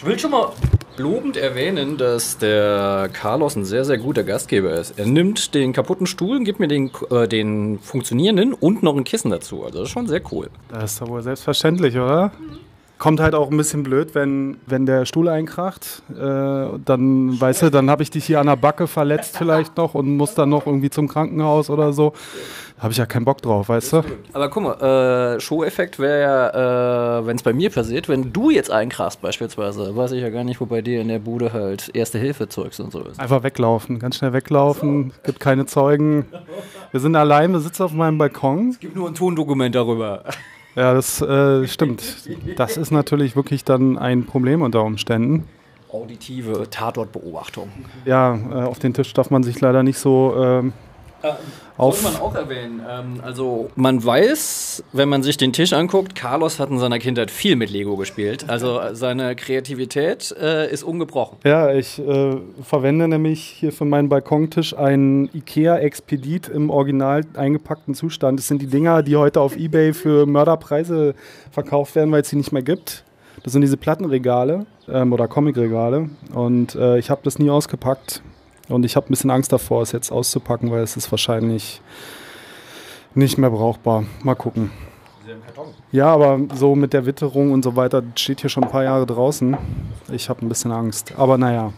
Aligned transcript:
Ich 0.00 0.06
will 0.06 0.18
schon 0.18 0.30
mal 0.30 0.52
lobend 0.96 1.36
erwähnen, 1.36 1.98
dass 1.98 2.38
der 2.38 3.10
Carlos 3.12 3.54
ein 3.54 3.66
sehr, 3.66 3.84
sehr 3.84 3.98
guter 3.98 4.24
Gastgeber 4.24 4.72
ist. 4.72 4.98
Er 4.98 5.04
nimmt 5.04 5.54
den 5.54 5.74
kaputten 5.74 6.06
Stuhl 6.06 6.38
und 6.38 6.44
gibt 6.44 6.58
mir 6.58 6.68
den, 6.68 6.90
äh, 7.10 7.28
den 7.28 7.78
funktionierenden 7.78 8.54
und 8.54 8.82
noch 8.82 8.96
ein 8.96 9.04
Kissen 9.04 9.30
dazu. 9.30 9.62
Also 9.62 9.80
das 9.80 9.88
ist 9.88 9.92
schon 9.92 10.06
sehr 10.06 10.22
cool. 10.32 10.48
Das 10.70 10.92
ist 10.92 11.02
doch 11.02 11.08
wohl 11.08 11.20
selbstverständlich, 11.20 11.96
oder? 11.96 12.32
Kommt 13.00 13.18
halt 13.18 13.34
auch 13.34 13.50
ein 13.50 13.56
bisschen 13.56 13.82
blöd, 13.82 14.14
wenn, 14.14 14.58
wenn 14.66 14.84
der 14.84 15.06
Stuhl 15.06 15.30
einkracht. 15.30 16.02
Äh, 16.10 16.14
dann, 16.84 17.40
weißt 17.40 17.62
du, 17.62 17.70
dann 17.70 17.88
habe 17.88 18.02
ich 18.02 18.10
dich 18.10 18.26
hier 18.26 18.40
an 18.40 18.46
der 18.46 18.56
Backe 18.56 18.86
verletzt 18.86 19.38
vielleicht 19.38 19.78
noch 19.78 19.94
und 19.94 20.18
muss 20.18 20.34
dann 20.34 20.50
noch 20.50 20.66
irgendwie 20.66 20.90
zum 20.90 21.08
Krankenhaus 21.08 21.70
oder 21.70 21.94
so. 21.94 22.12
Da 22.76 22.82
habe 22.82 22.92
ich 22.92 22.98
ja 22.98 23.06
keinen 23.06 23.24
Bock 23.24 23.40
drauf, 23.40 23.70
weißt 23.70 23.94
du? 23.94 24.02
Aber 24.34 24.50
guck 24.50 24.62
mal, 24.62 25.34
äh, 25.36 25.40
Show-Effekt 25.40 25.98
wäre 25.98 26.20
ja, 26.20 27.20
äh, 27.20 27.26
wenn 27.26 27.36
es 27.36 27.42
bei 27.42 27.54
mir 27.54 27.70
passiert, 27.70 28.06
wenn 28.10 28.34
du 28.34 28.50
jetzt 28.50 28.70
einkrachst 28.70 29.22
beispielsweise, 29.22 29.96
weiß 29.96 30.12
ich 30.12 30.20
ja 30.20 30.28
gar 30.28 30.44
nicht, 30.44 30.60
wo 30.60 30.66
bei 30.66 30.82
dir 30.82 31.00
in 31.00 31.08
der 31.08 31.20
Bude 31.20 31.54
halt 31.54 31.90
Erste-Hilfe-Zeugs 31.94 32.80
und 32.80 32.92
so 32.92 33.00
ist. 33.00 33.18
Einfach 33.18 33.42
weglaufen, 33.42 33.98
ganz 33.98 34.16
schnell 34.16 34.34
weglaufen, 34.34 35.14
gibt 35.22 35.40
keine 35.40 35.64
Zeugen. 35.64 36.26
Wir 36.90 37.00
sind 37.00 37.16
allein, 37.16 37.50
wir 37.52 37.60
sitzen 37.60 37.82
auf 37.82 37.94
meinem 37.94 38.18
Balkon. 38.18 38.68
Es 38.68 38.78
gibt 38.78 38.94
nur 38.94 39.08
ein 39.08 39.14
Tondokument 39.14 39.74
darüber. 39.74 40.22
Ja, 40.76 40.94
das 40.94 41.20
äh, 41.20 41.66
stimmt. 41.66 42.02
Das 42.56 42.76
ist 42.76 42.90
natürlich 42.90 43.36
wirklich 43.36 43.64
dann 43.64 43.98
ein 43.98 44.24
Problem 44.24 44.62
unter 44.62 44.82
Umständen. 44.82 45.48
Auditive 45.92 46.70
Tatortbeobachtung. 46.70 47.70
Ja, 48.04 48.36
äh, 48.36 48.54
auf 48.62 48.78
den 48.78 48.94
Tisch 48.94 49.12
darf 49.12 49.30
man 49.30 49.42
sich 49.42 49.60
leider 49.60 49.82
nicht 49.82 49.98
so 49.98 50.34
ähm, 50.36 50.72
auf. 51.80 52.00
Sollte 52.00 52.18
man 52.18 52.22
auch 52.22 52.34
erwähnen. 52.34 52.82
Ähm, 52.88 53.20
also 53.22 53.70
man 53.76 54.04
weiß, 54.04 54.84
wenn 54.92 55.08
man 55.08 55.22
sich 55.22 55.36
den 55.36 55.52
Tisch 55.52 55.72
anguckt, 55.72 56.14
Carlos 56.14 56.58
hat 56.58 56.70
in 56.70 56.78
seiner 56.78 56.98
Kindheit 56.98 57.30
viel 57.30 57.56
mit 57.56 57.70
Lego 57.70 57.96
gespielt. 57.96 58.44
Also 58.48 58.80
seine 58.92 59.34
Kreativität 59.34 60.34
äh, 60.40 60.70
ist 60.70 60.82
ungebrochen. 60.82 61.38
Ja, 61.44 61.72
ich 61.72 61.98
äh, 61.98 62.36
verwende 62.62 63.08
nämlich 63.08 63.40
hier 63.42 63.72
für 63.72 63.84
meinen 63.84 64.08
Balkontisch 64.08 64.76
einen 64.76 65.30
IKEA 65.34 65.78
Expedit 65.78 66.48
im 66.48 66.70
original 66.70 67.22
eingepackten 67.34 67.94
Zustand. 67.94 68.38
Das 68.38 68.48
sind 68.48 68.62
die 68.62 68.66
Dinger, 68.66 69.02
die 69.02 69.16
heute 69.16 69.40
auf 69.40 69.56
Ebay 69.56 69.92
für 69.92 70.26
Mörderpreise 70.26 71.14
verkauft 71.50 71.94
werden, 71.94 72.12
weil 72.12 72.22
es 72.22 72.28
sie 72.28 72.36
nicht 72.36 72.52
mehr 72.52 72.62
gibt. 72.62 73.04
Das 73.42 73.52
sind 73.52 73.62
diese 73.62 73.76
Plattenregale 73.76 74.66
ähm, 74.88 75.12
oder 75.12 75.26
Comicregale. 75.28 76.10
Und 76.34 76.74
äh, 76.74 76.98
ich 76.98 77.10
habe 77.10 77.22
das 77.24 77.38
nie 77.38 77.50
ausgepackt. 77.50 78.22
Und 78.70 78.84
ich 78.84 78.96
habe 78.96 79.06
ein 79.06 79.10
bisschen 79.10 79.30
Angst 79.30 79.52
davor, 79.52 79.82
es 79.82 79.92
jetzt 79.92 80.10
auszupacken, 80.10 80.70
weil 80.70 80.82
es 80.82 80.96
ist 80.96 81.10
wahrscheinlich 81.10 81.80
nicht 83.14 83.38
mehr 83.38 83.50
brauchbar. 83.50 84.04
Mal 84.22 84.34
gucken. 84.34 84.70
Ja, 85.92 86.06
aber 86.06 86.40
so 86.54 86.74
mit 86.74 86.92
der 86.92 87.06
Witterung 87.06 87.52
und 87.52 87.62
so 87.62 87.76
weiter 87.76 88.02
steht 88.16 88.40
hier 88.40 88.50
schon 88.50 88.64
ein 88.64 88.70
paar 88.70 88.84
Jahre 88.84 89.06
draußen. 89.06 89.56
Ich 90.12 90.28
habe 90.28 90.44
ein 90.44 90.48
bisschen 90.48 90.72
Angst. 90.72 91.12
Aber 91.16 91.36
naja. 91.38 91.72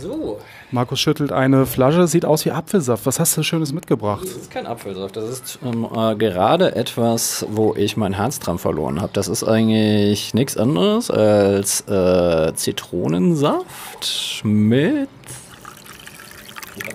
So. 0.00 0.38
Markus 0.70 1.00
schüttelt 1.00 1.32
eine 1.32 1.66
Flasche, 1.66 2.06
sieht 2.06 2.24
aus 2.24 2.44
wie 2.46 2.50
Apfelsaft. 2.50 3.04
Was 3.04 3.20
hast 3.20 3.36
du 3.36 3.42
Schönes 3.42 3.72
mitgebracht? 3.72 4.22
Das 4.24 4.30
ist 4.30 4.50
kein 4.50 4.66
Apfelsaft. 4.66 5.16
Das 5.16 5.28
ist 5.28 5.58
ähm, 5.64 5.86
äh, 5.94 6.14
gerade 6.16 6.74
etwas, 6.74 7.44
wo 7.50 7.74
ich 7.74 7.96
mein 7.96 8.14
Herz 8.14 8.38
dran 8.38 8.58
verloren 8.58 9.00
habe. 9.00 9.12
Das 9.12 9.28
ist 9.28 9.44
eigentlich 9.44 10.34
nichts 10.34 10.56
anderes 10.56 11.10
als 11.10 11.82
äh, 11.88 12.54
Zitronensaft 12.54 14.42
mit 14.44 15.08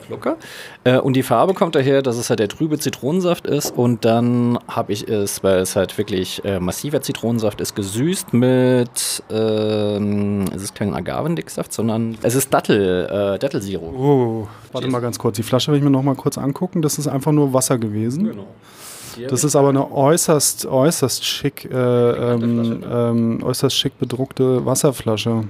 Schlucker. 0.08 0.38
Äh, 0.84 0.98
und 0.98 1.14
die 1.14 1.24
Farbe 1.24 1.54
kommt 1.54 1.76
daher, 1.76 2.02
dass 2.02 2.18
es 2.18 2.30
halt 2.30 2.40
der 2.40 2.48
trübe 2.48 2.80
Zitronensaft 2.80 3.46
ist. 3.46 3.72
Und 3.78 4.06
dann 4.06 4.58
habe 4.68 4.94
ich 4.94 5.08
es, 5.08 5.44
weil 5.44 5.60
es 5.60 5.76
halt 5.76 5.98
wirklich 5.98 6.44
äh, 6.46 6.60
massiver 6.60 7.02
Zitronensaft 7.02 7.62
ist, 7.62 7.76
gesüßt 7.76 8.34
mit, 8.34 9.24
ähm, 9.30 10.46
es 10.56 10.64
ist 10.64 10.76
kein 10.76 10.94
Agavendicksaft, 10.94 11.74
sondern 11.74 12.18
es 12.24 12.36
ist 12.36 12.54
Dattel, 12.54 13.06
äh, 13.06 13.40
Dattelsirup. 13.40 13.94
Oh, 13.94 14.48
warte 14.72 14.88
mal 14.88 15.00
ganz 15.00 15.20
kurz. 15.20 15.36
Die 15.36 15.44
Flasche 15.44 15.72
will 15.72 15.78
ich 15.78 15.84
mir 15.84 15.92
noch 15.92 16.04
mal 16.04 16.16
kurz 16.16 16.38
angucken. 16.38 16.82
Das 16.82 16.98
ist 16.98 17.08
einfach 17.08 17.32
nur 17.32 17.54
Wasser 17.54 17.78
gewesen. 17.78 18.26
Genau. 18.26 18.48
Das 19.30 19.44
ist 19.44 19.56
aber 19.56 19.70
eine 19.70 19.92
äußerst, 19.92 20.68
äußerst 20.68 21.26
schick, 21.26 21.66
äh, 21.66 21.74
ähm, 21.76 22.84
ähm, 22.88 23.44
äußerst 23.44 23.76
schick 23.76 23.98
bedruckte 23.98 24.66
Wasserflasche. 24.66 25.46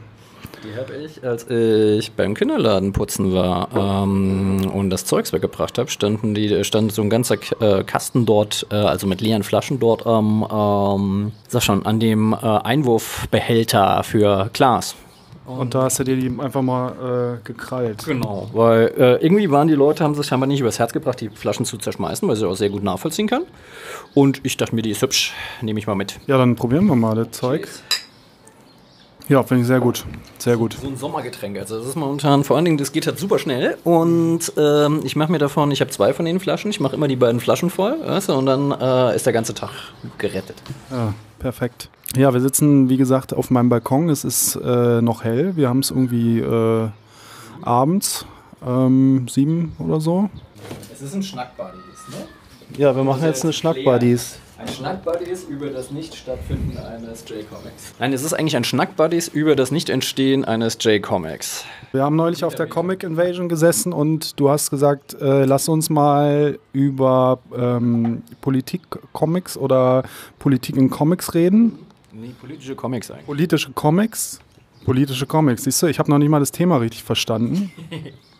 Die 0.63 0.75
habe 0.75 0.95
ich, 0.95 1.23
als 1.23 1.47
ich 1.49 2.11
beim 2.13 2.33
Kinderladen 2.33 2.93
putzen 2.93 3.33
war 3.33 3.69
ähm, 3.75 4.69
und 4.73 4.89
das 4.89 5.05
Zeugs 5.05 5.31
weggebracht 5.33 5.77
habe, 5.77 5.89
standen 5.89 6.33
die, 6.33 6.63
stand 6.63 6.91
so 6.91 7.01
ein 7.01 7.09
ganzer 7.09 7.37
äh, 7.59 7.83
Kasten 7.83 8.25
dort, 8.25 8.65
äh, 8.71 8.75
also 8.75 9.07
mit 9.07 9.21
leeren 9.21 9.43
Flaschen 9.43 9.79
dort 9.79 10.05
am, 10.07 10.47
ähm, 10.51 11.31
sag 11.47 11.63
schon, 11.63 11.85
an 11.85 11.99
dem 11.99 12.33
äh, 12.33 12.37
Einwurfbehälter 12.37 14.03
für 14.03 14.49
Glas. 14.53 14.95
Und 15.47 15.73
da 15.75 15.83
hast 15.83 15.97
du 15.99 16.03
dir 16.03 16.17
die 16.17 16.27
einfach 16.41 16.61
mal 16.61 17.37
äh, 17.39 17.47
gekrallt. 17.47 18.03
Genau, 18.05 18.49
weil 18.51 18.93
äh, 18.97 19.23
irgendwie 19.23 19.49
waren 19.49 19.69
die 19.69 19.75
Leute, 19.75 20.03
haben 20.03 20.13
sich 20.13 20.25
scheinbar 20.25 20.47
nicht 20.47 20.59
übers 20.59 20.77
Herz 20.77 20.91
gebracht, 20.91 21.21
die 21.21 21.29
Flaschen 21.29 21.65
zu 21.65 21.77
zerschmeißen, 21.77 22.27
weil 22.27 22.35
sie 22.35 22.45
auch 22.45 22.55
sehr 22.55 22.69
gut 22.69 22.83
nachvollziehen 22.83 23.27
können. 23.27 23.45
Und 24.13 24.41
ich 24.43 24.57
dachte 24.57 24.75
mir, 24.75 24.81
die 24.81 24.91
ist 24.91 25.01
hübsch, 25.01 25.33
nehme 25.61 25.79
ich 25.79 25.87
mal 25.87 25.95
mit. 25.95 26.19
Ja, 26.27 26.37
dann 26.37 26.55
probieren 26.55 26.85
wir 26.87 26.95
mal 26.95 27.15
das 27.15 27.31
Zeug. 27.31 27.69
Ja, 29.29 29.43
finde 29.43 29.61
ich 29.61 29.67
sehr 29.67 29.81
gut. 29.81 30.05
Sehr 30.37 30.55
gut. 30.55 30.77
So 30.81 30.87
ein 30.87 30.95
Sommergetränk. 30.95 31.57
Also 31.57 31.77
das 31.77 31.87
ist 31.87 31.95
momentan 31.95 32.45
vor 32.45 32.55
allen 32.55 32.65
Dingen, 32.65 32.77
das 32.77 32.93
geht 32.93 33.07
halt 33.07 33.19
super 33.19 33.39
schnell. 33.39 33.77
Und 33.83 34.53
ähm, 34.57 35.01
ich 35.03 35.15
mache 35.17 35.31
mir 35.31 35.37
davon, 35.37 35.69
ich 35.71 35.81
habe 35.81 35.91
zwei 35.91 36.13
von 36.13 36.23
den 36.23 36.39
Flaschen. 36.39 36.71
Ich 36.71 36.79
mache 36.79 36.95
immer 36.95 37.09
die 37.09 37.17
beiden 37.17 37.41
Flaschen 37.41 37.69
voll, 37.69 37.97
weißt 38.05 38.29
du, 38.29 38.33
und 38.33 38.45
dann 38.45 38.71
äh, 38.71 39.15
ist 39.15 39.25
der 39.25 39.33
ganze 39.33 39.53
Tag 39.53 39.71
gerettet. 40.17 40.55
Ja, 40.89 41.13
perfekt. 41.39 41.89
Ja, 42.15 42.33
wir 42.33 42.39
sitzen, 42.39 42.89
wie 42.89 42.95
gesagt, 42.95 43.33
auf 43.33 43.49
meinem 43.51 43.67
Balkon. 43.67 44.07
Es 44.09 44.23
ist 44.23 44.55
äh, 44.55 45.01
noch 45.01 45.25
hell. 45.25 45.57
Wir 45.57 45.67
haben 45.67 45.79
es 45.79 45.91
irgendwie 45.91 46.39
äh, 46.39 46.87
abends, 47.63 48.25
ähm, 48.65 49.27
sieben 49.27 49.75
oder 49.79 49.99
so. 49.99 50.29
Es 50.93 51.01
ist 51.01 51.13
ein 51.13 51.23
Schnackbuddies, 51.23 52.07
ne? 52.11 52.77
Ja, 52.77 52.95
wir 52.95 53.03
machen 53.03 53.23
jetzt 53.23 53.43
eine 53.43 53.51
Schnackbuddies. 53.51 54.39
Ein 54.59 54.67
Schnackbuddies 54.67 55.43
über 55.43 55.67
das 55.67 55.91
Nicht-Stattfinden 55.91 56.79
eines 56.79 57.23
J-Comics. 57.29 57.93
Nein, 57.99 58.11
es 58.11 58.23
ist 58.23 58.33
eigentlich 58.33 58.55
ein 58.55 58.63
Schnackbuddies 58.63 59.27
über 59.27 59.55
das 59.55 59.69
Nicht-Entstehen 59.69 60.45
eines 60.45 60.79
J-Comics. 60.81 61.65
Wir 61.91 62.01
haben 62.01 62.15
neulich 62.15 62.43
auf 62.43 62.55
der 62.55 62.65
Comic 62.65 63.03
Invasion 63.03 63.49
gesessen 63.49 63.93
und 63.93 64.39
du 64.39 64.49
hast 64.49 64.71
gesagt, 64.71 65.13
äh, 65.21 65.45
lass 65.45 65.69
uns 65.69 65.91
mal 65.91 66.57
über 66.73 67.37
ähm, 67.55 68.23
Politik-Comics 68.41 69.57
oder 69.57 70.01
Politik 70.39 70.75
in 70.75 70.89
Comics 70.89 71.35
reden. 71.35 71.77
Nee, 72.11 72.33
politische 72.41 72.75
Comics 72.75 73.11
eigentlich. 73.11 73.27
Politische 73.27 73.71
Comics. 73.73 74.39
Politische 74.85 75.27
Comics, 75.27 75.65
siehst 75.65 75.83
du, 75.83 75.87
ich 75.87 75.99
habe 75.99 76.09
noch 76.09 76.17
nicht 76.17 76.29
mal 76.29 76.39
das 76.39 76.51
Thema 76.51 76.77
richtig 76.77 77.03
verstanden. 77.03 77.71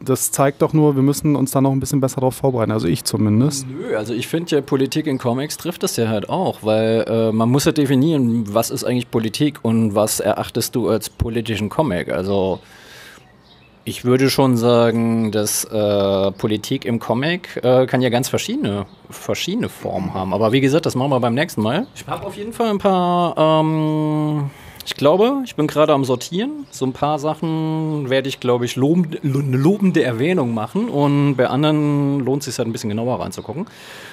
Das 0.00 0.30
zeigt 0.32 0.62
doch 0.62 0.72
nur, 0.72 0.96
wir 0.96 1.02
müssen 1.02 1.36
uns 1.36 1.50
da 1.50 1.60
noch 1.60 1.72
ein 1.72 1.80
bisschen 1.80 2.00
besser 2.00 2.20
darauf 2.20 2.34
vorbereiten, 2.34 2.72
also 2.72 2.88
ich 2.88 3.04
zumindest. 3.04 3.66
Nö, 3.68 3.96
also 3.96 4.14
ich 4.14 4.26
finde 4.26 4.56
ja 4.56 4.62
Politik 4.62 5.06
in 5.06 5.18
Comics 5.18 5.56
trifft 5.56 5.82
das 5.82 5.96
ja 5.96 6.08
halt 6.08 6.28
auch, 6.28 6.62
weil 6.62 7.04
äh, 7.08 7.32
man 7.32 7.48
muss 7.50 7.64
ja 7.64 7.72
definieren, 7.72 8.52
was 8.52 8.70
ist 8.70 8.84
eigentlich 8.84 9.10
Politik 9.10 9.60
und 9.62 9.94
was 9.94 10.20
erachtest 10.20 10.74
du 10.74 10.88
als 10.88 11.10
politischen 11.10 11.68
Comic. 11.68 12.10
Also 12.10 12.60
ich 13.88 14.04
würde 14.04 14.28
schon 14.28 14.58
sagen, 14.58 15.32
dass 15.32 15.64
äh, 15.64 16.30
Politik 16.32 16.84
im 16.84 16.98
Comic 16.98 17.58
äh, 17.62 17.86
kann 17.86 18.02
ja 18.02 18.10
ganz 18.10 18.28
verschiedene, 18.28 18.84
verschiedene 19.08 19.70
Formen 19.70 20.12
haben. 20.12 20.34
Aber 20.34 20.52
wie 20.52 20.60
gesagt, 20.60 20.84
das 20.84 20.94
machen 20.94 21.10
wir 21.10 21.20
beim 21.20 21.34
nächsten 21.34 21.62
Mal. 21.62 21.86
Ich 21.94 22.06
habe 22.06 22.26
auf 22.26 22.36
jeden 22.36 22.52
Fall 22.52 22.68
ein 22.68 22.78
paar 22.78 23.34
ähm, 23.38 24.50
ich 24.88 24.94
glaube, 24.94 25.42
ich 25.44 25.54
bin 25.54 25.66
gerade 25.66 25.92
am 25.92 26.02
Sortieren. 26.06 26.66
So 26.70 26.86
ein 26.86 26.94
paar 26.94 27.18
Sachen 27.18 28.08
werde 28.08 28.26
ich, 28.26 28.40
glaube 28.40 28.64
ich, 28.64 28.74
lobend, 28.74 29.22
eine 29.22 29.56
lobende 29.58 30.02
Erwähnung 30.02 30.54
machen. 30.54 30.88
Und 30.88 31.36
bei 31.36 31.46
anderen 31.46 32.20
lohnt 32.20 32.40
es 32.40 32.46
sich 32.46 32.58
halt 32.58 32.66
ein 32.66 32.72
bisschen 32.72 32.88
genauer 32.88 33.20
reinzugucken. 33.20 33.66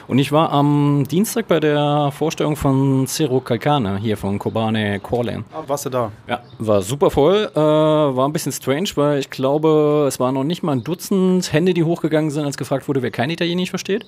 Und 0.09 0.19
ich 0.19 0.33
war 0.33 0.51
am 0.51 1.05
Dienstag 1.09 1.47
bei 1.47 1.61
der 1.61 2.11
Vorstellung 2.11 2.57
von 2.57 3.07
Cero 3.07 3.39
Calcane 3.39 3.97
hier 3.99 4.17
von 4.17 4.37
Kobane 4.37 4.99
Corlan. 4.99 5.45
Ah, 5.53 5.63
warst 5.65 5.85
du 5.85 5.89
da? 5.89 6.11
Ja, 6.27 6.41
war 6.59 6.81
super 6.81 7.09
voll. 7.09 7.49
Äh, 7.55 7.57
war 7.57 8.27
ein 8.27 8.33
bisschen 8.33 8.51
strange, 8.51 8.89
weil 8.95 9.19
ich 9.19 9.29
glaube, 9.29 10.03
es 10.09 10.19
waren 10.19 10.33
noch 10.33 10.43
nicht 10.43 10.61
mal 10.61 10.73
ein 10.73 10.83
Dutzend 10.83 11.53
Hände, 11.53 11.73
die 11.73 11.85
hochgegangen 11.85 12.31
sind, 12.31 12.43
als 12.43 12.57
gefragt 12.57 12.89
wurde, 12.89 13.01
wer 13.01 13.11
kein 13.11 13.29
Italienisch 13.29 13.69
versteht. 13.69 14.05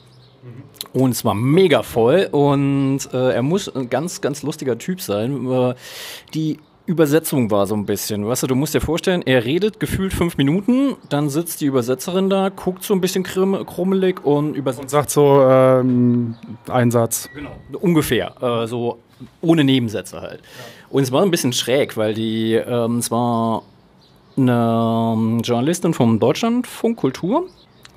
Und 0.93 1.11
es 1.11 1.25
war 1.25 1.35
mega 1.35 1.83
voll 1.83 2.27
und 2.31 2.99
äh, 3.13 3.33
er 3.33 3.43
muss 3.43 3.73
ein 3.73 3.89
ganz, 3.89 4.21
ganz 4.21 4.43
lustiger 4.43 4.77
Typ 4.77 5.01
sein. 5.01 5.49
Äh, 5.51 5.75
die 6.33 6.59
Übersetzung 6.87 7.51
war 7.51 7.67
so 7.67 7.75
ein 7.75 7.85
bisschen, 7.85 8.25
weißt 8.25 8.43
du, 8.43 8.47
du 8.47 8.55
musst 8.55 8.73
dir 8.73 8.79
vorstellen, 8.79 9.21
er 9.25 9.43
redet 9.43 9.79
gefühlt 9.79 10.13
fünf 10.13 10.37
Minuten, 10.37 10.95
dann 11.09 11.29
sitzt 11.29 11.59
die 11.59 11.65
Übersetzerin 11.65 12.29
da, 12.29 12.47
guckt 12.47 12.83
so 12.83 12.93
ein 12.93 13.01
bisschen 13.01 13.23
krumm, 13.23 13.65
krummelig 13.65 14.25
und 14.25 14.55
übersetzt. 14.55 14.83
Und 14.83 14.89
sagt 14.89 15.09
so 15.09 15.41
ähm, 15.41 16.35
einen 16.69 16.91
Satz. 16.91 17.29
Genau, 17.35 17.51
ungefähr, 17.81 18.33
äh, 18.41 18.67
so 18.67 18.99
ohne 19.41 19.65
Nebensätze 19.65 20.21
halt. 20.21 20.39
Ja. 20.39 20.63
Und 20.89 21.03
es 21.03 21.11
war 21.11 21.23
ein 21.23 21.31
bisschen 21.31 21.51
schräg, 21.51 21.97
weil 21.97 22.13
die, 22.13 22.53
ähm, 22.53 22.99
es 22.99 23.11
war 23.11 23.63
eine 24.37 25.13
ähm, 25.15 25.41
Journalistin 25.41 25.93
vom 25.93 26.19
Deutschlandfunk 26.19 26.97
Kultur 26.97 27.47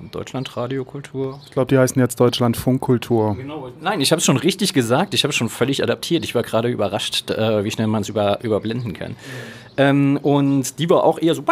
Deutschland 0.09 0.55
Radiokultur. 0.57 1.39
Ich 1.45 1.51
glaube, 1.51 1.67
die 1.67 1.77
heißen 1.77 2.01
jetzt 2.01 2.19
Deutschland 2.19 2.57
Funkkultur. 2.57 3.35
Genau. 3.35 3.69
Nein, 3.81 4.01
ich 4.01 4.11
habe 4.11 4.19
es 4.19 4.25
schon 4.25 4.37
richtig 4.37 4.73
gesagt. 4.73 5.13
Ich 5.13 5.23
habe 5.23 5.29
es 5.29 5.35
schon 5.35 5.49
völlig 5.49 5.83
adaptiert. 5.83 6.23
Ich 6.23 6.33
war 6.33 6.43
gerade 6.43 6.69
überrascht, 6.69 7.29
äh, 7.29 7.63
wie 7.63 7.71
schnell 7.71 7.87
man 7.87 8.01
es 8.01 8.09
über, 8.09 8.43
überblenden 8.43 8.93
kann. 8.93 9.11
Mhm. 9.11 9.15
Ähm, 9.77 10.19
und 10.21 10.79
die 10.79 10.89
war 10.89 11.03
auch 11.03 11.19
eher 11.19 11.35
so 11.35 11.43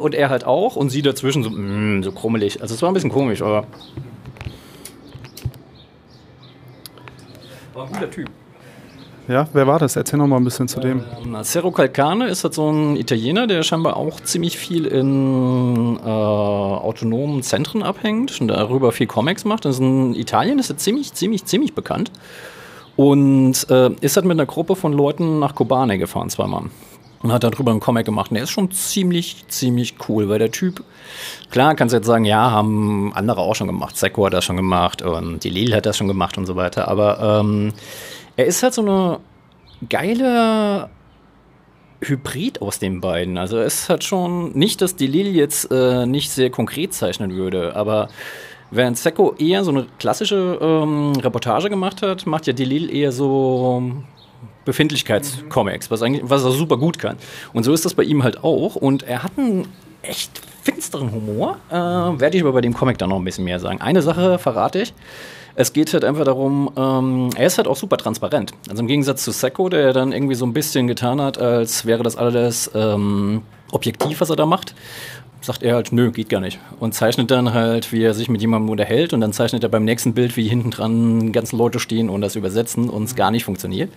und 0.00 0.14
er 0.14 0.30
halt 0.30 0.44
auch 0.44 0.76
und 0.76 0.90
sie 0.90 1.02
dazwischen 1.02 1.42
so, 1.42 1.50
mm, 1.50 2.02
so 2.02 2.12
krummelig. 2.12 2.60
Also 2.62 2.74
es 2.74 2.82
war 2.82 2.90
ein 2.90 2.94
bisschen 2.94 3.10
komisch, 3.10 3.42
aber 3.42 3.66
war 7.74 7.86
ein 7.86 7.92
guter 7.92 8.10
Typ. 8.10 8.30
Ja, 9.28 9.46
wer 9.52 9.66
war 9.68 9.78
das? 9.78 9.94
Erzähl 9.94 10.18
noch 10.18 10.26
mal 10.26 10.36
ein 10.36 10.44
bisschen 10.44 10.66
zu 10.66 10.80
dem. 10.80 11.04
Ähm, 11.24 11.72
Calcane 11.72 12.26
ist 12.26 12.42
halt 12.42 12.54
so 12.54 12.70
ein 12.70 12.96
Italiener, 12.96 13.46
der 13.46 13.62
scheinbar 13.62 13.96
auch 13.96 14.20
ziemlich 14.20 14.58
viel 14.58 14.84
in 14.84 15.96
äh, 15.96 16.08
autonomen 16.08 17.42
Zentren 17.42 17.84
abhängt 17.84 18.40
und 18.40 18.48
darüber 18.48 18.90
viel 18.90 19.06
Comics 19.06 19.44
macht. 19.44 19.64
Das 19.64 19.76
ist 19.76 19.80
in 19.80 20.14
Italien 20.14 20.58
ist 20.58 20.70
er 20.70 20.76
ziemlich, 20.76 21.14
ziemlich, 21.14 21.44
ziemlich 21.44 21.72
bekannt. 21.72 22.10
Und 22.96 23.70
äh, 23.70 23.90
ist 24.00 24.16
halt 24.16 24.26
mit 24.26 24.36
einer 24.36 24.46
Gruppe 24.46 24.74
von 24.74 24.92
Leuten 24.92 25.38
nach 25.38 25.54
Kobane 25.54 25.98
gefahren 25.98 26.28
zweimal. 26.28 26.64
Und 27.22 27.32
hat 27.32 27.44
darüber 27.44 27.70
einen 27.70 27.78
Comic 27.78 28.04
gemacht. 28.04 28.32
Und 28.32 28.34
der 28.34 28.44
ist 28.44 28.50
schon 28.50 28.72
ziemlich, 28.72 29.44
ziemlich 29.46 29.94
cool, 30.08 30.28
weil 30.28 30.40
der 30.40 30.50
Typ, 30.50 30.82
klar, 31.52 31.76
kannst 31.76 31.92
du 31.92 31.98
jetzt 31.98 32.06
sagen, 32.06 32.24
ja, 32.24 32.50
haben 32.50 33.12
andere 33.14 33.40
auch 33.40 33.54
schon 33.54 33.68
gemacht. 33.68 33.96
Seko 33.96 34.26
hat 34.26 34.32
das 34.32 34.44
schon 34.44 34.56
gemacht 34.56 35.00
und 35.02 35.44
die 35.44 35.50
Lil 35.50 35.72
hat 35.76 35.86
das 35.86 35.96
schon 35.96 36.08
gemacht 36.08 36.36
und 36.36 36.46
so 36.46 36.56
weiter. 36.56 36.88
Aber 36.88 37.40
ähm, 37.40 37.72
er 38.36 38.46
ist 38.46 38.62
halt 38.62 38.74
so 38.74 38.82
eine 38.82 39.18
geile 39.88 40.88
Hybrid 42.00 42.60
aus 42.62 42.78
den 42.78 43.00
beiden. 43.00 43.38
Also 43.38 43.58
es 43.58 43.88
hat 43.88 44.04
schon 44.04 44.52
nicht, 44.52 44.80
dass 44.80 44.96
die 44.96 45.06
Lil 45.06 45.34
jetzt 45.34 45.70
äh, 45.70 46.06
nicht 46.06 46.30
sehr 46.30 46.50
konkret 46.50 46.94
zeichnen 46.94 47.34
würde, 47.34 47.76
aber 47.76 48.08
während 48.70 48.98
Seko 48.98 49.34
eher 49.38 49.64
so 49.64 49.70
eine 49.70 49.86
klassische 49.98 50.58
ähm, 50.60 51.12
Reportage 51.16 51.70
gemacht 51.70 52.02
hat, 52.02 52.26
macht 52.26 52.46
ja 52.46 52.52
die 52.52 52.64
Lil 52.64 52.92
eher 52.94 53.12
so 53.12 53.92
Befindlichkeitscomics, 54.64 55.90
was 55.90 56.00
was 56.00 56.44
er 56.44 56.50
super 56.52 56.76
gut 56.76 56.98
kann. 56.98 57.16
Und 57.52 57.64
so 57.64 57.72
ist 57.72 57.84
das 57.84 57.94
bei 57.94 58.02
ihm 58.02 58.22
halt 58.22 58.42
auch. 58.42 58.76
Und 58.76 59.02
er 59.04 59.22
hat 59.22 59.32
einen 59.36 59.68
echt 60.02 60.40
finsteren 60.62 61.12
Humor. 61.12 61.58
Äh, 61.70 61.74
Werde 61.74 62.36
ich 62.36 62.42
aber 62.42 62.52
bei 62.52 62.60
dem 62.60 62.74
Comic 62.74 62.98
dann 62.98 63.10
noch 63.10 63.18
ein 63.18 63.24
bisschen 63.24 63.44
mehr 63.44 63.60
sagen. 63.60 63.80
Eine 63.80 64.02
Sache 64.02 64.38
verrate 64.38 64.82
ich. 64.82 64.94
Es 65.54 65.72
geht 65.72 65.92
halt 65.92 66.04
einfach 66.04 66.24
darum, 66.24 66.70
ähm, 66.76 67.30
er 67.36 67.46
ist 67.46 67.58
halt 67.58 67.68
auch 67.68 67.76
super 67.76 67.96
transparent. 67.96 68.52
Also 68.68 68.80
im 68.80 68.86
Gegensatz 68.86 69.24
zu 69.24 69.32
Seko, 69.32 69.68
der 69.68 69.92
dann 69.92 70.12
irgendwie 70.12 70.34
so 70.34 70.46
ein 70.46 70.52
bisschen 70.52 70.86
getan 70.86 71.20
hat, 71.20 71.38
als 71.38 71.84
wäre 71.84 72.02
das 72.02 72.16
alles 72.16 72.70
ähm, 72.74 73.42
objektiv, 73.70 74.20
was 74.20 74.30
er 74.30 74.36
da 74.36 74.46
macht, 74.46 74.74
sagt 75.44 75.62
er 75.62 75.74
halt, 75.74 75.92
nö, 75.92 76.10
geht 76.10 76.28
gar 76.28 76.40
nicht. 76.40 76.58
Und 76.78 76.94
zeichnet 76.94 77.30
dann 77.30 77.52
halt, 77.52 77.92
wie 77.92 78.02
er 78.02 78.14
sich 78.14 78.28
mit 78.28 78.40
jemandem 78.40 78.70
unterhält 78.70 79.12
und 79.12 79.20
dann 79.20 79.32
zeichnet 79.32 79.62
er 79.62 79.68
beim 79.68 79.84
nächsten 79.84 80.14
Bild, 80.14 80.36
wie 80.36 80.48
hinten 80.48 80.70
dran 80.70 81.32
ganzen 81.32 81.58
Leute 81.58 81.80
stehen 81.80 82.08
und 82.08 82.20
das 82.20 82.36
übersetzen 82.36 82.88
und 82.88 83.04
es 83.04 83.16
gar 83.16 83.30
nicht 83.30 83.44
funktioniert. 83.44 83.90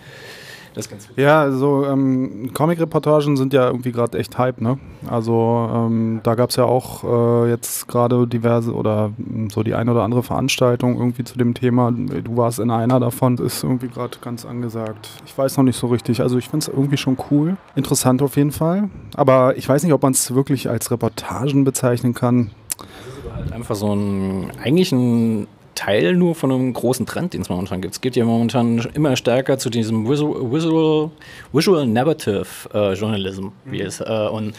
Das 0.76 0.90
ganz 0.90 1.08
ja, 1.16 1.42
also 1.42 1.86
ähm, 1.86 2.52
Comic-Reportagen 2.54 3.38
sind 3.38 3.54
ja 3.54 3.68
irgendwie 3.68 3.94
gerade 3.94 4.18
echt 4.18 4.38
Hype, 4.38 4.60
ne? 4.60 4.78
Also 5.08 5.70
ähm, 5.74 6.20
da 6.24 6.36
gab 6.36 6.50
es 6.50 6.58
ja 6.58 6.66
auch 6.66 7.04
äh, 7.46 7.50
jetzt 7.50 7.88
gerade 7.88 8.28
diverse 8.28 8.74
oder 8.74 9.12
hm, 9.16 9.50
so 9.50 9.64
die 9.64 9.74
eine 9.74 9.92
oder 9.92 10.04
andere 10.04 10.22
Veranstaltung 10.22 10.98
irgendwie 10.98 11.24
zu 11.24 11.38
dem 11.38 11.54
Thema. 11.54 11.92
Du 11.92 12.36
warst 12.36 12.60
in 12.60 12.72
einer 12.72 13.00
davon, 13.00 13.38
ist 13.38 13.64
irgendwie 13.64 13.88
gerade 13.88 14.18
ganz 14.20 14.46
angesagt. 14.46 15.10
Ich 15.26 15.38
weiß 15.38 15.56
noch 15.56 15.64
nicht 15.64 15.78
so 15.78 15.88
richtig. 15.88 16.22
Also 16.22 16.38
ich 16.38 16.50
finde 16.50 16.66
es 16.66 16.68
irgendwie 16.68 16.98
schon 16.98 17.18
cool. 17.32 17.56
Interessant 17.76 18.22
auf 18.22 18.36
jeden 18.36 18.52
Fall. 18.52 18.90
Aber 19.16 19.58
ich 19.58 19.68
weiß 19.68 19.84
nicht, 19.84 19.94
ob 19.94 20.04
man 20.04 20.12
es 20.12 20.36
wirklich 20.36 20.70
als 20.70 20.92
Reportagen 20.92 21.64
bezeichnen 21.64 22.14
kann. 22.14 22.52
Das 22.78 22.88
ist 22.88 23.34
halt 23.34 23.54
einfach 23.54 23.76
so 23.76 23.96
ein, 23.96 24.52
eigentlich 24.62 24.92
ein 24.92 25.48
Teil 25.76 26.16
nur 26.16 26.36
von 26.36 26.52
einem 26.52 26.74
großen 26.74 27.06
Trend, 27.06 27.34
den 27.34 27.42
es 27.42 27.50
momentan 27.50 27.82
gibt. 27.82 27.94
Es 27.94 28.02
geht 28.02 28.16
ja 28.16 28.26
momentan 28.26 28.80
immer 28.94 29.16
stärker 29.16 29.58
zu 29.58 29.70
diesem 29.70 30.10
Visual, 30.10 30.52
Visual, 30.52 31.12
Visual 31.52 31.86
Narrative 31.86 32.48
äh, 32.74 32.94
Journalism, 32.94 33.50
wie 33.66 33.82
mhm. 33.82 33.88
es. 33.88 34.00
Äh, 34.00 34.28
und 34.32 34.56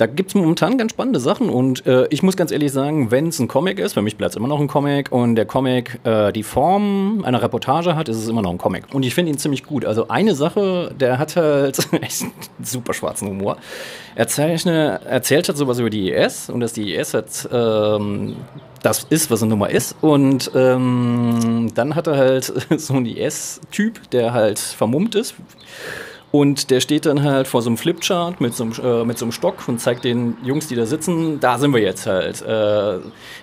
da 0.00 0.06
gibt 0.06 0.30
es 0.30 0.34
momentan 0.34 0.78
ganz 0.78 0.92
spannende 0.92 1.20
Sachen 1.20 1.50
und 1.50 1.86
äh, 1.86 2.06
ich 2.08 2.22
muss 2.22 2.34
ganz 2.34 2.52
ehrlich 2.52 2.72
sagen, 2.72 3.10
wenn 3.10 3.28
es 3.28 3.38
ein 3.38 3.48
Comic 3.48 3.78
ist, 3.78 3.92
für 3.92 4.02
mich 4.02 4.16
bleibt 4.16 4.30
es 4.30 4.36
immer 4.36 4.48
noch 4.48 4.58
ein 4.58 4.66
Comic 4.66 5.12
und 5.12 5.34
der 5.34 5.44
Comic 5.44 6.00
äh, 6.04 6.32
die 6.32 6.42
Form 6.42 7.22
einer 7.22 7.42
Reportage 7.42 7.94
hat, 7.96 8.08
ist 8.08 8.16
es 8.16 8.26
immer 8.26 8.40
noch 8.40 8.50
ein 8.50 8.56
Comic. 8.56 8.84
Und 8.94 9.02
ich 9.02 9.14
finde 9.14 9.32
ihn 9.32 9.36
ziemlich 9.36 9.64
gut. 9.64 9.84
Also 9.84 10.08
eine 10.08 10.34
Sache, 10.34 10.94
der 10.98 11.18
hat 11.18 11.36
halt 11.36 11.78
echt 12.00 12.24
super 12.62 12.94
schwarzen 12.94 13.28
Humor. 13.28 13.58
Er 14.14 14.26
zeichne, 14.26 15.00
erzählt 15.04 15.48
halt 15.48 15.58
sowas 15.58 15.78
über 15.78 15.90
die 15.90 16.10
IS 16.10 16.48
und 16.48 16.60
dass 16.60 16.72
die 16.72 16.94
IS 16.94 17.12
hat 17.12 17.48
ähm, 17.52 18.36
das 18.82 19.04
ist, 19.10 19.30
was 19.30 19.42
eine 19.42 19.50
Nummer 19.50 19.68
ist. 19.68 19.96
Und 20.00 20.50
ähm, 20.54 21.70
dann 21.74 21.94
hat 21.94 22.06
er 22.06 22.16
halt 22.16 22.44
so 22.78 22.94
einen 22.94 23.04
IS-Typ, 23.04 24.10
der 24.12 24.32
halt 24.32 24.58
vermummt 24.58 25.14
ist. 25.14 25.34
Und 26.32 26.70
der 26.70 26.80
steht 26.80 27.06
dann 27.06 27.24
halt 27.24 27.48
vor 27.48 27.60
so 27.60 27.70
einem 27.70 27.76
Flipchart 27.76 28.40
mit 28.40 28.54
so 28.54 28.64
einem, 28.64 28.72
äh, 28.82 29.04
mit 29.04 29.18
so 29.18 29.24
einem 29.24 29.32
Stock 29.32 29.66
und 29.66 29.80
zeigt 29.80 30.04
den 30.04 30.36
Jungs, 30.44 30.68
die 30.68 30.76
da 30.76 30.86
sitzen, 30.86 31.40
da 31.40 31.58
sind 31.58 31.74
wir 31.74 31.80
jetzt 31.80 32.06
halt. 32.06 32.40
Äh, 32.42 32.98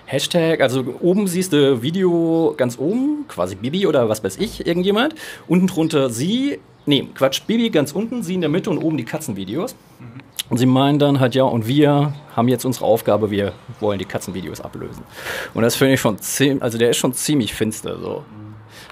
Hashtag, 0.06 0.62
also 0.62 0.84
oben 1.00 1.26
siehst 1.26 1.52
du 1.52 1.82
Video 1.82 2.54
ganz 2.56 2.78
oben, 2.78 3.26
quasi 3.28 3.56
Bibi 3.56 3.86
oder 3.86 4.08
was 4.08 4.24
weiß 4.24 4.38
ich, 4.38 4.66
irgendjemand. 4.66 5.14
Unten 5.46 5.66
drunter 5.66 6.08
sie, 6.08 6.60
nee, 6.86 7.06
Quatsch, 7.14 7.42
Bibi 7.46 7.68
ganz 7.68 7.92
unten, 7.92 8.22
sie 8.22 8.34
in 8.34 8.40
der 8.40 8.50
Mitte 8.50 8.70
und 8.70 8.78
oben 8.78 8.96
die 8.96 9.04
Katzenvideos. 9.04 9.76
Mhm. 10.00 10.28
Und 10.50 10.56
sie 10.56 10.66
meinen 10.66 10.98
dann 10.98 11.20
halt, 11.20 11.34
ja, 11.34 11.44
und 11.44 11.66
wir 11.66 12.14
haben 12.34 12.48
jetzt 12.48 12.64
unsere 12.64 12.86
Aufgabe, 12.86 13.30
wir 13.30 13.52
wollen 13.80 13.98
die 13.98 14.06
Katzenvideos 14.06 14.62
ablösen. 14.62 15.04
Und 15.52 15.62
das 15.62 15.76
finde 15.76 15.94
ich 15.94 16.00
schon 16.00 16.18
ziemlich, 16.18 16.62
also 16.62 16.78
der 16.78 16.90
ist 16.90 16.96
schon 16.96 17.12
ziemlich 17.12 17.52
finster 17.52 17.98
so. 17.98 18.24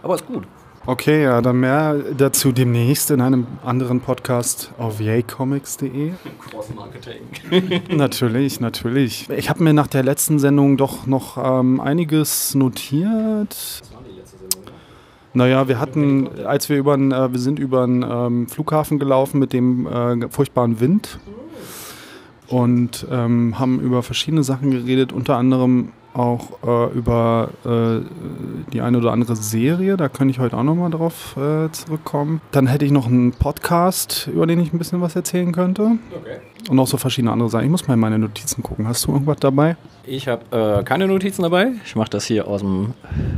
Aber 0.03 0.17
ist 0.17 0.27
gut. 0.27 0.45
Okay, 0.89 1.25
ja, 1.25 1.43
dann 1.43 1.59
mehr 1.59 1.97
dazu 2.17 2.53
demnächst 2.53 3.11
in 3.11 3.21
einem 3.21 3.49
anderen 3.65 3.99
Podcast 3.99 4.71
auf 4.79 5.01
yaycomics.de. 5.01 6.13
Cross-Marketing. 6.49 7.91
natürlich, 7.97 8.61
natürlich. 8.61 9.29
Ich 9.31 9.51
habe 9.51 9.65
mir 9.65 9.73
nach 9.73 9.89
der 9.89 10.05
letzten 10.05 10.39
Sendung 10.39 10.77
doch 10.77 11.05
noch 11.09 11.39
ähm, 11.39 11.81
einiges 11.81 12.55
notiert. 12.55 13.51
Was 13.51 13.93
war 13.93 14.03
die 14.09 14.17
letzte 14.17 14.39
Sendung? 14.39 14.73
Naja, 15.35 15.67
wir 15.67 15.81
hatten, 15.81 16.29
als 16.47 16.69
wir 16.69 16.77
über 16.77 16.95
äh, 16.95 17.33
wir 17.33 17.41
sind 17.41 17.59
über 17.59 17.83
einen 17.83 18.05
ähm, 18.09 18.47
Flughafen 18.47 19.01
gelaufen 19.01 19.41
mit 19.41 19.53
dem 19.53 19.89
äh, 19.89 20.29
furchtbaren 20.29 20.79
Wind 20.79 21.19
und 22.47 23.05
ähm, 23.11 23.59
haben 23.59 23.81
über 23.81 24.05
verschiedene 24.05 24.45
Sachen 24.45 24.71
geredet, 24.71 25.13
unter 25.13 25.37
anderem 25.37 25.91
auch 26.17 26.63
äh, 26.67 26.93
über 26.95 27.51
äh, 27.65 28.01
die 28.73 28.81
eine 28.81 28.99
oder 28.99 29.13
andere 29.13 29.37
Serie. 29.37 29.97
Da 29.97 30.09
kann 30.09 30.29
ich 30.29 30.39
heute 30.39 30.57
auch 30.57 30.63
nochmal 30.63 30.91
drauf 30.91 31.37
äh, 31.37 31.71
zurückkommen. 31.71 32.41
Dann 32.53 32.67
hätte 32.67 32.85
ich 32.85 32.93
noch 32.93 33.07
einen 33.07 33.33
Podcast, 33.33 34.29
über 34.33 34.47
den 34.47 34.61
ich 34.61 34.73
ein 34.73 34.79
bisschen 34.79 35.01
was 35.01 35.15
erzählen 35.15 35.53
könnte. 35.53 35.99
Okay. 36.15 36.39
Und 36.69 36.77
noch 36.77 36.87
so 36.87 36.97
verschiedene 36.97 37.33
andere 37.33 37.49
Sachen. 37.49 37.65
Ich 37.65 37.71
muss 37.71 37.87
mal 37.87 37.95
in 37.95 38.01
meine 38.01 38.19
Notizen 38.19 38.63
gucken. 38.63 38.89
Hast 38.89 39.07
du 39.07 39.13
irgendwas 39.13 39.39
dabei? 39.39 39.77
Ich 40.05 40.29
habe 40.29 40.79
äh, 40.81 40.85
keine 40.85 41.07
Notizen 41.07 41.43
dabei. 41.43 41.73
Ich 41.85 41.97
mache 41.97 42.11
das 42.11 42.27
hier 42.27 42.49
aus 42.49 42.61
dem 42.61 42.95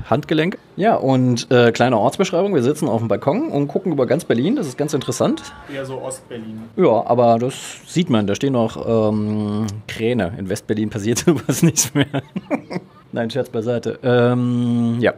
Handgelenk. 0.08 0.58
Ja, 0.76 0.94
und 0.94 1.50
äh, 1.50 1.72
kleine 1.72 1.98
Ortsbeschreibung. 1.98 2.54
Wir 2.54 2.62
sitzen 2.62 2.88
auf 2.88 3.00
dem 3.00 3.08
Balkon 3.08 3.48
und 3.48 3.68
gucken 3.68 3.92
über 3.92 4.06
ganz 4.06 4.24
Berlin. 4.24 4.56
Das 4.56 4.66
ist 4.66 4.78
ganz 4.78 4.94
interessant. 4.94 5.42
Eher 5.72 5.84
so 5.84 6.00
Ostberlin. 6.00 6.62
Ja, 6.76 7.06
aber 7.06 7.38
das 7.38 7.54
sieht 7.86 8.10
man. 8.10 8.26
Da 8.26 8.34
stehen 8.34 8.52
noch 8.54 9.10
ähm, 9.10 9.66
Kräne. 9.86 10.32
In 10.38 10.48
Westberlin 10.48 10.90
passiert 10.90 11.18
sowas 11.26 11.62
nichts 11.62 11.92
mehr. 11.94 12.06
Nein, 13.12 13.30
Scherz 13.30 13.48
beiseite. 13.48 13.98
Ähm, 14.02 14.96
ja. 15.00 15.12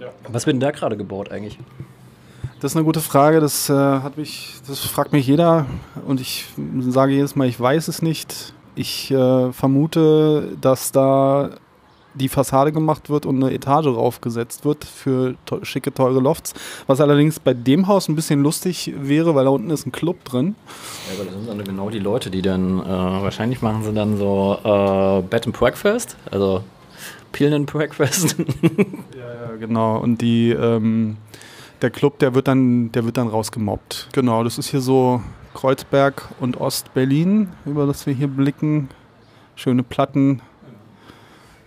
ja. 0.00 0.08
Was 0.28 0.46
wird 0.46 0.54
denn 0.54 0.60
da 0.60 0.70
gerade 0.70 0.96
gebaut 0.96 1.30
eigentlich? 1.30 1.58
Das 2.62 2.70
ist 2.70 2.76
eine 2.76 2.84
gute 2.84 3.00
Frage. 3.00 3.40
Das, 3.40 3.68
äh, 3.68 3.72
hat 3.72 4.16
mich, 4.16 4.54
das 4.68 4.78
fragt 4.78 5.12
mich 5.12 5.26
jeder 5.26 5.66
und 6.06 6.20
ich 6.20 6.44
sage 6.78 7.12
jedes 7.12 7.34
Mal, 7.34 7.48
ich 7.48 7.58
weiß 7.58 7.88
es 7.88 8.02
nicht. 8.02 8.54
Ich 8.76 9.10
äh, 9.10 9.52
vermute, 9.52 10.56
dass 10.60 10.92
da 10.92 11.50
die 12.14 12.28
Fassade 12.28 12.70
gemacht 12.70 13.10
wird 13.10 13.26
und 13.26 13.42
eine 13.42 13.52
Etage 13.52 13.86
raufgesetzt 13.86 14.64
wird 14.64 14.84
für 14.84 15.34
te 15.44 15.64
schicke, 15.64 15.92
teure 15.92 16.20
Lofts. 16.20 16.54
Was 16.86 17.00
allerdings 17.00 17.40
bei 17.40 17.52
dem 17.52 17.88
Haus 17.88 18.08
ein 18.08 18.14
bisschen 18.14 18.44
lustig 18.44 18.94
wäre, 18.96 19.34
weil 19.34 19.44
da 19.44 19.50
unten 19.50 19.70
ist 19.70 19.84
ein 19.84 19.90
Club 19.90 20.24
drin. 20.24 20.54
Ja, 21.08 21.16
aber 21.16 21.24
das 21.24 21.34
sind 21.34 21.48
dann 21.48 21.64
genau 21.64 21.90
die 21.90 21.98
Leute, 21.98 22.30
die 22.30 22.42
dann, 22.42 22.78
äh, 22.78 22.84
wahrscheinlich 22.86 23.60
machen 23.60 23.82
sie 23.82 23.92
dann 23.92 24.18
so 24.18 24.56
äh, 24.62 25.22
Bed 25.22 25.46
and 25.46 25.58
Breakfast, 25.58 26.16
also 26.30 26.62
Pillen 27.32 27.54
and 27.54 27.72
Breakfast. 27.72 28.36
ja, 29.18 29.48
ja, 29.50 29.56
genau. 29.58 29.98
Und 29.98 30.20
die, 30.20 30.50
ähm, 30.50 31.16
der 31.82 31.90
Club, 31.90 32.18
der 32.20 32.34
wird 32.34 32.48
dann, 32.48 32.92
der 32.92 33.04
wird 33.04 33.16
dann 33.16 33.28
rausgemobbt. 33.28 34.08
Genau, 34.12 34.44
das 34.44 34.58
ist 34.58 34.68
hier 34.68 34.80
so 34.80 35.20
Kreuzberg 35.54 36.28
und 36.40 36.60
Ostberlin, 36.60 37.48
über 37.66 37.86
das 37.86 38.06
wir 38.06 38.14
hier 38.14 38.28
blicken. 38.28 38.88
Schöne 39.54 39.82
Platten, 39.82 40.40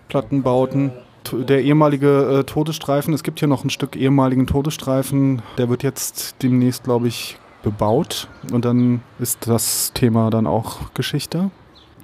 Plattenbauten. 0.08 0.92
Der 1.32 1.64
ehemalige 1.64 2.40
äh, 2.40 2.44
Todesstreifen, 2.44 3.14
es 3.14 3.24
gibt 3.24 3.40
hier 3.40 3.48
noch 3.48 3.64
ein 3.64 3.72
Stück 3.72 3.96
ehemaligen 3.96 4.46
Todesstreifen, 4.46 5.42
der 5.58 5.70
wird 5.70 5.82
jetzt 5.82 6.36
demnächst, 6.44 6.84
glaube 6.84 7.08
ich, 7.08 7.38
bebaut. 7.64 8.28
Und 8.52 8.64
dann 8.64 9.02
ist 9.18 9.48
das 9.48 9.92
Thema 9.94 10.30
dann 10.30 10.46
auch 10.46 10.94
Geschichte. 10.94 11.50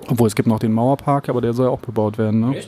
Obwohl 0.08 0.28
es 0.28 0.36
gibt 0.36 0.48
noch 0.48 0.58
den 0.58 0.74
Mauerpark, 0.74 1.30
aber 1.30 1.42
der 1.42 1.54
soll 1.54 1.68
auch 1.68 1.80
bebaut 1.80 2.18
werden. 2.18 2.40
Ne? 2.40 2.64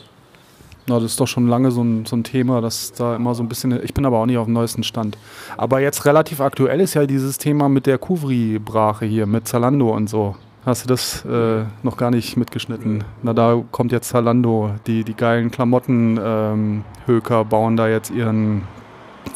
Na, 0.88 0.96
das 0.96 1.12
ist 1.12 1.20
doch 1.20 1.28
schon 1.28 1.48
lange 1.48 1.72
so 1.72 1.82
ein, 1.82 2.06
so 2.06 2.16
ein 2.16 2.24
Thema, 2.24 2.60
dass 2.60 2.92
da 2.92 3.16
immer 3.16 3.36
so 3.36 3.44
ein 3.44 3.48
bisschen. 3.48 3.80
Ich 3.84 3.94
bin 3.94 4.06
aber 4.06 4.20
auch 4.20 4.26
nicht 4.26 4.38
auf 4.38 4.46
dem 4.46 4.54
neuesten 4.54 4.84
Stand. 4.84 5.18
Aber 5.56 5.80
jetzt 5.80 6.06
relativ 6.06 6.42
aktuell 6.42 6.82
ist 6.82 6.94
ja 6.94 7.06
dieses 7.06 7.38
Thema 7.38 7.70
mit 7.70 7.86
der 7.86 7.98
Kuvri-Brache 7.98 9.06
hier, 9.06 9.26
mit 9.26 9.48
Zalando 9.48 9.96
und 9.96 10.10
so. 10.10 10.36
Hast 10.66 10.86
du 10.86 10.88
das 10.88 11.26
äh, 11.26 11.64
noch 11.84 11.98
gar 11.98 12.10
nicht 12.10 12.38
mitgeschnitten? 12.38 13.04
Na, 13.22 13.34
da 13.34 13.62
kommt 13.72 13.92
jetzt 13.92 14.10
Zalando. 14.10 14.72
Die, 14.88 15.04
die 15.04 15.14
geilen 15.14 15.52
Klamotten-Höker 15.52 17.42
ähm, 17.42 17.50
bauen 17.50 17.76
da 17.76 17.90
jetzt 17.90 18.12
ihren, 18.12 18.64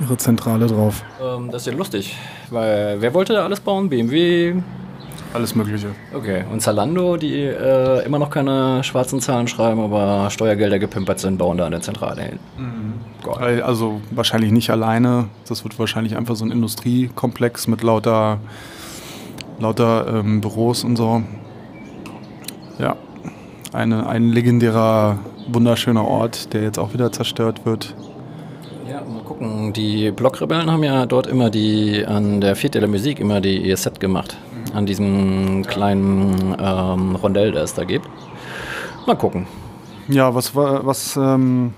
ihre 0.02 0.18
Zentrale 0.18 0.68
drauf. 0.68 1.04
Ähm, 1.22 1.50
das 1.52 1.64
ist 1.64 1.72
ja 1.72 1.78
lustig, 1.78 2.16
weil 2.50 2.98
wer 3.00 3.14
wollte 3.14 3.34
da 3.34 3.44
alles 3.44 3.60
bauen? 3.60 3.90
BMW, 3.90 4.56
alles 5.34 5.56
Mögliche. 5.56 5.88
Okay, 6.14 6.44
und 6.52 6.62
Zalando, 6.62 7.18
die 7.18 7.42
äh, 7.42 8.06
immer 8.06 8.20
noch 8.20 8.30
keine 8.30 8.84
schwarzen 8.84 9.20
Zahlen 9.20 9.48
schreiben, 9.48 9.80
aber 9.80 10.30
Steuergelder 10.30 10.80
gepimpert 10.80 11.20
sind, 11.20 11.38
bauen 11.38 11.58
da 11.58 11.66
eine 11.66 11.82
Zentrale 11.82 12.22
hin. 12.22 12.40
Mhm. 12.58 12.94
Also 13.64 14.02
wahrscheinlich 14.12 14.52
nicht 14.52 14.70
alleine. 14.70 15.28
Das 15.48 15.64
wird 15.64 15.78
wahrscheinlich 15.80 16.16
einfach 16.16 16.36
so 16.36 16.46
ein 16.46 16.52
Industriekomplex 16.52 17.68
mit 17.68 17.84
lauter, 17.84 18.40
lauter 19.60 20.08
ähm, 20.08 20.42
Büros 20.42 20.84
und 20.84 20.96
so. 20.96 21.24
Ja, 22.80 22.96
eine, 23.74 24.08
ein 24.08 24.30
legendärer, 24.30 25.20
wunderschöner 25.48 26.06
Ort, 26.06 26.54
der 26.54 26.64
jetzt 26.64 26.80
auch 26.80 26.94
wieder 26.94 27.12
zerstört 27.12 27.66
wird. 27.66 27.96
Ja, 28.90 29.02
mal 29.02 29.24
gucken. 29.24 29.74
Die 29.74 30.12
Blockrebellen 30.12 30.72
haben 30.72 30.84
ja 30.84 31.06
dort 31.06 31.28
immer 31.28 31.50
die, 31.50 32.06
an 32.06 32.40
der 32.40 32.56
Fete 32.56 32.80
der 32.80 32.88
Musik 32.88 33.20
immer 33.20 33.42
die 33.42 33.58
ihr 33.58 33.76
Set 33.76 34.00
gemacht 34.00 34.38
an 34.74 34.86
diesem 34.86 35.66
kleinen 35.66 36.56
ähm, 36.60 37.16
Rondell, 37.16 37.52
das 37.52 37.72
es 37.72 37.76
da 37.76 37.84
gibt. 37.84 38.08
Mal 39.06 39.16
gucken. 39.16 39.48
Ja, 40.08 40.34
was 40.34 40.56
was 40.56 41.18
ähm, 41.18 41.74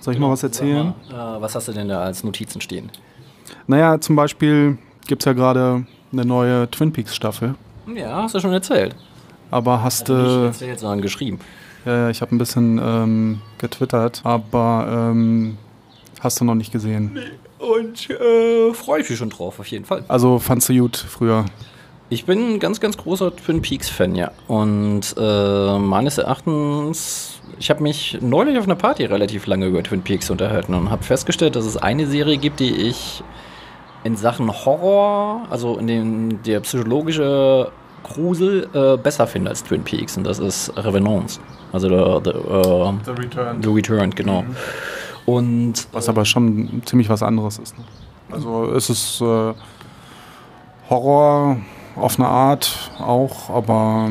soll 0.00 0.14
ich 0.14 0.20
mal 0.20 0.30
was 0.30 0.42
erzählen? 0.42 0.94
Mal, 1.10 1.36
äh, 1.36 1.40
was 1.40 1.54
hast 1.54 1.68
du 1.68 1.72
denn 1.72 1.88
da 1.88 2.00
als 2.02 2.24
Notizen 2.24 2.60
stehen? 2.60 2.90
Naja, 3.66 4.00
zum 4.00 4.16
Beispiel 4.16 4.78
gibt 5.06 5.22
es 5.22 5.26
ja 5.26 5.32
gerade 5.32 5.86
eine 6.12 6.24
neue 6.24 6.70
Twin 6.70 6.92
Peaks 6.92 7.14
Staffel. 7.14 7.54
Ja, 7.94 8.22
hast 8.22 8.34
du 8.34 8.40
schon 8.40 8.52
erzählt. 8.52 8.94
Aber 9.50 9.82
hast 9.82 10.08
du. 10.08 10.14
Also 10.14 10.38
nicht 10.38 10.46
erzählt, 10.46 10.80
sondern 10.80 11.00
geschrieben. 11.00 11.38
Ja, 11.84 12.10
ich 12.10 12.20
habe 12.20 12.34
ein 12.34 12.38
bisschen 12.38 12.80
ähm, 12.82 13.40
getwittert, 13.58 14.20
aber 14.24 15.10
ähm, 15.10 15.56
hast 16.20 16.40
du 16.40 16.44
noch 16.44 16.54
nicht 16.54 16.72
gesehen. 16.72 17.12
Nee. 17.14 17.20
Und 17.58 18.08
äh, 18.10 18.72
freue 18.72 19.00
ich 19.00 19.10
mich 19.10 19.18
schon 19.18 19.30
drauf, 19.30 19.58
auf 19.58 19.66
jeden 19.66 19.84
Fall. 19.84 20.04
Also 20.08 20.38
fandst 20.38 20.68
du 20.68 20.78
gut 20.78 20.96
früher? 20.96 21.44
Ich 22.10 22.24
bin 22.24 22.54
ein 22.54 22.58
ganz, 22.58 22.80
ganz 22.80 22.96
großer 22.96 23.36
Twin 23.36 23.60
Peaks-Fan, 23.60 24.14
ja. 24.14 24.30
Und 24.46 25.14
äh, 25.18 25.78
meines 25.78 26.16
Erachtens, 26.16 27.40
ich 27.58 27.68
habe 27.68 27.82
mich 27.82 28.18
neulich 28.22 28.56
auf 28.56 28.64
einer 28.64 28.76
Party 28.76 29.04
relativ 29.04 29.46
lange 29.46 29.66
über 29.66 29.82
Twin 29.82 30.00
Peaks 30.00 30.30
unterhalten 30.30 30.72
und 30.72 30.90
habe 30.90 31.02
festgestellt, 31.02 31.54
dass 31.54 31.66
es 31.66 31.76
eine 31.76 32.06
Serie 32.06 32.38
gibt, 32.38 32.60
die 32.60 32.74
ich 32.74 33.22
in 34.04 34.16
Sachen 34.16 34.50
Horror, 34.50 35.42
also 35.50 35.76
in 35.76 35.86
dem 35.86 36.42
der 36.44 36.60
psychologische 36.60 37.70
Grusel, 38.04 38.68
äh, 38.72 38.96
besser 38.96 39.26
finde 39.26 39.50
als 39.50 39.62
Twin 39.62 39.82
Peaks. 39.82 40.16
Und 40.16 40.24
das 40.24 40.38
ist 40.38 40.72
Revenants. 40.78 41.40
Also 41.72 41.90
der, 41.90 42.20
der, 42.20 42.34
äh, 42.34 42.92
The 43.04 43.10
Returned. 43.10 43.64
The 43.64 43.70
Returned, 43.70 44.16
genau. 44.16 44.42
Mhm. 44.42 44.56
Und, 45.26 45.88
was 45.92 46.08
aber 46.08 46.24
schon 46.24 46.80
ziemlich 46.86 47.10
was 47.10 47.22
anderes 47.22 47.58
ist. 47.58 47.76
Ne? 47.76 47.84
Also 48.30 48.72
es 48.72 48.88
ist 48.88 49.20
äh, 49.20 49.52
Horror 50.88 51.58
auf 52.00 52.18
eine 52.18 52.28
Art 52.28 52.90
auch, 52.98 53.50
aber 53.50 54.10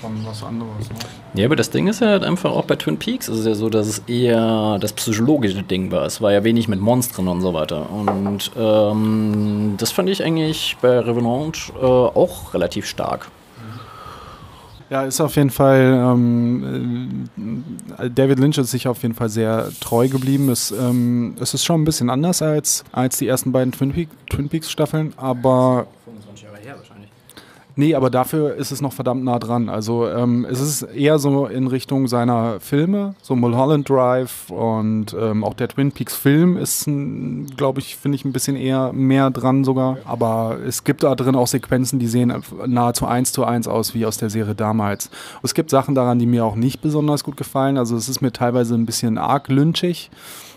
schon 0.00 0.26
was 0.26 0.42
anderes. 0.42 0.88
Ne? 0.88 0.96
Ja, 1.34 1.46
aber 1.46 1.56
das 1.56 1.70
Ding 1.70 1.86
ist 1.86 2.00
ja 2.00 2.08
halt 2.08 2.24
einfach 2.24 2.50
auch 2.50 2.64
bei 2.64 2.76
Twin 2.76 2.98
Peaks 2.98 3.28
ist 3.28 3.38
es 3.38 3.46
ja 3.46 3.54
so, 3.54 3.70
dass 3.70 3.86
es 3.86 4.00
eher 4.00 4.78
das 4.80 4.92
psychologische 4.92 5.62
Ding 5.62 5.90
war. 5.90 6.04
Es 6.04 6.20
war 6.20 6.32
ja 6.32 6.44
wenig 6.44 6.68
mit 6.68 6.80
Monstern 6.80 7.28
und 7.28 7.40
so 7.40 7.54
weiter. 7.54 7.88
Und 7.90 8.50
ähm, 8.56 9.74
das 9.78 9.92
fand 9.92 10.10
ich 10.10 10.22
eigentlich 10.22 10.76
bei 10.82 10.98
Revenant 10.98 11.72
äh, 11.80 11.84
auch 11.84 12.52
relativ 12.52 12.86
stark. 12.86 13.28
Ja, 14.90 15.04
ist 15.04 15.22
auf 15.22 15.36
jeden 15.36 15.48
Fall, 15.48 16.04
ähm, 16.04 17.24
äh, 17.96 18.10
David 18.10 18.38
Lynch 18.38 18.58
ist 18.58 18.72
sich 18.72 18.86
auf 18.86 19.00
jeden 19.00 19.14
Fall 19.14 19.30
sehr 19.30 19.70
treu 19.80 20.06
geblieben. 20.06 20.50
Es, 20.50 20.70
ähm, 20.70 21.34
es 21.40 21.54
ist 21.54 21.64
schon 21.64 21.80
ein 21.80 21.84
bisschen 21.86 22.10
anders 22.10 22.42
als, 22.42 22.84
als 22.92 23.16
die 23.16 23.26
ersten 23.26 23.52
beiden 23.52 23.72
Twin, 23.72 23.92
Peak, 23.92 24.10
Twin 24.28 24.50
Peaks 24.50 24.70
Staffeln, 24.70 25.14
aber 25.16 25.86
Nee, 27.76 27.94
aber 27.94 28.10
dafür 28.10 28.54
ist 28.54 28.70
es 28.70 28.80
noch 28.80 28.92
verdammt 28.92 29.24
nah 29.24 29.38
dran. 29.38 29.68
Also 29.68 30.06
ähm, 30.08 30.46
es 30.48 30.60
ist 30.60 30.82
eher 30.82 31.18
so 31.18 31.46
in 31.46 31.66
Richtung 31.66 32.06
seiner 32.06 32.60
Filme, 32.60 33.14
so 33.22 33.34
Mulholland 33.34 33.88
Drive 33.88 34.50
und 34.50 35.16
ähm, 35.18 35.42
auch 35.44 35.54
der 35.54 35.68
Twin 35.68 35.92
Peaks 35.92 36.14
Film 36.14 36.56
ist, 36.56 36.88
glaube 37.56 37.80
ich, 37.80 37.96
finde 37.96 38.16
ich 38.16 38.24
ein 38.24 38.32
bisschen 38.32 38.56
eher 38.56 38.92
mehr 38.92 39.30
dran 39.30 39.64
sogar. 39.64 39.98
Aber 40.04 40.58
es 40.66 40.84
gibt 40.84 41.02
da 41.02 41.14
drin 41.14 41.34
auch 41.34 41.46
Sequenzen, 41.46 41.98
die 41.98 42.08
sehen 42.08 42.32
nahezu 42.66 43.06
eins 43.06 43.32
zu 43.32 43.44
eins 43.44 43.66
aus 43.68 43.94
wie 43.94 44.04
aus 44.04 44.18
der 44.18 44.30
Serie 44.30 44.54
damals. 44.54 45.10
Es 45.42 45.54
gibt 45.54 45.70
Sachen 45.70 45.94
daran, 45.94 46.18
die 46.18 46.26
mir 46.26 46.44
auch 46.44 46.56
nicht 46.56 46.82
besonders 46.82 47.24
gut 47.24 47.36
gefallen. 47.36 47.78
Also 47.78 47.96
es 47.96 48.08
ist 48.08 48.20
mir 48.20 48.32
teilweise 48.32 48.74
ein 48.74 48.86
bisschen 48.86 49.18
arg 49.18 49.48
lynchig. 49.48 50.10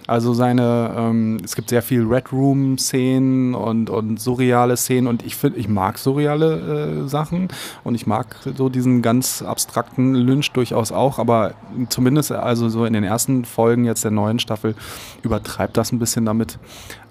Also 0.07 0.33
seine, 0.33 0.93
ähm, 0.95 1.37
es 1.43 1.55
gibt 1.55 1.69
sehr 1.69 1.81
viel 1.81 2.03
Red 2.05 2.31
Room-Szenen 2.31 3.55
und, 3.55 3.89
und 3.89 4.19
surreale 4.19 4.77
Szenen 4.77 5.07
und 5.07 5.25
ich 5.25 5.35
finde, 5.35 5.59
ich 5.59 5.67
mag 5.67 5.97
surreale 5.97 7.03
äh, 7.05 7.07
Sachen 7.07 7.47
und 7.83 7.95
ich 7.95 8.05
mag 8.05 8.35
so 8.55 8.69
diesen 8.69 9.01
ganz 9.01 9.41
abstrakten 9.41 10.13
Lynch 10.13 10.51
durchaus 10.51 10.91
auch, 10.91 11.17
aber 11.17 11.53
zumindest 11.89 12.31
also 12.31 12.69
so 12.69 12.85
in 12.85 12.93
den 12.93 13.03
ersten 13.03 13.45
Folgen 13.45 13.85
jetzt 13.85 14.03
der 14.03 14.11
neuen 14.11 14.39
Staffel 14.39 14.75
übertreibt 15.23 15.75
das 15.75 15.91
ein 15.91 15.99
bisschen 15.99 16.25
damit. 16.25 16.59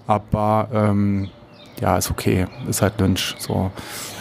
Aber 0.07 0.69
ähm, 0.73 1.29
ja, 1.81 1.97
ist 1.97 2.09
okay, 2.09 2.47
ist 2.69 2.81
halt 2.81 2.99
Lynch. 2.99 3.35
So. 3.37 3.71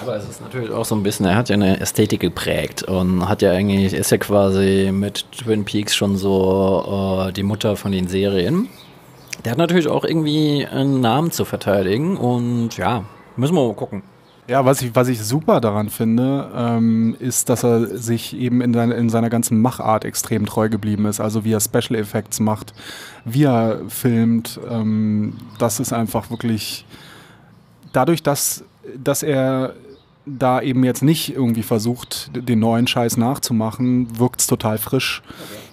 Aber 0.02 0.16
es 0.16 0.28
ist 0.28 0.40
natürlich 0.40 0.70
auch 0.70 0.84
so 0.84 0.94
ein 0.94 1.02
bisschen, 1.02 1.26
er 1.26 1.36
hat 1.36 1.48
ja 1.48 1.54
eine 1.54 1.80
Ästhetik 1.80 2.20
geprägt 2.20 2.82
und 2.82 3.28
hat 3.28 3.42
ja 3.42 3.52
eigentlich, 3.52 3.94
ist 3.94 4.10
ja 4.10 4.18
quasi 4.18 4.90
mit 4.92 5.26
Twin 5.32 5.64
Peaks 5.64 5.94
schon 5.94 6.16
so 6.16 7.26
äh, 7.28 7.32
die 7.32 7.42
Mutter 7.42 7.76
von 7.76 7.92
den 7.92 8.08
Serien. 8.08 8.68
Der 9.44 9.52
hat 9.52 9.58
natürlich 9.58 9.88
auch 9.88 10.04
irgendwie 10.04 10.66
einen 10.66 11.00
Namen 11.00 11.30
zu 11.30 11.44
verteidigen 11.44 12.16
und 12.16 12.76
ja, 12.76 13.04
müssen 13.36 13.54
wir 13.54 13.66
mal 13.66 13.74
gucken. 13.74 14.02
Ja, 14.46 14.66
was 14.66 14.82
ich, 14.82 14.94
was 14.94 15.08
ich 15.08 15.22
super 15.22 15.60
daran 15.62 15.88
finde, 15.88 16.50
ähm, 16.54 17.16
ist, 17.18 17.48
dass 17.48 17.64
er 17.64 17.96
sich 17.96 18.36
eben 18.36 18.60
in, 18.60 18.74
seine, 18.74 18.92
in 18.94 19.08
seiner 19.08 19.30
ganzen 19.30 19.62
Machart 19.62 20.04
extrem 20.04 20.44
treu 20.44 20.68
geblieben 20.68 21.06
ist. 21.06 21.18
Also 21.18 21.46
wie 21.46 21.52
er 21.52 21.60
Special 21.60 21.94
Effects 21.98 22.40
macht, 22.40 22.74
wie 23.24 23.44
er 23.44 23.80
filmt. 23.88 24.60
Ähm, 24.70 25.38
das 25.58 25.80
ist 25.80 25.94
einfach 25.94 26.30
wirklich 26.30 26.84
dadurch, 27.94 28.22
dass, 28.22 28.64
dass 29.02 29.22
er 29.22 29.74
da 30.26 30.62
eben 30.62 30.84
jetzt 30.84 31.02
nicht 31.02 31.34
irgendwie 31.34 31.62
versucht, 31.62 32.30
den 32.34 32.58
neuen 32.58 32.86
Scheiß 32.86 33.16
nachzumachen, 33.18 34.18
wirkt 34.18 34.40
es 34.40 34.46
total 34.46 34.78
frisch 34.78 35.22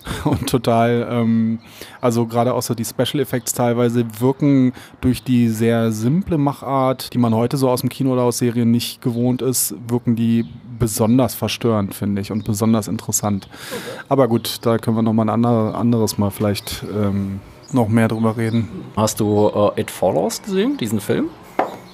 okay. 0.02 0.30
und 0.30 0.50
total, 0.50 1.08
ähm, 1.10 1.60
also 2.02 2.26
gerade 2.26 2.54
auch 2.54 2.62
so 2.62 2.74
die 2.74 2.84
Special 2.84 3.22
Effects 3.22 3.54
teilweise 3.54 4.06
wirken 4.20 4.74
durch 5.00 5.24
die 5.24 5.48
sehr 5.48 5.92
simple 5.92 6.38
Machart, 6.38 7.14
die 7.14 7.18
man 7.18 7.34
heute 7.34 7.56
so 7.56 7.70
aus 7.70 7.82
dem 7.82 7.90
Kino 7.90 8.12
oder 8.12 8.24
aus 8.24 8.40
Serien 8.40 8.72
nicht 8.72 9.02
gewohnt 9.02 9.42
ist, 9.42 9.74
wirken 9.88 10.16
die 10.16 10.46
besonders 10.80 11.36
verstörend, 11.36 11.94
finde 11.94 12.22
ich, 12.22 12.32
und 12.32 12.44
besonders 12.44 12.88
interessant. 12.88 13.48
Okay. 13.52 14.06
Aber 14.10 14.28
gut, 14.28 14.58
da 14.64 14.80
können 14.80 14.98
wir 14.98 15.04
nochmal 15.04 15.28
ein 15.28 15.30
andere, 15.30 15.76
anderes 15.76 16.18
Mal 16.18 16.32
vielleicht 16.32 16.84
ähm, 16.92 17.40
noch 17.72 17.88
mehr 17.88 18.08
drüber 18.08 18.36
reden. 18.36 18.68
Hast 18.98 19.20
du 19.20 19.48
uh, 19.48 19.72
It 19.78 19.92
Follows 19.92 20.42
gesehen, 20.42 20.78
diesen 20.78 21.00
Film? 21.00 21.30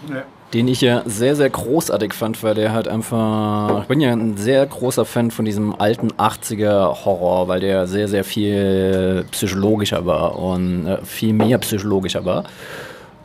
Ja. 0.09 0.23
Den 0.53 0.69
ich 0.69 0.79
ja 0.79 1.01
sehr, 1.05 1.35
sehr 1.35 1.49
großartig 1.49 2.13
fand, 2.13 2.41
weil 2.41 2.55
der 2.55 2.71
halt 2.71 2.87
einfach. 2.87 3.81
Ich 3.81 3.87
bin 3.87 3.99
ja 3.99 4.13
ein 4.13 4.37
sehr 4.37 4.65
großer 4.65 5.03
Fan 5.03 5.29
von 5.29 5.43
diesem 5.43 5.75
alten 5.77 6.11
80er 6.13 7.03
Horror, 7.03 7.49
weil 7.49 7.59
der 7.59 7.85
sehr, 7.85 8.07
sehr 8.07 8.23
viel 8.23 9.25
psychologischer 9.31 10.05
war 10.05 10.39
und 10.39 10.87
äh, 10.87 11.03
viel 11.03 11.33
mehr 11.33 11.57
psychologischer 11.57 12.23
war. 12.23 12.45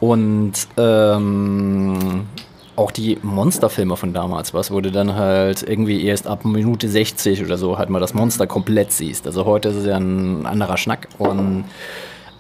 Und 0.01 0.55
ähm, 0.77 2.27
auch 2.75 2.91
die 2.91 3.19
Monsterfilme 3.23 3.97
von 3.97 4.13
damals, 4.13 4.53
was 4.53 4.71
wurde 4.71 4.91
dann 4.91 5.15
halt 5.15 5.63
irgendwie 5.63 6.05
erst 6.05 6.27
ab 6.27 6.45
Minute 6.45 6.89
60 6.89 7.45
oder 7.45 7.57
so 7.57 7.79
halt 7.79 7.91
mal 7.91 8.01
das 8.01 8.15
Monster 8.15 8.47
komplett 8.49 8.91
siehst. 8.91 9.27
Also 9.27 9.45
heute 9.45 9.69
ist 9.69 9.77
es 9.77 9.87
ja 9.87 9.97
ein 9.97 10.47
anderer 10.47 10.77
Schnack 10.77 11.09
und 11.19 11.65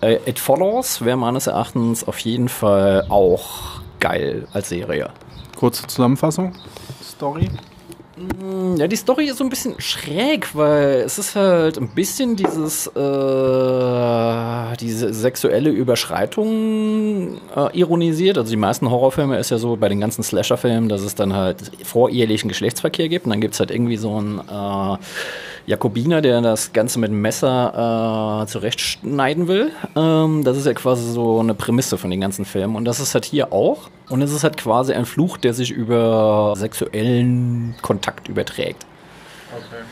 äh, 0.01 0.19
It 0.27 0.39
Follows 0.39 1.05
wäre 1.05 1.17
meines 1.17 1.47
Erachtens 1.47 2.03
auf 2.03 2.19
jeden 2.19 2.49
Fall 2.49 3.07
auch 3.09 3.82
geil 4.03 4.47
als 4.53 4.69
Serie. 4.69 5.09
Kurze 5.57 5.87
Zusammenfassung. 5.87 6.53
Story. 7.03 7.49
Mm, 8.17 8.77
ja, 8.77 8.87
die 8.89 8.97
Story 8.97 9.27
ist 9.27 9.39
so 9.39 9.45
ein 9.45 9.49
bisschen 9.49 9.81
schräg, 9.81 10.55
weil 10.55 11.03
es 11.07 11.19
ist 11.19 11.35
halt 11.37 11.79
ein 11.79 11.89
bisschen 11.89 12.37
dieses, 12.37 12.89
äh, 12.89 14.77
diese 14.81 15.15
sexuelle 15.15 15.71
Überschreitung 15.71 17.39
äh, 17.57 17.79
ironisiert. 17.79 18.39
Also 18.39 18.51
die 18.51 18.57
meisten 18.57 18.91
Horrorfilme 18.91 19.39
ist 19.39 19.51
ja 19.51 19.59
so 19.59 19.77
bei 19.77 19.89
den 19.89 20.01
ganzen 20.01 20.23
Slasher-Filmen, 20.23 20.89
dass 20.89 21.03
es 21.03 21.15
dann 21.15 21.35
halt 21.35 21.71
vorehelichen 21.85 22.49
Geschlechtsverkehr 22.49 23.09
gibt 23.09 23.27
und 23.27 23.31
dann 23.31 23.41
gibt 23.41 23.55
es 23.55 23.61
halt 23.61 23.71
irgendwie 23.71 23.97
so 23.97 24.21
ein, 24.21 24.41
äh, 24.41 24.97
Jakobiner, 25.67 26.21
der 26.21 26.41
das 26.41 26.73
Ganze 26.73 26.99
mit 26.99 27.13
Messer 27.13 28.43
äh, 28.43 28.47
zurechtschneiden 28.47 29.49
will. 29.49 29.71
Ähm, 29.97 30.43
das 30.45 30.57
ist 30.57 30.67
ja 30.67 30.75
quasi 30.75 31.11
so 31.11 31.41
eine 31.41 31.55
Prämisse 31.55 31.99
von 31.99 32.11
den 32.11 32.21
ganzen 32.21 32.45
Filmen. 32.45 32.77
Und 32.77 32.85
das 32.85 33.01
ist 33.01 33.15
halt 33.15 33.25
hier 33.25 33.53
auch. 33.53 33.91
Und 34.09 34.23
es 34.23 34.33
ist 34.33 34.45
halt 34.45 34.57
quasi 34.57 34.93
ein 34.93 35.07
Fluch, 35.07 35.37
der 35.37 35.55
sich 35.55 35.71
über 35.71 36.55
sexuellen 36.57 37.75
Kontakt 37.83 38.29
überträgt. 38.29 38.85
Okay. 39.53 39.83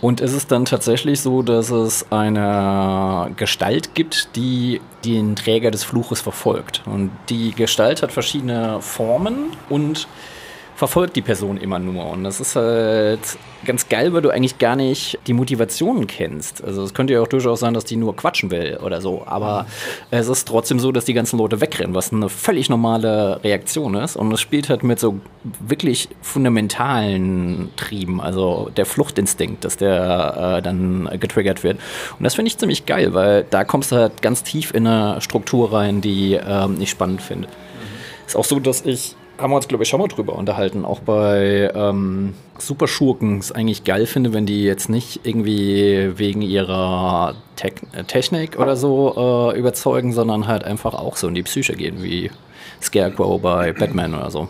Und 0.00 0.20
es 0.20 0.34
ist 0.34 0.52
dann 0.52 0.66
tatsächlich 0.66 1.22
so, 1.22 1.40
dass 1.40 1.70
es 1.70 2.04
eine 2.10 3.30
Gestalt 3.36 3.94
gibt, 3.94 4.36
die 4.36 4.82
den 5.04 5.34
Träger 5.34 5.70
des 5.70 5.82
Fluches 5.82 6.20
verfolgt. 6.20 6.82
Und 6.84 7.10
die 7.30 7.52
Gestalt 7.52 8.02
hat 8.02 8.12
verschiedene 8.12 8.82
Formen 8.82 9.52
und 9.70 10.06
verfolgt 10.76 11.16
die 11.16 11.22
Person 11.22 11.56
immer 11.56 11.78
nur. 11.78 12.10
Und 12.10 12.24
das 12.24 12.40
ist 12.40 12.56
halt 12.56 13.20
ganz 13.64 13.88
geil, 13.88 14.12
weil 14.12 14.22
du 14.22 14.30
eigentlich 14.30 14.58
gar 14.58 14.76
nicht 14.76 15.18
die 15.26 15.32
Motivationen 15.32 16.06
kennst. 16.06 16.62
Also 16.62 16.82
es 16.82 16.94
könnte 16.94 17.14
ja 17.14 17.20
auch 17.20 17.28
durchaus 17.28 17.60
sein, 17.60 17.74
dass 17.74 17.84
die 17.84 17.96
nur 17.96 18.14
quatschen 18.16 18.50
will 18.50 18.78
oder 18.82 19.00
so. 19.00 19.22
Aber 19.26 19.62
mhm. 19.62 19.66
es 20.10 20.28
ist 20.28 20.46
trotzdem 20.46 20.78
so, 20.78 20.92
dass 20.92 21.04
die 21.04 21.14
ganzen 21.14 21.38
Leute 21.38 21.60
wegrennen, 21.60 21.94
was 21.94 22.12
eine 22.12 22.28
völlig 22.28 22.68
normale 22.68 23.42
Reaktion 23.42 23.94
ist. 23.94 24.16
Und 24.16 24.32
es 24.32 24.40
spielt 24.40 24.68
halt 24.68 24.82
mit 24.82 24.98
so 24.98 25.20
wirklich 25.60 26.08
fundamentalen 26.22 27.70
Trieben, 27.76 28.20
also 28.20 28.70
der 28.76 28.86
Fluchtinstinkt, 28.86 29.64
dass 29.64 29.76
der 29.76 30.56
äh, 30.58 30.62
dann 30.62 31.08
getriggert 31.20 31.62
wird. 31.62 31.78
Und 32.18 32.24
das 32.24 32.34
finde 32.34 32.48
ich 32.48 32.58
ziemlich 32.58 32.84
geil, 32.84 33.14
weil 33.14 33.44
da 33.48 33.64
kommst 33.64 33.92
du 33.92 33.96
halt 33.96 34.22
ganz 34.22 34.42
tief 34.42 34.74
in 34.74 34.86
eine 34.86 35.20
Struktur 35.20 35.72
rein, 35.72 36.00
die 36.00 36.34
ähm, 36.34 36.76
ich 36.80 36.90
spannend 36.90 37.22
finde. 37.22 37.48
Mhm. 37.48 38.26
Ist 38.26 38.36
auch 38.36 38.44
so, 38.44 38.58
dass 38.58 38.84
ich 38.84 39.16
haben 39.38 39.50
wir 39.50 39.56
uns, 39.56 39.68
glaube 39.68 39.84
ich, 39.84 39.88
schon 39.88 40.00
mal 40.00 40.08
drüber 40.08 40.36
unterhalten. 40.36 40.84
Auch 40.84 41.00
bei 41.00 41.70
ähm, 41.74 42.34
Superschurken 42.58 43.38
es 43.38 43.52
eigentlich 43.52 43.84
geil 43.84 44.06
finde, 44.06 44.32
wenn 44.32 44.46
die 44.46 44.64
jetzt 44.64 44.88
nicht 44.88 45.20
irgendwie 45.24 46.12
wegen 46.16 46.42
ihrer 46.42 47.34
Te 47.56 47.72
äh, 47.92 48.04
Technik 48.04 48.58
oder 48.58 48.76
so 48.76 49.52
äh, 49.52 49.58
überzeugen, 49.58 50.12
sondern 50.12 50.46
halt 50.46 50.64
einfach 50.64 50.94
auch 50.94 51.16
so 51.16 51.28
in 51.28 51.34
die 51.34 51.42
Psyche 51.42 51.74
gehen, 51.74 52.02
wie 52.02 52.30
Scarecrow 52.80 53.40
bei 53.40 53.72
Batman 53.72 54.14
oder 54.14 54.30
so. 54.30 54.48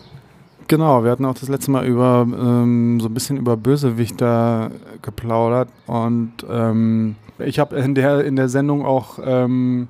Genau, 0.67 1.05
wir 1.05 1.11
hatten 1.11 1.27
auch 1.27 1.35
das 1.35 1.49
letzte 1.49 1.71
Mal 1.71 1.87
über 1.87 2.27
ähm, 2.27 2.99
so 3.01 3.09
ein 3.09 3.15
bisschen 3.15 3.37
über 3.37 3.57
Bösewichter 3.57 4.71
geplaudert 5.03 5.69
und 5.87 6.33
ähm, 6.51 7.17
ich 7.39 7.59
habe 7.59 7.77
in 7.77 7.95
der 7.95 8.25
in 8.25 8.37
der 8.37 8.49
Sendung 8.49 8.87
auch 8.87 9.19
ähm, 9.23 9.89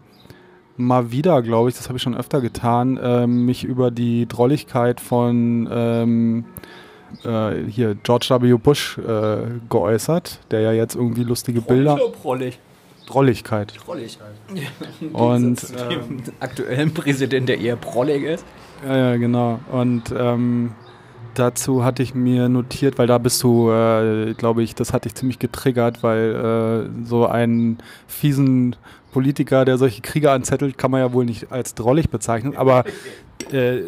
mal 0.77 1.11
wieder, 1.11 1.43
glaube 1.43 1.69
ich, 1.69 1.77
das 1.77 1.89
habe 1.89 1.97
ich 1.97 2.03
schon 2.03 2.17
öfter 2.17 2.41
getan, 2.41 2.97
äh, 2.97 3.27
mich 3.27 3.65
über 3.65 3.91
die 3.91 4.27
Drolligkeit 4.27 5.01
von 5.01 5.69
ähm, 5.71 6.45
äh, 7.25 7.69
hier 7.69 7.95
George 8.03 8.37
W. 8.41 8.55
Bush 8.55 8.99
äh, 8.99 9.37
geäußert, 9.69 10.41
der 10.51 10.61
ja 10.61 10.73
jetzt 10.73 10.97
irgendwie 10.97 11.25
lustige 11.25 11.61
Drollig 11.61 11.85
Bilder. 11.85 11.99
Prollig? 12.23 12.59
Drolligkeit. 13.07 13.75
Drolligkeit. 13.85 14.35
Und 15.13 15.63
dem 15.91 16.23
aktuellen 16.41 16.95
Präsident, 16.95 17.49
der 17.49 17.61
eher 17.61 17.77
prollig 17.77 18.23
ist. 18.23 18.45
Ja, 18.87 18.97
ja, 18.97 19.17
genau. 19.17 19.61
Und 19.71 20.05
ähm, 20.17 20.73
dazu 21.35 21.85
hatte 21.85 22.03
ich 22.03 22.15
mir 22.15 22.49
notiert, 22.49 22.99
weil 22.99 23.07
da 23.07 23.19
bist 23.19 23.43
du, 23.43 23.71
äh, 23.71 24.35
glaube 24.35 24.63
ich, 24.63 24.75
das 24.75 24.93
hatte 24.93 25.09
ich 25.09 25.15
ziemlich 25.15 25.39
getriggert, 25.39 26.03
weil 26.03 26.89
äh, 26.91 27.07
so 27.07 27.27
einen 27.27 27.79
fiesen 28.07 28.77
Politiker, 29.15 29.65
der 29.65 29.79
solche 29.79 30.03
Kriege 30.03 30.33
anzettelt, 30.33 30.77
kann 30.77 30.91
man 30.91 30.99
ja 31.01 31.13
wohl 31.13 31.25
nicht 31.25 31.53
als 31.53 31.77
drollig 31.77 32.11
bezeichnen, 32.11 32.57
aber 32.57 32.83
äh, 33.53 33.83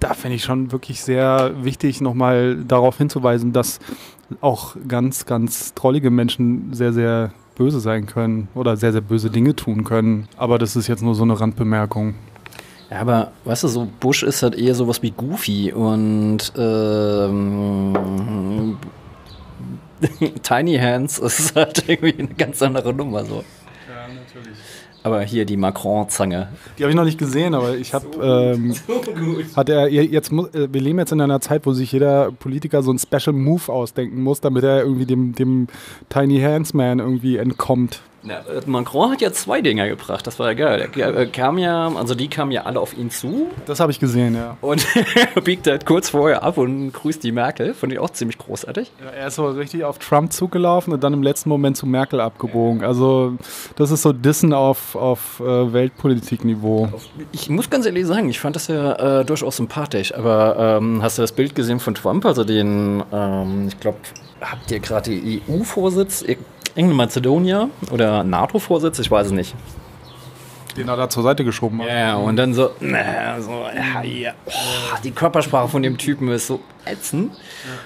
da 0.00 0.12
finde 0.12 0.36
ich 0.36 0.44
schon 0.44 0.70
wirklich 0.70 1.02
sehr 1.02 1.52
wichtig, 1.62 2.02
nochmal 2.02 2.62
darauf 2.62 2.98
hinzuweisen, 2.98 3.54
dass 3.54 3.80
auch 4.42 4.76
ganz, 4.86 5.24
ganz 5.24 5.72
drollige 5.72 6.10
Menschen 6.10 6.74
sehr, 6.74 6.92
sehr 6.92 7.32
böse 7.54 7.80
sein 7.80 8.04
können 8.04 8.48
oder 8.54 8.76
sehr, 8.76 8.92
sehr 8.92 9.00
böse 9.00 9.30
Dinge 9.30 9.56
tun 9.56 9.82
können. 9.84 10.28
Aber 10.36 10.58
das 10.58 10.76
ist 10.76 10.88
jetzt 10.88 11.02
nur 11.02 11.14
so 11.14 11.22
eine 11.22 11.40
Randbemerkung. 11.40 12.14
Ja, 12.90 13.00
aber 13.00 13.32
weißt 13.46 13.64
du, 13.64 13.68
so 13.68 13.88
Bush 13.98 14.24
ist 14.24 14.42
halt 14.42 14.54
eher 14.54 14.74
sowas 14.74 15.02
wie 15.02 15.12
Goofy 15.12 15.72
und 15.72 16.52
ähm, 16.58 17.96
Tiny 20.42 20.76
Hands 20.76 21.18
ist 21.18 21.56
halt 21.56 21.88
irgendwie 21.88 22.18
eine 22.18 22.34
ganz 22.34 22.60
andere 22.60 22.92
Nummer 22.92 23.24
so. 23.24 23.42
Aber 25.04 25.22
hier 25.22 25.44
die 25.44 25.56
Macron-Zange. 25.56 26.48
Die 26.78 26.84
habe 26.84 26.90
ich 26.90 26.96
noch 26.96 27.04
nicht 27.04 27.18
gesehen, 27.18 27.54
aber 27.54 27.76
ich 27.76 27.92
habe. 27.92 28.06
So, 28.14 28.22
ähm, 28.22 28.72
so 28.72 29.02
hat 29.56 29.68
er 29.68 29.88
jetzt 29.88 30.32
äh, 30.32 30.68
wir 30.72 30.80
leben 30.80 30.98
jetzt 30.98 31.12
in 31.12 31.20
einer 31.20 31.40
Zeit, 31.40 31.66
wo 31.66 31.72
sich 31.72 31.90
jeder 31.90 32.30
Politiker 32.30 32.82
so 32.82 32.90
einen 32.90 32.98
Special 32.98 33.34
Move 33.34 33.72
ausdenken 33.72 34.22
muss, 34.22 34.40
damit 34.40 34.62
er 34.64 34.82
irgendwie 34.82 35.06
dem, 35.06 35.34
dem 35.34 35.66
Tiny 36.08 36.40
Hands 36.40 36.72
Man 36.74 37.00
irgendwie 37.00 37.36
entkommt. 37.36 38.00
Ja, 38.24 38.42
Macron 38.66 39.10
hat 39.10 39.20
ja 39.20 39.32
zwei 39.32 39.60
Dinger 39.60 39.88
gebracht, 39.88 40.26
das 40.26 40.38
war 40.38 40.48
ja 40.48 40.54
geil. 40.54 40.88
Er 40.96 41.26
kam 41.26 41.58
ja, 41.58 41.88
also 41.88 42.14
die 42.14 42.28
kamen 42.28 42.52
ja 42.52 42.62
alle 42.62 42.78
auf 42.78 42.96
ihn 42.96 43.10
zu. 43.10 43.48
Das 43.66 43.80
habe 43.80 43.90
ich 43.90 43.98
gesehen, 43.98 44.34
ja. 44.34 44.56
Und 44.60 44.86
biegt 45.44 45.66
halt 45.66 45.86
kurz 45.86 46.10
vorher 46.10 46.42
ab 46.42 46.56
und 46.56 46.92
grüßt 46.92 47.22
die 47.24 47.32
Merkel. 47.32 47.74
Fand 47.74 47.92
ich 47.92 47.98
auch 47.98 48.10
ziemlich 48.10 48.38
großartig. 48.38 48.92
Ja, 49.00 49.10
er 49.10 49.26
ist 49.26 49.36
so 49.36 49.48
richtig 49.48 49.84
auf 49.84 49.98
Trump 49.98 50.32
zugelaufen 50.32 50.92
und 50.92 51.02
dann 51.02 51.12
im 51.12 51.22
letzten 51.22 51.48
Moment 51.48 51.76
zu 51.76 51.86
Merkel 51.86 52.20
abgebogen. 52.20 52.84
Also 52.84 53.34
das 53.76 53.90
ist 53.90 54.02
so 54.02 54.12
Dissen 54.12 54.52
auf, 54.52 54.94
auf 54.94 55.40
äh, 55.40 55.72
Weltpolitikniveau. 55.72 56.88
Ich 57.32 57.50
muss 57.50 57.70
ganz 57.70 57.86
ehrlich 57.86 58.06
sagen, 58.06 58.28
ich 58.28 58.38
fand 58.38 58.54
das 58.54 58.68
ja 58.68 59.20
äh, 59.20 59.24
durchaus 59.24 59.56
sympathisch. 59.56 60.14
Aber 60.14 60.78
ähm, 60.80 61.02
hast 61.02 61.18
du 61.18 61.22
das 61.22 61.32
Bild 61.32 61.56
gesehen 61.56 61.80
von 61.80 61.94
Trump? 61.94 62.24
Also 62.24 62.44
den, 62.44 63.02
ähm, 63.12 63.66
ich 63.68 63.80
glaube, 63.80 63.98
habt 64.40 64.70
ihr 64.70 64.80
gerade 64.80 65.10
die 65.10 65.42
EU-Vorsitz? 66.72 66.76
England-Mazedonier 66.76 67.70
oder 67.90 68.24
NATO-Vorsitz, 68.24 68.98
ich 68.98 69.10
weiß 69.10 69.28
es 69.28 69.32
nicht. 69.32 69.54
Den 70.76 70.88
er 70.88 70.96
da 70.96 71.10
zur 71.10 71.22
Seite 71.22 71.44
geschoben 71.44 71.82
hat. 71.82 71.88
Ja, 71.88 72.16
und 72.16 72.36
dann 72.36 72.54
so, 72.54 72.70
na, 72.80 73.38
so 73.42 73.66
ja, 73.76 74.02
ja. 74.02 74.32
Oh, 74.46 74.96
die 75.04 75.10
Körpersprache 75.10 75.68
von 75.68 75.82
dem 75.82 75.98
Typen 75.98 76.28
ist 76.28 76.46
so 76.46 76.60
ätzend. 76.86 77.32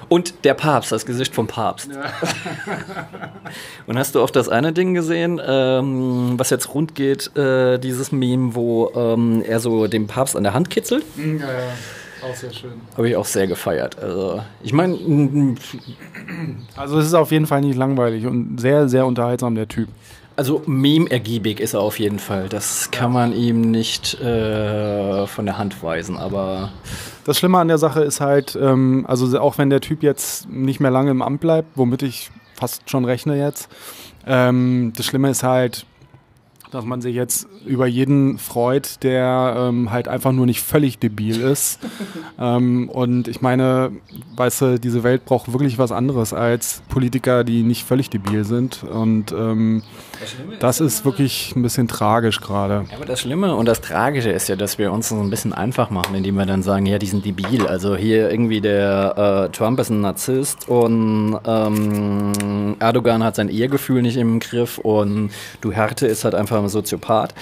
Und 0.09 0.45
der 0.45 0.55
Papst, 0.55 0.93
das 0.93 1.05
Gesicht 1.05 1.35
vom 1.35 1.49
Papst. 1.49 1.91
Ja. 1.93 2.13
und 3.89 3.99
hast 3.99 4.15
du 4.15 4.23
auch 4.23 4.31
das 4.31 4.49
eine 4.49 4.73
Ding 4.73 4.95
gesehen, 4.95 5.41
ähm, 5.45 6.35
was 6.37 6.51
jetzt 6.51 6.75
rund 6.75 6.95
geht, 6.95 7.37
äh, 7.37 7.79
dieses 7.79 8.13
Meme, 8.13 8.55
wo 8.55 8.93
ähm, 8.95 9.43
er 9.45 9.59
so 9.59 9.89
den 9.89 10.07
Papst 10.07 10.37
an 10.37 10.45
der 10.45 10.55
Hand 10.55 10.71
kitzelt? 10.71 11.05
Ja, 11.17 11.25
ja. 11.25 11.49
Auch 12.29 12.35
sehr 12.35 12.53
schön. 12.53 12.73
Habe 12.97 13.09
ich 13.09 13.17
auch 13.17 13.25
sehr 13.25 13.47
gefeiert. 13.47 13.99
Also, 13.99 14.43
ich 14.63 14.73
meine. 14.73 14.97
Also, 16.77 16.99
es 16.99 17.07
ist 17.07 17.15
auf 17.15 17.31
jeden 17.31 17.47
Fall 17.47 17.61
nicht 17.61 17.77
langweilig 17.77 18.27
und 18.27 18.59
sehr, 18.59 18.89
sehr 18.89 19.07
unterhaltsam, 19.07 19.55
der 19.55 19.69
Typ. 19.69 19.89
Also, 20.37 20.63
meme-ergiebig 20.67 21.61
ist 21.61 21.75
er 21.75 21.81
auf 21.81 21.99
jeden 21.99 22.19
Fall. 22.19 22.49
Das 22.49 22.91
kann 22.91 23.13
man 23.13 23.33
ihm 23.33 23.63
nicht 23.63 24.21
äh, 24.21 25.27
von 25.27 25.47
der 25.47 25.57
Hand 25.59 25.83
weisen, 25.83 26.17
aber. 26.17 26.73
Das 27.25 27.39
Schlimme 27.39 27.59
an 27.59 27.69
der 27.69 27.79
Sache 27.79 28.03
ist 28.03 28.21
halt, 28.21 28.57
ähm, 28.61 29.05
also 29.09 29.39
auch 29.41 29.59
wenn 29.59 29.71
der 29.71 29.81
Typ 29.81 30.03
jetzt 30.03 30.49
nicht 30.49 30.79
mehr 30.79 30.91
lange 30.91 31.11
im 31.11 31.23
Amt 31.23 31.41
bleibt, 31.41 31.69
womit 31.75 32.03
ich 32.03 32.31
fast 32.55 32.89
schon 32.91 33.05
rechne 33.05 33.39
jetzt, 33.39 33.69
ähm, 34.27 34.93
das 34.97 35.07
Schlimme 35.07 35.31
ist 35.31 35.43
halt, 35.43 35.87
dass 36.71 36.85
man 36.85 37.01
sich 37.01 37.15
jetzt 37.15 37.47
über 37.65 37.87
jeden 37.87 38.39
freut, 38.39 39.03
der 39.03 39.55
ähm, 39.59 39.91
halt 39.91 40.09
einfach 40.09 40.33
nur 40.33 40.47
nicht 40.47 40.61
völlig 40.61 40.99
debil 40.99 41.41
ist. 41.41 41.79
ähm, 42.39 42.89
und 42.89 43.29
ich 43.29 43.41
meine, 43.41 43.93
weißt 44.37 44.61
du, 44.63 44.81
diese 44.81 45.03
Welt 45.03 45.25
braucht 45.25 45.53
wirklich 45.53 45.79
was 45.79 45.93
anderes 45.93 46.33
als 46.33 46.83
Politiker, 46.89 47.45
die 47.45 47.63
nicht 47.63 47.85
völlig 47.85 48.11
debil 48.11 48.45
sind. 48.45 48.83
Und 48.85 49.33
ähm, 49.33 49.83
das 50.59 50.81
ist 50.81 51.05
wirklich 51.05 51.55
ein 51.57 51.63
bisschen 51.63 51.89
tragisch 51.89 52.41
gerade. 52.41 52.85
Ja, 52.91 52.97
aber 52.97 53.07
das 53.07 53.21
Schlimme 53.21 53.55
und 53.55 53.67
das 53.67 53.81
Tragische 53.81 54.31
ist 54.31 54.49
ja, 54.49 54.57
dass 54.57 54.79
wir 54.79 54.93
uns 54.93 55.09
so 55.09 55.17
ein 55.17 55.31
bisschen 55.31 55.53
einfach 55.53 55.91
machen, 55.91 56.15
indem 56.15 56.37
wir 56.37 56.47
dann 56.47 56.63
sagen, 56.63 56.87
ja, 56.87 56.99
die 56.99 57.07
sind 57.07 57.25
debil. 57.25 57.67
Also 57.67 57.97
hier 57.97 58.31
irgendwie 58.31 58.61
der 58.61 59.49
äh, 59.49 59.57
Trump 59.57 59.79
ist 59.81 59.91
ein 59.91 60.01
Narzisst 60.01 60.69
und 60.69 61.39
ähm, 61.47 62.77
Erdogan 62.79 63.23
hat 63.25 63.37
sein 63.37 63.49
Ehegefühl 63.49 64.03
nicht 64.03 64.17
im 64.17 64.41
Griff 64.41 64.79
und 64.79 65.31
Duterte 65.61 66.07
ist 66.07 66.25
halt 66.25 66.35
einfach 66.35 66.59
ein 66.59 66.69
Soziopath. 66.69 67.35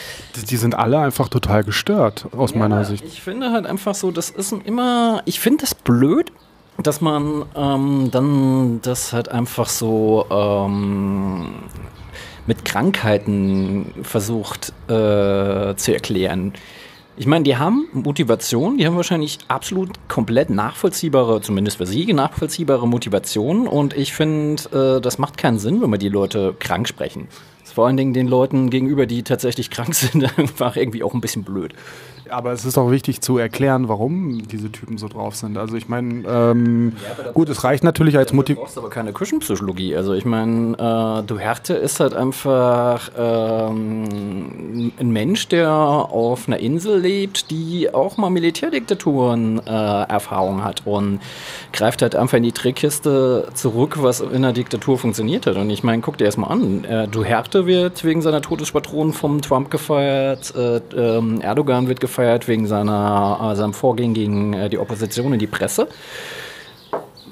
Die 0.48 0.56
sind 0.56 0.74
alle 0.74 0.98
einfach 0.98 1.28
total 1.28 1.64
gestört, 1.64 2.26
aus 2.37 2.52
ja, 2.52 2.58
meiner 2.58 2.84
Sicht. 2.84 3.04
Ich 3.04 3.22
finde 3.22 3.50
halt 3.52 3.66
einfach 3.66 3.94
so, 3.94 4.10
das 4.10 4.30
ist 4.30 4.52
immer, 4.52 5.22
ich 5.24 5.40
finde 5.40 5.62
das 5.62 5.74
blöd, 5.74 6.32
dass 6.82 7.00
man 7.00 7.44
ähm, 7.54 8.08
dann 8.10 8.80
das 8.82 9.12
halt 9.12 9.28
einfach 9.28 9.68
so 9.68 10.26
ähm, 10.30 11.46
mit 12.46 12.64
Krankheiten 12.64 13.92
versucht 14.02 14.72
äh, 14.88 15.74
zu 15.76 15.92
erklären. 15.92 16.52
Ich 17.16 17.26
meine, 17.26 17.44
die 17.44 17.57
haben 17.57 17.87
Motivation, 17.92 18.76
die 18.76 18.87
haben 18.87 18.96
wahrscheinlich 18.96 19.38
absolut 19.46 19.90
komplett 20.09 20.50
nachvollziehbare, 20.50 21.40
zumindest 21.40 21.76
für 21.76 21.87
sie 21.87 22.12
nachvollziehbare 22.12 22.88
Motivation. 22.88 23.68
Und 23.68 23.96
ich 23.96 24.12
finde, 24.12 24.96
äh, 24.96 25.00
das 25.00 25.18
macht 25.18 25.38
keinen 25.38 25.59
Sinn, 25.59 25.80
wenn 25.80 25.90
wir 25.90 25.98
die 25.98 26.09
Leute 26.09 26.57
krank 26.59 26.88
sprechen. 26.88 27.28
Vor 27.62 27.87
allen 27.87 27.96
Dingen 27.96 28.14
den 28.14 28.28
Leuten 28.28 28.70
gegenüber, 28.70 29.07
die 29.07 29.22
tatsächlich 29.22 29.70
krank 29.70 29.94
sind, 29.94 30.38
einfach 30.38 30.76
irgendwie 30.76 31.02
auch 31.02 31.14
ein 31.14 31.20
bisschen 31.20 31.44
blöd. 31.44 31.74
Aber 32.34 32.50
es 32.50 32.64
ist 32.64 32.76
auch 32.76 32.90
wichtig 32.90 33.20
zu 33.20 33.38
erklären, 33.38 33.88
warum 33.88 34.42
diese 34.48 34.72
Typen 34.72 34.98
so 34.98 35.06
drauf 35.06 35.36
sind. 35.36 35.56
Also 35.56 35.76
ich 35.76 35.88
meine, 35.88 36.24
ähm, 36.26 36.92
ja, 36.96 37.30
gut, 37.30 37.48
es 37.48 37.62
reicht 37.62 37.84
natürlich 37.84 38.16
als 38.16 38.32
Motiv. 38.32 38.56
Du 38.56 38.62
brauchst 38.62 38.76
aber 38.76 38.90
keine 38.90 39.12
Küchenpsychologie. 39.12 39.94
Also 39.94 40.14
ich 40.14 40.24
meine, 40.24 40.72
äh, 40.72 41.22
du 41.24 41.38
Härte 41.38 41.74
ist 41.74 42.00
halt 42.00 42.12
einfach 42.12 43.08
ähm, 43.16 44.90
ein 44.98 45.12
Mensch, 45.12 45.46
der 45.46 45.70
auf 45.70 46.48
einer 46.48 46.58
Insel 46.58 46.98
lebt, 46.98 47.52
die 47.52 47.94
auch 47.94 48.16
mal 48.16 48.30
Militärdiktaturen 48.30 49.64
äh, 49.64 49.70
Erfahrung 49.70 50.64
hat 50.64 50.82
und 50.84 51.20
greift 51.72 52.02
halt 52.02 52.16
einfach 52.16 52.38
in 52.38 52.42
die 52.42 52.52
Trickkiste 52.52 53.46
zurück, 53.54 53.98
was 54.00 54.20
in 54.20 54.34
einer 54.34 54.52
Diktatur 54.52 54.98
funktioniert 54.98 55.46
hat. 55.46 55.54
Und 55.54 55.70
ich 55.70 55.84
meine, 55.84 56.02
guck 56.02 56.18
dir 56.18 56.24
erstmal 56.24 56.50
an. 56.50 56.82
Äh, 56.82 57.06
du 57.06 57.22
Härte 57.22 57.66
wird 57.66 58.02
wegen 58.02 58.22
seiner 58.22 58.42
Todespatronen 58.42 59.12
vom 59.12 59.40
Trump 59.40 59.70
gefeiert, 59.70 60.52
äh, 60.56 60.80
ähm, 60.96 61.40
Erdogan 61.40 61.86
wird 61.86 62.00
gefeiert 62.00 62.23
gefeiert 62.24 62.48
wegen 62.48 62.66
seiner, 62.66 63.50
äh, 63.52 63.56
seinem 63.56 63.74
Vorgehen 63.74 64.14
gegen 64.14 64.52
äh, 64.54 64.68
die 64.68 64.78
Opposition 64.78 65.32
und 65.32 65.38
die 65.38 65.46
Presse. 65.46 65.88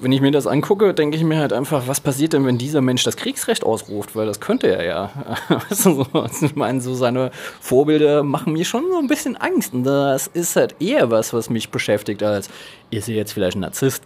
Wenn 0.01 0.11
ich 0.11 0.21
mir 0.21 0.33
das 0.33 0.49
angucke, 0.49 0.95
denke 0.95 1.17
ich 1.17 1.23
mir 1.23 1.39
halt 1.39 1.53
einfach, 1.53 1.87
was 1.87 2.01
passiert 2.01 2.33
denn, 2.33 2.45
wenn 2.45 2.59
dieser 2.59 2.81
Mensch 2.81 3.05
das 3.05 3.17
Kriegsrecht 3.17 3.63
ausruft? 3.63 4.17
Weil 4.17 4.27
das 4.27 4.41
könnte 4.41 4.67
er 4.67 4.85
ja. 4.85 5.11
Ich 6.43 6.57
meine, 6.57 6.81
so 6.81 6.95
seine 6.95 7.31
Vorbilder 7.61 8.25
machen 8.25 8.53
mir 8.53 8.65
schon 8.65 8.83
so 8.91 8.99
ein 8.99 9.07
bisschen 9.07 9.37
Angst. 9.37 9.73
Und 9.73 9.85
das 9.85 10.27
ist 10.27 10.57
halt 10.57 10.75
eher 10.81 11.13
was, 11.13 11.33
was 11.33 11.51
mich 11.51 11.71
beschäftigt, 11.71 12.23
als 12.25 12.51
ist 12.91 13.09
er 13.09 13.15
jetzt 13.15 13.33
vielleicht 13.33 13.57
ein 13.57 13.61
Narzisst? 13.61 14.03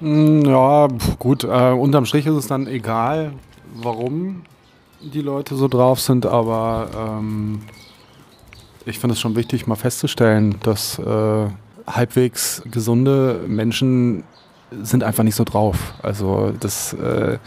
Hm, 0.00 0.44
ja, 0.44 0.88
gut. 1.18 1.44
Äh, 1.44 1.72
unterm 1.72 2.04
Strich 2.04 2.26
ist 2.26 2.34
es 2.34 2.46
dann 2.46 2.66
egal, 2.66 3.32
warum 3.74 4.42
die 5.00 5.22
Leute 5.22 5.54
so 5.56 5.68
drauf 5.68 6.00
sind, 6.00 6.26
aber 6.26 6.88
ähm, 6.96 7.62
ich 8.86 8.98
finde 8.98 9.14
es 9.14 9.20
schon 9.20 9.36
wichtig, 9.36 9.66
mal 9.66 9.76
festzustellen, 9.76 10.56
dass 10.62 10.98
äh, 10.98 11.46
halbwegs 11.86 12.62
gesunde 12.70 13.40
Menschen 13.46 14.24
sind 14.82 15.04
einfach 15.04 15.22
nicht 15.22 15.36
so 15.36 15.44
drauf. 15.44 15.94
Also 16.02 16.52
das 16.60 16.92
äh 16.94 17.38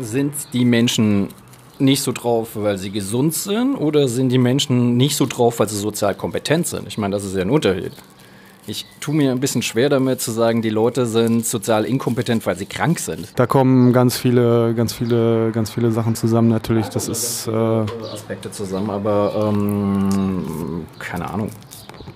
sind 0.00 0.34
die 0.52 0.64
Menschen 0.64 1.28
nicht 1.80 2.02
so 2.02 2.12
drauf, 2.12 2.50
weil 2.54 2.78
sie 2.78 2.90
gesund 2.90 3.34
sind, 3.34 3.76
oder 3.76 4.08
sind 4.08 4.30
die 4.30 4.38
Menschen 4.38 4.96
nicht 4.96 5.16
so 5.16 5.26
drauf, 5.26 5.58
weil 5.58 5.68
sie 5.68 5.76
sozial 5.76 6.14
kompetent 6.14 6.66
sind? 6.66 6.86
Ich 6.86 6.98
meine, 6.98 7.14
das 7.14 7.24
ist 7.24 7.34
ja 7.34 7.42
ein 7.42 7.50
Unterschied. 7.50 7.92
Ich 8.68 8.84
tue 9.00 9.14
mir 9.14 9.32
ein 9.32 9.40
bisschen 9.40 9.62
schwer 9.62 9.88
damit 9.88 10.20
zu 10.20 10.30
sagen, 10.30 10.60
die 10.60 10.68
Leute 10.68 11.06
sind 11.06 11.46
sozial 11.46 11.86
inkompetent, 11.86 12.44
weil 12.44 12.56
sie 12.56 12.66
krank 12.66 12.98
sind. 12.98 13.28
Da 13.36 13.46
kommen 13.46 13.94
ganz 13.94 14.18
viele, 14.18 14.74
ganz 14.74 14.92
viele, 14.92 15.52
ganz 15.52 15.70
viele 15.70 15.90
Sachen 15.90 16.14
zusammen 16.14 16.48
natürlich. 16.48 16.88
Das 16.88 17.08
ist 17.08 17.48
äh 17.48 17.50
Aspekte 17.50 18.50
zusammen, 18.50 18.90
aber 18.90 19.50
ähm, 19.50 20.84
keine 20.98 21.30
Ahnung. 21.30 21.50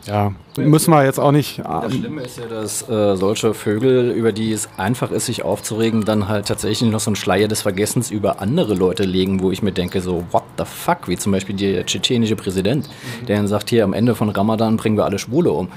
Ja, 0.06 0.32
müssen 0.56 0.90
wir 0.90 1.04
jetzt 1.04 1.20
auch 1.20 1.30
nicht. 1.30 1.60
Das 1.60 1.94
Schlimme 1.94 2.22
ist 2.22 2.36
ja, 2.36 2.46
dass 2.46 2.88
äh, 2.88 3.16
solche 3.16 3.54
Vögel, 3.54 4.10
über 4.10 4.32
die 4.32 4.52
es 4.52 4.68
einfach 4.76 5.12
ist, 5.12 5.26
sich 5.26 5.44
aufzuregen, 5.44 6.04
dann 6.04 6.28
halt 6.28 6.48
tatsächlich 6.48 6.90
noch 6.90 7.00
so 7.00 7.10
einen 7.10 7.16
Schleier 7.16 7.46
des 7.46 7.62
Vergessens 7.62 8.10
über 8.10 8.40
andere 8.40 8.74
Leute 8.74 9.04
legen, 9.04 9.40
wo 9.40 9.52
ich 9.52 9.62
mir 9.62 9.72
denke, 9.72 10.00
so, 10.00 10.24
what 10.32 10.42
the 10.58 10.64
fuck? 10.64 11.06
Wie 11.06 11.16
zum 11.16 11.30
Beispiel 11.32 11.54
der 11.54 11.86
tschetschenische 11.86 12.34
Präsident, 12.34 12.90
der 13.28 13.36
dann 13.36 13.46
sagt, 13.46 13.70
hier 13.70 13.84
am 13.84 13.92
Ende 13.92 14.16
von 14.16 14.28
Ramadan 14.28 14.76
bringen 14.76 14.96
wir 14.96 15.04
alle 15.04 15.20
Schwule 15.20 15.52
um 15.52 15.68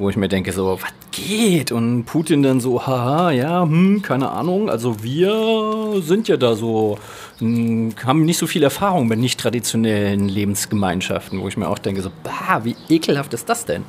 wo 0.00 0.08
ich 0.08 0.16
mir 0.16 0.28
denke, 0.28 0.50
so, 0.52 0.78
was 0.80 0.90
geht? 1.12 1.70
Und 1.72 2.04
Putin 2.04 2.42
dann 2.42 2.60
so, 2.60 2.86
haha, 2.86 3.30
ja, 3.30 3.62
hm, 3.62 4.00
keine 4.00 4.30
Ahnung. 4.30 4.70
Also 4.70 5.02
wir 5.02 6.00
sind 6.00 6.26
ja 6.26 6.38
da 6.38 6.54
so, 6.56 6.98
hm, 7.38 7.94
haben 8.04 8.24
nicht 8.24 8.38
so 8.38 8.46
viel 8.46 8.62
Erfahrung 8.62 9.08
mit 9.08 9.18
nicht 9.18 9.38
traditionellen 9.38 10.28
Lebensgemeinschaften, 10.28 11.40
wo 11.42 11.48
ich 11.48 11.58
mir 11.58 11.68
auch 11.68 11.78
denke, 11.78 12.00
so, 12.00 12.10
bah, 12.24 12.62
wie 12.64 12.76
ekelhaft 12.88 13.34
ist 13.34 13.48
das 13.50 13.66
denn? 13.66 13.84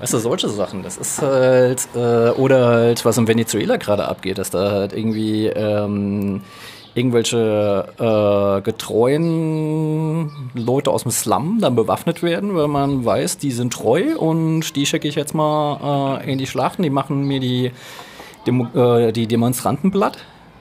Weißt 0.00 0.14
du, 0.14 0.18
solche 0.18 0.48
Sachen, 0.48 0.82
das 0.82 0.96
ist 0.96 1.20
halt, 1.20 1.88
äh, 1.94 2.30
oder 2.30 2.66
halt, 2.68 3.04
was 3.04 3.18
in 3.18 3.28
Venezuela 3.28 3.76
gerade 3.76 4.08
abgeht, 4.08 4.38
dass 4.38 4.48
da 4.48 4.70
halt 4.70 4.92
irgendwie, 4.94 5.46
ähm, 5.48 6.40
irgendwelche 6.98 7.88
äh, 7.98 8.60
getreuen 8.62 10.30
Leute 10.54 10.90
aus 10.90 11.04
dem 11.04 11.12
Slum 11.12 11.58
dann 11.60 11.76
bewaffnet 11.76 12.22
werden, 12.22 12.54
weil 12.54 12.68
man 12.68 13.04
weiß, 13.04 13.38
die 13.38 13.52
sind 13.52 13.72
treu 13.72 14.16
und 14.18 14.76
die 14.76 14.84
schicke 14.84 15.08
ich 15.08 15.14
jetzt 15.14 15.34
mal 15.34 16.20
äh, 16.22 16.32
in 16.32 16.38
die 16.38 16.46
Schlachten, 16.46 16.82
die 16.82 16.90
machen 16.90 17.22
mir 17.22 17.40
die, 17.40 17.70
Demo 18.46 18.66
äh, 18.74 19.12
die 19.12 19.26
Demonstranten 19.26 19.90
platt. 19.90 20.18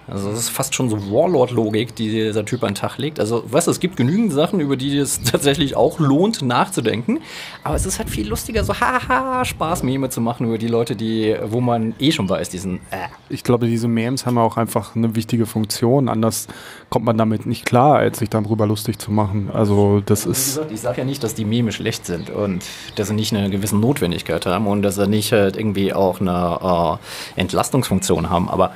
Also 0.09 0.29
das 0.29 0.39
ist 0.39 0.49
fast 0.49 0.73
schon 0.73 0.89
so 0.89 1.11
Warlord-Logik, 1.11 1.95
die 1.95 2.09
dieser 2.09 2.45
Typ 2.45 2.63
an 2.63 2.69
den 2.69 2.75
Tag 2.75 2.97
legt. 2.97 3.19
Also 3.19 3.43
weißt 3.45 3.67
du, 3.67 3.71
es 3.71 3.79
gibt 3.79 3.97
genügend 3.97 4.31
Sachen, 4.31 4.59
über 4.59 4.77
die 4.77 4.97
es 4.97 5.21
tatsächlich 5.23 5.75
auch 5.75 5.99
lohnt 5.99 6.41
nachzudenken. 6.41 7.19
Aber 7.63 7.75
es 7.75 7.85
ist 7.85 7.99
halt 7.99 8.09
viel 8.09 8.27
lustiger, 8.27 8.63
so 8.63 8.73
haha, 8.73 9.43
Spaß-Meme 9.43 10.09
zu 10.09 10.21
machen 10.21 10.47
über 10.47 10.57
die 10.57 10.67
Leute, 10.67 10.95
die, 10.95 11.35
wo 11.43 11.59
man 11.59 11.93
eh 11.99 12.11
schon 12.11 12.29
weiß, 12.29 12.49
diesen 12.49 12.75
äh. 12.91 13.07
Ich 13.29 13.43
glaube, 13.43 13.67
diese 13.67 13.87
Memes 13.87 14.25
haben 14.25 14.37
auch 14.37 14.55
einfach 14.55 14.95
eine 14.95 15.15
wichtige 15.15 15.45
Funktion. 15.45 16.07
Anders 16.07 16.47
kommt 16.89 17.05
man 17.05 17.17
damit 17.17 17.45
nicht 17.45 17.65
klar, 17.65 17.97
als 17.97 18.19
sich 18.19 18.29
darüber 18.29 18.65
lustig 18.65 18.99
zu 18.99 19.11
machen. 19.11 19.49
Also 19.51 20.01
das 20.05 20.23
ja, 20.23 20.31
ist... 20.31 20.45
Gesagt, 20.45 20.71
ich 20.71 20.79
sage 20.79 20.97
ja 20.99 21.05
nicht, 21.05 21.23
dass 21.23 21.35
die 21.35 21.45
Meme 21.45 21.71
schlecht 21.73 22.05
sind 22.05 22.29
und 22.29 22.63
dass 22.95 23.09
sie 23.09 23.13
nicht 23.13 23.33
eine 23.33 23.49
gewisse 23.49 23.75
Notwendigkeit 23.75 24.45
haben 24.45 24.67
und 24.67 24.81
dass 24.81 24.95
sie 24.95 25.07
nicht 25.07 25.33
halt 25.33 25.57
irgendwie 25.57 25.93
auch 25.93 26.21
eine 26.21 26.99
äh, 27.35 27.41
Entlastungsfunktion 27.41 28.29
haben. 28.29 28.49
Aber 28.49 28.71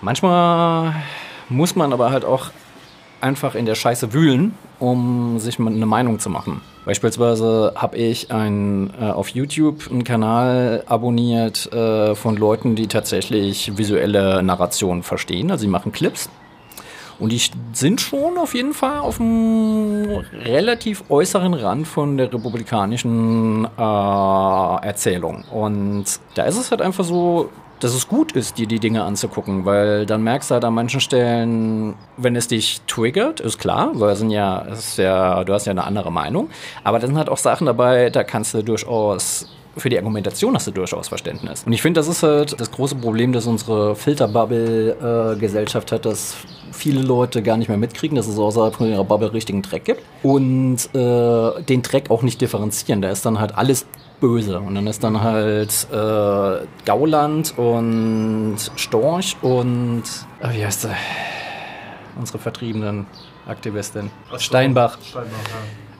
Manchmal 0.00 0.94
muss 1.48 1.76
man 1.76 1.92
aber 1.92 2.10
halt 2.10 2.24
auch 2.24 2.50
einfach 3.20 3.54
in 3.54 3.66
der 3.66 3.74
Scheiße 3.74 4.12
wühlen, 4.12 4.54
um 4.78 5.38
sich 5.38 5.58
eine 5.58 5.86
Meinung 5.86 6.18
zu 6.18 6.30
machen. 6.30 6.60
Beispielsweise 6.84 7.72
habe 7.74 7.96
ich 7.96 8.30
ein, 8.30 8.92
äh, 9.00 9.06
auf 9.06 9.30
YouTube 9.30 9.90
einen 9.90 10.04
Kanal 10.04 10.84
abonniert 10.86 11.72
äh, 11.72 12.14
von 12.14 12.36
Leuten, 12.36 12.76
die 12.76 12.86
tatsächlich 12.86 13.76
visuelle 13.76 14.42
Narration 14.42 15.02
verstehen. 15.02 15.50
Also 15.50 15.62
sie 15.62 15.68
machen 15.68 15.92
Clips. 15.92 16.28
Und 17.18 17.32
die 17.32 17.40
sind 17.72 18.00
schon 18.02 18.36
auf 18.36 18.54
jeden 18.54 18.74
Fall 18.74 18.98
auf 18.98 19.16
dem 19.16 20.22
relativ 20.44 21.04
äußeren 21.08 21.54
Rand 21.54 21.88
von 21.88 22.18
der 22.18 22.30
republikanischen 22.30 23.64
äh, 23.64 24.86
Erzählung. 24.86 25.44
Und 25.50 26.04
da 26.34 26.44
ist 26.44 26.58
es 26.58 26.70
halt 26.70 26.82
einfach 26.82 27.04
so, 27.04 27.48
dass 27.80 27.94
es 27.94 28.08
gut 28.08 28.32
ist, 28.32 28.58
dir 28.58 28.66
die 28.66 28.78
Dinge 28.78 29.04
anzugucken, 29.04 29.64
weil 29.64 30.06
dann 30.06 30.22
merkst 30.22 30.50
du 30.50 30.54
halt 30.54 30.64
an 30.64 30.74
manchen 30.74 31.00
Stellen, 31.00 31.94
wenn 32.16 32.36
es 32.36 32.48
dich 32.48 32.80
triggert, 32.86 33.40
ist 33.40 33.58
klar, 33.58 33.90
weil 33.94 34.16
sind 34.16 34.30
ja, 34.30 34.60
ist 34.60 34.98
ja, 34.98 35.44
du 35.44 35.52
hast 35.52 35.66
ja 35.66 35.72
eine 35.72 35.84
andere 35.84 36.10
Meinung, 36.10 36.48
aber 36.84 36.98
da 36.98 37.06
sind 37.06 37.16
halt 37.16 37.28
auch 37.28 37.36
Sachen 37.36 37.66
dabei, 37.66 38.10
da 38.10 38.24
kannst 38.24 38.54
du 38.54 38.62
durchaus 38.62 39.48
für 39.76 39.88
die 39.88 39.98
Argumentation 39.98 40.54
hast 40.54 40.66
du 40.66 40.70
durchaus 40.70 41.08
Verständnis. 41.08 41.64
Und 41.64 41.72
ich 41.72 41.82
finde, 41.82 42.00
das 42.00 42.08
ist 42.08 42.22
halt 42.22 42.58
das 42.58 42.70
große 42.70 42.96
Problem, 42.96 43.32
dass 43.32 43.46
unsere 43.46 43.94
Filterbubble-Gesellschaft 43.94 45.92
hat, 45.92 46.06
dass 46.06 46.36
viele 46.72 47.02
Leute 47.02 47.42
gar 47.42 47.56
nicht 47.56 47.68
mehr 47.68 47.78
mitkriegen, 47.78 48.16
dass 48.16 48.26
es 48.26 48.38
außerhalb 48.38 48.74
von 48.74 48.88
ihrer 48.88 49.04
Bubble 49.04 49.32
richtigen 49.32 49.62
Dreck 49.62 49.84
gibt 49.84 50.02
und 50.22 50.78
äh, 50.94 51.62
den 51.62 51.82
Dreck 51.82 52.10
auch 52.10 52.22
nicht 52.22 52.40
differenzieren. 52.40 53.02
Da 53.02 53.10
ist 53.10 53.26
dann 53.26 53.38
halt 53.38 53.56
alles 53.56 53.86
böse. 54.20 54.60
Und 54.60 54.74
dann 54.74 54.86
ist 54.86 55.04
dann 55.04 55.22
halt 55.22 55.86
äh, 55.92 56.66
Gauland 56.84 57.58
und 57.58 58.56
Storch 58.76 59.36
und 59.42 60.02
oh, 60.42 60.48
wie 60.52 60.64
heißt 60.64 60.84
der? 60.84 60.96
Unsere 62.18 62.38
vertriebenen 62.38 63.06
Aktivistin. 63.46 64.10
Steinbach. 64.38 64.98
Steinbach 65.02 65.30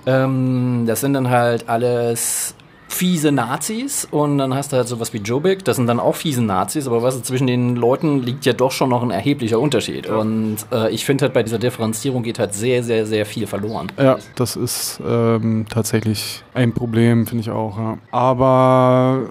ja. 0.06 0.24
ähm, 0.24 0.84
das 0.86 1.02
sind 1.02 1.12
dann 1.12 1.28
halt 1.28 1.68
alles 1.68 2.54
fiese 2.88 3.32
Nazis 3.32 4.06
und 4.10 4.38
dann 4.38 4.54
hast 4.54 4.72
du 4.72 4.76
halt 4.76 4.88
sowas 4.88 5.12
wie 5.12 5.18
Jobbik, 5.18 5.64
das 5.64 5.76
sind 5.76 5.86
dann 5.86 6.00
auch 6.00 6.14
fiese 6.14 6.42
Nazis, 6.42 6.86
aber 6.86 7.02
was 7.02 7.20
zwischen 7.22 7.46
den 7.46 7.76
Leuten 7.76 8.22
liegt 8.22 8.46
ja 8.46 8.52
doch 8.52 8.72
schon 8.72 8.90
noch 8.90 9.02
ein 9.02 9.10
erheblicher 9.10 9.58
Unterschied. 9.58 10.06
Ja. 10.06 10.16
Und 10.16 10.58
äh, 10.72 10.90
ich 10.90 11.04
finde 11.04 11.22
halt 11.22 11.34
bei 11.34 11.42
dieser 11.42 11.58
Differenzierung 11.58 12.22
geht 12.22 12.38
halt 12.38 12.54
sehr, 12.54 12.82
sehr, 12.82 13.06
sehr 13.06 13.26
viel 13.26 13.46
verloren. 13.46 13.88
Ja, 13.98 14.18
das 14.34 14.56
ist 14.56 15.00
ähm, 15.06 15.66
tatsächlich 15.68 16.42
ein 16.54 16.72
Problem, 16.72 17.26
finde 17.26 17.42
ich 17.42 17.50
auch. 17.50 17.76
Ja. 17.76 17.98
Aber 18.12 19.28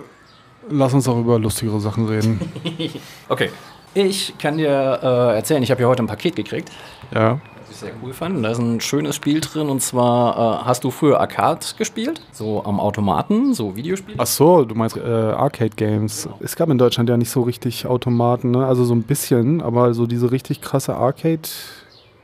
lass 0.70 0.94
uns 0.94 1.08
auch 1.08 1.20
über 1.20 1.40
lustigere 1.40 1.80
Sachen 1.80 2.08
reden. 2.08 2.40
okay. 3.30 3.50
Ich 3.94 4.38
kann 4.38 4.58
dir 4.58 5.00
äh, 5.02 5.36
erzählen, 5.38 5.64
ich 5.64 5.72
habe 5.72 5.82
ja 5.82 5.88
heute 5.88 6.04
ein 6.04 6.08
Paket 6.08 6.36
gekriegt. 6.36 6.70
Ja 7.14 7.40
ich 7.76 7.82
sehr 7.82 7.92
cool 8.02 8.14
fand. 8.14 8.44
Da 8.44 8.50
ist 8.50 8.60
ein 8.60 8.80
schönes 8.80 9.16
Spiel 9.16 9.42
drin 9.42 9.70
und 9.70 9.82
zwar 9.82 10.62
äh, 10.62 10.66
hast 10.66 10.84
du 10.84 10.92
früher 10.92 11.20
Arcade 11.20 11.66
gespielt, 11.78 12.22
so 12.32 12.64
am 12.64 12.80
Automaten, 12.80 13.54
so 13.54 13.76
Videospiele? 13.76 14.18
Ach 14.20 14.26
so, 14.26 14.66
du 14.66 14.76
meinst 14.76 14.98
äh, 14.98 15.02
Arcade 15.02 15.76
Games. 15.76 16.24
Genau. 16.24 16.38
Es 16.42 16.56
gab 16.56 16.70
in 16.70 16.78
Deutschland 16.78 17.10
ja 17.10 17.18
nicht 17.18 17.30
so 17.30 17.42
richtig 17.42 17.86
Automaten, 17.86 18.52
ne? 18.52 18.66
also 18.66 18.86
so 18.86 18.96
ein 18.96 19.04
bisschen, 19.04 19.62
aber 19.62 19.94
so 19.94 20.08
diese 20.08 20.32
richtig 20.32 20.62
krasse 20.62 20.96
Arcade 20.96 21.42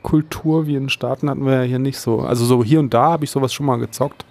Kultur 0.02 0.66
wie 0.66 0.74
in 0.74 0.84
den 0.84 0.88
Staaten 0.88 1.30
hatten 1.30 1.46
wir 1.46 1.54
ja 1.54 1.62
hier 1.62 1.78
nicht 1.78 1.98
so. 1.98 2.20
Also 2.20 2.44
so 2.44 2.64
hier 2.64 2.80
und 2.80 2.92
da 2.92 3.12
habe 3.12 3.24
ich 3.24 3.30
sowas 3.30 3.52
schon 3.52 3.66
mal 3.66 3.76
gezockt, 3.76 4.24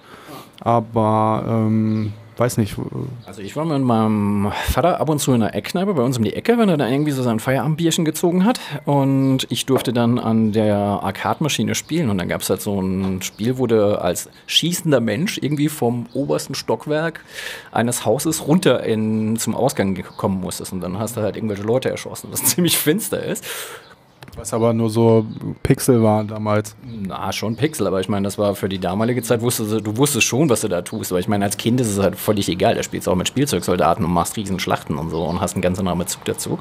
aber 0.60 1.46
ähm, 1.48 2.14
weiß 2.38 2.58
nicht. 2.58 2.76
Also 3.26 3.42
ich 3.42 3.56
war 3.56 3.66
mit 3.66 3.82
meinem 3.82 4.52
Vater 4.66 5.00
ab 5.00 5.10
und 5.10 5.20
zu 5.20 5.34
in 5.34 5.42
der 5.42 5.56
Eckkneipe 5.56 5.94
bei 5.94 6.02
uns 6.02 6.18
um 6.18 6.24
die 6.24 6.34
Ecke, 6.34 6.58
wenn 6.58 6.70
er 6.70 6.78
da 6.78 6.88
irgendwie 6.88 7.12
so 7.12 7.24
sein 7.24 7.40
Feierabendbierchen 7.40 8.06
gezogen 8.06 8.46
hat. 8.46 8.60
Und 8.86 9.48
ich 9.50 9.66
durfte 9.66 9.94
dann 9.94 10.20
an 10.20 10.52
der 10.52 10.76
Arcade-Maschine 10.76 11.76
spielen. 11.76 12.10
Und 12.10 12.18
dann 12.18 12.28
gab 12.28 12.42
es 12.42 12.50
halt 12.50 12.62
so 12.62 12.80
ein 12.80 13.22
Spiel, 13.22 13.58
wo 13.58 13.68
du 13.68 14.02
als 14.02 14.30
schießender 14.48 15.00
Mensch 15.00 15.38
irgendwie 15.42 15.70
vom 15.70 16.08
obersten 16.14 16.56
Stockwerk 16.56 17.24
eines 17.72 18.06
Hauses 18.06 18.48
runter 18.48 18.84
in, 18.84 19.38
zum 19.38 19.56
Ausgang 19.56 20.02
kommen 20.18 20.42
musstest. 20.42 20.74
Und 20.74 20.82
dann 20.82 21.00
hast 21.00 21.18
du 21.18 21.22
halt 21.22 21.36
irgendwelche 21.36 21.64
Leute 21.64 21.90
erschossen, 21.90 22.30
was 22.32 22.44
ziemlich 22.46 22.78
finster 22.78 23.24
ist. 23.24 23.46
Was 24.38 24.54
aber 24.54 24.74
nur 24.74 24.90
so 24.90 25.26
Pixel 25.62 26.02
war 26.02 26.24
damals. 26.24 26.76
Na, 26.86 27.32
schon 27.34 27.56
Pixel, 27.56 27.86
aber 27.88 28.00
ich 28.00 28.08
meine, 28.08 28.24
das 28.24 28.38
war 28.38 28.56
für 28.56 28.70
die 28.70 28.80
damalige 28.80 29.22
Zeit, 29.22 29.42
wusstest 29.42 29.72
du, 29.72 29.82
du 29.82 29.98
wusstest 29.98 30.26
schon, 30.26 30.50
was 30.50 30.62
du 30.62 30.68
da 30.68 30.82
tust. 30.82 31.12
Aber 31.12 31.20
ich 31.20 31.28
meine, 31.28 31.46
als 31.46 31.58
Kind 31.58 31.82
ist 31.82 31.90
es 31.90 32.00
halt 32.00 32.16
völlig 32.16 32.48
egal. 32.48 32.76
Da 32.76 32.84
spielst 32.84 33.08
du 33.08 33.12
auch 33.12 33.16
mit 33.16 33.28
Spielzeugsoldaten 33.28 34.06
und 34.06 34.12
machst 34.12 34.38
riesen 34.38 34.60
Schlachten 34.60 34.98
und 34.98 35.10
so 35.10 35.24
und 35.24 35.42
hast 35.42 35.56
einen 35.56 35.62
ganz 35.62 35.80
anderen 35.80 36.08
Zug 36.08 36.24
dazu. 36.26 36.60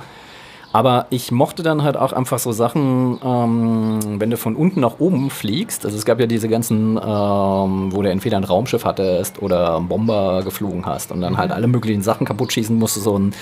Aber 0.73 1.07
ich 1.11 1.33
mochte 1.33 1.65
dann 1.65 1.83
halt 1.83 1.97
auch 1.97 2.13
einfach 2.13 2.39
so 2.39 2.53
Sachen, 2.53 3.19
ähm, 3.25 4.21
wenn 4.21 4.31
du 4.31 4.37
von 4.37 4.55
unten 4.55 4.81
nach 4.81 5.01
oben 5.01 5.31
fliegst. 5.31 5.85
Also 5.85 5.97
es 5.97 6.05
gab 6.05 6.21
ja 6.21 6.27
diese 6.27 6.49
ganzen, 6.49 6.97
ähm, 6.97 7.93
wo 7.93 8.03
du 8.03 8.11
entweder 8.11 8.37
ein 8.37 8.45
Raumschiff 8.45 8.85
hattest 8.85 9.43
oder 9.43 9.77
einen 9.77 9.89
Bomber 9.89 10.43
geflogen 10.45 10.87
hast 10.87 11.11
und 11.11 11.23
dann 11.23 11.39
halt 11.39 11.51
alle 11.51 11.67
möglichen 11.67 12.03
Sachen 12.03 12.25
kaputt 12.25 12.53
schießen 12.53 12.77
musst, 12.77 12.95
so 12.95 13.19
ein 13.19 13.35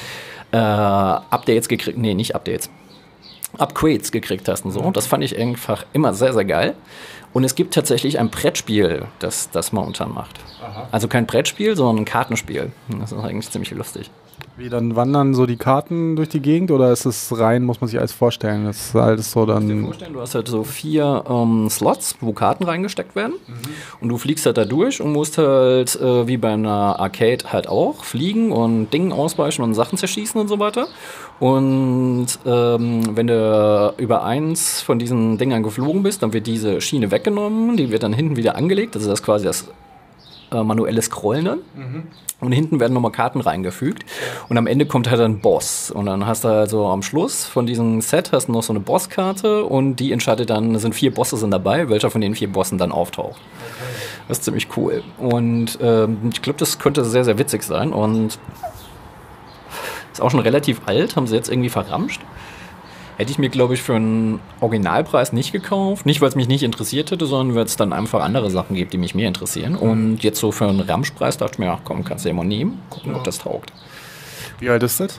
äh, 0.53 0.57
Updates 0.57 1.69
gekriegt. 1.69 1.99
Nee, 1.99 2.14
nicht 2.14 2.35
Updates. 2.35 2.71
Upgrades 3.59 4.12
gekriegt 4.12 4.49
hast 4.49 4.64
und 4.64 4.71
so. 4.73 4.90
Das 4.90 5.07
fand 5.07 5.25
ich 5.25 5.37
einfach 5.37 5.85
immer 5.92 6.14
sehr, 6.14 6.33
sehr 6.33 6.44
geil. 6.44 6.75
Und 7.33 7.44
es 7.44 7.55
gibt 7.55 7.75
tatsächlich 7.75 8.18
ein 8.18 8.31
Brettspiel, 8.31 9.07
das 9.18 9.51
das 9.51 9.73
momentan 9.73 10.12
macht. 10.12 10.40
Aha. 10.62 10.88
Also 10.90 11.09
kein 11.09 11.27
Brettspiel, 11.27 11.77
sondern 11.77 12.03
ein 12.03 12.05
Kartenspiel. 12.05 12.73
Das 13.01 13.12
ist 13.12 13.18
eigentlich 13.18 13.51
ziemlich 13.51 13.71
lustig. 13.73 14.11
Wie, 14.59 14.68
dann 14.68 14.97
wandern 14.97 15.35
so 15.35 15.47
die 15.47 15.57
Karten 15.57 16.16
durch 16.16 16.31
die 16.31 16.40
Gegend 16.40 16.73
oder 16.73 16.90
ist 16.90 17.05
es 17.05 17.38
rein, 17.38 17.62
muss 17.62 17.81
man 17.81 17.87
sich 17.87 18.01
alles 18.01 18.11
vorstellen? 18.11 18.64
Das 18.64 18.88
ist 18.88 18.97
alles 18.97 19.31
so 19.31 19.47
dann. 19.47 19.68
Du 19.68 19.75
dir 19.75 19.85
vorstellen, 19.85 20.12
du 20.14 20.21
hast 20.21 20.35
halt 20.35 20.49
so 20.49 20.64
vier 20.64 21.23
ähm, 21.31 21.71
Slots, 21.71 22.16
wo 22.21 22.33
Karten 22.33 22.64
reingesteckt 22.64 23.14
werden. 23.14 23.35
Mhm. 23.47 23.55
Und 24.01 24.09
du 24.09 24.18
fliegst 24.18 24.47
halt 24.47 24.57
da 24.57 24.64
durch 24.64 25.01
und 25.01 25.12
musst 25.12 25.38
halt, 25.38 25.94
äh, 25.94 26.27
wie 26.27 26.38
bei 26.38 26.53
einer 26.53 26.99
Arcade 26.99 27.53
halt 27.53 27.68
auch, 27.68 28.03
fliegen 28.03 28.51
und 28.51 28.92
Dinge 28.92 29.14
ausweichen 29.14 29.62
und 29.62 29.75
Sachen 29.75 29.97
zerschießen 29.97 30.40
und 30.40 30.49
so 30.49 30.59
weiter. 30.59 30.88
Und 31.38 32.27
ähm, 32.44 33.16
wenn 33.16 33.29
du 33.29 33.94
über 33.97 34.25
eins 34.25 34.81
von 34.81 34.99
diesen 34.99 35.38
Dingern 35.38 35.62
geflogen 35.62 36.03
bist, 36.03 36.25
dann 36.25 36.33
wird 36.33 36.49
diese 36.49 36.81
Schiene 36.81 37.12
weggenommen, 37.12 37.77
die 37.77 37.92
wird 37.92 38.03
dann 38.03 38.12
hinten 38.12 38.37
wieder 38.37 38.57
angelegt. 38.57 38.97
Also 38.97 39.09
das 39.09 39.21
ist 39.21 39.25
quasi 39.25 39.44
das 39.44 39.68
äh, 40.53 40.63
manuelle 40.63 41.03
Scrollen 41.03 41.45
dann. 41.45 41.59
Mhm. 41.77 42.03
Und 42.41 42.53
hinten 42.53 42.79
werden 42.79 42.93
nochmal 42.93 43.11
Karten 43.11 43.41
reingefügt. 43.41 44.05
Und 44.49 44.59
am 44.59 44.69
Ende 44.69 44.87
kommt 44.87 45.11
halt 45.11 45.21
ein 45.21 45.41
Boss. 45.41 45.91
Und 45.91 46.07
dann 46.07 46.25
hast 46.27 46.45
du 46.45 46.49
also 46.49 46.87
am 46.87 47.03
Schluss 47.03 47.45
von 47.45 47.67
diesem 47.67 48.01
Set 48.01 48.31
hast 48.33 48.47
du 48.47 48.53
noch 48.53 48.63
so 48.63 48.73
eine 48.73 48.81
Bosskarte 48.81 49.65
und 49.65 49.97
die 49.97 50.13
entscheidet 50.13 50.51
dann, 50.51 50.79
sind 50.79 50.95
vier 50.95 51.13
Bosse 51.13 51.37
sind 51.37 51.51
dabei, 51.51 51.89
welcher 51.89 52.11
von 52.11 52.21
den 52.21 52.37
vier 52.37 52.53
Bossen 52.53 52.79
dann 52.79 52.93
auftaucht. 52.93 53.41
Das 54.29 54.39
ist 54.39 54.45
ziemlich 54.45 54.69
cool. 54.77 55.03
Und 55.19 55.79
ähm, 55.81 56.31
ich 56.33 56.41
glaube, 56.41 56.59
das 56.61 56.79
könnte 56.79 57.05
sehr, 57.05 57.25
sehr 57.25 57.39
witzig 57.39 57.65
sein. 57.65 57.93
Und 57.93 58.39
ist 60.13 60.21
auch 60.21 60.31
schon 60.31 60.41
relativ 60.41 60.81
alt, 60.87 61.17
haben 61.17 61.27
sie 61.27 61.35
jetzt 61.35 61.49
irgendwie 61.49 61.71
verramscht. 61.71 62.21
Hätte 63.19 63.33
ich 63.33 63.39
mir, 63.39 63.49
glaube 63.49 63.75
ich, 63.75 63.83
für 63.83 63.97
einen 63.97 64.39
Originalpreis 64.61 65.33
nicht 65.33 65.51
gekauft. 65.51 66.07
Nicht, 66.07 66.21
weil 66.21 66.29
es 66.29 66.37
mich 66.37 66.47
nicht 66.47 66.63
interessiert 66.63 67.11
hätte, 67.11 67.27
sondern 67.27 67.57
weil 67.57 67.65
es 67.65 67.75
dann 67.75 67.93
einfach 67.93 68.23
andere 68.23 68.49
Sachen 68.49 68.77
gibt, 68.77 68.93
die 68.93 68.97
mich 68.97 69.17
mehr 69.17 69.27
interessieren. 69.27 69.75
Und 69.75 70.23
jetzt 70.23 70.39
so 70.39 70.53
für 70.53 70.69
einen 70.69 70.79
Ramschpreis 70.79 71.37
dachte 71.37 71.55
ich 71.55 71.59
mir, 71.59 71.73
ach 71.73 71.81
komm, 71.83 72.05
kannst 72.05 72.25
du 72.25 72.29
ja 72.29 72.35
mal 72.37 72.45
nehmen, 72.45 72.81
gucken, 72.91 73.17
ob 73.17 73.25
das 73.25 73.39
taugt. 73.39 73.73
Wie 74.61 74.71
alt 74.71 74.85
ist 74.85 75.01
das? 75.01 75.19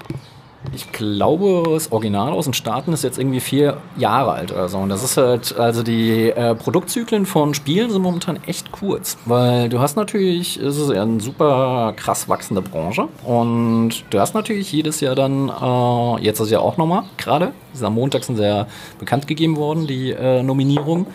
Ich 0.74 0.92
glaube, 0.92 1.64
das 1.72 1.92
Original 1.92 2.34
aus 2.34 2.44
den 2.44 2.54
Staaten 2.54 2.92
ist 2.92 3.04
jetzt 3.04 3.18
irgendwie 3.18 3.40
vier 3.40 3.78
Jahre 3.98 4.34
alt 4.34 4.52
oder 4.52 4.68
so. 4.68 4.78
Und 4.78 4.90
das 4.90 5.04
ist 5.04 5.16
halt, 5.16 5.58
also 5.58 5.84
die 5.84 6.30
äh, 6.30 6.54
Produktzyklen 6.54 7.26
von 7.26 7.54
Spielen 7.54 7.90
sind 7.90 8.02
momentan 8.02 8.40
echt 8.46 8.72
kurz. 8.72 9.18
Weil 9.26 9.70
du 9.70 9.80
hast 9.80 9.96
natürlich, 9.96 10.58
es 10.58 10.78
ist 10.78 10.92
ja 10.92 11.02
eine 11.02 11.22
super 11.22 11.94
krass 11.96 12.28
wachsende 12.28 12.62
Branche. 12.62 13.08
Und 13.24 14.04
du 14.10 14.20
hast 14.20 14.36
natürlich 14.36 14.72
jedes 14.72 15.00
Jahr 15.00 15.16
dann, 15.16 15.50
äh, 15.50 16.24
jetzt 16.24 16.42
ist 16.42 16.52
ja 16.52 16.60
auch 16.60 16.76
nochmal 16.76 17.04
gerade, 17.18 17.54
am 17.82 17.96
Montag 17.96 18.26
sind 18.26 18.36
sehr 18.36 18.68
bekannt 19.00 19.28
gegeben 19.28 19.56
worden, 19.56 19.88
die 19.88 20.12
äh, 20.12 20.44
Nominierung. 20.44 21.08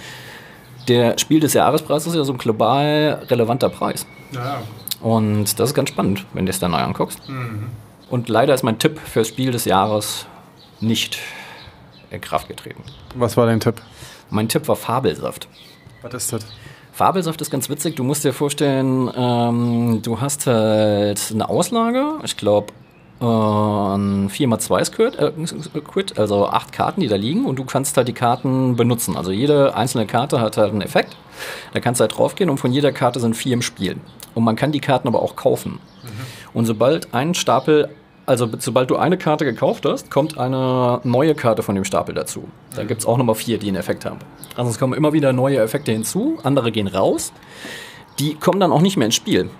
Der 0.88 1.18
Spiel 1.18 1.40
des 1.40 1.52
Jahrespreis 1.52 2.07
ist 2.07 2.14
ja 2.14 2.24
so 2.24 2.33
ein 2.33 2.38
global 2.38 3.22
relevanter 3.28 3.68
Preis. 3.68 4.07
Ja. 4.33 4.62
Und 5.02 5.59
das 5.61 5.70
ist 5.70 5.74
ganz 5.74 5.90
spannend, 5.90 6.24
wenn 6.33 6.46
du 6.46 6.50
es 6.50 6.59
dann 6.59 6.70
neu 6.70 6.78
anguckst. 6.78 7.28
Mhm. 7.28 7.68
Und 8.10 8.28
leider 8.28 8.54
ist 8.54 8.62
mein 8.62 8.78
Tipp 8.78 8.98
fürs 8.98 9.28
Spiel 9.28 9.50
des 9.50 9.64
Jahres 9.64 10.26
nicht 10.80 11.18
in 12.10 12.20
Kraft 12.20 12.48
getreten. 12.48 12.82
Was 13.14 13.36
war 13.36 13.46
dein 13.46 13.60
Tipp? 13.60 13.76
Mein 14.30 14.48
Tipp 14.48 14.68
war 14.68 14.76
Fabelsaft. 14.76 15.48
Was 16.02 16.14
ist 16.14 16.32
das? 16.32 16.46
Fabelsaft 16.92 17.40
ist 17.40 17.50
ganz 17.50 17.68
witzig. 17.68 17.96
Du 17.96 18.04
musst 18.04 18.24
dir 18.24 18.32
vorstellen, 18.32 19.10
ähm, 19.16 20.00
du 20.02 20.20
hast 20.20 20.46
halt 20.46 21.20
eine 21.32 21.48
Auslage, 21.48 22.18
ich 22.22 22.36
glaube 22.36 22.72
äh, 23.20 23.24
ein 23.24 24.28
4x2 24.28 24.84
Squid, 24.84 25.84
Quid, 25.84 26.18
also 26.18 26.46
acht 26.46 26.72
Karten, 26.72 27.00
die 27.00 27.08
da 27.08 27.16
liegen 27.16 27.46
und 27.46 27.58
du 27.58 27.64
kannst 27.64 27.96
halt 27.96 28.06
die 28.06 28.12
Karten 28.12 28.76
benutzen. 28.76 29.16
Also 29.16 29.32
jede 29.32 29.74
einzelne 29.74 30.06
Karte 30.06 30.40
hat 30.40 30.56
halt 30.56 30.70
einen 30.70 30.82
Effekt. 30.82 31.16
Da 31.72 31.80
kannst 31.80 32.00
du 32.00 32.02
halt 32.02 32.16
draufgehen 32.16 32.50
und 32.50 32.58
von 32.58 32.72
jeder 32.72 32.92
Karte 32.92 33.18
sind 33.18 33.34
vier 33.34 33.54
im 33.54 33.62
Spiel. 33.62 33.96
Und 34.34 34.44
man 34.44 34.56
kann 34.56 34.72
die 34.72 34.80
Karten 34.80 35.08
aber 35.08 35.22
auch 35.22 35.36
kaufen. 35.36 35.80
Und 36.54 36.64
sobald 36.64 37.12
ein 37.12 37.34
Stapel 37.34 37.90
also 38.26 38.48
sobald 38.58 38.90
du 38.90 38.96
eine 38.96 39.18
Karte 39.18 39.44
gekauft 39.44 39.84
hast, 39.84 40.10
kommt 40.10 40.38
eine 40.38 41.00
neue 41.04 41.34
Karte 41.34 41.62
von 41.62 41.74
dem 41.74 41.84
Stapel 41.84 42.14
dazu. 42.14 42.48
Da 42.74 42.82
mhm. 42.82 42.88
gibt 42.88 43.00
es 43.00 43.06
auch 43.06 43.18
nochmal 43.18 43.34
vier, 43.34 43.58
die 43.58 43.68
einen 43.68 43.76
Effekt 43.76 44.04
haben. 44.04 44.18
Also 44.56 44.70
es 44.70 44.78
kommen 44.78 44.94
immer 44.94 45.12
wieder 45.12 45.32
neue 45.32 45.58
Effekte 45.58 45.92
hinzu, 45.92 46.38
andere 46.42 46.72
gehen 46.72 46.86
raus. 46.86 47.32
Die 48.18 48.34
kommen 48.34 48.60
dann 48.60 48.72
auch 48.72 48.80
nicht 48.80 48.96
mehr 48.96 49.06
ins 49.06 49.14
Spiel. 49.14 49.50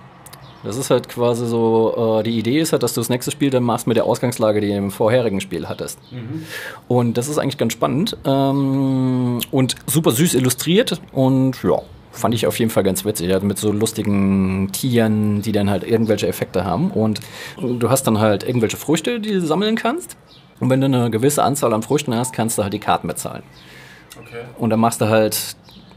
Das 0.63 0.77
ist 0.77 0.89
halt 0.89 1.09
quasi 1.09 1.45
so, 1.45 2.19
äh, 2.19 2.23
die 2.23 2.39
Idee 2.39 2.59
ist 2.59 2.71
halt, 2.71 2.81
dass 2.81 2.95
du 2.95 3.01
das 3.01 3.09
nächste 3.09 3.29
Spiel 3.29 3.51
dann 3.51 3.61
machst 3.61 3.85
mit 3.85 3.97
der 3.97 4.05
Ausgangslage, 4.05 4.61
die 4.61 4.69
du 4.69 4.75
im 4.75 4.89
vorherigen 4.89 5.39
Spiel 5.39 5.69
hattest. 5.69 5.99
Mhm. 6.11 6.43
Und 6.87 7.17
das 7.17 7.27
ist 7.27 7.37
eigentlich 7.37 7.59
ganz 7.59 7.73
spannend 7.73 8.17
ähm, 8.25 9.41
und 9.51 9.75
super 9.85 10.09
süß 10.09 10.33
illustriert 10.33 10.99
und 11.11 11.61
ja, 11.61 11.83
fand 12.15 12.33
ich 12.33 12.47
auf 12.47 12.57
jeden 12.59 12.71
Fall 12.71 12.83
ganz 12.83 13.05
witzig. 13.05 13.31
Halt 13.31 13.43
mit 13.43 13.57
so 13.57 13.71
lustigen 13.71 14.71
Tieren, 14.71 15.41
die 15.41 15.51
dann 15.51 15.69
halt 15.69 15.83
irgendwelche 15.83 16.27
Effekte 16.27 16.65
haben. 16.65 16.91
Und 16.91 17.19
du 17.57 17.89
hast 17.89 18.03
dann 18.03 18.19
halt 18.19 18.43
irgendwelche 18.43 18.77
Früchte, 18.77 19.19
die 19.19 19.33
du 19.33 19.41
sammeln 19.41 19.75
kannst. 19.75 20.17
Und 20.59 20.69
wenn 20.69 20.79
du 20.79 20.87
eine 20.87 21.11
gewisse 21.11 21.43
Anzahl 21.43 21.73
an 21.73 21.83
Früchten 21.83 22.15
hast, 22.15 22.33
kannst 22.33 22.57
du 22.57 22.63
halt 22.63 22.73
die 22.73 22.79
Karten 22.79 23.07
bezahlen. 23.07 23.43
Okay. 24.19 24.45
Und 24.57 24.69
dann 24.69 24.79
machst 24.79 25.01
du 25.01 25.09
halt, 25.09 25.55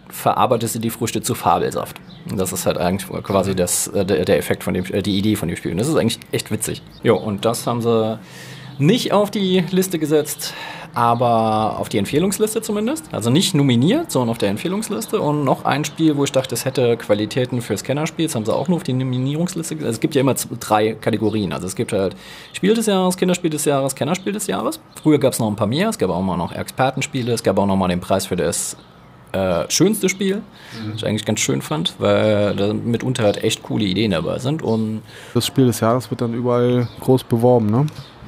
verarbeitest 0.09 0.75
du 0.75 0.79
die 0.81 0.91
Früchte 0.91 1.23
zu 1.23 1.35
Fabelsaft. 1.35 2.01
Und 2.31 2.39
das 2.39 2.53
ist 2.53 2.67
halt 2.67 2.79
eigentlich 2.79 3.09
quasi 3.23 3.55
das, 3.55 3.89
äh, 3.89 4.05
der, 4.05 4.25
der 4.25 4.39
Effekt 4.39 4.65
von 4.65 4.75
dem, 4.75 4.85
äh, 4.87 5.03
die 5.03 5.17
Idee 5.17 5.37
von 5.37 5.49
dem 5.49 5.57
Spiel. 5.57 5.73
Und 5.73 5.79
das 5.79 5.89
ist 5.89 5.97
eigentlich 5.97 6.19
echt 6.33 6.51
witzig. 6.51 6.83
Jo, 7.03 7.17
und 7.17 7.45
das 7.45 7.67
haben 7.67 7.81
sie 7.81 8.19
nicht 8.79 9.13
auf 9.13 9.31
die 9.31 9.65
Liste 9.71 9.99
gesetzt, 9.99 10.55
aber 10.95 11.79
auf 11.79 11.89
die 11.89 11.99
Empfehlungsliste 11.99 12.63
zumindest. 12.63 13.05
Also 13.13 13.31
nicht 13.31 13.55
nominiert, 13.55 14.11
sondern 14.11 14.31
auf 14.31 14.39
der 14.39 14.49
Empfehlungsliste. 14.49 15.21
Und 15.21 15.45
noch 15.45 15.65
ein 15.65 15.85
Spiel, 15.85 16.17
wo 16.17 16.25
ich 16.25 16.33
dachte, 16.33 16.55
es 16.55 16.65
hätte 16.65 16.97
Qualitäten 16.97 17.61
fürs 17.61 17.85
Kennerspiel. 17.85 18.27
Das 18.27 18.35
haben 18.35 18.45
sie 18.45 18.55
auch 18.55 18.69
nur 18.69 18.77
auf 18.77 18.83
die 18.83 18.93
Nominierungsliste 18.93 19.77
gesetzt. 19.77 19.87
Also 19.87 19.97
es 19.97 20.01
gibt 20.01 20.15
ja 20.15 20.21
immer 20.21 20.35
drei 20.35 20.95
Kategorien. 20.95 21.53
Also 21.53 21.67
es 21.67 21.77
gibt 21.77 21.93
halt 21.93 22.17
Spiel 22.53 22.75
des 22.75 22.87
Jahres, 22.87 23.17
Kinderspiel 23.17 23.51
des 23.51 23.65
Jahres, 23.65 23.95
Kennerspiel 23.95 24.33
des 24.33 24.47
Jahres. 24.47 24.81
Früher 25.03 25.19
gab 25.19 25.33
es 25.33 25.39
noch 25.39 25.49
ein 25.49 25.57
paar 25.57 25.67
mehr. 25.67 25.89
Es 25.89 25.99
gab 25.99 26.11
auch 26.11 26.23
mal 26.23 26.37
noch 26.37 26.53
Expertenspiele. 26.53 27.33
Es 27.33 27.43
gab 27.43 27.59
auch 27.59 27.67
noch 27.67 27.77
mal 27.77 27.89
den 27.89 28.01
Preis 28.01 28.27
für 28.27 28.37
das 28.37 28.77
äh, 29.33 29.65
schönste 29.69 30.09
Spiel, 30.09 30.37
mhm. 30.37 30.93
was 30.93 30.97
ich 30.97 31.07
eigentlich 31.07 31.25
ganz 31.25 31.41
schön 31.41 31.63
fand, 31.63 31.95
weil 31.99 32.57
da 32.57 32.73
mitunter 32.73 33.25
halt 33.25 33.43
echt 33.45 33.63
coole 33.63 33.85
Ideen 33.85 34.13
dabei 34.13 34.39
sind. 34.39 34.63
Und 34.63 35.03
das 35.35 35.47
Spiel 35.47 35.67
des 35.67 35.81
Jahres 35.81 36.11
wird 36.11 36.21
dann 36.21 36.35
überall 36.35 36.89
groß 37.01 37.25
beworben, 37.25 37.71
ne? 37.71 37.87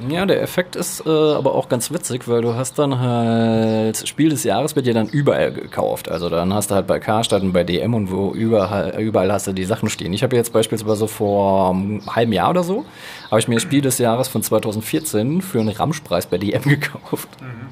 Ja, 0.09 0.25
der 0.25 0.41
Effekt 0.41 0.75
ist 0.75 1.05
äh, 1.05 1.09
aber 1.09 1.53
auch 1.53 1.69
ganz 1.69 1.91
witzig, 1.91 2.27
weil 2.27 2.41
du 2.41 2.55
hast 2.55 2.79
dann 2.79 2.99
halt 2.99 4.07
Spiel 4.07 4.29
des 4.29 4.43
Jahres 4.43 4.75
wird 4.75 4.87
ja 4.87 4.93
dann 4.93 5.07
überall 5.07 5.51
gekauft. 5.51 6.09
Also 6.09 6.29
dann 6.29 6.53
hast 6.53 6.71
du 6.71 6.75
halt 6.75 6.87
bei 6.87 6.99
Karstadt 6.99 7.41
und 7.43 7.53
bei 7.53 7.63
DM 7.63 7.93
und 7.93 8.11
wo 8.11 8.31
überall, 8.33 8.99
überall 9.01 9.31
hast 9.31 9.47
du 9.47 9.53
die 9.53 9.63
Sachen 9.63 9.89
stehen. 9.89 10.13
Ich 10.13 10.23
habe 10.23 10.35
jetzt 10.35 10.53
beispielsweise 10.53 11.07
vor 11.07 11.71
einem 11.71 12.01
halben 12.07 12.33
Jahr 12.33 12.49
oder 12.49 12.63
so, 12.63 12.85
habe 13.29 13.39
ich 13.39 13.47
mir 13.47 13.59
Spiel 13.59 13.81
des 13.81 13.97
Jahres 13.97 14.27
von 14.27 14.41
2014 14.41 15.41
für 15.41 15.59
einen 15.59 15.69
Ramschpreis 15.69 16.25
bei 16.25 16.37
DM 16.37 16.61
gekauft. 16.63 17.29
Mhm. 17.41 17.67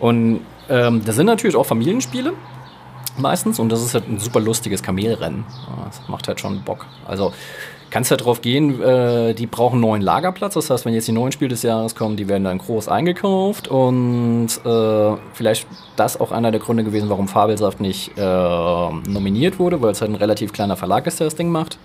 Und 0.00 0.40
ähm, 0.68 1.04
das 1.04 1.16
sind 1.16 1.26
natürlich 1.26 1.56
auch 1.56 1.66
Familienspiele 1.66 2.32
meistens 3.18 3.58
und 3.58 3.70
das 3.70 3.82
ist 3.82 3.94
halt 3.94 4.08
ein 4.08 4.18
super 4.18 4.40
lustiges 4.40 4.82
Kamelrennen. 4.82 5.44
Das 5.84 6.08
macht 6.08 6.28
halt 6.28 6.40
schon 6.40 6.62
Bock. 6.62 6.86
Also 7.06 7.32
kannst 7.90 8.10
halt 8.10 8.24
drauf 8.24 8.40
gehen, 8.40 8.80
äh, 8.82 9.34
die 9.34 9.46
brauchen 9.46 9.80
neuen 9.80 10.02
Lagerplatz. 10.02 10.54
Das 10.54 10.70
heißt, 10.70 10.84
wenn 10.84 10.94
jetzt 10.94 11.08
die 11.08 11.12
neuen 11.12 11.32
Spiele 11.32 11.50
des 11.50 11.62
Jahres 11.62 11.94
kommen, 11.94 12.16
die 12.16 12.28
werden 12.28 12.44
dann 12.44 12.58
groß 12.58 12.88
eingekauft. 12.88 13.68
Und 13.68 14.48
äh, 14.64 15.16
vielleicht 15.34 15.66
das 15.96 16.18
auch 16.20 16.32
einer 16.32 16.50
der 16.50 16.60
Gründe 16.60 16.84
gewesen, 16.84 17.10
warum 17.10 17.28
Fabelsaft 17.28 17.80
nicht 17.80 18.16
äh, 18.16 18.20
nominiert 18.20 19.58
wurde, 19.58 19.82
weil 19.82 19.92
es 19.92 20.00
halt 20.00 20.10
ein 20.10 20.16
relativ 20.16 20.52
kleiner 20.52 20.76
Verlag 20.76 21.06
ist, 21.06 21.20
der 21.20 21.26
das 21.26 21.34
Ding 21.34 21.50
macht. 21.50 21.78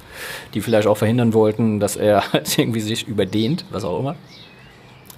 Die 0.53 0.61
vielleicht 0.61 0.87
auch 0.87 0.97
verhindern 0.97 1.33
wollten, 1.33 1.79
dass 1.79 1.95
er 1.95 2.23
halt 2.33 2.57
irgendwie 2.57 2.81
sich 2.81 3.07
überdehnt, 3.07 3.65
was 3.71 3.83
auch 3.83 3.99
immer. 3.99 4.15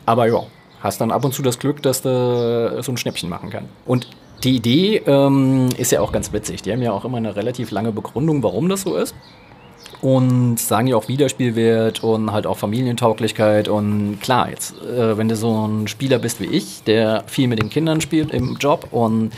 Aber 0.05 0.27
ja, 0.27 0.43
hast 0.81 1.01
dann 1.01 1.11
ab 1.11 1.25
und 1.25 1.33
zu 1.33 1.41
das 1.41 1.59
Glück, 1.59 1.81
dass 1.81 2.01
du 2.01 2.81
so 2.81 2.91
ein 2.91 2.97
Schnäppchen 2.97 3.29
machen 3.29 3.49
kann. 3.49 3.65
Und 3.85 4.07
die 4.43 4.55
Idee 4.55 5.01
ähm, 5.05 5.69
ist 5.77 5.91
ja 5.91 6.01
auch 6.01 6.11
ganz 6.11 6.31
witzig. 6.31 6.61
Die 6.61 6.71
haben 6.71 6.81
ja 6.81 6.91
auch 6.91 7.05
immer 7.05 7.17
eine 7.17 7.35
relativ 7.35 7.71
lange 7.71 7.91
Begründung, 7.91 8.43
warum 8.43 8.69
das 8.69 8.81
so 8.81 8.95
ist. 8.95 9.15
Und 10.01 10.59
sagen 10.59 10.87
ja 10.87 10.95
auch 10.95 11.07
Wiederspielwert 11.07 12.03
und 12.03 12.31
halt 12.31 12.45
auch 12.45 12.57
Familientauglichkeit. 12.57 13.67
Und 13.67 14.19
klar, 14.21 14.49
jetzt, 14.49 14.75
äh, 14.83 15.17
wenn 15.17 15.27
du 15.27 15.35
so 15.35 15.67
ein 15.67 15.87
Spieler 15.87 16.19
bist 16.19 16.39
wie 16.39 16.45
ich, 16.45 16.83
der 16.83 17.23
viel 17.25 17.47
mit 17.47 17.59
den 17.59 17.69
Kindern 17.69 17.99
spielt 17.99 18.31
im 18.31 18.57
Job 18.59 18.89
und 18.91 19.31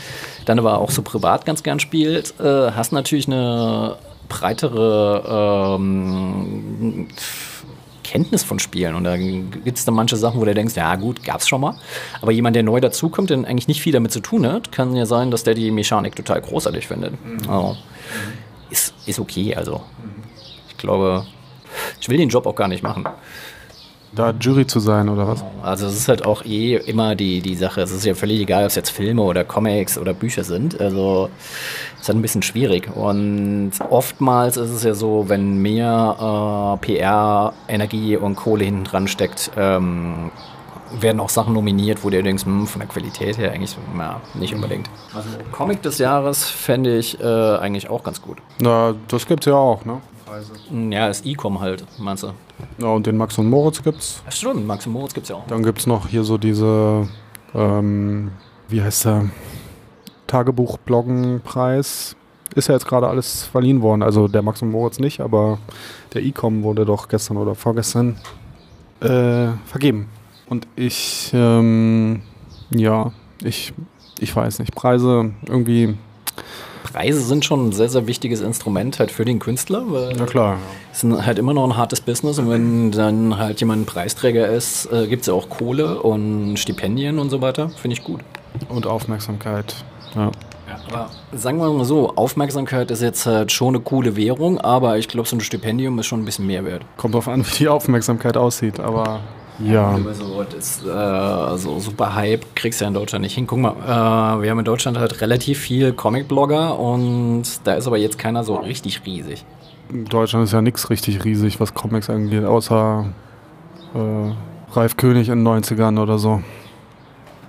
dann 0.44 0.58
aber 0.58 0.78
auch 0.78 0.90
so 0.90 1.00
privat 1.02 1.46
ganz 1.46 1.62
gern 1.62 1.80
spielt, 1.80 2.38
äh, 2.40 2.72
hast 2.72 2.92
natürlich 2.92 3.26
eine 3.26 3.96
breitere 4.28 5.76
ähm, 5.78 7.08
Kenntnis 8.10 8.42
von 8.42 8.58
Spielen. 8.58 8.96
Und 8.96 9.04
da 9.04 9.16
gibt 9.16 9.78
es 9.78 9.84
dann 9.84 9.94
manche 9.94 10.16
Sachen, 10.16 10.40
wo 10.40 10.44
du 10.44 10.52
denkst, 10.52 10.74
ja 10.74 10.96
gut, 10.96 11.22
gab's 11.22 11.48
schon 11.48 11.60
mal. 11.60 11.76
Aber 12.20 12.32
jemand, 12.32 12.56
der 12.56 12.64
neu 12.64 12.80
dazukommt, 12.80 13.30
der 13.30 13.38
eigentlich 13.38 13.68
nicht 13.68 13.80
viel 13.80 13.92
damit 13.92 14.10
zu 14.10 14.20
tun 14.20 14.46
hat, 14.46 14.72
kann 14.72 14.96
ja 14.96 15.06
sein, 15.06 15.30
dass 15.30 15.44
der 15.44 15.54
die 15.54 15.70
Mechanik 15.70 16.16
total 16.16 16.40
großartig 16.40 16.88
findet. 16.88 17.12
Mhm. 17.24 17.48
Also, 17.48 17.76
ist, 18.70 18.94
ist 19.06 19.20
okay, 19.20 19.54
also. 19.54 19.82
Ich 20.18 20.19
glaube, 20.80 21.26
ich 22.00 22.08
will 22.08 22.16
den 22.16 22.28
Job 22.28 22.46
auch 22.46 22.54
gar 22.54 22.68
nicht 22.68 22.82
machen 22.82 23.06
da 24.12 24.32
Jury 24.38 24.66
zu 24.66 24.80
sein 24.80 25.08
oder 25.08 25.26
was? 25.28 25.44
Also 25.62 25.86
es 25.86 25.94
ist 25.94 26.08
halt 26.08 26.26
auch 26.26 26.44
eh 26.44 26.76
immer 26.76 27.14
die, 27.14 27.40
die 27.40 27.54
Sache. 27.54 27.80
Es 27.80 27.92
ist 27.92 28.04
ja 28.04 28.14
völlig 28.14 28.40
egal, 28.40 28.62
ob 28.62 28.68
es 28.68 28.74
jetzt 28.74 28.90
Filme 28.90 29.22
oder 29.22 29.44
Comics 29.44 29.98
oder 29.98 30.14
Bücher 30.14 30.44
sind. 30.44 30.80
Also 30.80 31.28
es 31.94 32.02
ist 32.02 32.08
halt 32.08 32.18
ein 32.18 32.22
bisschen 32.22 32.42
schwierig. 32.42 32.94
Und 32.94 33.72
oftmals 33.88 34.56
ist 34.56 34.70
es 34.70 34.82
ja 34.82 34.94
so, 34.94 35.28
wenn 35.28 35.58
mehr 35.58 36.78
äh, 36.82 36.84
PR, 36.84 37.52
Energie 37.68 38.16
und 38.16 38.36
Kohle 38.36 38.64
hinten 38.64 38.84
dran 38.84 39.06
steckt, 39.06 39.52
ähm, 39.56 40.32
werden 40.98 41.20
auch 41.20 41.28
Sachen 41.28 41.54
nominiert, 41.54 42.02
wo 42.02 42.10
du 42.10 42.20
denkst, 42.20 42.44
hm, 42.44 42.66
von 42.66 42.80
der 42.80 42.88
Qualität 42.88 43.38
her 43.38 43.52
eigentlich 43.52 43.76
na, 43.94 44.20
nicht 44.34 44.52
unbedingt. 44.52 44.90
Also 45.14 45.28
Comic 45.52 45.82
des 45.82 45.98
Jahres 45.98 46.50
fände 46.50 46.98
ich 46.98 47.20
äh, 47.20 47.24
eigentlich 47.24 47.88
auch 47.88 48.02
ganz 48.02 48.20
gut. 48.20 48.38
Na, 48.58 48.94
das 49.06 49.26
gibt's 49.26 49.46
ja 49.46 49.54
auch, 49.54 49.84
ne? 49.84 50.00
Preise. 50.30 50.52
Ja, 50.90 51.08
das 51.08 51.24
E-Com 51.24 51.60
halt, 51.60 51.84
meinst 51.98 52.22
du? 52.22 52.32
Ja, 52.78 52.88
und 52.88 53.04
den 53.04 53.16
Max 53.16 53.36
und 53.38 53.50
Moritz 53.50 53.82
gibt's. 53.82 54.22
Ja, 54.24 54.30
stimmt, 54.30 54.64
Max 54.64 54.86
und 54.86 54.92
Moritz 54.92 55.12
gibt's 55.12 55.28
ja 55.28 55.36
auch. 55.36 55.46
Dann 55.48 55.64
gibt's 55.64 55.88
noch 55.88 56.06
hier 56.06 56.22
so 56.22 56.38
diese, 56.38 57.08
ähm, 57.52 58.30
wie 58.68 58.80
heißt 58.80 59.06
der? 59.06 59.30
Tagebuch-Bloggen-Preis. 60.28 62.14
Ist 62.54 62.68
ja 62.68 62.74
jetzt 62.74 62.86
gerade 62.86 63.08
alles 63.08 63.44
verliehen 63.44 63.82
worden. 63.82 64.02
Also 64.04 64.28
der 64.28 64.42
Max 64.42 64.62
und 64.62 64.70
Moritz 64.70 65.00
nicht, 65.00 65.20
aber 65.20 65.58
der 66.14 66.22
E-Com 66.22 66.62
wurde 66.62 66.84
doch 66.84 67.08
gestern 67.08 67.36
oder 67.36 67.56
vorgestern 67.56 68.16
äh, 69.00 69.48
vergeben. 69.66 70.08
Und 70.48 70.68
ich, 70.76 71.30
ähm, 71.32 72.22
ja, 72.70 73.10
ich, 73.42 73.72
ich 74.20 74.34
weiß 74.34 74.60
nicht. 74.60 74.74
Preise 74.76 75.32
irgendwie 75.46 75.96
Preise 76.92 77.20
sind 77.20 77.44
schon 77.44 77.68
ein 77.68 77.72
sehr, 77.72 77.88
sehr 77.88 78.06
wichtiges 78.06 78.40
Instrument 78.40 78.98
halt 78.98 79.10
für 79.10 79.24
den 79.24 79.38
Künstler, 79.38 79.84
weil 79.86 80.14
Na 80.18 80.26
klar. 80.26 80.58
es 80.92 81.04
ist 81.04 81.26
halt 81.26 81.38
immer 81.38 81.54
noch 81.54 81.64
ein 81.64 81.76
hartes 81.76 82.00
Business 82.00 82.38
und 82.38 82.50
wenn 82.50 82.90
dann 82.90 83.38
halt 83.38 83.60
jemand 83.60 83.82
ein 83.82 83.86
Preisträger 83.86 84.48
ist, 84.48 84.86
äh, 84.92 85.06
gibt 85.06 85.22
es 85.22 85.28
ja 85.28 85.34
auch 85.34 85.48
Kohle 85.48 86.02
und 86.02 86.56
Stipendien 86.58 87.18
und 87.18 87.30
so 87.30 87.40
weiter. 87.40 87.68
Finde 87.70 87.96
ich 87.96 88.04
gut. 88.04 88.20
Und 88.68 88.86
Aufmerksamkeit. 88.86 89.74
Ja. 90.14 90.30
Ja, 90.68 90.76
aber 90.88 91.10
sagen 91.32 91.58
wir 91.58 91.68
mal 91.68 91.84
so, 91.84 92.14
Aufmerksamkeit 92.14 92.92
ist 92.92 93.02
jetzt 93.02 93.26
halt 93.26 93.50
schon 93.50 93.74
eine 93.74 93.80
coole 93.82 94.14
Währung, 94.14 94.60
aber 94.60 94.98
ich 94.98 95.08
glaube, 95.08 95.28
so 95.28 95.34
ein 95.34 95.40
Stipendium 95.40 95.98
ist 95.98 96.06
schon 96.06 96.20
ein 96.22 96.24
bisschen 96.24 96.46
mehr 96.46 96.64
wert. 96.64 96.82
Kommt 96.96 97.14
drauf 97.16 97.26
an, 97.26 97.44
wie 97.44 97.58
die 97.58 97.68
Aufmerksamkeit 97.68 98.36
aussieht, 98.36 98.78
aber 98.78 99.20
ja. 99.64 99.98
So, 100.12 100.44
das, 100.44 100.84
äh, 100.84 101.58
so 101.58 101.78
super 101.78 102.14
Hype 102.14 102.44
kriegst 102.54 102.80
du 102.80 102.84
ja 102.84 102.88
in 102.88 102.94
Deutschland 102.94 103.22
nicht 103.22 103.34
hin. 103.34 103.46
Guck 103.46 103.58
mal, 103.58 103.72
äh, 103.72 104.42
wir 104.42 104.50
haben 104.50 104.58
in 104.58 104.64
Deutschland 104.64 104.98
halt 104.98 105.20
relativ 105.20 105.58
viel 105.58 105.92
Comic-Blogger 105.92 106.78
und 106.78 107.44
da 107.64 107.74
ist 107.74 107.86
aber 107.86 107.98
jetzt 107.98 108.18
keiner 108.18 108.44
so 108.44 108.56
richtig 108.56 109.04
riesig. 109.06 109.44
Deutschland 109.92 110.44
ist 110.44 110.52
ja 110.52 110.62
nichts 110.62 110.90
richtig 110.90 111.24
riesig, 111.24 111.60
was 111.60 111.74
Comics 111.74 112.08
angeht, 112.08 112.44
außer 112.44 113.06
äh, 113.94 114.32
Ralf 114.72 114.96
König 114.96 115.28
in 115.28 115.44
den 115.44 115.48
90ern 115.62 116.00
oder 116.00 116.18
so. 116.18 116.42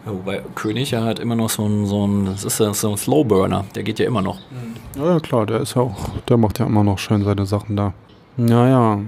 Ja, 0.06 0.12
wobei 0.13 0.41
König 0.56 0.91
ja 0.91 1.04
halt 1.04 1.19
immer 1.19 1.36
noch 1.36 1.50
so 1.50 1.65
ein, 1.65 1.86
so 1.86 2.08
ein, 2.08 2.26
das 2.26 2.43
ist 2.43 2.60
ja 2.60 2.74
so 2.74 2.89
ein 2.89 2.97
Slowburner, 2.97 3.65
der 3.76 3.84
geht 3.84 4.00
ja 4.00 4.08
immer 4.08 4.21
noch. 4.21 4.39
Ja, 4.97 5.13
ja, 5.13 5.19
klar, 5.19 5.45
der 5.45 5.62
ist 5.62 5.76
ja 5.76 5.84
auch, 5.84 5.95
der 6.28 6.38
macht 6.38 6.58
ja 6.58 6.65
immer 6.65 6.84
noch 6.84 6.97
schön 6.97 7.24
seine 7.24 7.45
Sachen 7.45 7.76
da. 7.76 7.93
Naja, 8.38 9.00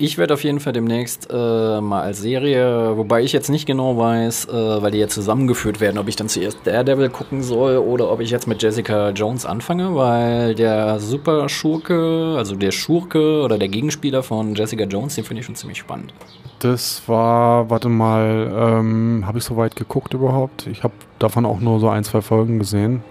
ich 0.00 0.16
werde 0.16 0.32
auf 0.32 0.42
jeden 0.44 0.60
Fall 0.60 0.72
demnächst 0.72 1.28
äh, 1.30 1.80
mal 1.80 2.00
als 2.00 2.20
Serie, 2.20 2.96
wobei 2.96 3.22
ich 3.22 3.32
jetzt 3.32 3.50
nicht 3.50 3.66
genau 3.66 3.98
weiß, 3.98 4.46
äh, 4.46 4.82
weil 4.82 4.90
die 4.90 4.98
jetzt 4.98 5.14
zusammengeführt 5.14 5.78
werden, 5.78 5.98
ob 5.98 6.08
ich 6.08 6.16
dann 6.16 6.28
zuerst 6.28 6.58
Daredevil 6.64 7.10
gucken 7.10 7.42
soll 7.42 7.76
oder 7.76 8.10
ob 8.10 8.20
ich 8.20 8.30
jetzt 8.30 8.46
mit 8.46 8.62
Jessica 8.62 9.10
Jones 9.10 9.44
anfange, 9.44 9.94
weil 9.94 10.54
der 10.54 10.98
Super 11.00 11.50
Schurke, 11.50 12.34
also 12.38 12.56
der 12.56 12.70
Schurke 12.70 13.42
oder 13.42 13.58
der 13.58 13.68
Gegenspieler 13.68 14.22
von 14.22 14.54
Jessica 14.54 14.84
Jones, 14.84 15.16
den 15.16 15.24
finde 15.24 15.40
ich 15.40 15.46
schon 15.46 15.54
ziemlich 15.54 15.78
spannend. 15.78 16.14
Das 16.60 17.02
war, 17.06 17.68
warte 17.68 17.90
mal, 17.90 18.50
ähm, 18.54 19.24
habe 19.26 19.36
ich 19.36 19.44
so 19.44 19.58
weit 19.58 19.76
geguckt 19.76 20.14
überhaupt? 20.14 20.66
Ich 20.66 20.82
habe 20.82 20.94
davon 21.18 21.44
auch 21.44 21.60
nur 21.60 21.78
so 21.78 21.90
ein, 21.90 22.04
zwei 22.04 22.22
Folgen 22.22 22.58
gesehen. 22.58 23.02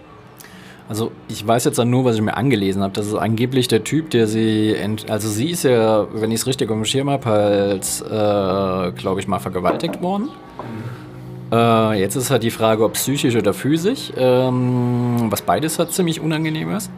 Also 0.89 1.11
ich 1.27 1.45
weiß 1.45 1.65
jetzt 1.65 1.77
nur, 1.77 2.03
was 2.03 2.15
ich 2.15 2.21
mir 2.21 2.35
angelesen 2.35 2.81
habe. 2.81 2.93
Das 2.93 3.05
ist 3.05 3.13
angeblich 3.13 3.67
der 3.67 3.83
Typ, 3.83 4.09
der 4.09 4.25
sie, 4.25 4.75
also 5.07 5.29
sie 5.29 5.51
ist 5.51 5.61
ja, 5.63 6.07
wenn 6.13 6.31
ich 6.31 6.39
es 6.41 6.47
richtig 6.47 6.69
dem 6.69 6.83
Schirm 6.83 7.11
habe, 7.11 7.25
halt, 7.25 7.85
äh, 8.07 8.91
glaube 8.99 9.19
ich, 9.19 9.27
mal 9.27 9.37
vergewaltigt 9.37 10.01
worden. 10.01 10.29
Äh, 11.51 11.99
jetzt 11.99 12.15
ist 12.15 12.31
halt 12.31 12.41
die 12.41 12.49
Frage, 12.49 12.83
ob 12.83 12.93
psychisch 12.93 13.35
oder 13.35 13.53
physisch, 13.53 14.11
ähm, 14.17 15.27
was 15.29 15.43
beides 15.43 15.77
halt 15.77 15.91
ziemlich 15.91 16.21
unangenehm 16.21 16.75
ist. 16.75 16.89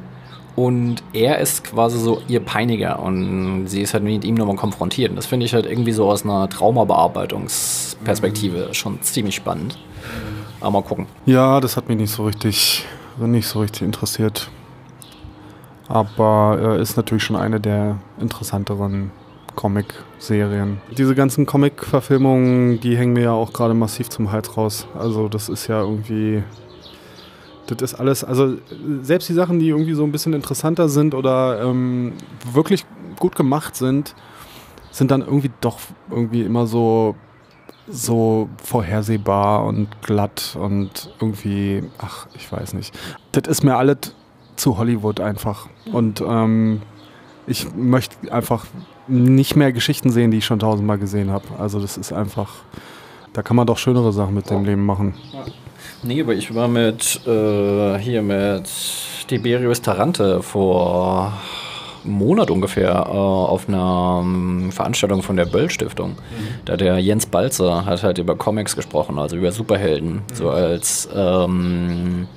Und 0.56 1.04
er 1.12 1.40
ist 1.40 1.66
quasi 1.66 2.00
so 2.00 2.22
ihr 2.30 2.40
Peiniger 2.40 3.00
und 3.00 3.68
sie 3.68 3.82
ist 3.82 3.94
halt 3.94 4.06
mit 4.06 4.24
ihm 4.24 4.36
nochmal 4.36 4.56
konfrontiert. 4.56 5.10
Und 5.10 5.18
das 5.18 5.26
finde 5.26 5.46
ich 5.46 5.54
halt 5.54 5.66
irgendwie 5.66 5.92
so 5.92 6.10
aus 6.10 6.24
einer 6.24 6.50
Traumabearbeitungsperspektive 6.50 8.74
schon 8.74 9.02
ziemlich 9.02 9.36
spannend. 9.36 9.78
Aber 10.62 10.72
mal 10.72 10.82
gucken. 10.82 11.08
Ja, 11.26 11.60
das 11.60 11.76
hat 11.76 11.90
mich 11.90 11.98
nicht 11.98 12.12
so 12.12 12.24
richtig 12.26 12.86
nicht 13.28 13.48
so 13.48 13.60
richtig 13.60 13.84
interessiert. 13.84 14.50
Aber 15.88 16.58
äh, 16.62 16.82
ist 16.82 16.96
natürlich 16.98 17.24
schon 17.24 17.36
eine 17.36 17.60
der 17.60 17.98
interessanteren 18.20 19.12
Comic-Serien. 19.56 20.80
Diese 20.98 21.16
ganzen 21.16 21.46
Comic-Verfilmungen, 21.46 22.80
die 22.80 22.98
hängen 22.98 23.14
mir 23.14 23.24
ja 23.24 23.32
auch 23.32 23.52
gerade 23.52 23.74
massiv 23.74 24.10
zum 24.10 24.32
Hals 24.32 24.56
raus. 24.56 24.88
Also 24.98 25.28
das 25.28 25.50
ist 25.50 25.68
ja 25.68 25.82
irgendwie... 25.82 26.44
Das 27.68 27.94
ist 27.94 28.00
alles, 28.00 28.24
also 28.24 28.58
selbst 29.02 29.30
die 29.30 29.34
Sachen, 29.34 29.60
die 29.60 29.70
irgendwie 29.70 29.94
so 29.94 30.04
ein 30.04 30.12
bisschen 30.12 30.34
interessanter 30.34 30.90
sind 30.90 31.14
oder 31.14 31.62
ähm, 31.62 32.14
wirklich 32.52 32.86
gut 33.18 33.36
gemacht 33.36 33.78
sind, 33.78 34.14
sind 34.92 35.12
dann 35.12 35.22
irgendwie 35.22 35.52
doch 35.62 35.80
irgendwie 36.10 36.42
immer 36.42 36.68
so 36.68 37.16
so 37.88 38.50
vorhersehbar 38.64 39.66
und 39.66 39.88
glatt 40.02 40.58
und 40.60 41.14
irgendwie, 41.20 41.84
ach, 41.98 42.28
ich 42.36 42.52
weiß 42.52 42.74
nicht. 42.74 42.98
Das 43.32 43.48
ist 43.48 43.64
mir 43.64 43.76
alles 43.76 44.16
zu 44.56 44.78
Hollywood 44.78 45.20
einfach. 45.20 45.68
Und 45.92 46.22
ähm, 46.22 46.82
ich 47.48 47.74
möchte 47.76 48.32
einfach 48.32 48.66
nicht 49.08 49.56
mehr 49.56 49.74
Geschichten 49.74 50.10
sehen, 50.12 50.32
die 50.32 50.38
ich 50.38 50.46
schon 50.46 50.60
tausendmal 50.60 50.98
gesehen 50.98 51.32
habe. 51.32 51.46
Also 51.58 51.80
das 51.80 51.98
ist 51.98 52.14
einfach, 52.14 52.50
da 53.34 53.42
kann 53.42 53.56
man 53.56 53.68
doch 53.68 53.78
schönere 53.78 54.14
Sachen 54.14 54.34
mit 54.34 54.50
dem 54.50 54.64
Leben 54.64 54.86
machen. 54.86 55.16
Nee, 56.04 56.22
aber 56.22 56.34
ich 56.34 56.54
war 56.54 56.68
mit, 56.68 57.26
äh, 57.28 57.98
hier 57.98 58.22
mit 58.22 58.70
Tiberius 59.28 59.82
Tarante 59.82 60.42
vor 60.42 61.34
Monat 62.04 62.52
ungefähr 62.52 62.92
äh, 62.92 63.12
auf 63.12 63.68
einer 63.68 64.20
um, 64.20 64.72
Veranstaltung 64.72 65.22
von 65.22 65.36
der 65.38 65.46
Böll-Stiftung. 65.46 66.12
Mhm. 66.12 66.16
Da 66.66 66.78
der 66.78 67.00
Jens 67.00 67.26
Balzer 67.26 67.86
hat 67.86 68.04
halt 68.04 68.18
über 68.18 68.36
Comics 68.36 68.76
gesprochen, 68.76 69.20
also 69.20 69.36
über 69.36 69.52
Superhelden, 69.52 70.14
mhm. 70.14 70.22
so 70.34 70.50
als 70.50 71.10
ähm, 71.16 72.28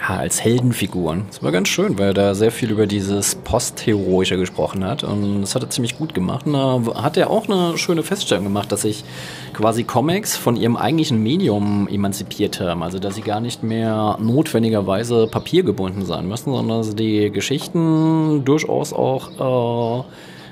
ja, 0.00 0.16
als 0.16 0.42
Heldenfiguren. 0.42 1.24
Das 1.28 1.42
war 1.42 1.52
ganz 1.52 1.68
schön, 1.68 1.98
weil 1.98 2.08
er 2.08 2.14
da 2.14 2.34
sehr 2.34 2.50
viel 2.50 2.70
über 2.70 2.86
dieses 2.86 3.34
Postheroische 3.34 4.36
gesprochen 4.36 4.84
hat 4.84 5.04
und 5.04 5.42
das 5.42 5.54
hat 5.54 5.62
er 5.62 5.70
ziemlich 5.70 5.98
gut 5.98 6.14
gemacht. 6.14 6.46
Und 6.46 6.54
da 6.54 7.02
hat 7.02 7.16
er 7.16 7.30
auch 7.30 7.48
eine 7.48 7.76
schöne 7.78 8.02
Feststellung 8.02 8.44
gemacht, 8.44 8.72
dass 8.72 8.82
sich 8.82 9.04
quasi 9.52 9.84
Comics 9.84 10.36
von 10.36 10.56
ihrem 10.56 10.76
eigentlichen 10.76 11.22
Medium 11.22 11.88
emanzipiert 11.88 12.60
haben. 12.60 12.82
Also 12.82 12.98
dass 12.98 13.14
sie 13.14 13.22
gar 13.22 13.40
nicht 13.40 13.62
mehr 13.62 14.16
notwendigerweise 14.20 15.26
papiergebunden 15.26 16.04
sein 16.06 16.26
müssen, 16.26 16.52
sondern 16.52 16.78
dass 16.78 16.94
die 16.94 17.30
Geschichten 17.30 18.44
durchaus 18.44 18.92
auch 18.92 20.00
äh, 20.00 20.04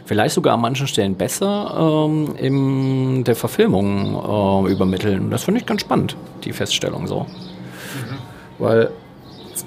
vielleicht 0.05 0.35
sogar 0.35 0.55
an 0.55 0.61
manchen 0.61 0.87
Stellen 0.87 1.15
besser 1.15 2.07
ähm, 2.09 2.35
in 2.37 3.25
der 3.25 3.37
Verfilmung 3.37 4.67
äh, 4.67 4.73
übermitteln. 4.73 5.31
Das 5.31 5.45
finde 5.45 5.61
ich 5.61 5.67
ganz 5.67 5.83
spannend, 5.83 6.17
die 6.45 6.53
Feststellung 6.53 7.07
so. 7.07 7.21
Mhm. 7.21 8.19
Weil, 8.59 8.91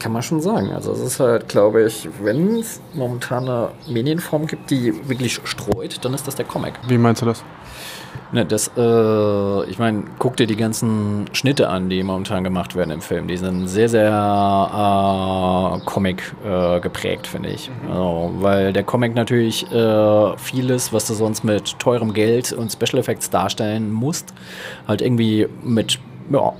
kann 0.02 0.12
man 0.12 0.24
schon 0.24 0.42
sagen. 0.42 0.72
Also 0.74 0.92
es 0.92 1.00
ist 1.00 1.20
halt, 1.20 1.48
glaube 1.48 1.84
ich, 1.84 2.10
wenn 2.22 2.58
es 2.58 2.82
momentan 2.94 3.44
eine 3.44 3.70
Medienform 3.88 4.48
gibt, 4.48 4.72
die 4.72 5.08
wirklich 5.08 5.40
streut, 5.44 6.04
dann 6.04 6.14
ist 6.14 6.28
das 6.28 6.36
der 6.36 6.46
Comic. 6.46 6.74
Wie 6.88 6.98
meinst 6.98 7.22
du 7.22 7.28
das? 7.28 7.44
Ne, 8.34 8.46
das, 8.46 8.72
äh, 8.78 9.70
ich 9.70 9.78
meine, 9.78 10.06
guck 10.18 10.38
dir 10.38 10.48
die 10.48 10.56
ganzen 10.56 11.26
Schnitte 11.34 11.70
an, 11.70 11.90
die 11.90 12.02
momentan 12.02 12.46
gemacht 12.46 12.76
werden 12.76 12.92
im 12.92 13.02
Film. 13.02 13.28
Die 13.28 13.36
sind 13.36 13.68
sehr, 13.68 13.90
sehr 13.90 14.10
äh, 14.10 15.86
Comic 15.86 16.34
äh, 16.46 16.80
geprägt, 16.80 17.28
finde 17.28 17.50
ich. 17.50 17.70
Mhm. 17.70 17.92
Also, 17.92 18.32
weil 18.40 18.74
der 18.74 18.84
Comic 18.84 19.16
natürlich 19.16 19.70
äh, 19.72 20.38
vieles, 20.38 20.94
was 20.94 21.08
du 21.08 21.14
sonst 21.14 21.44
mit 21.44 21.78
teurem 21.78 22.14
Geld 22.14 22.54
und 22.54 22.72
Special 22.72 23.00
Effects 23.00 23.30
darstellen 23.30 23.92
musst, 23.92 24.34
halt 24.88 25.02
irgendwie 25.02 25.48
mit 25.62 26.00
ja, 26.32 26.54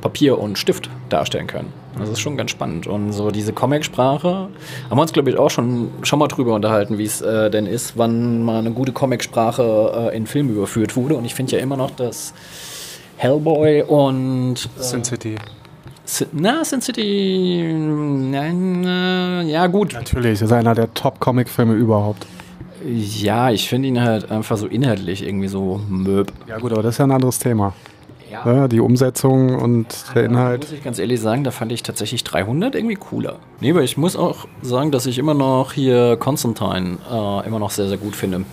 Papier 0.00 0.38
und 0.38 0.58
Stift 0.58 0.88
darstellen 1.10 1.46
können. 1.46 1.81
Das 1.98 2.08
ist 2.08 2.20
schon 2.20 2.36
ganz 2.36 2.50
spannend. 2.50 2.86
Und 2.86 3.12
so 3.12 3.30
diese 3.30 3.52
Comic-Sprache, 3.52 4.48
haben 4.88 4.96
wir 4.96 5.02
uns, 5.02 5.12
glaube 5.12 5.30
ich, 5.30 5.36
auch 5.36 5.50
schon, 5.50 5.90
schon 6.02 6.18
mal 6.18 6.28
drüber 6.28 6.54
unterhalten, 6.54 6.98
wie 6.98 7.04
es 7.04 7.20
äh, 7.20 7.50
denn 7.50 7.66
ist, 7.66 7.96
wann 7.96 8.42
mal 8.42 8.58
eine 8.58 8.70
gute 8.70 8.92
Comic-Sprache 8.92 10.10
äh, 10.12 10.16
in 10.16 10.26
Film 10.26 10.48
überführt 10.48 10.96
wurde. 10.96 11.16
Und 11.16 11.24
ich 11.24 11.34
finde 11.34 11.52
ja 11.52 11.62
immer 11.62 11.76
noch, 11.76 11.90
dass 11.90 12.32
Hellboy 13.16 13.82
und 13.82 14.54
äh, 14.54 14.82
Sin 14.82 15.04
City. 15.04 15.36
Na, 16.32 16.64
Sin 16.64 16.80
City. 16.80 17.72
Nein, 17.72 18.84
äh, 18.84 19.42
ja, 19.42 19.66
gut. 19.66 19.92
Natürlich, 19.92 20.40
das 20.40 20.48
ist 20.50 20.52
einer 20.52 20.74
der 20.74 20.92
Top-Comic-Filme 20.94 21.74
überhaupt. 21.74 22.26
Ja, 22.84 23.50
ich 23.50 23.68
finde 23.68 23.88
ihn 23.88 24.00
halt 24.00 24.30
einfach 24.30 24.56
so 24.56 24.66
inhaltlich 24.66 25.24
irgendwie 25.24 25.48
so 25.48 25.80
möb. 25.88 26.32
Ja, 26.48 26.58
gut, 26.58 26.72
aber 26.72 26.82
das 26.82 26.96
ist 26.96 26.98
ja 26.98 27.04
ein 27.04 27.12
anderes 27.12 27.38
Thema. 27.38 27.74
Ja. 28.32 28.46
ja. 28.46 28.68
die 28.68 28.80
Umsetzung 28.80 29.54
und 29.54 29.86
der 30.14 30.24
Inhalt. 30.24 30.62
Muss 30.62 30.72
ich 30.72 30.82
ganz 30.82 30.98
ehrlich 30.98 31.20
sagen, 31.20 31.44
da 31.44 31.50
fand 31.50 31.70
ich 31.70 31.82
tatsächlich 31.82 32.24
300 32.24 32.74
irgendwie 32.74 32.94
cooler. 32.94 33.38
Nee, 33.60 33.70
aber 33.70 33.82
ich 33.82 33.96
muss 33.96 34.16
auch 34.16 34.46
sagen, 34.62 34.90
dass 34.90 35.06
ich 35.06 35.18
immer 35.18 35.34
noch 35.34 35.72
hier 35.72 36.16
Constantine 36.16 36.98
äh, 37.10 37.46
immer 37.46 37.58
noch 37.58 37.70
sehr, 37.70 37.88
sehr 37.88 37.98
gut 37.98 38.16
finde. 38.16 38.44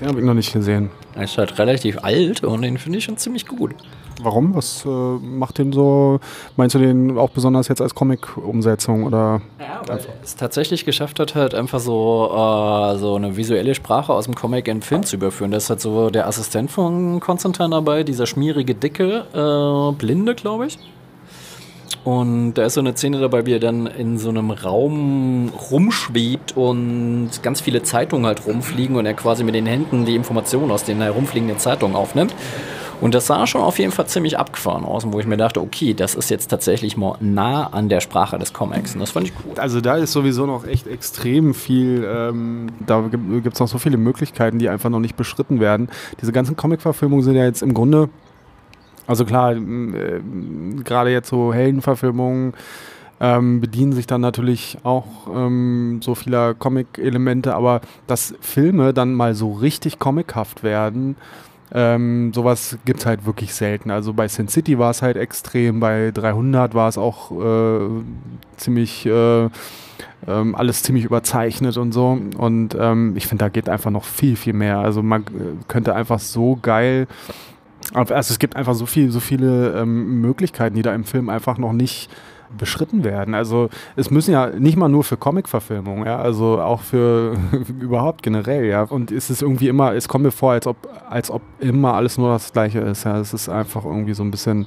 Den 0.00 0.08
habe 0.08 0.18
ich 0.18 0.24
noch 0.24 0.34
nicht 0.34 0.52
gesehen. 0.52 0.90
Er 1.14 1.24
ist 1.24 1.38
halt 1.38 1.58
relativ 1.58 1.98
alt 2.02 2.42
und 2.42 2.62
den 2.62 2.78
finde 2.78 2.98
ich 2.98 3.04
schon 3.04 3.16
ziemlich 3.18 3.46
gut. 3.46 3.74
Warum? 4.22 4.54
Was 4.54 4.84
äh, 4.84 4.88
macht 4.88 5.58
den 5.58 5.72
so? 5.72 6.20
Meinst 6.56 6.74
du 6.74 6.78
den 6.78 7.18
auch 7.18 7.30
besonders 7.30 7.68
jetzt 7.68 7.80
als 7.80 7.94
Comic-Umsetzung 7.94 9.04
oder? 9.04 9.40
Ja, 9.58 9.82
weil 9.86 10.00
es 10.22 10.36
tatsächlich 10.36 10.84
geschafft 10.84 11.20
hat, 11.20 11.34
halt 11.34 11.54
einfach 11.54 11.80
so, 11.80 12.30
äh, 12.32 12.98
so 12.98 13.16
eine 13.16 13.36
visuelle 13.36 13.74
Sprache 13.74 14.12
aus 14.12 14.24
dem 14.24 14.34
Comic 14.34 14.68
in 14.68 14.78
den 14.78 14.82
Film 14.82 15.02
zu 15.04 15.16
überführen. 15.16 15.50
Da 15.50 15.56
ist 15.56 15.70
halt 15.70 15.80
so 15.80 16.10
der 16.10 16.26
Assistent 16.26 16.70
von 16.70 17.20
Konstantin 17.20 17.70
dabei, 17.70 18.04
dieser 18.04 18.26
schmierige, 18.26 18.74
dicke, 18.74 19.26
äh, 19.32 19.92
Blinde, 19.96 20.34
glaube 20.34 20.66
ich. 20.66 20.78
Und 22.04 22.54
da 22.54 22.64
ist 22.64 22.74
so 22.74 22.80
eine 22.80 22.96
Szene 22.96 23.20
dabei, 23.20 23.44
wie 23.44 23.52
er 23.52 23.60
dann 23.60 23.86
in 23.86 24.16
so 24.16 24.30
einem 24.30 24.50
Raum 24.50 25.52
rumschwebt 25.70 26.56
und 26.56 27.30
ganz 27.42 27.60
viele 27.60 27.82
Zeitungen 27.82 28.24
halt 28.24 28.46
rumfliegen 28.46 28.96
und 28.96 29.04
er 29.04 29.12
quasi 29.14 29.44
mit 29.44 29.54
den 29.54 29.66
Händen 29.66 30.06
die 30.06 30.14
Informationen 30.14 30.70
aus 30.70 30.84
den 30.84 31.02
herumfliegenden 31.02 31.58
Zeitungen 31.58 31.96
aufnimmt. 31.96 32.34
Und 33.00 33.14
das 33.14 33.26
sah 33.26 33.46
schon 33.46 33.62
auf 33.62 33.78
jeden 33.78 33.92
Fall 33.92 34.06
ziemlich 34.06 34.38
abgefahren 34.38 34.84
aus, 34.84 35.04
wo 35.10 35.18
ich 35.20 35.26
mir 35.26 35.36
dachte, 35.36 35.60
okay, 35.60 35.94
das 35.94 36.14
ist 36.14 36.30
jetzt 36.30 36.48
tatsächlich 36.48 36.96
mal 36.96 37.16
nah 37.20 37.66
an 37.68 37.88
der 37.88 38.00
Sprache 38.00 38.38
des 38.38 38.52
Comics. 38.52 38.94
Und 38.94 39.00
das 39.00 39.12
fand 39.12 39.28
ich 39.28 39.32
cool. 39.44 39.58
Also 39.58 39.80
da 39.80 39.96
ist 39.96 40.12
sowieso 40.12 40.46
noch 40.46 40.66
echt 40.66 40.86
extrem 40.86 41.54
viel, 41.54 42.06
ähm, 42.06 42.68
da 42.86 43.02
gibt 43.10 43.54
es 43.54 43.60
noch 43.60 43.68
so 43.68 43.78
viele 43.78 43.96
Möglichkeiten, 43.96 44.58
die 44.58 44.68
einfach 44.68 44.90
noch 44.90 45.00
nicht 45.00 45.16
beschritten 45.16 45.60
werden. 45.60 45.88
Diese 46.20 46.32
ganzen 46.32 46.56
Comic-Verfilmungen 46.56 47.24
sind 47.24 47.36
ja 47.36 47.44
jetzt 47.44 47.62
im 47.62 47.72
Grunde, 47.72 48.10
also 49.06 49.24
klar, 49.24 49.52
äh, 49.52 50.20
gerade 50.84 51.10
jetzt 51.10 51.28
so 51.28 51.54
Heldenverfilmungen, 51.54 52.52
ähm, 53.20 53.60
bedienen 53.60 53.92
sich 53.92 54.06
dann 54.06 54.22
natürlich 54.22 54.78
auch 54.82 55.04
ähm, 55.34 56.00
so 56.02 56.14
vieler 56.14 56.54
Comic-Elemente, 56.54 57.54
aber 57.54 57.82
dass 58.06 58.34
Filme 58.40 58.94
dann 58.94 59.14
mal 59.14 59.34
so 59.34 59.52
richtig 59.52 59.98
comichaft 59.98 60.62
werden, 60.62 61.16
ähm, 61.72 62.32
sowas 62.34 62.78
gibt 62.84 63.00
es 63.00 63.06
halt 63.06 63.26
wirklich 63.26 63.54
selten. 63.54 63.90
Also 63.90 64.12
bei 64.12 64.28
Sin 64.28 64.48
City 64.48 64.78
war 64.78 64.90
es 64.90 65.02
halt 65.02 65.16
extrem, 65.16 65.80
bei 65.80 66.10
300 66.12 66.74
war 66.74 66.88
es 66.88 66.98
auch 66.98 67.30
äh, 67.30 67.88
ziemlich, 68.56 69.06
äh, 69.06 69.48
ähm, 70.26 70.54
alles 70.54 70.82
ziemlich 70.82 71.04
überzeichnet 71.04 71.76
und 71.76 71.92
so. 71.92 72.18
Und 72.36 72.76
ähm, 72.78 73.14
ich 73.16 73.26
finde, 73.26 73.44
da 73.44 73.48
geht 73.48 73.68
einfach 73.68 73.90
noch 73.90 74.04
viel, 74.04 74.36
viel 74.36 74.52
mehr. 74.52 74.78
Also 74.78 75.02
man 75.02 75.22
äh, 75.22 75.24
könnte 75.68 75.94
einfach 75.94 76.18
so 76.18 76.58
geil 76.60 77.06
also 77.94 78.14
es 78.14 78.38
gibt 78.38 78.56
einfach 78.56 78.74
so 78.74 78.86
viel, 78.86 79.10
so 79.10 79.20
viele 79.20 79.74
ähm, 79.76 80.20
Möglichkeiten, 80.20 80.76
die 80.76 80.82
da 80.82 80.94
im 80.94 81.04
Film 81.04 81.28
einfach 81.28 81.58
noch 81.58 81.72
nicht 81.72 82.10
beschritten 82.56 83.04
werden. 83.04 83.34
Also 83.34 83.68
es 83.96 84.10
müssen 84.10 84.32
ja 84.32 84.48
nicht 84.48 84.76
mal 84.76 84.88
nur 84.88 85.04
für 85.04 85.16
Comic-Verfilmungen, 85.16 86.06
ja, 86.06 86.18
also 86.18 86.60
auch 86.60 86.80
für 86.80 87.36
überhaupt 87.80 88.22
generell, 88.22 88.66
ja. 88.66 88.82
Und 88.82 89.12
es 89.12 89.30
ist 89.30 89.42
irgendwie 89.42 89.68
immer, 89.68 89.94
es 89.94 90.08
kommt 90.08 90.24
mir 90.24 90.30
vor, 90.30 90.52
als 90.52 90.66
ob, 90.66 90.76
als 91.08 91.30
ob 91.30 91.42
immer 91.60 91.94
alles 91.94 92.18
nur 92.18 92.30
das 92.30 92.52
Gleiche 92.52 92.80
ist. 92.80 93.04
Ja, 93.04 93.18
es 93.18 93.32
ist 93.32 93.48
einfach 93.48 93.84
irgendwie 93.84 94.14
so 94.14 94.22
ein 94.22 94.30
bisschen. 94.30 94.66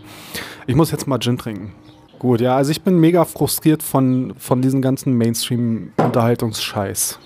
Ich 0.68 0.76
muss 0.76 0.92
jetzt 0.92 1.08
mal 1.08 1.20
Gin 1.20 1.38
trinken. 1.38 1.74
Gut, 2.20 2.40
ja, 2.40 2.56
also 2.56 2.72
ich 2.72 2.82
bin 2.82 3.00
mega 3.00 3.26
frustriert 3.26 3.84
von, 3.84 4.34
von 4.38 4.62
diesem 4.62 4.82
ganzen 4.82 5.18
Mainstream-Unterhaltungsscheiß. 5.18 7.20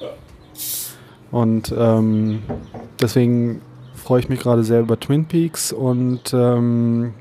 Und 1.30 1.76
ähm, 1.78 2.40
deswegen 3.00 3.62
freue 3.94 4.22
ich 4.22 4.30
mich 4.30 4.40
gerade 4.40 4.64
sehr 4.64 4.80
über 4.80 5.00
Twin 5.00 5.26
Peaks 5.26 5.72
und 5.72 6.34
ähm, 6.34 7.14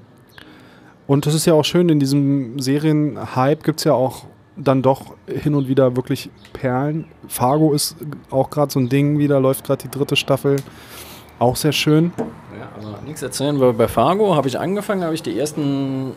und 1.06 1.26
es 1.26 1.34
ist 1.34 1.46
ja 1.46 1.54
auch 1.54 1.64
schön, 1.64 1.88
in 1.88 2.00
diesem 2.00 2.58
Serienhype 2.58 3.62
gibt 3.62 3.80
es 3.80 3.84
ja 3.84 3.92
auch 3.92 4.24
dann 4.56 4.82
doch 4.82 5.14
hin 5.26 5.54
und 5.54 5.68
wieder 5.68 5.96
wirklich 5.96 6.30
Perlen. 6.52 7.06
Fargo 7.28 7.72
ist 7.72 7.96
auch 8.30 8.50
gerade 8.50 8.72
so 8.72 8.80
ein 8.80 8.88
Ding 8.88 9.18
wieder, 9.18 9.38
läuft 9.38 9.64
gerade 9.64 9.82
die 9.82 9.90
dritte 9.90 10.16
Staffel. 10.16 10.56
Auch 11.38 11.56
sehr 11.56 11.72
schön. 11.72 12.12
Ja, 12.58 12.68
aber 12.80 13.02
nichts 13.02 13.22
erzählen, 13.22 13.60
weil 13.60 13.74
bei 13.74 13.88
Fargo 13.88 14.34
habe 14.34 14.48
ich 14.48 14.58
angefangen, 14.58 15.04
habe 15.04 15.14
ich 15.14 15.22
die 15.22 15.38
ersten, 15.38 16.12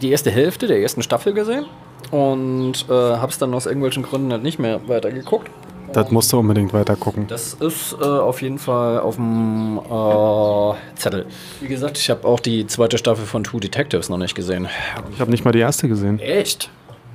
die 0.00 0.10
erste 0.10 0.30
Hälfte 0.30 0.66
der 0.66 0.80
ersten 0.80 1.02
Staffel 1.02 1.34
gesehen 1.34 1.66
und 2.10 2.86
äh, 2.88 2.92
habe 2.92 3.30
es 3.30 3.38
dann 3.38 3.52
aus 3.52 3.66
irgendwelchen 3.66 4.02
Gründen 4.02 4.32
halt 4.32 4.42
nicht 4.42 4.58
mehr 4.58 4.80
weitergeguckt. 4.88 5.50
Das 5.94 6.10
musst 6.10 6.32
du 6.32 6.38
unbedingt 6.38 6.72
weiter 6.72 6.96
gucken. 6.96 7.26
Das 7.28 7.54
ist 7.54 7.96
äh, 8.00 8.04
auf 8.04 8.42
jeden 8.42 8.58
Fall 8.58 8.98
auf 8.98 9.14
dem 9.14 9.78
äh, 9.78 10.98
Zettel. 10.98 11.26
Wie 11.60 11.68
gesagt, 11.68 11.98
ich 11.98 12.10
habe 12.10 12.26
auch 12.26 12.40
die 12.40 12.66
zweite 12.66 12.98
Staffel 12.98 13.24
von 13.24 13.44
Two 13.44 13.60
Detectives 13.60 14.08
noch 14.08 14.18
nicht 14.18 14.34
gesehen. 14.34 14.68
Ich 15.12 15.20
habe 15.20 15.30
nicht 15.30 15.44
mal 15.44 15.52
die 15.52 15.60
erste 15.60 15.88
gesehen. 15.88 16.18
Echt? 16.18 16.70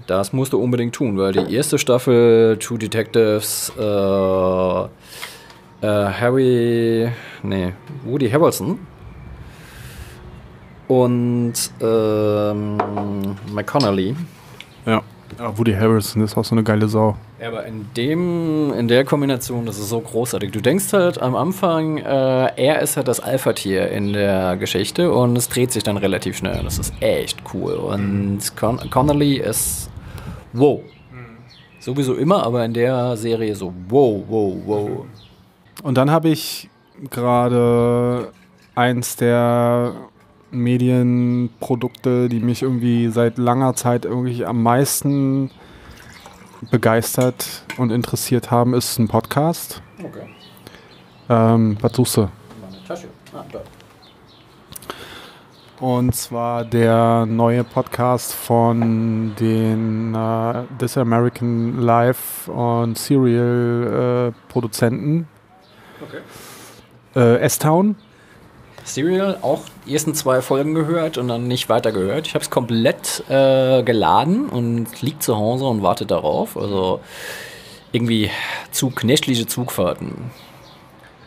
Das 0.08 0.34
musst 0.34 0.54
du 0.54 0.60
unbedingt 0.60 0.96
tun, 0.96 1.18
weil 1.18 1.34
die 1.34 1.54
erste 1.54 1.78
Staffel 1.78 2.58
Two 2.58 2.78
Detectives 2.78 3.72
äh, 3.78 3.84
äh 3.84 4.88
Harry, 5.82 7.12
nee, 7.44 7.74
Woody 8.06 8.30
Harrelson 8.30 8.80
und 10.88 11.54
ähm, 11.82 12.78
McConnelly. 13.54 14.16
Ja. 14.86 15.02
Ja, 15.38 15.58
Woody 15.58 15.74
Harrison 15.74 16.24
ist 16.24 16.36
auch 16.36 16.44
so 16.44 16.56
eine 16.56 16.64
geile 16.64 16.88
Sau. 16.88 17.16
Ja, 17.40 17.48
aber 17.48 17.66
in 17.66 17.86
dem, 17.96 18.74
in 18.74 18.90
der 18.90 19.06
Kombination, 19.06 19.66
das 19.66 19.80
ist 19.80 19.90
so 19.90 20.02
großartig. 20.02 20.52
Du 20.52 20.60
denkst 20.60 20.92
halt 20.92 21.22
am 21.22 21.36
Anfang, 21.36 21.98
äh, 21.98 22.52
er 22.56 22.82
ist 22.82 22.98
halt 22.98 23.08
das 23.08 23.22
Alpha-Tier 23.22 23.90
in 23.90 24.12
der 24.12 24.58
Geschichte 24.58 25.14
und 25.14 25.38
es 25.38 25.48
dreht 25.48 25.72
sich 25.72 25.84
dann 25.84 25.96
relativ 25.96 26.36
schnell. 26.36 26.62
Das 26.64 26.78
ist 26.78 26.94
echt 27.00 27.42
cool. 27.54 27.74
Und 27.76 28.40
Con 28.58 28.78
Connolly 28.90 29.38
ist 29.38 29.90
wow. 30.52 30.82
Sowieso 31.80 32.16
immer, 32.16 32.44
aber 32.44 32.66
in 32.66 32.74
der 32.74 33.16
Serie 33.16 33.56
so 33.56 33.74
wow, 33.88 34.22
wow, 34.28 34.54
wow. 34.66 34.90
Und 35.82 35.98
dann 35.98 36.12
habe 36.12 36.28
ich 36.28 36.70
gerade 37.10 38.34
eins 38.76 39.16
der 39.16 39.94
Medienprodukte, 40.52 42.28
die 42.28 42.42
mich 42.42 42.64
irgendwie 42.64 43.08
seit 43.08 43.38
langer 43.38 43.76
Zeit 43.76 44.04
irgendwie 44.04 44.46
am 44.46 44.62
meisten 44.62 45.52
begeistert 46.72 47.64
und 47.78 47.92
interessiert 47.92 48.52
haben, 48.52 48.74
ist 48.74 49.00
ein 49.00 49.08
Podcast. 49.08 49.82
Okay. 50.00 50.30
Ähm, 51.30 51.78
was 51.82 51.94
suchst 51.94 52.18
du? 52.18 52.22
Meine 52.22 52.84
Tasche. 52.88 53.08
Ah, 53.34 53.46
da. 53.52 53.62
Und 55.80 56.14
zwar 56.14 56.66
der 56.66 57.26
neue 57.26 57.64
Podcast 57.64 58.34
von 58.34 59.34
den 59.40 60.14
äh, 60.14 60.64
This 60.78 60.98
American 60.98 61.80
Life 61.80 62.52
und 62.52 62.98
Serial 62.98 64.34
äh, 64.34 64.52
Produzenten. 64.52 65.28
Okay. 66.02 66.20
Äh, 67.16 67.40
S-Town 67.40 67.96
Serial 68.94 69.38
auch 69.42 69.62
die 69.86 69.94
ersten 69.94 70.14
zwei 70.14 70.42
Folgen 70.42 70.74
gehört 70.76 71.18
und 71.18 71.28
dann 71.28 71.48
nicht 71.48 71.70
weiter 71.70 71.92
gehört. 71.92 72.28
Ich 72.28 72.34
habe 72.34 72.44
es 72.44 72.50
komplett 72.50 73.24
äh, 73.30 73.84
geladen 73.84 74.50
und 74.50 75.02
liegt 75.02 75.24
zu 75.24 75.38
Hause 75.38 75.66
und 75.66 75.82
wartet 75.82 76.12
darauf. 76.12 76.58
Also 76.58 77.00
irgendwie 77.92 78.30
Zug, 78.72 79.04
nächtliche 79.04 79.48
Zugfahrten. 79.48 80.32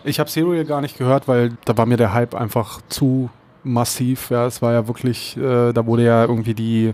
Ich 0.04 0.18
habe 0.18 0.30
Serial 0.30 0.64
gar 0.64 0.80
nicht 0.80 0.98
gehört, 0.98 1.28
weil 1.28 1.56
da 1.64 1.76
war 1.76 1.86
mir 1.86 1.96
der 1.96 2.12
Hype 2.12 2.34
einfach 2.34 2.80
zu 2.88 3.30
massiv. 3.64 4.30
Ja, 4.30 4.46
es 4.46 4.62
war 4.62 4.72
ja 4.72 4.88
wirklich, 4.88 5.36
äh, 5.36 5.72
da 5.72 5.86
wurde 5.86 6.04
ja 6.04 6.24
irgendwie 6.24 6.54
die, 6.54 6.92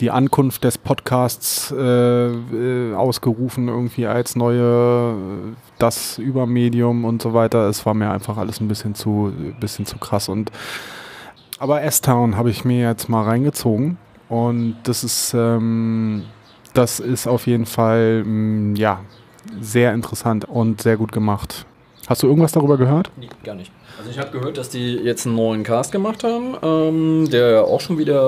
die 0.00 0.10
Ankunft 0.10 0.64
des 0.64 0.78
Podcasts 0.78 1.72
äh, 1.72 2.28
äh, 2.28 2.94
ausgerufen, 2.94 3.68
irgendwie 3.68 4.06
als 4.06 4.36
neue, 4.36 5.16
das 5.78 6.18
Übermedium 6.18 7.04
und 7.04 7.20
so 7.20 7.34
weiter. 7.34 7.68
Es 7.68 7.84
war 7.84 7.94
mir 7.94 8.10
einfach 8.10 8.36
alles 8.36 8.60
ein 8.60 8.68
bisschen 8.68 8.94
zu, 8.94 9.32
bisschen 9.60 9.86
zu 9.86 9.98
krass. 9.98 10.28
Und 10.28 10.52
aber 11.58 11.82
S-Town 11.82 12.36
habe 12.36 12.50
ich 12.50 12.64
mir 12.64 12.88
jetzt 12.88 13.08
mal 13.08 13.24
reingezogen. 13.24 13.98
Und 14.28 14.76
das 14.84 15.02
ist, 15.02 15.34
ähm, 15.34 16.24
das 16.74 17.00
ist 17.00 17.26
auf 17.26 17.46
jeden 17.46 17.66
Fall, 17.66 18.22
mh, 18.24 18.72
mm, 18.72 18.76
ja, 18.76 19.00
sehr 19.60 19.94
interessant 19.94 20.44
und 20.44 20.82
sehr 20.82 20.96
gut 20.96 21.10
gemacht. 21.10 21.66
Hast 22.06 22.22
du 22.22 22.26
irgendwas 22.26 22.52
darüber 22.52 22.76
gehört? 22.76 23.10
Nee, 23.16 23.28
gar 23.42 23.54
nicht. 23.54 23.72
Also 23.98 24.10
ich 24.12 24.18
habe 24.20 24.30
gehört, 24.30 24.56
dass 24.56 24.68
die 24.68 24.94
jetzt 24.94 25.26
einen 25.26 25.34
neuen 25.34 25.64
Cast 25.64 25.90
gemacht 25.90 26.22
haben, 26.22 26.54
ähm, 26.62 27.28
der 27.30 27.64
auch 27.64 27.80
schon 27.80 27.98
wieder 27.98 28.22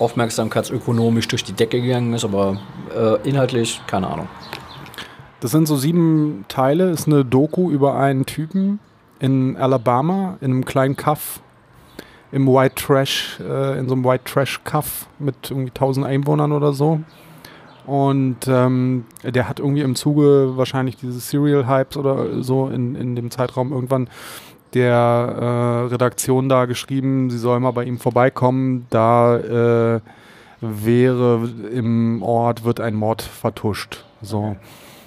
aufmerksamkeitsökonomisch 0.00 1.28
durch 1.28 1.44
die 1.44 1.52
Decke 1.52 1.80
gegangen 1.80 2.14
ist, 2.14 2.24
aber 2.24 2.60
äh, 2.92 3.28
inhaltlich 3.28 3.80
keine 3.86 4.08
Ahnung. 4.08 4.28
Das 5.38 5.52
sind 5.52 5.68
so 5.68 5.76
sieben 5.76 6.44
Teile, 6.48 6.90
ist 6.90 7.06
eine 7.06 7.24
Doku 7.24 7.70
über 7.70 7.94
einen 7.94 8.26
Typen 8.26 8.80
in 9.20 9.56
Alabama, 9.56 10.36
in 10.40 10.50
einem 10.50 10.64
kleinen 10.64 10.96
Kaff, 10.96 11.42
im 12.32 12.48
White 12.48 12.74
Trash, 12.74 13.38
äh, 13.38 13.78
in 13.78 13.86
so 13.86 13.94
einem 13.94 14.04
White 14.04 14.24
Trash 14.24 14.62
Kaff 14.64 15.06
mit 15.20 15.48
irgendwie 15.48 15.70
1000 15.70 16.06
Einwohnern 16.06 16.50
oder 16.50 16.72
so. 16.72 16.98
Und 17.86 18.48
ähm, 18.48 19.06
der 19.22 19.48
hat 19.48 19.60
irgendwie 19.60 19.82
im 19.82 19.94
Zuge 19.94 20.56
wahrscheinlich 20.56 20.96
dieses 20.96 21.30
Serial-Hypes 21.30 21.96
oder 21.96 22.42
so 22.42 22.66
in, 22.66 22.96
in 22.96 23.14
dem 23.14 23.30
Zeitraum 23.30 23.72
irgendwann 23.72 24.10
der 24.74 25.86
äh, 25.88 25.92
Redaktion 25.92 26.48
da 26.48 26.66
geschrieben, 26.66 27.30
sie 27.30 27.38
soll 27.38 27.60
mal 27.60 27.70
bei 27.72 27.84
ihm 27.84 27.98
vorbeikommen. 27.98 28.86
Da 28.90 29.36
äh, 29.36 30.00
wäre 30.60 31.48
im 31.72 32.22
Ort, 32.22 32.64
wird 32.64 32.80
ein 32.80 32.94
Mord 32.94 33.22
vertuscht. 33.22 34.04
So. 34.22 34.38
Okay. 34.38 34.56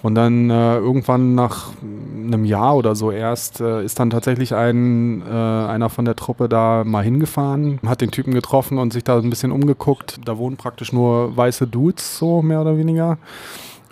Und 0.04 0.16
dann 0.16 0.50
äh, 0.50 0.78
irgendwann 0.78 1.36
nach 1.36 1.74
einem 1.82 2.44
Jahr 2.44 2.76
oder 2.76 2.96
so 2.96 3.12
erst 3.12 3.62
äh, 3.62 3.84
ist 3.84 4.00
dann 4.00 4.10
tatsächlich 4.10 4.56
ein, 4.56 5.22
äh, 5.22 5.30
einer 5.30 5.90
von 5.90 6.06
der 6.06 6.16
Truppe 6.16 6.50
da 6.50 6.84
mal 6.84 7.04
hingefahren, 7.04 7.80
hat 7.86 8.02
den 8.02 8.10
Typen 8.10 8.34
getroffen 8.34 8.80
und 8.80 8.94
sich 8.94 9.04
da 9.04 9.20
ein 9.20 9.30
bisschen 9.30 9.52
umgeguckt. 9.52 10.20
Da 10.26 10.38
wohnen 10.38 10.58
praktisch 10.58 10.92
nur 10.92 11.38
weiße 11.38 11.68
Dudes, 11.68 12.18
so 12.18 12.42
mehr 12.42 12.62
oder 12.62 12.78
weniger. 12.78 13.20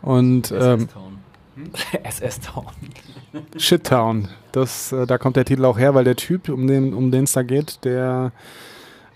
Und 0.02 0.52
ähm, 0.52 0.88
SS-Town. 2.04 2.66
Shit-Town. 3.58 4.28
Das, 4.52 4.92
äh, 4.92 5.06
da 5.06 5.18
kommt 5.18 5.36
der 5.36 5.46
Titel 5.46 5.66
auch 5.66 5.78
her, 5.78 5.94
weil 5.94 6.04
der 6.04 6.16
Typ, 6.16 6.50
um 6.50 6.68
den 6.68 6.94
um 6.94 7.14
es 7.14 7.34
da 7.34 7.44
geht, 7.44 7.84
der 7.84 8.32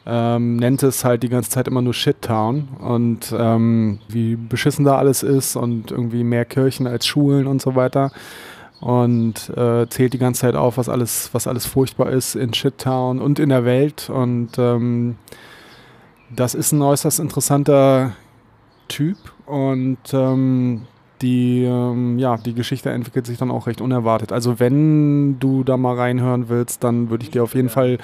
ähm, 0.05 0.57
nennt 0.57 0.83
es 0.83 1.05
halt 1.05 1.23
die 1.23 1.29
ganze 1.29 1.49
Zeit 1.49 1.67
immer 1.67 1.81
nur 1.81 1.93
Shit-Town. 1.93 2.67
Und 2.79 3.33
ähm, 3.37 3.99
wie 4.07 4.35
beschissen 4.35 4.85
da 4.85 4.97
alles 4.97 5.23
ist 5.23 5.55
und 5.55 5.91
irgendwie 5.91 6.23
mehr 6.23 6.45
Kirchen 6.45 6.87
als 6.87 7.05
Schulen 7.05 7.47
und 7.47 7.61
so 7.61 7.75
weiter. 7.75 8.11
Und 8.81 9.49
äh, 9.55 9.87
zählt 9.87 10.13
die 10.13 10.17
ganze 10.17 10.41
Zeit 10.41 10.55
auf, 10.55 10.77
was 10.77 10.89
alles, 10.89 11.29
was 11.31 11.47
alles 11.47 11.65
furchtbar 11.65 12.09
ist 12.09 12.35
in 12.35 12.53
Shit-Town 12.53 13.21
und 13.21 13.39
in 13.39 13.49
der 13.49 13.63
Welt. 13.63 14.09
Und 14.09 14.49
ähm, 14.57 15.15
das 16.35 16.53
ist 16.53 16.73
ein 16.73 16.81
äußerst 16.81 17.19
interessanter 17.19 18.11
Typ. 18.89 19.17
Und 19.45 19.99
ähm, 20.11 20.81
die, 21.23 21.63
ähm, 21.63 22.19
ja, 22.19 22.35
die 22.37 22.53
Geschichte 22.53 22.91
entwickelt 22.91 23.25
sich 23.25 23.37
dann 23.37 23.49
auch 23.49 23.65
recht 23.65 23.79
unerwartet. 23.79 24.31
Also 24.31 24.59
wenn 24.59 25.39
du 25.39 25.63
da 25.63 25.77
mal 25.77 25.95
reinhören 25.95 26.49
willst, 26.49 26.83
dann 26.83 27.09
würde 27.09 27.23
ich 27.23 27.31
dir 27.31 27.43
auf 27.43 27.55
jeden 27.55 27.69
Fall 27.69 27.97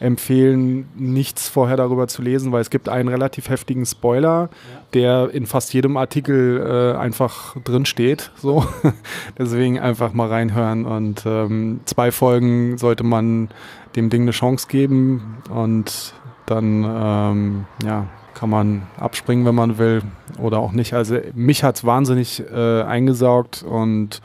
empfehlen, 0.00 0.88
nichts 0.96 1.48
vorher 1.48 1.76
darüber 1.76 2.08
zu 2.08 2.20
lesen, 2.20 2.50
weil 2.50 2.60
es 2.60 2.70
gibt 2.70 2.88
einen 2.88 3.08
relativ 3.08 3.48
heftigen 3.48 3.86
Spoiler, 3.86 4.50
der 4.92 5.30
in 5.30 5.46
fast 5.46 5.72
jedem 5.72 5.96
Artikel 5.96 6.60
äh, 6.60 6.98
einfach 6.98 7.56
drin 7.62 7.86
steht. 7.86 8.32
So. 8.36 8.66
Deswegen 9.38 9.78
einfach 9.78 10.12
mal 10.12 10.28
reinhören 10.28 10.84
und 10.84 11.22
ähm, 11.24 11.80
zwei 11.84 12.10
Folgen 12.10 12.76
sollte 12.76 13.04
man 13.04 13.50
dem 13.94 14.10
Ding 14.10 14.22
eine 14.22 14.32
Chance 14.32 14.66
geben 14.68 15.38
und 15.48 16.12
dann 16.46 16.84
ähm, 16.84 17.64
ja, 17.84 18.08
kann 18.34 18.50
man 18.50 18.82
abspringen, 18.98 19.44
wenn 19.46 19.54
man 19.54 19.78
will 19.78 20.02
oder 20.38 20.58
auch 20.58 20.72
nicht. 20.72 20.94
Also 20.94 21.18
mich 21.34 21.64
hat 21.64 21.76
es 21.76 21.84
wahnsinnig 21.84 22.42
äh, 22.52 22.82
eingesaugt 22.82 23.62
und 23.62 24.20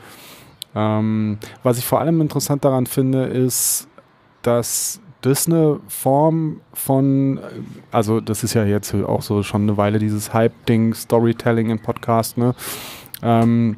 ähm, 0.75 1.37
was 1.63 1.77
ich 1.77 1.85
vor 1.85 1.99
allem 1.99 2.21
interessant 2.21 2.63
daran 2.65 2.85
finde, 2.85 3.25
ist, 3.25 3.87
dass 4.41 4.99
das 5.21 5.47
eine 5.47 5.79
Form 5.87 6.61
von, 6.73 7.39
also 7.91 8.21
das 8.21 8.43
ist 8.43 8.53
ja 8.53 8.63
jetzt 8.63 8.93
auch 8.93 9.21
so 9.21 9.43
schon 9.43 9.63
eine 9.63 9.77
Weile 9.77 9.99
dieses 9.99 10.33
Hype-Ding, 10.33 10.93
Storytelling 10.93 11.69
im 11.69 11.79
Podcast, 11.79 12.37
ne? 12.37 12.55
Ähm, 13.21 13.77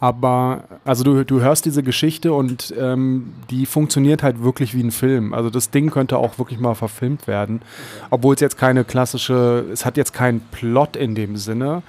aber 0.00 0.64
also 0.84 1.04
du, 1.04 1.24
du 1.24 1.40
hörst 1.40 1.64
diese 1.64 1.82
Geschichte 1.82 2.32
und 2.32 2.74
ähm, 2.78 3.32
die 3.50 3.66
funktioniert 3.66 4.22
halt 4.22 4.42
wirklich 4.42 4.74
wie 4.74 4.82
ein 4.82 4.90
Film. 4.90 5.34
Also 5.34 5.50
das 5.50 5.70
Ding 5.70 5.90
könnte 5.90 6.18
auch 6.18 6.38
wirklich 6.38 6.58
mal 6.58 6.74
verfilmt 6.74 7.26
werden, 7.26 7.62
obwohl 8.10 8.34
es 8.34 8.40
jetzt 8.40 8.58
keine 8.58 8.84
klassische, 8.84 9.64
es 9.72 9.84
hat 9.84 9.96
jetzt 9.96 10.12
keinen 10.12 10.40
Plot 10.40 10.96
in 10.96 11.14
dem 11.14 11.36
Sinne. 11.36 11.82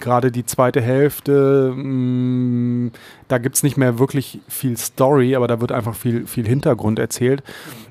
Gerade 0.00 0.32
die 0.32 0.44
zweite 0.44 0.80
Hälfte, 0.80 1.72
mh, 1.74 1.82
mm, 1.84 2.92
da 3.28 3.38
gibt 3.38 3.56
es 3.56 3.62
nicht 3.62 3.76
mehr 3.76 3.98
wirklich 3.98 4.40
viel 4.48 4.76
Story, 4.76 5.36
aber 5.36 5.46
da 5.46 5.60
wird 5.60 5.70
einfach 5.70 5.94
viel, 5.94 6.26
viel 6.26 6.46
Hintergrund 6.46 6.98
erzählt. 6.98 7.42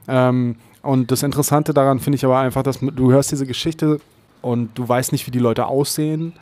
Ähm, 0.07 0.55
und 0.81 1.11
das 1.11 1.23
Interessante 1.23 1.73
daran 1.73 1.99
finde 1.99 2.17
ich 2.17 2.25
aber 2.25 2.39
einfach, 2.39 2.61
dass 2.61 2.79
du 2.79 3.11
hörst 3.11 3.31
diese 3.31 3.45
Geschichte 3.45 4.01
und 4.41 4.77
du 4.77 4.87
weißt 4.87 5.13
nicht, 5.13 5.25
wie 5.25 5.31
die 5.31 5.39
Leute 5.39 5.65
aussehen. 5.67 6.33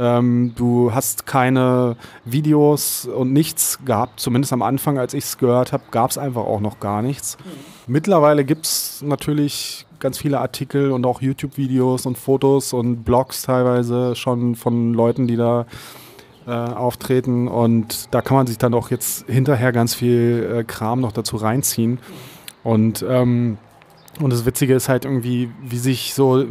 Ähm, 0.00 0.54
du 0.56 0.94
hast 0.94 1.26
keine 1.26 1.94
Videos 2.24 3.04
und 3.04 3.34
nichts 3.34 3.78
gehabt, 3.84 4.18
zumindest 4.18 4.54
am 4.54 4.62
Anfang, 4.62 4.98
als 4.98 5.12
ich 5.12 5.24
es 5.24 5.36
gehört 5.36 5.74
habe, 5.74 5.82
gab 5.90 6.10
es 6.10 6.16
einfach 6.16 6.40
auch 6.40 6.60
noch 6.60 6.80
gar 6.80 7.02
nichts. 7.02 7.36
Mhm. 7.36 7.92
Mittlerweile 7.92 8.46
gibt 8.46 8.64
es 8.64 9.02
natürlich 9.02 9.84
ganz 9.98 10.16
viele 10.16 10.40
Artikel 10.40 10.92
und 10.92 11.04
auch 11.04 11.20
YouTube-Videos 11.20 12.06
und 12.06 12.16
Fotos 12.16 12.72
und 12.72 13.04
Blogs 13.04 13.42
teilweise 13.42 14.16
schon 14.16 14.54
von 14.54 14.94
Leuten, 14.94 15.26
die 15.26 15.36
da 15.36 15.66
äh, 16.46 16.50
auftreten 16.50 17.46
und 17.46 18.08
da 18.10 18.22
kann 18.22 18.38
man 18.38 18.46
sich 18.46 18.56
dann 18.56 18.72
auch 18.72 18.90
jetzt 18.90 19.26
hinterher 19.26 19.72
ganz 19.72 19.94
viel 19.94 20.60
äh, 20.60 20.64
Kram 20.64 21.02
noch 21.02 21.12
dazu 21.12 21.36
reinziehen. 21.36 21.98
Und, 22.64 23.04
ähm, 23.06 23.58
und 24.18 24.32
das 24.32 24.46
Witzige 24.46 24.74
ist 24.74 24.88
halt 24.88 25.04
irgendwie, 25.04 25.50
wie 25.62 25.78
sich 25.78 26.14
so 26.14 26.46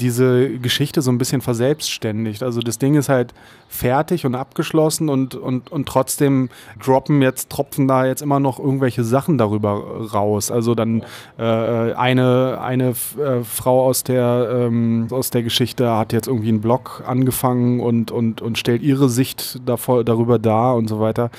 diese 0.00 0.58
Geschichte 0.58 1.02
so 1.02 1.10
ein 1.10 1.18
bisschen 1.18 1.40
verselbstständigt. 1.40 2.42
Also 2.42 2.60
das 2.60 2.78
Ding 2.78 2.94
ist 2.94 3.08
halt 3.08 3.32
fertig 3.68 4.26
und 4.26 4.34
abgeschlossen 4.34 5.08
und, 5.08 5.34
und, 5.34 5.70
und 5.70 5.86
trotzdem 5.88 6.48
droppen 6.82 7.22
jetzt, 7.22 7.50
tropfen 7.50 7.88
da 7.88 8.06
jetzt 8.06 8.22
immer 8.22 8.40
noch 8.40 8.58
irgendwelche 8.58 9.04
Sachen 9.04 9.38
darüber 9.38 10.10
raus. 10.12 10.50
Also 10.50 10.74
dann 10.74 11.02
äh, 11.38 11.42
eine, 11.42 12.58
eine 12.60 12.90
äh, 12.90 13.42
Frau 13.44 13.86
aus 13.86 14.04
der, 14.04 14.48
ähm, 14.52 15.08
aus 15.10 15.30
der 15.30 15.42
Geschichte 15.42 15.90
hat 15.90 16.12
jetzt 16.12 16.26
irgendwie 16.28 16.48
einen 16.48 16.60
Blog 16.60 17.02
angefangen 17.06 17.80
und, 17.80 18.10
und, 18.10 18.40
und 18.40 18.58
stellt 18.58 18.82
ihre 18.82 19.08
Sicht 19.08 19.60
davor, 19.66 20.04
darüber 20.04 20.38
dar 20.38 20.76
und 20.76 20.88
so 20.88 21.00
weiter. 21.00 21.30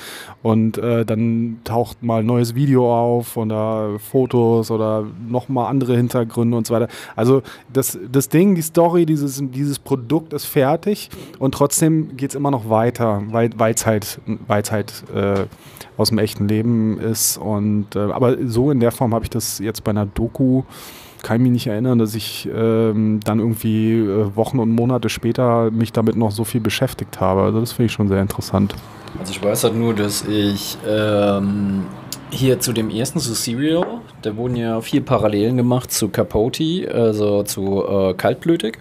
Und 0.42 0.78
äh, 0.78 1.04
dann 1.04 1.58
taucht 1.64 2.02
mal 2.02 2.20
ein 2.20 2.26
neues 2.26 2.54
Video 2.54 2.94
auf 2.94 3.36
oder 3.36 3.98
Fotos 3.98 4.70
oder 4.70 5.04
nochmal 5.28 5.70
andere 5.70 5.96
Hintergründe 5.96 6.56
und 6.56 6.66
so 6.66 6.74
weiter. 6.74 6.88
Also 7.16 7.42
das, 7.72 7.98
das 8.10 8.28
Ding, 8.28 8.37
die 8.54 8.62
Story, 8.62 9.06
dieses, 9.06 9.42
dieses 9.42 9.78
Produkt 9.78 10.32
ist 10.32 10.44
fertig 10.44 11.10
und 11.38 11.52
trotzdem 11.54 12.16
geht 12.16 12.30
es 12.30 12.36
immer 12.36 12.50
noch 12.50 12.70
weiter, 12.70 13.22
weil 13.30 13.50
es 13.74 13.86
halt, 13.86 14.20
weil's 14.46 14.70
halt 14.70 15.04
äh, 15.14 15.46
aus 15.96 16.08
dem 16.08 16.18
echten 16.18 16.48
Leben 16.48 16.98
ist. 16.98 17.36
Und, 17.36 17.96
äh, 17.96 17.98
aber 17.98 18.36
so 18.46 18.70
in 18.70 18.80
der 18.80 18.92
Form 18.92 19.14
habe 19.14 19.24
ich 19.24 19.30
das 19.30 19.58
jetzt 19.58 19.84
bei 19.84 19.90
einer 19.90 20.06
Doku, 20.06 20.62
kann 21.22 21.36
ich 21.36 21.42
mich 21.42 21.52
nicht 21.52 21.66
erinnern, 21.66 21.98
dass 21.98 22.14
ich 22.14 22.48
ähm, 22.54 23.20
dann 23.24 23.40
irgendwie 23.40 23.94
äh, 23.94 24.36
Wochen 24.36 24.60
und 24.60 24.70
Monate 24.70 25.08
später 25.08 25.70
mich 25.70 25.92
damit 25.92 26.16
noch 26.16 26.30
so 26.30 26.44
viel 26.44 26.60
beschäftigt 26.60 27.20
habe. 27.20 27.42
Also 27.42 27.60
das 27.60 27.72
finde 27.72 27.86
ich 27.86 27.92
schon 27.92 28.08
sehr 28.08 28.22
interessant. 28.22 28.74
Also 29.18 29.32
ich 29.32 29.42
weiß 29.42 29.64
halt 29.64 29.74
nur, 29.74 29.94
dass 29.94 30.24
ich 30.26 30.78
ähm, 30.86 31.86
hier 32.30 32.60
zu 32.60 32.72
dem 32.72 32.90
ersten, 32.90 33.20
zu 33.20 33.34
Serial, 33.34 34.00
da 34.22 34.36
wurden 34.36 34.56
ja 34.56 34.80
vier 34.80 35.04
Parallelen 35.04 35.56
gemacht 35.56 35.92
zu 35.92 36.08
Capote, 36.08 36.90
also 36.92 37.42
zu 37.42 37.84
äh, 37.86 38.14
Kaltblütig. 38.14 38.78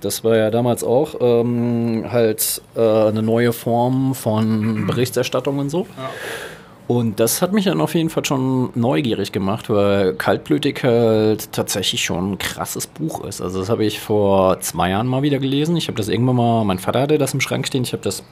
Das 0.00 0.22
war 0.22 0.36
ja 0.36 0.50
damals 0.50 0.84
auch 0.84 1.16
ähm, 1.20 2.06
halt 2.10 2.62
äh, 2.76 2.80
eine 2.80 3.22
neue 3.22 3.52
Form 3.52 4.14
von 4.14 4.86
Berichterstattung 4.86 5.58
und 5.58 5.70
so. 5.70 5.86
Ja. 5.96 6.10
Und 6.88 7.20
das 7.20 7.42
hat 7.42 7.52
mich 7.52 7.66
dann 7.66 7.82
auf 7.82 7.94
jeden 7.94 8.08
Fall 8.08 8.24
schon 8.24 8.70
neugierig 8.74 9.30
gemacht, 9.30 9.68
weil 9.68 10.14
Kaltblütig 10.14 10.82
halt 10.84 11.52
tatsächlich 11.52 12.02
schon 12.02 12.32
ein 12.32 12.38
krasses 12.38 12.86
Buch 12.86 13.24
ist. 13.24 13.42
Also 13.42 13.60
das 13.60 13.68
habe 13.68 13.84
ich 13.84 14.00
vor 14.00 14.58
zwei 14.60 14.88
Jahren 14.88 15.06
mal 15.06 15.20
wieder 15.20 15.38
gelesen. 15.38 15.76
Ich 15.76 15.88
habe 15.88 15.98
das 15.98 16.08
irgendwann 16.08 16.36
mal, 16.36 16.64
mein 16.64 16.78
Vater 16.78 17.02
hatte 17.02 17.18
das 17.18 17.34
im 17.34 17.42
Schrank 17.42 17.66
stehen, 17.66 17.82
ich 17.82 17.92
habe 17.92 18.02
das 18.02 18.24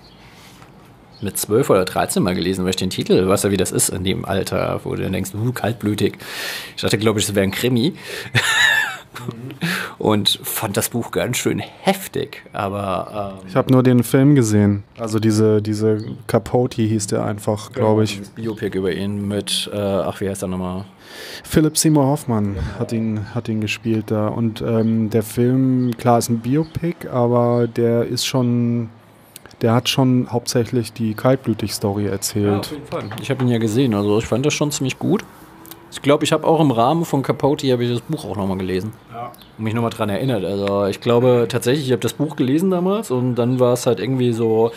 mit 1.21 1.39
12 1.39 1.71
oder 1.71 1.85
13 1.85 2.23
mal 2.23 2.35
gelesen, 2.35 2.65
weil 2.65 2.71
ich 2.71 2.77
den 2.77 2.91
Titel, 2.91 3.27
weißt 3.27 3.45
du, 3.45 3.51
wie 3.51 3.57
das 3.57 3.73
ist 3.73 3.89
in 3.89 4.05
dem 4.05 4.25
Alter, 4.25 4.81
wo 4.85 4.95
du 4.95 5.03
dann 5.03 5.13
denkst, 5.13 5.31
uh, 5.35 5.53
kaltblütig. 5.53 6.19
Ich 6.75 6.83
dachte, 6.83 6.99
glaube 6.99 7.21
ich, 7.21 7.29
es 7.29 7.35
wäre 7.35 7.45
ein 7.45 7.51
Krimi. 7.51 7.95
und 9.99 10.41
fand 10.43 10.77
das 10.77 10.91
Buch 10.91 11.11
ganz 11.11 11.37
schön 11.37 11.59
heftig. 11.59 12.43
Aber 12.53 13.35
ähm, 13.41 13.47
ich 13.49 13.57
habe 13.57 13.73
nur 13.73 13.83
den 13.83 14.03
Film 14.03 14.35
gesehen. 14.35 14.85
Also 14.99 15.19
diese 15.19 15.63
diese 15.63 16.05
Capote 16.27 16.83
hieß 16.83 17.09
der 17.09 17.25
einfach, 17.25 17.73
glaube 17.73 18.05
ich. 18.05 18.19
Das 18.19 18.29
Biopic 18.31 18.77
über 18.77 18.93
ihn 18.93 19.27
mit, 19.27 19.71
äh, 19.73 19.77
ach 19.77 20.21
wie 20.21 20.29
heißt 20.29 20.43
er 20.43 20.49
nochmal? 20.49 20.85
Philip 21.45 21.79
Seymour 21.79 22.07
Hoffmann 22.07 22.57
hat 22.79 22.93
ihn 22.93 23.35
hat 23.35 23.49
ihn 23.49 23.61
gespielt 23.61 24.11
da 24.11 24.29
und 24.29 24.61
ähm, 24.61 25.11
der 25.11 25.23
Film 25.23 25.97
klar 25.97 26.19
ist 26.19 26.29
ein 26.29 26.41
Biopic, 26.41 27.09
aber 27.09 27.67
der 27.67 28.05
ist 28.05 28.27
schon 28.27 28.91
der 29.63 29.75
hat 29.75 29.89
schon 29.89 30.29
hauptsächlich 30.31 30.93
die 30.93 31.15
Kaltblütig-Story 31.15 32.07
erzählt. 32.07 32.47
Ja, 32.47 32.59
auf 32.59 32.71
jeden 32.71 32.87
Fall. 32.87 33.05
Ich 33.21 33.31
habe 33.31 33.45
ihn 33.45 33.49
ja 33.49 33.59
gesehen, 33.59 33.95
also 33.95 34.19
ich 34.19 34.27
fand 34.27 34.45
das 34.45 34.55
schon 34.55 34.71
ziemlich 34.71 34.99
gut. 34.99 35.25
Ich 35.91 36.03
glaube, 36.03 36.25
ich 36.25 36.33
habe 36.33 36.47
auch 36.47 36.61
im 36.61 36.71
Rahmen 36.71 37.05
von 37.05 37.23
Capote 37.23 37.73
habe 37.73 37.85
ich 37.85 37.91
das 37.91 38.03
Buch 38.03 38.25
auch 38.25 38.37
nochmal 38.37 38.59
gelesen. 38.59 38.93
Ja. 39.13 39.33
Und 39.57 39.65
mich 39.65 39.73
nochmal 39.73 39.91
dran 39.91 40.11
erinnert. 40.11 40.45
Also 40.45 40.85
ich 40.87 41.01
glaube 41.01 41.47
tatsächlich, 41.49 41.87
ich 41.87 41.93
habe 41.93 42.03
das 42.03 42.13
Buch 42.13 42.37
gelesen 42.37 42.71
damals 42.71 43.11
und 43.11 43.37
dann 43.37 43.61
war 43.61 43.73
es 43.73 43.87
halt 43.87 43.99
irgendwie 43.99 44.33
so, 44.33 44.73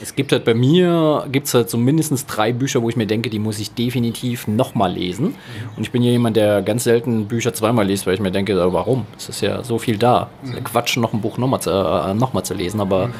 es 0.00 0.14
gibt 0.14 0.32
halt 0.32 0.44
bei 0.44 0.54
mir, 0.54 1.26
gibt 1.30 1.46
es 1.46 1.54
halt 1.54 1.70
so 1.70 1.76
mindestens 1.76 2.26
drei 2.26 2.52
Bücher, 2.52 2.82
wo 2.82 2.88
ich 2.88 2.96
mir 2.96 3.06
denke, 3.06 3.30
die 3.30 3.38
muss 3.38 3.58
ich 3.58 3.72
definitiv 3.72 4.46
nochmal 4.46 4.92
lesen. 4.92 5.34
Und 5.76 5.82
ich 5.82 5.90
bin 5.90 6.02
ja 6.02 6.10
jemand, 6.10 6.36
der 6.36 6.62
ganz 6.62 6.84
selten 6.84 7.26
Bücher 7.26 7.52
zweimal 7.52 7.86
liest, 7.86 8.06
weil 8.06 8.14
ich 8.14 8.20
mir 8.20 8.30
denke, 8.30 8.56
warum? 8.72 9.06
Es 9.16 9.28
ist 9.28 9.40
ja 9.40 9.64
so 9.64 9.78
viel 9.78 9.98
da. 9.98 10.30
Mhm. 10.42 10.64
Quatsch, 10.64 10.96
noch 10.96 11.12
ein 11.12 11.20
Buch 11.20 11.38
nochmal 11.38 11.60
zu, 11.60 11.70
äh, 11.70 12.14
noch 12.14 12.40
zu 12.42 12.54
lesen. 12.54 12.80
Aber 12.80 13.10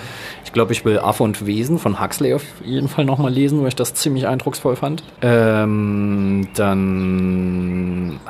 ich 0.44 0.52
glaube, 0.52 0.72
ich 0.72 0.84
will 0.84 0.98
Affe 0.98 1.24
und 1.24 1.46
Wesen 1.46 1.78
von 1.78 2.00
Huxley 2.00 2.34
auf 2.34 2.44
jeden 2.64 2.88
Fall 2.88 3.04
nochmal 3.04 3.32
lesen, 3.32 3.60
weil 3.60 3.68
ich 3.68 3.76
das 3.76 3.94
ziemlich 3.94 4.26
eindrucksvoll 4.26 4.76
fand. 4.76 5.02
Ähm, 5.22 6.48
dann 6.54 8.20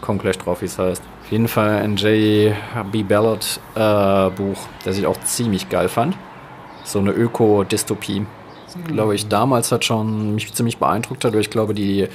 komm 0.00 0.18
gleich 0.18 0.38
drauf, 0.38 0.62
wie 0.62 0.66
es 0.66 0.78
heißt. 0.78 1.02
Auf 1.24 1.32
jeden 1.32 1.48
Fall 1.48 1.78
ein 1.78 1.96
J.B. 1.96 3.02
Ballard 3.02 3.60
äh, 3.74 4.30
Buch, 4.30 4.58
das 4.84 4.96
ich 4.96 5.06
auch 5.06 5.20
ziemlich 5.22 5.68
geil 5.68 5.88
fand 5.88 6.14
so 6.86 6.98
eine 6.98 7.10
Öko-Dystopie. 7.10 8.26
Glaube 8.88 9.14
ich, 9.14 9.28
damals 9.28 9.72
hat 9.72 9.84
schon 9.84 10.34
mich 10.34 10.52
ziemlich 10.52 10.78
beeindruckt 10.78 11.24
hat, 11.24 11.32
weil 11.32 11.40
ich 11.40 11.50
glaube, 11.50 11.74
die. 11.74 12.08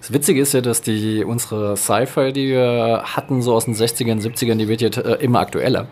Das 0.00 0.12
Witzige 0.12 0.40
ist 0.40 0.54
ja, 0.54 0.60
dass 0.60 0.80
die 0.80 1.24
unsere 1.24 1.76
Sci-Fi, 1.76 2.32
die 2.32 2.48
wir 2.48 3.02
hatten, 3.04 3.42
so 3.42 3.54
aus 3.54 3.64
den 3.64 3.74
60ern, 3.74 4.22
70ern, 4.22 4.54
die 4.54 4.68
wird 4.68 4.80
jetzt 4.80 4.98
äh, 4.98 5.14
immer 5.14 5.40
aktueller. 5.40 5.88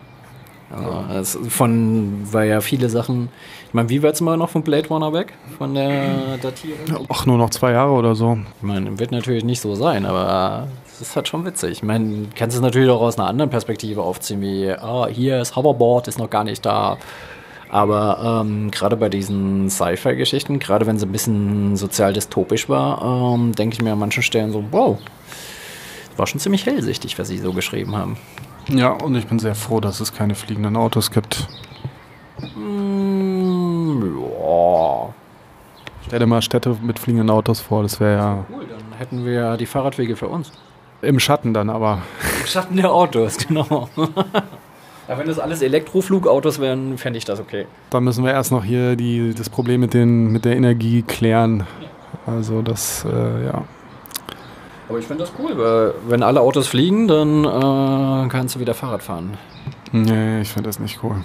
Also, 1.09 1.39
von, 1.45 2.27
weil 2.31 2.49
ja 2.49 2.59
viele 2.59 2.89
Sachen. 2.89 3.29
Ich 3.67 3.73
meine, 3.73 3.89
wie 3.89 4.03
weit 4.03 4.17
sind 4.17 4.25
wir 4.25 4.35
noch 4.35 4.49
von 4.49 4.63
Blade 4.63 4.87
Runner 4.89 5.13
weg? 5.13 5.33
Von 5.57 5.73
der 5.73 6.37
Datierung? 6.41 7.07
Ach, 7.09 7.25
nur 7.25 7.37
noch 7.37 7.49
zwei 7.51 7.71
Jahre 7.71 7.91
oder 7.91 8.15
so. 8.15 8.37
Ich 8.57 8.63
meine, 8.63 8.99
wird 8.99 9.11
natürlich 9.11 9.45
nicht 9.45 9.61
so 9.61 9.75
sein, 9.75 10.05
aber 10.05 10.67
es 10.85 11.01
ist 11.01 11.15
halt 11.15 11.27
schon 11.27 11.45
witzig. 11.45 11.71
Ich 11.71 11.83
meine, 11.83 12.27
kannst 12.35 12.55
es 12.55 12.61
natürlich 12.61 12.89
auch 12.89 13.01
aus 13.01 13.17
einer 13.17 13.27
anderen 13.27 13.49
Perspektive 13.49 14.01
aufziehen, 14.01 14.41
wie, 14.41 14.69
ah, 14.71 15.07
hier 15.07 15.41
ist 15.41 15.55
Hoverboard, 15.55 16.09
ist 16.09 16.19
noch 16.19 16.29
gar 16.29 16.43
nicht 16.43 16.65
da. 16.65 16.97
Aber 17.69 18.43
ähm, 18.45 18.71
gerade 18.71 18.95
bei 18.95 19.09
diesen 19.09 19.69
Sci-Fi-Geschichten, 19.69 20.59
gerade 20.59 20.85
wenn 20.85 20.97
sie 20.97 21.05
ein 21.05 21.11
bisschen 21.11 21.75
sozial 21.75 22.13
dystopisch 22.13 22.69
war, 22.69 23.33
ähm, 23.35 23.53
denke 23.53 23.75
ich 23.75 23.81
mir 23.81 23.93
an 23.93 23.99
manchen 23.99 24.23
Stellen 24.23 24.51
so, 24.51 24.63
wow, 24.71 24.97
war 26.15 26.27
schon 26.27 26.39
ziemlich 26.39 26.65
hellsichtig, 26.65 27.19
was 27.19 27.27
sie 27.27 27.37
so 27.37 27.53
geschrieben 27.53 27.95
haben. 27.95 28.17
Ja, 28.69 28.91
und 28.91 29.15
ich 29.15 29.27
bin 29.27 29.39
sehr 29.39 29.55
froh, 29.55 29.79
dass 29.79 29.99
es 29.99 30.13
keine 30.13 30.35
fliegenden 30.35 30.75
Autos 30.75 31.11
gibt. 31.11 31.47
Mm, 32.55 34.17
ja. 34.19 35.13
Stell 36.05 36.19
dir 36.19 36.25
mal 36.25 36.41
Städte 36.41 36.75
mit 36.81 36.99
fliegenden 36.99 37.29
Autos 37.29 37.59
vor, 37.59 37.83
das 37.83 37.99
wäre 37.99 38.17
ja. 38.17 38.45
Cool, 38.49 38.65
dann 38.67 38.97
hätten 38.97 39.25
wir 39.25 39.57
die 39.57 39.65
Fahrradwege 39.65 40.15
für 40.15 40.27
uns. 40.27 40.51
Im 41.01 41.19
Schatten 41.19 41.53
dann 41.53 41.69
aber. 41.69 42.01
Im 42.41 42.47
Schatten 42.47 42.77
der 42.77 42.91
Autos, 42.91 43.37
genau. 43.47 43.89
Ja, 45.07 45.17
wenn 45.17 45.27
das 45.27 45.39
alles 45.39 45.61
Elektroflugautos 45.61 46.59
wären, 46.59 46.97
fände 46.97 47.17
ich 47.17 47.25
das 47.25 47.39
okay. 47.39 47.65
Dann 47.89 48.03
müssen 48.03 48.25
wir 48.25 48.31
erst 48.31 48.51
noch 48.51 48.63
hier 48.63 48.95
die, 48.97 49.33
das 49.33 49.49
Problem 49.49 49.79
mit, 49.79 49.93
den, 49.93 50.31
mit 50.31 50.43
der 50.43 50.55
Energie 50.55 51.01
klären. 51.01 51.65
Also 52.25 52.61
das, 52.61 53.05
äh, 53.05 53.45
ja. 53.45 53.63
Aber 54.89 54.99
ich 54.99 55.05
finde 55.05 55.23
das 55.23 55.33
cool, 55.39 55.57
weil 55.57 55.93
wenn 56.07 56.23
alle 56.23 56.41
Autos 56.41 56.67
fliegen, 56.67 57.07
dann 57.07 57.45
äh, 57.45 58.27
kannst 58.29 58.55
du 58.55 58.59
wieder 58.59 58.73
Fahrrad 58.73 59.03
fahren. 59.03 59.37
Nee, 59.91 60.41
ich 60.41 60.49
finde 60.49 60.69
das 60.69 60.79
nicht 60.79 60.99
cool. 61.03 61.15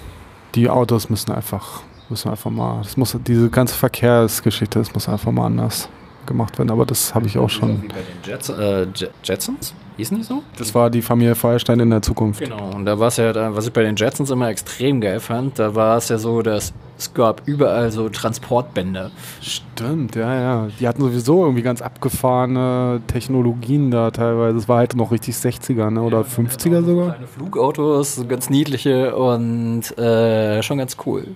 Die 0.54 0.68
Autos 0.68 1.10
müssen 1.10 1.32
einfach, 1.32 1.82
müssen 2.08 2.30
einfach 2.30 2.50
mal, 2.50 2.82
das 2.82 2.96
muss, 2.96 3.16
diese 3.26 3.50
ganze 3.50 3.74
Verkehrsgeschichte, 3.74 4.78
das 4.78 4.94
muss 4.94 5.08
einfach 5.08 5.32
mal 5.32 5.46
anders 5.46 5.88
gemacht 6.26 6.58
werden. 6.58 6.70
Aber 6.70 6.86
das 6.86 7.14
habe 7.14 7.26
ich 7.26 7.38
auch 7.38 7.50
schon. 7.50 7.82
Wie 7.82 7.88
bei 7.88 7.94
den 7.94 8.30
Jets, 8.30 8.48
äh, 8.48 8.86
Jetsons? 9.24 9.74
Hießen 9.96 10.16
die 10.16 10.22
so? 10.22 10.42
Das 10.56 10.74
war 10.74 10.90
die 10.90 11.02
Familie 11.02 11.34
Feuerstein 11.34 11.80
in 11.80 11.90
der 11.90 12.02
Zukunft. 12.02 12.40
Genau, 12.40 12.70
und 12.74 12.86
da 12.86 12.98
war 12.98 13.08
es 13.08 13.16
ja, 13.16 13.54
was 13.54 13.66
ich 13.66 13.72
bei 13.72 13.82
den 13.82 13.96
Jetsons 13.96 14.30
immer 14.30 14.48
extrem 14.48 15.00
geil 15.00 15.20
fand, 15.20 15.58
da 15.58 15.74
war 15.74 15.96
es 15.96 16.08
ja 16.08 16.18
so, 16.18 16.42
dass 16.42 16.72
es 16.98 17.14
gab 17.14 17.42
überall 17.46 17.90
so 17.90 18.08
Transportbänder. 18.08 19.10
Stimmt, 19.40 20.14
ja, 20.14 20.34
ja. 20.34 20.68
Die 20.78 20.86
hatten 20.86 21.02
sowieso 21.02 21.42
irgendwie 21.42 21.62
ganz 21.62 21.82
abgefahrene 21.82 23.02
Technologien 23.06 23.90
da 23.90 24.10
teilweise. 24.10 24.58
Es 24.58 24.68
war 24.68 24.78
halt 24.78 24.94
noch 24.94 25.10
richtig 25.10 25.34
60er 25.34 25.90
ne? 25.90 26.02
oder 26.02 26.18
ja, 26.20 26.26
50er 26.26 26.64
genau, 26.64 26.82
sogar. 26.82 27.10
Kleine 27.10 27.26
Flugautos, 27.26 28.24
ganz 28.28 28.50
niedliche 28.50 29.16
und 29.16 29.98
äh, 29.98 30.62
schon 30.62 30.78
ganz 30.78 30.96
cool. 31.06 31.28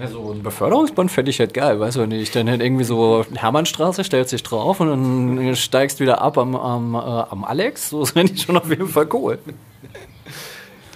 Ja, 0.00 0.08
so 0.08 0.32
ein 0.32 0.42
Beförderungsband 0.42 1.10
fände 1.10 1.30
ich 1.30 1.40
halt 1.40 1.52
geil, 1.52 1.78
weißt 1.78 1.98
du 1.98 2.06
nicht. 2.06 2.34
Dann 2.34 2.48
halt 2.48 2.62
irgendwie 2.62 2.84
so 2.84 3.26
Hermannstraße, 3.34 4.02
stellst 4.02 4.32
dich 4.32 4.42
drauf 4.42 4.80
und 4.80 4.88
dann 4.88 5.56
steigst 5.56 6.00
wieder 6.00 6.22
ab 6.22 6.38
am, 6.38 6.56
am, 6.56 6.94
äh, 6.94 6.98
am 6.98 7.44
Alex. 7.44 7.90
So 7.90 8.04
fände 8.06 8.32
ich 8.32 8.42
schon 8.42 8.56
auf 8.56 8.70
jeden 8.70 8.88
Fall 8.88 9.08
cool. 9.12 9.38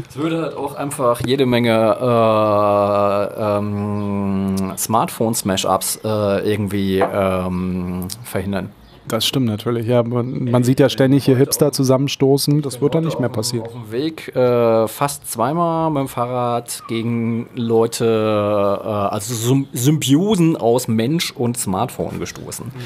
Es 0.09 0.17
würde 0.17 0.41
halt 0.43 0.57
auch 0.57 0.75
einfach 0.75 1.21
jede 1.27 1.45
Menge 1.45 1.99
äh, 2.01 3.59
ähm, 3.59 4.73
Smartphone-Smash-Ups 4.79 6.01
äh, 6.03 6.51
irgendwie 6.51 7.01
ähm, 7.01 8.09
verhindern. 8.25 8.71
Das 9.09 9.27
stimmt 9.27 9.47
natürlich, 9.47 9.87
ja. 9.87 10.03
Man, 10.03 10.51
man 10.51 10.65
sieht 10.65 10.81
ja 10.81 10.89
ständig 10.89 11.27
hier 11.27 11.37
Hipster 11.37 11.73
zusammenstoßen. 11.73 12.63
Das 12.63 12.81
wird 12.81 12.95
dann 12.95 13.05
nicht 13.05 13.21
mehr 13.21 13.29
passieren. 13.29 13.67
Auf 13.67 13.73
dem 13.73 13.93
Weg 13.93 14.35
äh, 14.35 14.89
fast 14.89 15.31
zweimal 15.31 15.91
mit 15.91 16.01
dem 16.01 16.09
Fahrrad 16.09 16.83
gegen 16.89 17.49
Leute, 17.55 18.05
äh, 18.05 18.89
also 18.89 19.65
Symbiosen 19.73 20.57
aus 20.57 20.89
Mensch 20.89 21.33
und 21.33 21.59
Smartphone 21.59 22.19
gestoßen. 22.19 22.67
Mhm. 22.67 22.81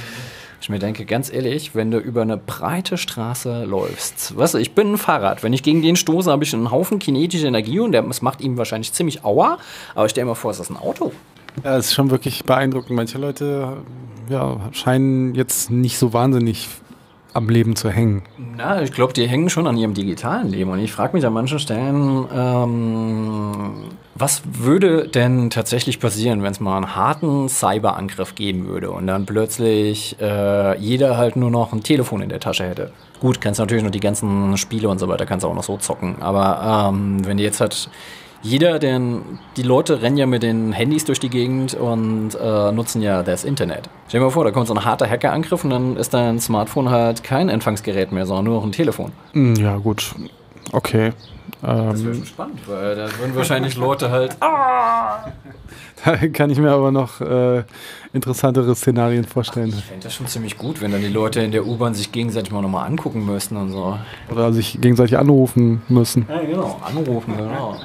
Ich 0.60 0.68
mir 0.68 0.80
denke, 0.80 1.04
ganz 1.04 1.32
ehrlich, 1.32 1.74
wenn 1.76 1.92
du 1.92 1.98
über 1.98 2.22
eine 2.22 2.36
breite 2.36 2.98
Straße 2.98 3.64
läufst, 3.64 4.36
weißt 4.36 4.54
du, 4.54 4.58
ich 4.58 4.74
bin 4.74 4.94
ein 4.94 4.98
Fahrrad. 4.98 5.44
Wenn 5.44 5.52
ich 5.52 5.62
gegen 5.62 5.82
den 5.82 5.94
stoße, 5.94 6.30
habe 6.30 6.42
ich 6.42 6.52
einen 6.52 6.72
Haufen 6.72 6.98
kinetische 6.98 7.46
Energie 7.46 7.78
und 7.78 7.92
das 7.92 8.22
macht 8.22 8.40
ihm 8.40 8.58
wahrscheinlich 8.58 8.92
ziemlich 8.92 9.24
Aua. 9.24 9.58
Aber 9.94 10.08
stell 10.08 10.24
dir 10.24 10.28
mal 10.28 10.34
vor, 10.34 10.50
es 10.50 10.58
ist 10.58 10.70
ein 10.70 10.76
Auto. 10.76 11.12
Ja, 11.64 11.76
es 11.76 11.86
ist 11.86 11.94
schon 11.94 12.10
wirklich 12.10 12.44
beeindruckend. 12.44 12.90
Manche 12.90 13.18
Leute 13.18 13.78
ja, 14.28 14.70
scheinen 14.72 15.34
jetzt 15.34 15.70
nicht 15.70 15.98
so 15.98 16.12
wahnsinnig 16.12 16.68
am 17.34 17.48
Leben 17.48 17.76
zu 17.76 17.90
hängen. 17.90 18.22
Na, 18.56 18.82
ich 18.82 18.92
glaube, 18.92 19.12
die 19.12 19.28
hängen 19.28 19.50
schon 19.50 19.66
an 19.66 19.76
ihrem 19.76 19.94
digitalen 19.94 20.48
Leben. 20.48 20.70
Und 20.70 20.80
ich 20.80 20.92
frage 20.92 21.16
mich 21.16 21.24
an 21.24 21.32
manchen 21.32 21.58
Stellen, 21.58 22.26
ähm, 22.34 23.74
was 24.14 24.42
würde 24.44 25.08
denn 25.08 25.50
tatsächlich 25.50 26.00
passieren, 26.00 26.42
wenn 26.42 26.52
es 26.52 26.60
mal 26.60 26.76
einen 26.76 26.96
harten 26.96 27.48
Cyberangriff 27.48 28.34
geben 28.34 28.66
würde 28.66 28.90
und 28.90 29.06
dann 29.06 29.26
plötzlich 29.26 30.16
äh, 30.20 30.78
jeder 30.78 31.16
halt 31.16 31.36
nur 31.36 31.50
noch 31.50 31.72
ein 31.72 31.82
Telefon 31.82 32.22
in 32.22 32.28
der 32.28 32.40
Tasche 32.40 32.64
hätte? 32.64 32.90
Gut, 33.20 33.40
kannst 33.40 33.60
natürlich 33.60 33.84
noch 33.84 33.90
die 33.90 34.00
ganzen 34.00 34.56
Spiele 34.56 34.88
und 34.88 34.98
so 34.98 35.06
weiter, 35.08 35.26
kannst 35.26 35.44
du 35.44 35.48
auch 35.48 35.54
noch 35.54 35.64
so 35.64 35.76
zocken. 35.76 36.20
Aber 36.20 36.90
ähm, 36.90 37.24
wenn 37.24 37.36
die 37.36 37.44
jetzt 37.44 37.60
halt 37.60 37.88
jeder, 38.42 38.78
denn 38.78 39.22
die 39.56 39.62
Leute 39.62 40.02
rennen 40.02 40.16
ja 40.16 40.26
mit 40.26 40.42
den 40.42 40.72
Handys 40.72 41.04
durch 41.04 41.20
die 41.20 41.28
Gegend 41.28 41.74
und 41.74 42.30
äh, 42.40 42.72
nutzen 42.72 43.02
ja 43.02 43.22
das 43.22 43.44
Internet. 43.44 43.90
Stell 44.08 44.20
dir 44.20 44.26
mal 44.26 44.30
vor, 44.30 44.44
da 44.44 44.50
kommt 44.50 44.68
so 44.68 44.74
ein 44.74 44.84
harter 44.84 45.08
Hackerangriff 45.08 45.64
und 45.64 45.70
dann 45.70 45.96
ist 45.96 46.14
dein 46.14 46.40
Smartphone 46.40 46.90
halt 46.90 47.24
kein 47.24 47.48
Empfangsgerät 47.48 48.12
mehr, 48.12 48.26
sondern 48.26 48.44
nur 48.44 48.54
noch 48.56 48.64
ein 48.64 48.72
Telefon. 48.72 49.12
Hm, 49.32 49.56
ja, 49.56 49.76
gut. 49.76 50.14
Okay. 50.72 51.12
Das 51.60 52.04
wäre 52.04 52.14
ähm, 52.14 52.24
spannend, 52.24 52.60
weil 52.66 52.94
da 52.94 53.08
würden 53.18 53.34
wahrscheinlich 53.34 53.76
Leute 53.76 54.10
halt. 54.10 54.36
Da 56.04 56.14
kann 56.28 56.48
ich 56.48 56.58
mir 56.58 56.70
aber 56.70 56.92
noch 56.92 57.20
äh, 57.20 57.64
interessantere 58.12 58.72
Szenarien 58.76 59.24
vorstellen. 59.24 59.72
Ach, 59.74 59.78
ich 59.78 59.84
fände 59.84 60.04
das 60.04 60.14
schon 60.14 60.28
ziemlich 60.28 60.56
gut, 60.56 60.80
wenn 60.80 60.92
dann 60.92 61.00
die 61.00 61.08
Leute 61.08 61.40
in 61.40 61.50
der 61.50 61.66
U-Bahn 61.66 61.92
sich 61.92 62.12
gegenseitig 62.12 62.52
mal 62.52 62.62
nochmal 62.62 62.86
angucken 62.86 63.26
müssten 63.26 63.56
und 63.56 63.70
so. 63.70 63.98
Oder 64.30 64.52
sich 64.52 64.80
gegenseitig 64.80 65.18
anrufen 65.18 65.82
müssen. 65.88 66.24
Ja, 66.28 66.40
genau, 66.40 66.80
anrufen, 66.84 67.36
genau. 67.36 67.80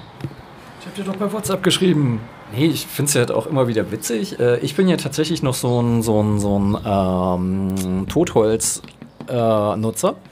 Ich 0.83 0.87
hab 0.87 0.95
dir 0.95 1.03
doch 1.05 1.15
bei 1.15 1.31
WhatsApp 1.31 1.63
geschrieben. 1.63 2.19
Nee, 2.53 2.65
ich 2.65 2.85
finde 2.85 3.07
es 3.07 3.13
ja 3.13 3.19
halt 3.19 3.31
auch 3.31 3.47
immer 3.47 3.69
wieder 3.69 3.89
witzig. 3.89 4.37
Äh, 4.37 4.59
ich 4.59 4.75
bin 4.75 4.89
ja 4.89 4.97
tatsächlich 4.97 5.41
noch 5.41 5.53
so 5.53 5.81
ein, 5.81 6.01
so 6.01 6.21
ein, 6.21 6.41
so 6.41 6.59
ein 6.59 6.77
ähm, 6.85 8.05
Totholz-Nutzer. 8.09 10.15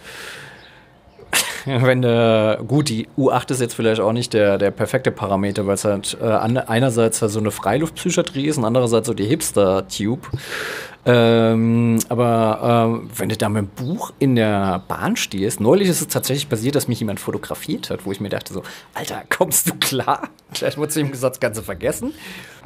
wenn 1.65 2.03
äh, 2.03 2.57
gut, 2.67 2.89
die 2.89 3.07
U8 3.17 3.51
ist 3.51 3.61
jetzt 3.61 3.75
vielleicht 3.75 4.01
auch 4.01 4.11
nicht 4.11 4.33
der, 4.33 4.57
der 4.57 4.71
perfekte 4.71 5.11
Parameter, 5.11 5.67
weil 5.67 5.75
es 5.75 5.85
halt 5.85 6.17
äh, 6.21 6.25
einerseits 6.25 7.21
halt 7.21 7.31
so 7.31 7.39
eine 7.39 7.51
Freiluftpsychiatrie 7.51 8.47
ist 8.47 8.57
und 8.57 8.65
andererseits 8.65 9.07
so 9.07 9.13
die 9.13 9.27
Hipster-Tube. 9.27 10.27
Ähm, 11.03 11.97
aber 12.09 13.01
äh, 13.03 13.19
wenn 13.19 13.29
du 13.29 13.37
da 13.37 13.49
mit 13.49 13.63
dem 13.63 13.67
Buch 13.69 14.13
in 14.19 14.35
der 14.35 14.83
Bahn 14.87 15.15
stehst, 15.15 15.59
neulich 15.59 15.89
ist 15.89 16.01
es 16.01 16.07
tatsächlich 16.07 16.47
passiert, 16.47 16.75
dass 16.75 16.87
mich 16.87 16.99
jemand 16.99 17.19
fotografiert 17.19 17.89
hat, 17.89 18.05
wo 18.05 18.11
ich 18.11 18.19
mir 18.19 18.29
dachte 18.29 18.53
so, 18.53 18.61
Alter, 18.93 19.23
kommst 19.29 19.69
du 19.69 19.73
klar? 19.75 20.29
Gleich 20.53 20.77
wurde 20.77 20.89
zu 20.89 20.99
ihm 20.99 21.11
gesagt, 21.11 21.41
das 21.41 21.57
du 21.57 21.63
vergessen. 21.63 22.13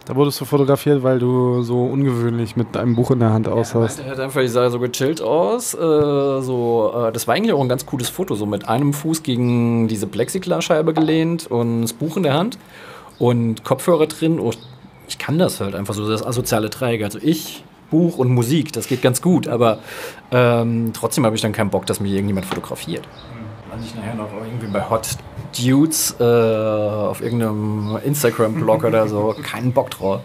Da 0.05 0.15
wurdest 0.15 0.39
du 0.39 0.45
fotografiert, 0.45 1.01
weil 1.01 1.17
du 1.17 1.63
so 1.63 1.83
ungewöhnlich 1.83 2.55
mit 2.55 2.77
einem 2.77 2.95
Buch 2.95 3.09
in 3.09 3.19
der 3.19 3.33
Hand 3.33 3.47
aussahst. 3.47 3.99
Ja, 3.99 4.05
er 4.05 4.11
hat 4.11 4.19
einfach, 4.19 4.41
ich 4.41 4.51
sah 4.51 4.69
so 4.69 4.79
gechillt 4.79 5.19
aus. 5.19 5.73
Äh, 5.73 5.77
so, 5.77 6.93
äh, 6.95 7.11
das 7.11 7.27
war 7.27 7.33
eigentlich 7.33 7.53
auch 7.53 7.61
ein 7.61 7.69
ganz 7.69 7.87
cooles 7.87 8.09
Foto, 8.09 8.35
so 8.35 8.45
mit 8.45 8.69
einem 8.69 8.93
Fuß 8.93 9.23
gegen 9.23 9.87
diese 9.87 10.05
Plexiglasscheibe 10.05 10.93
gelehnt 10.93 11.47
und 11.47 11.81
das 11.81 11.93
Buch 11.93 12.17
in 12.17 12.23
der 12.23 12.35
Hand 12.35 12.59
und 13.17 13.63
Kopfhörer 13.63 14.05
drin. 14.05 14.39
Oh, 14.39 14.51
ich 15.07 15.17
kann 15.17 15.39
das 15.39 15.59
halt 15.59 15.73
einfach 15.73 15.95
so, 15.95 16.07
das 16.07 16.23
asoziale 16.23 16.69
Dreieck. 16.69 17.03
Also 17.03 17.17
ich, 17.19 17.63
Buch 17.95 18.17
und 18.17 18.29
Musik, 18.29 18.73
das 18.73 18.87
geht 18.87 19.01
ganz 19.01 19.21
gut, 19.21 19.47
aber 19.47 19.79
ähm, 20.29 20.91
trotzdem 20.93 21.25
habe 21.25 21.33
ich 21.37 21.41
dann 21.41 21.53
keinen 21.53 21.69
Bock, 21.69 21.85
dass 21.85 22.01
mich 22.01 22.11
irgendjemand 22.11 22.45
fotografiert. 22.45 23.07
Weil 23.69 23.79
ich 23.81 23.95
nachher 23.95 24.15
noch 24.15 24.27
irgendwie 24.33 24.67
bei 24.67 24.89
Hot 24.89 25.17
Dudes 25.57 26.17
äh, 26.19 26.23
auf 26.23 27.21
irgendeinem 27.21 27.97
Instagram-Blog 28.03 28.83
oder 28.83 29.07
so 29.07 29.33
keinen 29.41 29.71
Bock 29.71 29.91
drauf. 29.91 30.19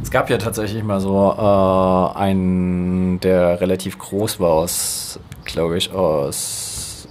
Es 0.00 0.12
gab 0.12 0.30
ja 0.30 0.38
tatsächlich 0.38 0.84
mal 0.84 1.00
so 1.00 1.34
äh, 1.36 2.18
einen, 2.18 3.18
der 3.18 3.60
relativ 3.60 3.98
groß 3.98 4.38
war 4.38 4.50
aus, 4.50 5.18
glaube 5.44 5.76
ich, 5.78 5.92
aus 5.92 7.08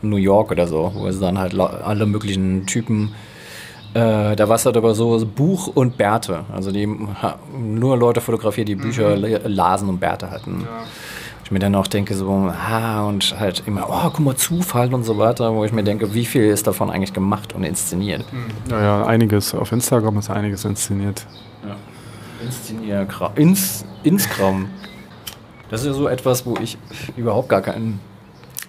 New 0.00 0.16
York 0.16 0.52
oder 0.52 0.68
so, 0.68 0.92
wo 0.94 1.08
es 1.08 1.18
dann 1.18 1.38
halt 1.38 1.58
alle 1.58 2.06
möglichen 2.06 2.66
Typen 2.66 3.14
äh, 3.96 4.36
da 4.36 4.48
war 4.48 4.56
es 4.56 4.66
halt 4.66 4.76
aber 4.76 4.94
so 4.94 5.26
Buch 5.26 5.68
und 5.68 5.96
Bärte. 5.96 6.44
Also 6.52 6.70
die 6.70 6.86
nur 6.86 7.96
Leute 7.96 8.20
fotografiert, 8.20 8.68
die 8.68 8.74
Bücher 8.74 9.16
mhm. 9.16 9.38
lasen 9.44 9.88
und 9.88 10.00
Bärte 10.00 10.30
hatten. 10.30 10.60
Ja. 10.60 10.84
Ich 11.42 11.50
mir 11.50 11.60
dann 11.60 11.74
auch 11.76 11.86
denke, 11.86 12.14
so, 12.14 12.28
ah, 12.28 13.04
und 13.04 13.38
halt 13.38 13.62
immer, 13.66 13.86
oh, 13.88 14.10
guck 14.10 14.18
mal, 14.18 14.36
Zufall 14.36 14.92
und 14.92 15.04
so 15.04 15.16
weiter, 15.16 15.54
wo 15.54 15.64
ich 15.64 15.72
mir 15.72 15.84
denke, 15.84 16.12
wie 16.12 16.26
viel 16.26 16.44
ist 16.44 16.66
davon 16.66 16.90
eigentlich 16.90 17.14
gemacht 17.14 17.54
und 17.54 17.64
inszeniert? 17.64 18.24
Mhm. 18.32 18.70
Ja, 18.70 18.82
ja, 18.82 19.06
einiges. 19.06 19.54
Auf 19.54 19.72
Instagram 19.72 20.18
ist 20.18 20.28
einiges 20.28 20.64
inszeniert. 20.66 21.24
Ja. 21.66 21.76
Inszenier, 22.44 23.06
Ins, 23.36 23.86
Instagram. 24.02 24.68
Das 25.70 25.80
ist 25.80 25.86
ja 25.86 25.92
so 25.94 26.08
etwas, 26.08 26.44
wo 26.44 26.56
ich 26.60 26.76
überhaupt 27.16 27.48
gar 27.48 27.62
keinen 27.62 28.00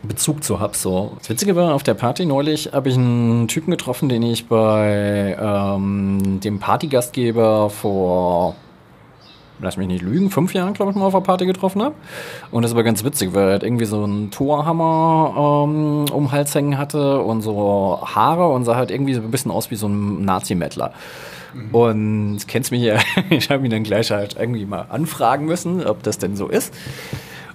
Bezug 0.04 0.44
zu 0.44 0.60
habe. 0.60 0.76
So. 0.76 1.14
Das 1.20 1.30
Witzige 1.30 1.56
war, 1.56 1.74
auf 1.74 1.84
der 1.84 1.94
Party 1.94 2.26
neulich 2.26 2.72
habe 2.74 2.90
ich 2.90 2.96
einen 2.96 3.48
Typen 3.48 3.72
getroffen, 3.72 4.10
den 4.10 4.24
ich 4.24 4.48
bei 4.48 5.38
ähm, 5.40 6.40
dem 6.44 6.60
Partygastgeber 6.60 7.70
vor, 7.70 8.56
lass 9.60 9.78
mich 9.78 9.88
nicht 9.88 10.04
lügen, 10.04 10.30
fünf 10.30 10.54
Jahren, 10.54 10.74
glaube 10.74 10.92
ich, 10.92 10.98
mal 10.98 11.06
auf 11.06 11.14
der 11.14 11.22
Party 11.22 11.46
getroffen 11.46 11.82
habe. 11.82 11.96
Und 12.52 12.64
das 12.64 12.76
war 12.76 12.84
ganz 12.84 13.04
witzig, 13.04 13.34
weil 13.34 13.46
er 13.46 13.52
halt 13.54 13.64
irgendwie 13.64 13.86
so 13.86 14.04
einen 14.04 14.30
Torhammer 14.30 15.66
ähm, 15.66 16.06
um 16.12 16.26
den 16.26 16.32
Hals 16.32 16.54
hängen 16.54 16.78
hatte 16.78 17.22
und 17.22 17.42
so 17.42 18.00
Haare 18.04 18.50
und 18.50 18.66
sah 18.66 18.76
halt 18.76 18.92
irgendwie 18.92 19.14
so 19.14 19.22
ein 19.22 19.32
bisschen 19.32 19.52
aus 19.52 19.72
wie 19.72 19.76
so 19.76 19.88
ein 19.88 20.24
Nazi-Mettler. 20.24 20.94
Mhm. 21.54 21.76
Und 21.76 22.48
kennst 22.48 22.72
mich 22.72 22.82
ja, 22.82 22.98
ich 23.30 23.50
habe 23.50 23.66
ihn 23.66 23.72
dann 23.72 23.84
gleich 23.84 24.12
halt 24.12 24.36
irgendwie 24.40 24.66
mal 24.66 24.86
anfragen 24.90 25.46
müssen, 25.46 25.86
ob 25.86 26.04
das 26.04 26.18
denn 26.18 26.36
so 26.36 26.48
ist. 26.48 26.74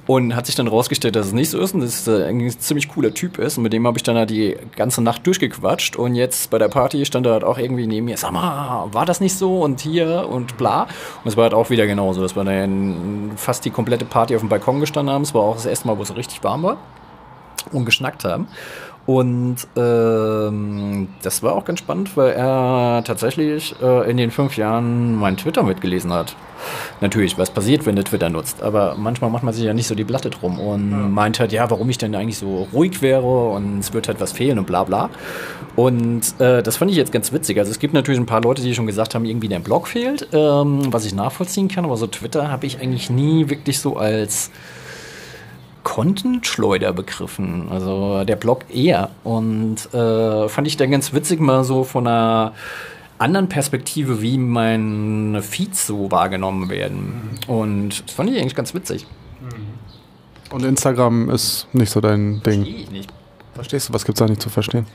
Und 0.04 0.34
hat 0.34 0.46
sich 0.46 0.56
dann 0.56 0.66
rausgestellt, 0.66 1.14
dass 1.14 1.26
es 1.26 1.32
nicht 1.32 1.50
so 1.50 1.60
ist 1.60 1.74
und 1.74 1.80
dass 1.80 2.06
es 2.06 2.08
ein 2.08 2.50
ziemlich 2.58 2.88
cooler 2.88 3.14
Typ 3.14 3.38
ist. 3.38 3.56
Und 3.56 3.62
mit 3.62 3.72
dem 3.72 3.86
habe 3.86 3.98
ich 3.98 4.02
dann 4.02 4.16
halt 4.16 4.30
die 4.30 4.56
ganze 4.74 5.00
Nacht 5.00 5.24
durchgequatscht. 5.24 5.94
Und 5.94 6.16
jetzt 6.16 6.50
bei 6.50 6.58
der 6.58 6.66
Party 6.68 7.04
stand 7.04 7.24
er 7.26 7.34
halt 7.34 7.44
auch 7.44 7.56
irgendwie 7.56 7.86
neben 7.86 8.06
mir, 8.06 8.16
sag 8.16 8.32
mal, 8.32 8.88
war 8.92 9.06
das 9.06 9.20
nicht 9.20 9.36
so? 9.36 9.60
Und 9.60 9.80
hier 9.80 10.28
und 10.28 10.56
bla. 10.58 10.82
Und 10.82 11.30
es 11.30 11.36
war 11.36 11.44
halt 11.44 11.54
auch 11.54 11.70
wieder 11.70 11.86
genauso, 11.86 12.20
dass 12.20 12.34
wir 12.34 12.42
dann 12.42 13.30
fast 13.36 13.64
die 13.64 13.70
komplette 13.70 14.04
Party 14.04 14.34
auf 14.34 14.42
dem 14.42 14.48
Balkon 14.48 14.80
gestanden 14.80 15.14
haben. 15.14 15.22
Es 15.22 15.34
war 15.34 15.42
auch 15.42 15.54
das 15.54 15.66
erste 15.66 15.86
Mal, 15.86 15.96
wo 15.96 16.02
es 16.02 16.16
richtig 16.16 16.42
warm 16.42 16.64
war. 16.64 16.78
Und 17.70 17.84
geschnackt 17.84 18.24
haben. 18.24 18.48
Und 19.04 19.56
ähm, 19.76 21.08
das 21.22 21.42
war 21.42 21.56
auch 21.56 21.64
ganz 21.64 21.80
spannend, 21.80 22.16
weil 22.16 22.32
er 22.32 23.02
tatsächlich 23.04 23.74
äh, 23.82 24.08
in 24.08 24.16
den 24.16 24.30
fünf 24.30 24.56
Jahren 24.56 25.16
mein 25.16 25.36
Twitter 25.36 25.64
mitgelesen 25.64 26.12
hat. 26.12 26.36
Natürlich, 27.00 27.36
was 27.36 27.50
passiert, 27.50 27.84
wenn 27.84 27.96
du 27.96 28.04
Twitter 28.04 28.28
nutzt. 28.28 28.62
Aber 28.62 28.94
manchmal 28.96 29.30
macht 29.30 29.42
man 29.42 29.52
sich 29.52 29.64
ja 29.64 29.74
nicht 29.74 29.88
so 29.88 29.96
die 29.96 30.04
Blatte 30.04 30.30
drum 30.30 30.60
und 30.60 30.92
ja. 30.92 30.96
meint 30.98 31.40
halt, 31.40 31.50
ja, 31.50 31.68
warum 31.68 31.90
ich 31.90 31.98
denn 31.98 32.14
eigentlich 32.14 32.38
so 32.38 32.68
ruhig 32.72 33.02
wäre 33.02 33.48
und 33.50 33.80
es 33.80 33.92
wird 33.92 34.06
halt 34.06 34.20
was 34.20 34.30
fehlen 34.30 34.60
und 34.60 34.66
bla 34.66 34.84
bla. 34.84 35.10
Und 35.74 36.40
äh, 36.40 36.62
das 36.62 36.76
fand 36.76 36.92
ich 36.92 36.96
jetzt 36.96 37.10
ganz 37.10 37.32
witzig. 37.32 37.58
Also 37.58 37.72
es 37.72 37.80
gibt 37.80 37.94
natürlich 37.94 38.20
ein 38.20 38.26
paar 38.26 38.42
Leute, 38.42 38.62
die 38.62 38.72
schon 38.74 38.86
gesagt 38.86 39.16
haben, 39.16 39.24
irgendwie 39.24 39.48
dein 39.48 39.64
Blog 39.64 39.88
fehlt, 39.88 40.28
ähm, 40.32 40.92
was 40.92 41.04
ich 41.04 41.14
nachvollziehen 41.14 41.66
kann. 41.66 41.84
Aber 41.84 41.96
so 41.96 42.06
Twitter 42.06 42.52
habe 42.52 42.66
ich 42.66 42.80
eigentlich 42.80 43.10
nie 43.10 43.48
wirklich 43.48 43.80
so 43.80 43.96
als 43.96 44.52
Content-Schleuder 45.82 46.92
begriffen. 46.92 47.68
Also 47.70 48.24
der 48.24 48.36
Blog 48.36 48.64
eher. 48.72 49.10
Und 49.24 49.92
äh, 49.94 50.48
fand 50.48 50.66
ich 50.66 50.76
da 50.76 50.86
ganz 50.86 51.12
witzig, 51.12 51.40
mal 51.40 51.64
so 51.64 51.84
von 51.84 52.06
einer 52.06 52.52
anderen 53.18 53.48
Perspektive, 53.48 54.20
wie 54.20 54.38
meine 54.38 55.42
Feeds 55.42 55.86
so 55.86 56.10
wahrgenommen 56.10 56.68
werden. 56.68 57.38
Mhm. 57.46 57.54
Und 57.54 58.06
das 58.06 58.14
fand 58.14 58.30
ich 58.30 58.40
eigentlich 58.40 58.54
ganz 58.54 58.74
witzig. 58.74 59.06
Mhm. 59.40 60.54
Und 60.54 60.64
Instagram 60.64 61.30
ist 61.30 61.66
nicht 61.72 61.90
so 61.90 62.00
dein 62.00 62.42
Ding. 62.42 62.64
Verstehe 62.64 62.82
ich 62.82 62.90
nicht. 62.90 63.10
Verstehst 63.54 63.88
du, 63.88 63.92
was 63.92 64.04
gibt 64.04 64.18
es 64.18 64.24
da 64.24 64.28
nicht 64.28 64.42
zu 64.42 64.50
verstehen? 64.50 64.86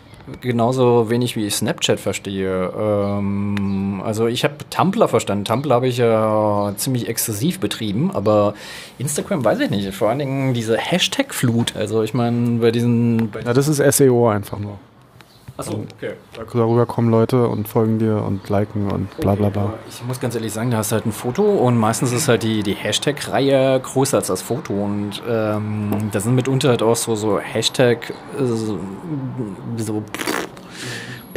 genauso 0.42 1.10
wenig 1.10 1.36
wie 1.36 1.46
ich 1.46 1.56
Snapchat 1.56 2.00
verstehe. 2.00 2.72
Ähm, 2.78 4.02
also 4.04 4.28
ich 4.28 4.44
habe 4.44 4.56
Tumblr 4.70 5.08
verstanden. 5.08 5.46
Tumblr 5.46 5.74
habe 5.74 5.88
ich 5.88 5.98
ja 5.98 6.74
ziemlich 6.76 7.08
exzessiv 7.08 7.60
betrieben, 7.60 8.12
aber 8.12 8.54
Instagram 8.98 9.44
weiß 9.44 9.60
ich 9.60 9.70
nicht. 9.70 9.94
Vor 9.94 10.10
allen 10.10 10.20
Dingen 10.20 10.54
diese 10.54 10.78
Hashtag-Flut. 10.78 11.76
Also 11.76 12.04
ich 12.04 12.14
meine, 12.14 12.60
bei 12.60 12.72
diesen... 12.72 13.32
ja, 13.46 13.54
das 13.54 13.68
ist 13.68 13.78
SEO 13.98 14.30
einfach 14.30 14.60
nur. 14.60 14.78
Achso, 15.58 15.84
okay. 15.96 16.14
Darüber 16.36 16.86
kommen 16.86 17.10
Leute 17.10 17.48
und 17.48 17.68
folgen 17.68 17.98
dir 17.98 18.24
und 18.24 18.48
liken 18.48 18.92
und 18.92 19.18
bla 19.18 19.34
bla 19.36 19.50
bla. 19.50 19.74
Ich 19.90 20.04
muss 20.04 20.20
ganz 20.20 20.36
ehrlich 20.36 20.54
sagen, 20.54 20.70
da 20.70 20.78
hast 20.78 20.92
du 20.92 20.96
halt 20.96 21.06
ein 21.08 21.12
Foto 21.12 21.42
und 21.42 21.78
meistens 21.78 22.12
ist 22.12 22.28
halt 22.28 22.44
die, 22.44 22.62
die 22.62 22.76
Hashtag-Reihe 22.76 23.80
größer 23.80 24.18
als 24.18 24.28
das 24.28 24.44
Foto 24.44 24.74
und 24.74 25.22
ähm, 25.28 26.10
da 26.12 26.20
sind 26.20 26.36
mitunter 26.36 26.70
halt 26.70 26.84
auch 26.84 26.96
so, 26.96 27.16
so 27.16 27.40
Hashtag 27.40 28.14
äh, 28.40 28.46
so 28.46 30.04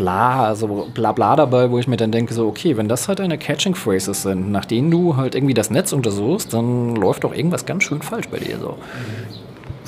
bla, 0.00 0.44
also 0.44 0.88
bla 0.94 1.12
bla 1.12 1.36
dabei, 1.36 1.70
wo 1.70 1.78
ich 1.78 1.86
mir 1.86 1.96
dann 1.96 2.10
denke, 2.10 2.32
so, 2.32 2.48
okay, 2.48 2.76
wenn 2.76 2.88
das 2.88 3.08
halt 3.08 3.18
deine 3.18 3.38
Catching 3.38 3.74
Phrases 3.74 4.22
sind, 4.22 4.50
nach 4.50 4.64
denen 4.64 4.90
du 4.90 5.16
halt 5.16 5.34
irgendwie 5.34 5.54
das 5.54 5.70
Netz 5.70 5.92
untersuchst, 5.92 6.52
dann 6.54 6.96
läuft 6.96 7.24
doch 7.24 7.34
irgendwas 7.34 7.66
ganz 7.66 7.84
schön 7.84 8.00
falsch 8.00 8.28
bei 8.28 8.38
dir 8.38 8.58
so. 8.58 8.76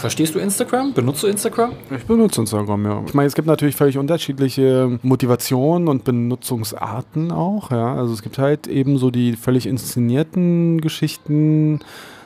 Verstehst 0.02 0.34
du 0.34 0.40
Instagram? 0.40 0.94
Benutzt 0.94 1.22
du 1.22 1.28
Instagram? 1.28 1.74
Ich 1.96 2.04
benutze 2.06 2.40
Instagram, 2.40 2.84
ja. 2.86 3.04
Ich 3.06 3.14
meine, 3.14 3.28
es 3.28 3.36
gibt 3.36 3.46
natürlich 3.46 3.76
völlig 3.76 3.98
unterschiedliche 3.98 4.98
Motivationen 5.00 5.86
und 5.86 6.02
Benutzungsarten 6.02 7.30
auch, 7.30 7.70
ja. 7.70 7.94
Also 7.94 8.12
es 8.12 8.20
gibt 8.20 8.36
halt 8.36 8.66
eben 8.66 8.98
so 8.98 9.12
die 9.12 9.36
völlig 9.36 9.64
inszenierten 9.64 10.80
Geschichten, 10.80 11.78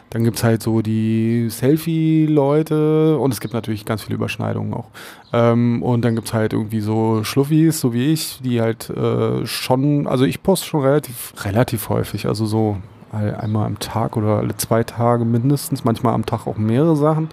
dann 0.09 0.25
gibt 0.25 0.39
es 0.39 0.45
halt 0.45 0.63
so 0.63 0.81
die 0.81 1.49
Selfie-Leute 1.51 3.19
und 3.19 3.35
es 3.35 3.41
gibt 3.41 3.53
natürlich 3.53 3.85
ganz 3.85 4.05
viele 4.05 4.15
Überschneidungen 4.15 4.73
auch. 4.73 4.87
Ähm, 5.35 5.83
und 5.83 6.03
dann 6.03 6.15
gibt 6.15 6.29
es 6.29 6.33
halt 6.33 6.55
irgendwie 6.55 6.81
so 6.81 7.25
Schluffis, 7.25 7.79
so 7.79 7.93
wie 7.93 8.07
ich, 8.07 8.41
die 8.43 8.63
halt 8.63 8.89
äh, 8.89 9.45
schon, 9.45 10.07
also 10.07 10.25
ich 10.25 10.43
poste 10.43 10.67
schon 10.67 10.81
relativ, 10.81 11.35
relativ 11.45 11.91
häufig, 11.91 12.27
also 12.27 12.47
so 12.47 12.79
einmal 13.13 13.67
am 13.67 13.79
Tag 13.79 14.17
oder 14.17 14.39
alle 14.39 14.57
zwei 14.57 14.83
Tage 14.83 15.27
mindestens, 15.27 15.85
manchmal 15.85 16.15
am 16.15 16.25
Tag 16.25 16.47
auch 16.47 16.57
mehrere 16.57 16.97
Sachen. 16.97 17.29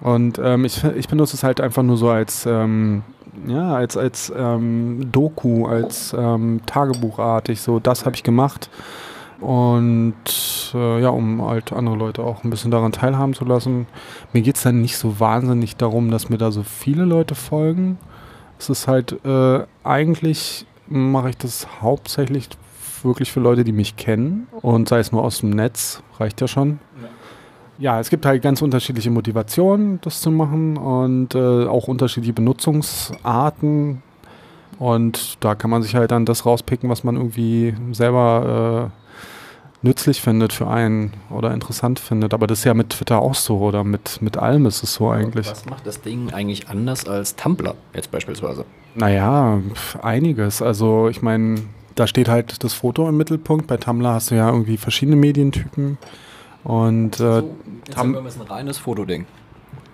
Und 0.00 0.40
ähm, 0.42 0.64
ich, 0.64 0.82
ich 0.84 1.08
benutze 1.08 1.36
es 1.36 1.42
halt 1.42 1.60
einfach 1.60 1.82
nur 1.82 1.96
so 1.96 2.08
als, 2.08 2.46
ähm, 2.46 3.02
ja, 3.46 3.74
als, 3.74 3.96
als 3.96 4.32
ähm, 4.36 5.10
Doku, 5.12 5.66
als 5.66 6.14
ähm, 6.18 6.60
Tagebuchartig. 6.66 7.60
So, 7.60 7.78
das 7.80 8.06
habe 8.06 8.16
ich 8.16 8.22
gemacht. 8.22 8.70
Und 9.40 10.14
äh, 10.74 11.00
ja, 11.00 11.08
um 11.10 11.42
halt 11.42 11.72
andere 11.72 11.96
Leute 11.96 12.22
auch 12.22 12.44
ein 12.44 12.50
bisschen 12.50 12.70
daran 12.70 12.92
teilhaben 12.92 13.34
zu 13.34 13.44
lassen. 13.44 13.86
Mir 14.32 14.42
geht 14.42 14.56
es 14.56 14.62
dann 14.62 14.80
nicht 14.80 14.96
so 14.96 15.18
wahnsinnig 15.18 15.76
darum, 15.76 16.10
dass 16.10 16.28
mir 16.28 16.38
da 16.38 16.50
so 16.50 16.62
viele 16.62 17.04
Leute 17.04 17.34
folgen. 17.34 17.98
Es 18.58 18.68
ist 18.68 18.86
halt, 18.86 19.24
äh, 19.24 19.64
eigentlich 19.82 20.66
mache 20.86 21.30
ich 21.30 21.38
das 21.38 21.66
hauptsächlich 21.80 22.48
wirklich 23.02 23.32
für 23.32 23.40
Leute, 23.40 23.64
die 23.64 23.72
mich 23.72 23.96
kennen. 23.96 24.46
Und 24.60 24.90
sei 24.90 24.98
es 24.98 25.10
nur 25.10 25.24
aus 25.24 25.40
dem 25.40 25.50
Netz, 25.50 26.02
reicht 26.18 26.40
ja 26.42 26.48
schon. 26.48 26.80
Ja 27.02 27.08
ja, 27.80 27.98
es 27.98 28.10
gibt 28.10 28.24
halt 28.24 28.42
ganz 28.42 28.62
unterschiedliche 28.62 29.10
Motivationen, 29.10 30.00
das 30.02 30.20
zu 30.20 30.30
machen 30.30 30.76
und 30.76 31.34
äh, 31.34 31.66
auch 31.66 31.88
unterschiedliche 31.88 32.32
Benutzungsarten. 32.32 34.02
Und 34.78 35.36
da 35.40 35.54
kann 35.54 35.70
man 35.70 35.82
sich 35.82 35.94
halt 35.94 36.10
dann 36.10 36.24
das 36.24 36.46
rauspicken, 36.46 36.88
was 36.88 37.04
man 37.04 37.16
irgendwie 37.16 37.74
selber 37.92 38.92
nützlich 39.82 40.20
findet 40.20 40.52
für 40.52 40.68
einen 40.68 41.12
oder 41.30 41.52
interessant 41.54 41.98
findet. 41.98 42.34
Aber 42.34 42.46
das 42.46 42.60
ist 42.60 42.64
ja 42.64 42.74
mit 42.74 42.90
Twitter 42.90 43.20
auch 43.20 43.34
so 43.34 43.58
oder 43.58 43.84
mit, 43.84 44.20
mit 44.20 44.36
allem 44.36 44.66
ist 44.66 44.82
es 44.82 44.94
so 44.94 45.10
eigentlich. 45.10 45.50
Was 45.50 45.66
macht 45.66 45.86
das 45.86 46.02
Ding 46.02 46.32
eigentlich 46.32 46.68
anders 46.68 47.08
als 47.08 47.36
Tumblr 47.36 47.74
jetzt 47.94 48.10
beispielsweise? 48.10 48.64
Naja, 48.94 49.60
einiges. 50.02 50.62
Also 50.62 51.08
ich 51.08 51.22
meine, 51.22 51.62
da 51.94 52.06
steht 52.06 52.28
halt 52.28 52.62
das 52.62 52.74
Foto 52.74 53.08
im 53.08 53.16
Mittelpunkt. 53.16 53.66
Bei 53.66 53.76
Tumblr 53.76 54.12
hast 54.12 54.30
du 54.30 54.34
ja 54.34 54.50
irgendwie 54.50 54.76
verschiedene 54.76 55.16
Medientypen. 55.16 55.98
Und 56.64 57.14
äh, 57.20 57.40
so, 57.40 57.50
Instagram 57.86 58.26
ist 58.26 58.40
ein 58.40 58.46
reines 58.46 58.78
Fotoding. 58.78 59.26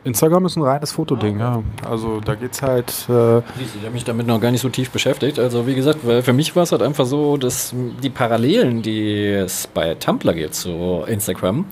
Instagram 0.04 0.46
ist 0.46 0.56
ein 0.56 0.62
reines 0.62 0.92
Fotoding, 0.92 1.40
ja. 1.40 1.62
Also 1.84 2.20
da 2.20 2.36
geht's 2.36 2.62
halt. 2.62 2.90
Äh 3.08 3.38
ich 3.38 3.82
habe 3.82 3.90
mich 3.92 4.04
damit 4.04 4.28
noch 4.28 4.40
gar 4.40 4.52
nicht 4.52 4.60
so 4.60 4.68
tief 4.68 4.90
beschäftigt. 4.90 5.40
Also 5.40 5.66
wie 5.66 5.74
gesagt, 5.74 6.06
weil 6.06 6.22
für 6.22 6.32
mich 6.32 6.54
war 6.54 6.62
es 6.62 6.70
halt 6.70 6.82
einfach 6.82 7.06
so, 7.06 7.36
dass 7.36 7.74
die 8.02 8.10
Parallelen, 8.10 8.82
die 8.82 9.26
es 9.26 9.66
bei 9.66 9.96
Tumblr 9.96 10.32
gibt 10.32 10.54
zu 10.54 11.02
Instagram, 11.08 11.66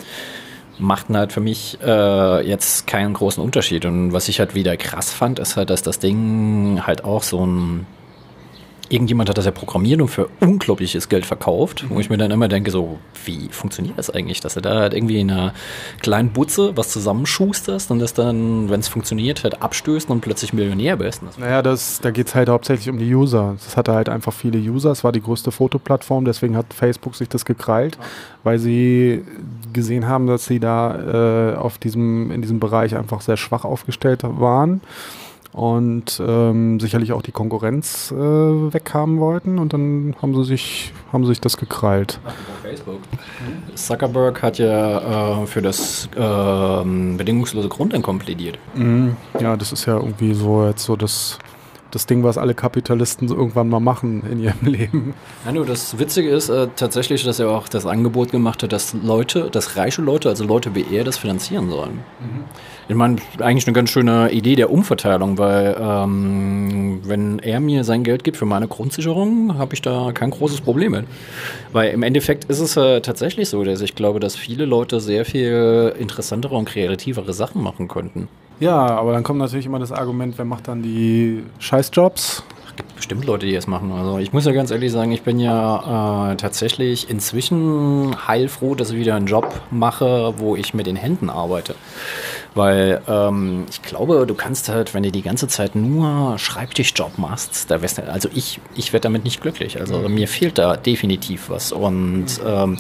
machten 0.79 1.17
halt 1.17 1.33
für 1.33 1.41
mich 1.41 1.79
äh, 1.81 2.47
jetzt 2.47 2.89
keinen 2.89 3.15
großen 3.15 3.43
Unterschied. 3.43 3.85
Und 3.85 4.13
was 4.13 4.29
ich 4.29 4.41
halt 4.41 4.57
wieder 4.57 4.77
krass 4.77 5.13
fand, 5.13 5.39
ist 5.39 5.57
halt, 5.57 5.71
dass 5.71 5.83
das 5.83 6.01
Ding 6.01 6.83
halt 6.85 7.05
auch 7.05 7.23
so 7.23 7.47
ein 7.47 7.87
irgendjemand 8.95 9.29
hat 9.29 9.37
das 9.37 9.45
ja 9.45 9.51
programmiert 9.51 10.01
und 10.01 10.09
für 10.09 10.29
unglaubliches 10.41 11.09
Geld 11.09 11.27
verkauft, 11.27 11.85
wo 11.89 11.99
ich 11.99 12.11
mir 12.11 12.17
dann 12.17 12.31
immer 12.31 12.47
denke, 12.47 12.71
so, 12.71 12.99
wie 13.25 13.49
funktioniert 13.51 13.99
das 13.99 14.09
eigentlich, 14.09 14.41
dass 14.41 14.55
du 14.55 14.61
da 14.61 14.79
halt 14.79 14.95
irgendwie 14.95 15.19
in 15.19 15.31
einer 15.31 15.53
kleinen 16.01 16.31
Butze 16.31 16.77
was 16.77 16.91
zusammenschusterst 16.91 17.91
und 17.91 17.99
das 17.99 18.15
dann, 18.15 18.71
wenn 18.71 18.79
es 18.79 18.87
funktioniert, 18.87 19.43
halt 19.43 19.61
abstößt 19.61 20.09
und 20.11 20.21
plötzlich 20.21 20.53
Millionär 20.53 20.97
bist. 20.97 21.23
Naja, 21.39 21.61
das, 21.61 22.01
da 22.01 22.13
geht 22.13 22.29
es 22.29 22.37
halt 22.37 22.49
hauptsächlich 22.49 22.89
um 22.89 22.99
die 22.99 23.13
User. 23.13 23.57
Es 23.57 23.77
hatte 23.77 23.93
halt 23.93 24.09
einfach 24.09 24.33
viele 24.33 24.59
User, 24.59 24.93
es 24.93 25.03
war 25.03 25.11
die 25.11 25.23
größte 25.23 25.51
Fotoplattform, 25.51 26.25
deswegen 26.25 26.57
hat 26.57 26.73
Facebook 26.73 27.17
sich 27.17 27.29
das 27.29 27.45
gekrallt, 27.45 27.99
weil 28.45 28.61
sie 28.61 29.25
gesehen 29.73 30.07
haben, 30.07 30.29
dass 30.29 30.47
sie 30.47 30.61
da 30.61 31.55
äh, 31.55 31.57
auf 31.57 31.79
diesem, 31.79 32.31
in 32.31 32.43
diesem 32.43 32.61
Bereich 32.61 32.97
einfach 32.97 33.23
sehr 33.23 33.37
schwach 33.37 33.65
aufgestellt 33.65 34.21
waren 34.23 34.81
und 35.55 36.21
ähm, 36.27 36.81
sicherlich 36.81 37.13
auch 37.13 37.23
die 37.23 37.31
Konkurrenz 37.31 38.11
äh, 38.11 38.15
weghaben 38.17 39.21
wollten 39.21 39.61
und 39.61 39.73
dann 39.73 40.17
haben 40.21 40.35
sie 40.35 40.45
sich, 40.45 40.93
haben 41.13 41.25
sie 41.25 41.29
sich 41.29 41.41
das 41.41 41.57
gekrallt. 41.57 42.19
Facebook. 42.61 42.99
Zuckerberg 43.77 44.43
hat 44.43 44.59
ja 44.59 45.43
äh, 45.43 45.47
für 45.47 45.63
das 45.63 46.09
äh, 46.17 46.19
bedingungslose 47.17 47.69
Grundeinkommen 47.69 48.21
plädiert. 48.21 48.59
Mhm. 48.75 49.17
Ja, 49.39 49.57
das 49.57 49.71
ist 49.71 49.87
ja 49.87 49.97
irgendwie 49.97 50.35
so 50.35 50.67
jetzt 50.67 50.85
so 50.85 50.97
das 50.97 51.39
das 51.95 52.07
Ding, 52.07 52.25
was 52.25 52.39
alle 52.39 52.55
Kapitalisten 52.55 53.29
irgendwann 53.29 53.69
mal 53.69 53.81
machen 53.81 54.25
in 54.29 54.41
ihrem 54.41 54.63
Leben. 54.67 55.15
Ja, 55.45 55.53
nur 55.53 55.65
das 55.65 55.99
Witzige 55.99 56.31
ist 56.31 56.49
äh, 56.49 56.69
tatsächlich, 56.75 57.23
dass 57.25 57.39
er 57.39 57.51
auch 57.51 57.69
das 57.69 57.87
Angebot 57.87 58.33
gemacht 58.33 58.63
hat, 58.63 58.73
dass 58.73 58.95
Leute, 58.95 59.49
dass 59.51 59.77
reiche 59.77 60.03
Leute, 60.03 60.29
also 60.29 60.45
Leute 60.45 60.75
wie 60.75 60.85
er, 60.91 61.05
das 61.05 61.19
finanzieren 61.19 61.71
sollen. 61.71 62.01
Mhm. 62.21 62.45
Ich 62.87 62.95
meine, 62.95 63.17
eigentlich 63.39 63.67
eine 63.67 63.73
ganz 63.73 63.91
schöne 63.91 64.31
Idee 64.31 64.57
der 64.57 64.71
Umverteilung, 64.71 65.39
weil 65.39 65.75
ähm, 65.81 67.01
wenn 67.05 67.39
er 67.39 67.59
mir 67.61 67.83
sein 67.83 68.05
Geld 68.05 68.25
gibt 68.25 68.37
für 68.37 68.45
meine 68.45 68.69
Grundsicherung, 68.69 69.57
habe 69.57 69.75
ich 69.75 69.81
da 69.81 70.13
kein 70.13 70.31
großes 70.31 70.61
Problem 70.61 70.93
mit. 70.93 71.07
Weil 71.73 71.93
im 71.93 72.03
Endeffekt 72.03 72.45
ist 72.45 72.61
es 72.61 72.77
äh, 72.77 73.01
tatsächlich 73.01 73.49
so, 73.49 73.65
dass 73.65 73.81
ich 73.81 73.95
glaube, 73.95 74.21
dass 74.21 74.37
viele 74.37 74.67
Leute 74.67 75.01
sehr 75.01 75.25
viel 75.25 75.95
interessantere 75.99 76.55
und 76.55 76.67
kreativere 76.67 77.33
Sachen 77.33 77.63
machen 77.63 77.89
könnten. 77.89 78.29
Ja, 78.61 78.77
aber 78.77 79.13
dann 79.13 79.23
kommt 79.23 79.39
natürlich 79.39 79.67
immer 79.67 79.79
das 79.79 79.91
Argument, 79.91 80.37
wer 80.37 80.45
macht 80.45 80.69
dann 80.69 80.83
die 80.83 81.43
Scheißjobs? 81.59 82.45
Es 82.67 82.77
gibt 82.77 82.97
bestimmt 82.97 83.25
Leute, 83.25 83.47
die 83.47 83.55
es 83.55 83.67
machen. 83.67 83.93
Also 83.93 84.19
ich 84.19 84.33
muss 84.33 84.45
ja 84.47 84.53
ganz 84.53 84.71
ehrlich 84.71 84.93
sagen, 84.93 85.13
ich 85.13 85.23
bin 85.23 85.39
ja 85.39 86.33
äh, 86.33 86.37
tatsächlich 86.37 87.09
inzwischen 87.09 88.15
heilfroh, 88.27 88.75
dass 88.75 88.91
ich 88.91 88.97
wieder 88.97 89.15
einen 89.15 89.27
Job 89.27 89.61
mache, 89.71 90.35
wo 90.39 90.57
ich 90.57 90.75
mit 90.75 90.87
den 90.87 90.97
Händen 90.97 91.31
arbeite. 91.31 91.75
Weil 92.55 93.03
ähm, 93.09 93.67
ich 93.69 93.83
glaube, 93.83 94.27
du 94.27 94.35
kannst 94.35 94.69
halt, 94.69 94.95
wenn 94.95 95.03
du 95.03 95.11
die 95.11 95.23
ganze 95.23 95.49
Zeit 95.49 95.75
nur 95.75 96.39
Schreibtischjob 96.39 97.19
machst, 97.19 97.71
da 97.71 97.83
wärst 97.83 97.99
du, 97.99 98.11
also 98.11 98.29
ich, 98.33 98.61
ich 98.77 98.93
werde 98.93 99.05
damit 99.05 99.25
nicht 99.25 99.41
glücklich. 99.41 99.81
Also 99.81 99.99
mhm. 99.99 100.15
mir 100.15 100.29
fehlt 100.29 100.59
da 100.59 100.77
definitiv 100.77 101.51
was. 101.51 101.73
Und 101.73 102.27
ähm, 102.47 102.79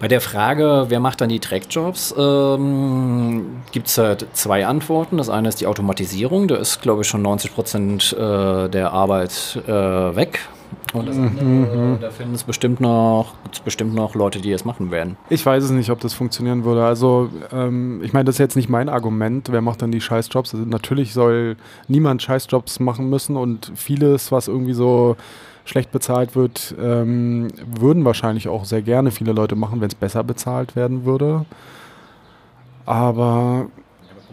bei 0.00 0.08
der 0.08 0.22
Frage, 0.22 0.86
wer 0.88 0.98
macht 0.98 1.20
dann 1.20 1.28
die 1.28 1.40
Trackjobs, 1.40 2.14
ähm, 2.18 3.62
gibt 3.70 3.86
es 3.86 3.98
halt 3.98 4.26
zwei 4.32 4.66
Antworten. 4.66 5.18
Das 5.18 5.28
eine 5.28 5.48
ist 5.48 5.60
die 5.60 5.66
Automatisierung, 5.66 6.48
da 6.48 6.56
ist, 6.56 6.80
glaube 6.80 7.02
ich, 7.02 7.08
schon 7.08 7.20
90 7.22 7.54
Prozent 7.54 8.12
äh, 8.14 8.68
der 8.68 8.92
Arbeit 8.92 9.60
äh, 9.66 9.70
weg. 9.70 10.40
Und 10.92 11.08
das 11.08 11.16
andere, 11.16 11.44
mhm. 11.44 11.98
da 12.00 12.10
finden 12.10 12.34
es 12.34 12.44
bestimmt 12.44 12.80
noch, 12.80 13.34
bestimmt 13.64 13.94
noch 13.94 14.14
Leute, 14.14 14.40
die 14.40 14.50
es 14.50 14.64
machen 14.64 14.90
werden. 14.90 15.16
Ich 15.28 15.44
weiß 15.44 15.64
es 15.64 15.70
nicht, 15.70 15.90
ob 15.90 16.00
das 16.00 16.14
funktionieren 16.14 16.64
würde. 16.64 16.84
Also, 16.84 17.30
ähm, 17.52 18.00
ich 18.02 18.12
meine, 18.12 18.24
das 18.24 18.36
ist 18.36 18.40
jetzt 18.40 18.56
nicht 18.56 18.68
mein 18.68 18.88
Argument. 18.88 19.48
Wer 19.50 19.60
macht 19.60 19.82
dann 19.82 19.92
die 19.92 20.00
Scheißjobs? 20.00 20.54
Also, 20.54 20.66
natürlich 20.66 21.12
soll 21.12 21.56
niemand 21.86 22.22
Scheißjobs 22.22 22.80
machen 22.80 23.08
müssen 23.08 23.36
und 23.36 23.70
vieles, 23.76 24.32
was 24.32 24.48
irgendwie 24.48 24.72
so 24.72 25.16
schlecht 25.64 25.92
bezahlt 25.92 26.34
wird, 26.34 26.74
ähm, 26.80 27.48
würden 27.64 28.04
wahrscheinlich 28.04 28.48
auch 28.48 28.64
sehr 28.64 28.82
gerne 28.82 29.10
viele 29.12 29.32
Leute 29.32 29.54
machen, 29.54 29.80
wenn 29.80 29.88
es 29.88 29.94
besser 29.94 30.24
bezahlt 30.24 30.74
werden 30.74 31.04
würde. 31.04 31.44
Aber 32.86 33.66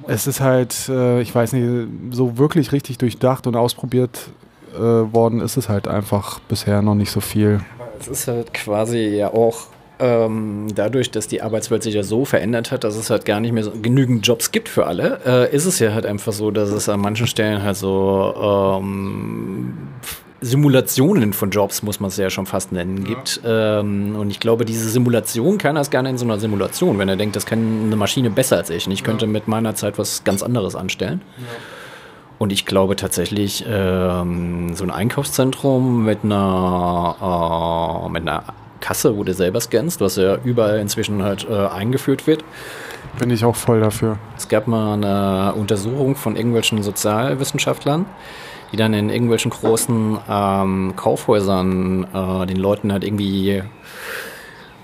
es 0.07 0.25
ist 0.25 0.39
halt, 0.41 0.89
äh, 0.89 1.21
ich 1.21 1.33
weiß 1.35 1.53
nicht, 1.53 1.88
so 2.11 2.38
wirklich 2.38 2.71
richtig 2.71 2.97
durchdacht 2.97 3.45
und 3.45 3.55
ausprobiert 3.55 4.31
äh, 4.78 5.13
worden 5.13 5.41
ist 5.41 5.57
es 5.57 5.69
halt 5.69 5.88
einfach 5.88 6.39
bisher 6.39 6.82
noch 6.82 6.95
nicht 6.95 7.11
so 7.11 7.19
viel. 7.19 7.61
Es 7.99 8.07
ist 8.07 8.28
halt 8.28 8.53
quasi 8.53 8.99
ja 8.99 9.34
auch 9.34 9.67
ähm, 9.99 10.67
dadurch, 10.75 11.11
dass 11.11 11.28
die 11.28 11.41
Arbeitswelt 11.41 11.84
sich 11.84 11.95
ja 11.95 12.03
so 12.03 12.25
verändert 12.25 12.71
hat, 12.71 12.84
dass 12.84 12.95
es 12.95 13.09
halt 13.09 13.25
gar 13.25 13.39
nicht 13.39 13.51
mehr 13.51 13.63
so 13.63 13.71
genügend 13.71 14.25
Jobs 14.25 14.51
gibt 14.51 14.69
für 14.69 14.86
alle, 14.86 15.19
äh, 15.25 15.55
ist 15.55 15.65
es 15.65 15.80
ja 15.80 15.93
halt 15.93 16.05
einfach 16.05 16.34
so, 16.34 16.51
dass 16.51 16.69
es 16.69 16.88
an 16.89 16.99
manchen 16.99 17.28
Stellen 17.28 17.63
halt 17.63 17.78
so 17.78 18.80
ähm, 18.80 19.73
Simulationen 20.39 21.34
von 21.34 21.49
Jobs, 21.49 21.82
muss 21.82 21.99
man 21.99 22.09
es 22.09 22.17
ja 22.17 22.30
schon 22.30 22.45
fast 22.45 22.71
nennen, 22.71 23.03
gibt. 23.03 23.41
Ja. 23.43 23.80
Ähm, 23.80 24.15
und 24.15 24.30
ich 24.30 24.39
glaube, 24.39 24.65
diese 24.65 24.88
Simulation 24.89 25.57
kann 25.57 25.75
das 25.75 25.89
gerne 25.89 26.09
in 26.09 26.17
so 26.17 26.25
einer 26.25 26.39
Simulation, 26.39 26.99
wenn 26.99 27.09
er 27.09 27.15
denkt, 27.15 27.36
das 27.36 27.47
kann 27.47 27.86
eine 27.86 27.95
Maschine 27.95 28.30
besser 28.30 28.57
als 28.57 28.69
ich. 28.69 28.86
Und 28.86 28.93
ich 28.93 29.03
könnte 29.03 29.25
ja. 29.25 29.32
mit 29.32 29.47
meiner 29.47 29.73
Zeit 29.73 29.97
was 29.97 30.23
ganz 30.23 30.43
anderes 30.43 30.75
anstellen. 30.75 31.21
Ja. 31.38 31.43
Und 32.39 32.51
ich 32.51 32.65
glaube 32.65 32.95
tatsächlich, 32.95 33.65
ähm, 33.67 34.75
so 34.75 34.83
ein 34.83 34.91
Einkaufszentrum 34.91 36.05
mit 36.05 36.23
einer, 36.23 37.15
äh, 38.05 38.09
mit 38.09 38.21
einer 38.21 38.43
Kasse, 38.79 39.17
wo 39.17 39.23
du 39.23 39.33
selber 39.33 39.59
scannst, 39.59 40.01
was 40.01 40.17
ja 40.17 40.38
überall 40.43 40.79
inzwischen 40.79 41.23
halt 41.23 41.47
äh, 41.49 41.67
eingeführt 41.67 42.27
wird. 42.27 42.43
Bin 43.17 43.31
ich 43.31 43.43
auch 43.43 43.55
voll 43.55 43.79
dafür. 43.79 44.17
Es 44.38 44.47
gab 44.47 44.67
mal 44.67 44.93
eine 44.93 45.53
Untersuchung 45.55 46.15
von 46.15 46.35
irgendwelchen 46.35 46.83
Sozialwissenschaftlern, 46.83 48.05
die 48.71 48.77
dann 48.77 48.93
in 48.93 49.09
irgendwelchen 49.09 49.49
großen 49.49 50.19
ähm, 50.29 50.93
Kaufhäusern 50.95 52.05
äh, 52.13 52.45
den 52.45 52.57
Leuten 52.57 52.91
halt 52.91 53.03
irgendwie 53.03 53.63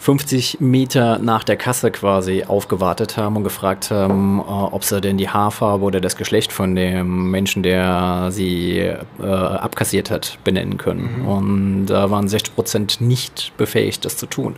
50 0.03 0.59
Meter 0.59 1.17
nach 1.17 1.45
der 1.45 1.55
Kasse 1.55 1.89
quasi 1.89 2.43
aufgewartet 2.43 3.15
haben 3.15 3.37
und 3.37 3.45
gefragt 3.45 3.89
haben, 3.89 4.39
äh, 4.39 4.43
ob 4.43 4.83
sie 4.83 4.99
denn 4.99 5.17
die 5.17 5.29
Haarfarbe 5.29 5.85
oder 5.85 6.01
das 6.01 6.17
Geschlecht 6.17 6.51
von 6.51 6.75
dem 6.75 7.31
Menschen, 7.31 7.63
der 7.63 8.27
sie 8.29 8.79
äh, 8.79 8.97
abkassiert 9.23 10.11
hat, 10.11 10.39
benennen 10.43 10.77
können. 10.77 11.21
Mhm. 11.21 11.27
Und 11.29 11.85
da 11.85 12.11
waren 12.11 12.27
60 12.27 12.53
Prozent 12.53 12.99
nicht 12.99 13.53
befähigt, 13.55 14.03
das 14.03 14.17
zu 14.17 14.25
tun. 14.25 14.55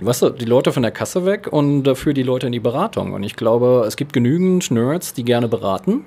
Mhm. 0.00 0.06
Weißt 0.06 0.22
du, 0.22 0.30
die 0.30 0.46
Leute 0.46 0.72
von 0.72 0.82
der 0.82 0.92
Kasse 0.92 1.26
weg 1.26 1.48
und 1.50 1.82
dafür 1.82 2.14
die 2.14 2.22
Leute 2.22 2.46
in 2.46 2.52
die 2.52 2.58
Beratung. 2.58 3.12
Und 3.12 3.24
ich 3.24 3.36
glaube, 3.36 3.84
es 3.86 3.94
gibt 3.96 4.14
genügend 4.14 4.70
Nerds, 4.70 5.12
die 5.12 5.22
gerne 5.22 5.48
beraten 5.48 6.06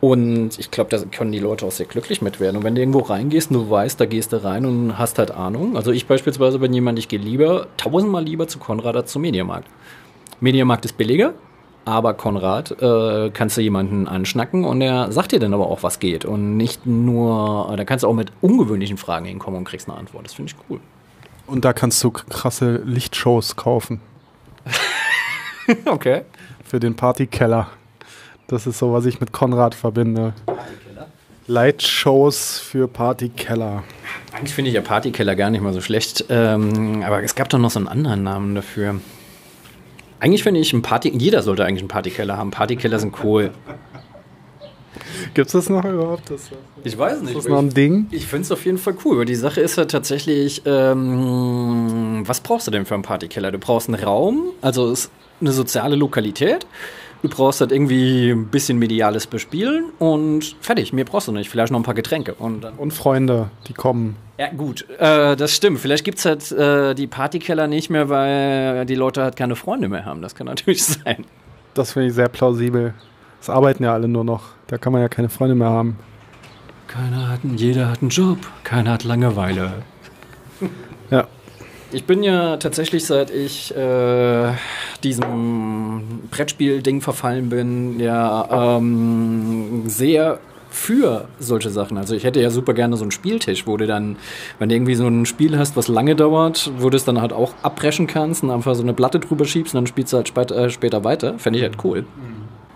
und 0.00 0.58
ich 0.58 0.70
glaube, 0.70 0.88
da 0.90 0.98
können 1.04 1.30
die 1.30 1.38
Leute 1.38 1.66
auch 1.66 1.70
sehr 1.70 1.86
glücklich 1.86 2.22
mit 2.22 2.40
werden. 2.40 2.56
Und 2.56 2.64
wenn 2.64 2.74
du 2.74 2.80
irgendwo 2.80 3.00
reingehst 3.00 3.50
und 3.50 3.56
du 3.56 3.70
weißt, 3.70 4.00
da 4.00 4.06
gehst 4.06 4.32
du 4.32 4.42
rein 4.42 4.64
und 4.64 4.98
hast 4.98 5.18
halt 5.18 5.30
Ahnung. 5.30 5.76
Also 5.76 5.92
ich 5.92 6.06
beispielsweise 6.06 6.58
bin 6.58 6.72
jemand, 6.72 6.98
ich 6.98 7.08
gehe 7.08 7.18
lieber, 7.18 7.66
tausendmal 7.76 8.24
lieber 8.24 8.48
zu 8.48 8.58
Konrad 8.58 8.96
als 8.96 9.12
zum 9.12 9.22
Mediamarkt. 9.22 9.68
Mediamarkt 10.40 10.86
ist 10.86 10.96
billiger, 10.96 11.34
aber 11.84 12.14
Konrad 12.14 12.80
äh, 12.80 13.30
kannst 13.30 13.58
du 13.58 13.60
jemanden 13.60 14.08
anschnacken 14.08 14.64
und 14.64 14.80
er 14.80 15.12
sagt 15.12 15.32
dir 15.32 15.38
dann 15.38 15.52
aber 15.52 15.66
auch, 15.66 15.82
was 15.82 15.98
geht. 15.98 16.24
Und 16.24 16.56
nicht 16.56 16.86
nur, 16.86 17.74
da 17.76 17.84
kannst 17.84 18.04
du 18.04 18.08
auch 18.08 18.14
mit 18.14 18.32
ungewöhnlichen 18.40 18.96
Fragen 18.96 19.26
hinkommen 19.26 19.58
und 19.58 19.64
kriegst 19.64 19.86
eine 19.86 19.98
Antwort. 19.98 20.24
Das 20.24 20.32
finde 20.32 20.52
ich 20.52 20.70
cool. 20.70 20.80
Und 21.46 21.66
da 21.66 21.74
kannst 21.74 22.02
du 22.02 22.10
krasse 22.10 22.76
Lichtshows 22.86 23.56
kaufen. 23.56 24.00
okay. 25.84 26.22
Für 26.64 26.80
den 26.80 26.96
Partykeller. 26.96 27.68
Das 28.50 28.66
ist 28.66 28.80
so, 28.80 28.92
was 28.92 29.06
ich 29.06 29.20
mit 29.20 29.30
Konrad 29.30 29.76
verbinde. 29.76 30.34
Partykeller? 30.44 31.06
Lightshows 31.46 32.58
für 32.58 32.88
Partykeller. 32.88 33.84
Eigentlich 34.32 34.54
finde 34.54 34.70
ich 34.70 34.74
ja 34.74 34.80
Partykeller 34.80 35.36
gar 35.36 35.50
nicht 35.50 35.60
mal 35.60 35.72
so 35.72 35.80
schlecht. 35.80 36.24
Ähm, 36.28 37.04
aber 37.06 37.22
es 37.22 37.36
gab 37.36 37.48
doch 37.48 37.60
noch 37.60 37.70
so 37.70 37.78
einen 37.78 37.86
anderen 37.86 38.24
Namen 38.24 38.56
dafür. 38.56 38.96
Eigentlich 40.18 40.42
finde 40.42 40.58
ich 40.58 40.72
ein 40.72 40.82
Party. 40.82 41.16
Jeder 41.16 41.44
sollte 41.44 41.64
eigentlich 41.64 41.82
einen 41.82 41.88
Partykeller 41.88 42.36
haben. 42.36 42.50
Partykeller 42.50 42.98
sind 42.98 43.22
cool. 43.22 43.52
Gibt 45.34 45.46
es 45.46 45.52
das 45.52 45.68
noch 45.68 45.84
überhaupt? 45.84 46.28
Das, 46.28 46.50
ich 46.82 46.98
weiß 46.98 47.20
nicht. 47.20 47.36
Ist 47.36 47.44
das 47.44 47.48
noch 47.48 47.60
ein 47.60 47.72
Ding? 47.72 48.08
Ich, 48.10 48.22
ich 48.22 48.26
finde 48.26 48.46
es 48.46 48.50
auf 48.50 48.64
jeden 48.64 48.78
Fall 48.78 48.96
cool, 49.04 49.18
weil 49.18 49.26
die 49.26 49.36
Sache 49.36 49.60
ist 49.60 49.76
ja 49.76 49.84
tatsächlich, 49.84 50.62
ähm, 50.64 52.24
was 52.26 52.40
brauchst 52.40 52.66
du 52.66 52.72
denn 52.72 52.84
für 52.84 52.94
einen 52.94 53.04
Partykeller? 53.04 53.52
Du 53.52 53.58
brauchst 53.58 53.88
einen 53.88 54.02
Raum, 54.02 54.50
also 54.60 54.92
eine 55.40 55.52
soziale 55.52 55.94
Lokalität. 55.94 56.66
Du 57.22 57.28
brauchst 57.28 57.60
halt 57.60 57.70
irgendwie 57.70 58.30
ein 58.30 58.46
bisschen 58.46 58.78
mediales 58.78 59.26
Bespielen 59.26 59.90
und 59.98 60.56
fertig. 60.60 60.92
Mehr 60.92 61.04
brauchst 61.04 61.28
du 61.28 61.32
nicht. 61.32 61.50
Vielleicht 61.50 61.70
noch 61.70 61.78
ein 61.78 61.82
paar 61.82 61.94
Getränke. 61.94 62.34
Und, 62.34 62.64
und 62.78 62.92
Freunde, 62.92 63.50
die 63.68 63.74
kommen. 63.74 64.16
Ja, 64.38 64.48
gut, 64.48 64.88
äh, 64.98 65.36
das 65.36 65.54
stimmt. 65.54 65.80
Vielleicht 65.80 66.04
gibt 66.04 66.18
es 66.18 66.24
halt 66.24 66.50
äh, 66.52 66.94
die 66.94 67.06
Partykeller 67.06 67.66
nicht 67.66 67.90
mehr, 67.90 68.08
weil 68.08 68.86
die 68.86 68.94
Leute 68.94 69.22
halt 69.22 69.36
keine 69.36 69.54
Freunde 69.54 69.88
mehr 69.88 70.06
haben. 70.06 70.22
Das 70.22 70.34
kann 70.34 70.46
natürlich 70.46 70.82
sein. 70.84 71.26
Das 71.74 71.92
finde 71.92 72.08
ich 72.08 72.14
sehr 72.14 72.28
plausibel. 72.28 72.94
Es 73.40 73.50
arbeiten 73.50 73.84
ja 73.84 73.92
alle 73.92 74.08
nur 74.08 74.24
noch. 74.24 74.42
Da 74.66 74.78
kann 74.78 74.92
man 74.92 75.02
ja 75.02 75.08
keine 75.08 75.28
Freunde 75.28 75.54
mehr 75.54 75.68
haben. 75.68 75.98
Keiner 76.86 77.28
hat, 77.28 77.40
jeder 77.56 77.90
hat 77.90 78.00
einen 78.00 78.10
Job. 78.10 78.38
Keiner 78.64 78.92
hat 78.92 79.04
Langeweile. 79.04 79.82
Ich 81.92 82.04
bin 82.04 82.22
ja 82.22 82.56
tatsächlich, 82.56 83.04
seit 83.04 83.30
ich 83.30 83.74
äh, 83.76 84.52
diesem 85.02 86.20
Brettspiel-Ding 86.30 87.00
verfallen 87.00 87.48
bin, 87.48 87.98
ja 87.98 88.76
ähm, 88.78 89.84
sehr 89.86 90.38
für 90.70 91.26
solche 91.40 91.70
Sachen. 91.70 91.98
Also 91.98 92.14
ich 92.14 92.22
hätte 92.22 92.40
ja 92.40 92.50
super 92.50 92.74
gerne 92.74 92.96
so 92.96 93.02
einen 93.02 93.10
Spieltisch, 93.10 93.66
wo 93.66 93.76
du 93.76 93.88
dann, 93.88 94.16
wenn 94.60 94.68
du 94.68 94.76
irgendwie 94.76 94.94
so 94.94 95.06
ein 95.08 95.26
Spiel 95.26 95.58
hast, 95.58 95.76
was 95.76 95.88
lange 95.88 96.14
dauert, 96.14 96.70
wo 96.78 96.90
du 96.90 96.96
es 96.96 97.04
dann 97.04 97.20
halt 97.20 97.32
auch 97.32 97.54
abbrechen 97.62 98.06
kannst 98.06 98.44
und 98.44 98.50
einfach 98.50 98.76
so 98.76 98.82
eine 98.82 98.94
Platte 98.94 99.18
drüber 99.18 99.44
schiebst 99.44 99.74
und 99.74 99.78
dann 99.78 99.86
spielst 99.88 100.12
du 100.12 100.18
halt 100.18 100.28
später, 100.28 100.56
äh, 100.56 100.70
später 100.70 101.02
weiter. 101.02 101.38
Fände 101.38 101.58
ich 101.58 101.64
halt 101.64 101.84
cool. 101.84 102.04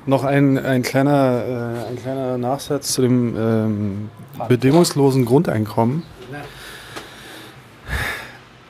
Noch 0.07 0.25
ein, 0.25 0.59
ein, 0.59 0.83
kleiner, 0.83 1.45
äh, 1.87 1.91
ein 1.91 1.97
kleiner 1.97 2.37
Nachsatz 2.37 2.93
zu 2.93 3.03
dem 3.03 3.37
ähm, 3.39 4.09
bedingungslosen 4.49 5.25
Grundeinkommen. 5.25 6.03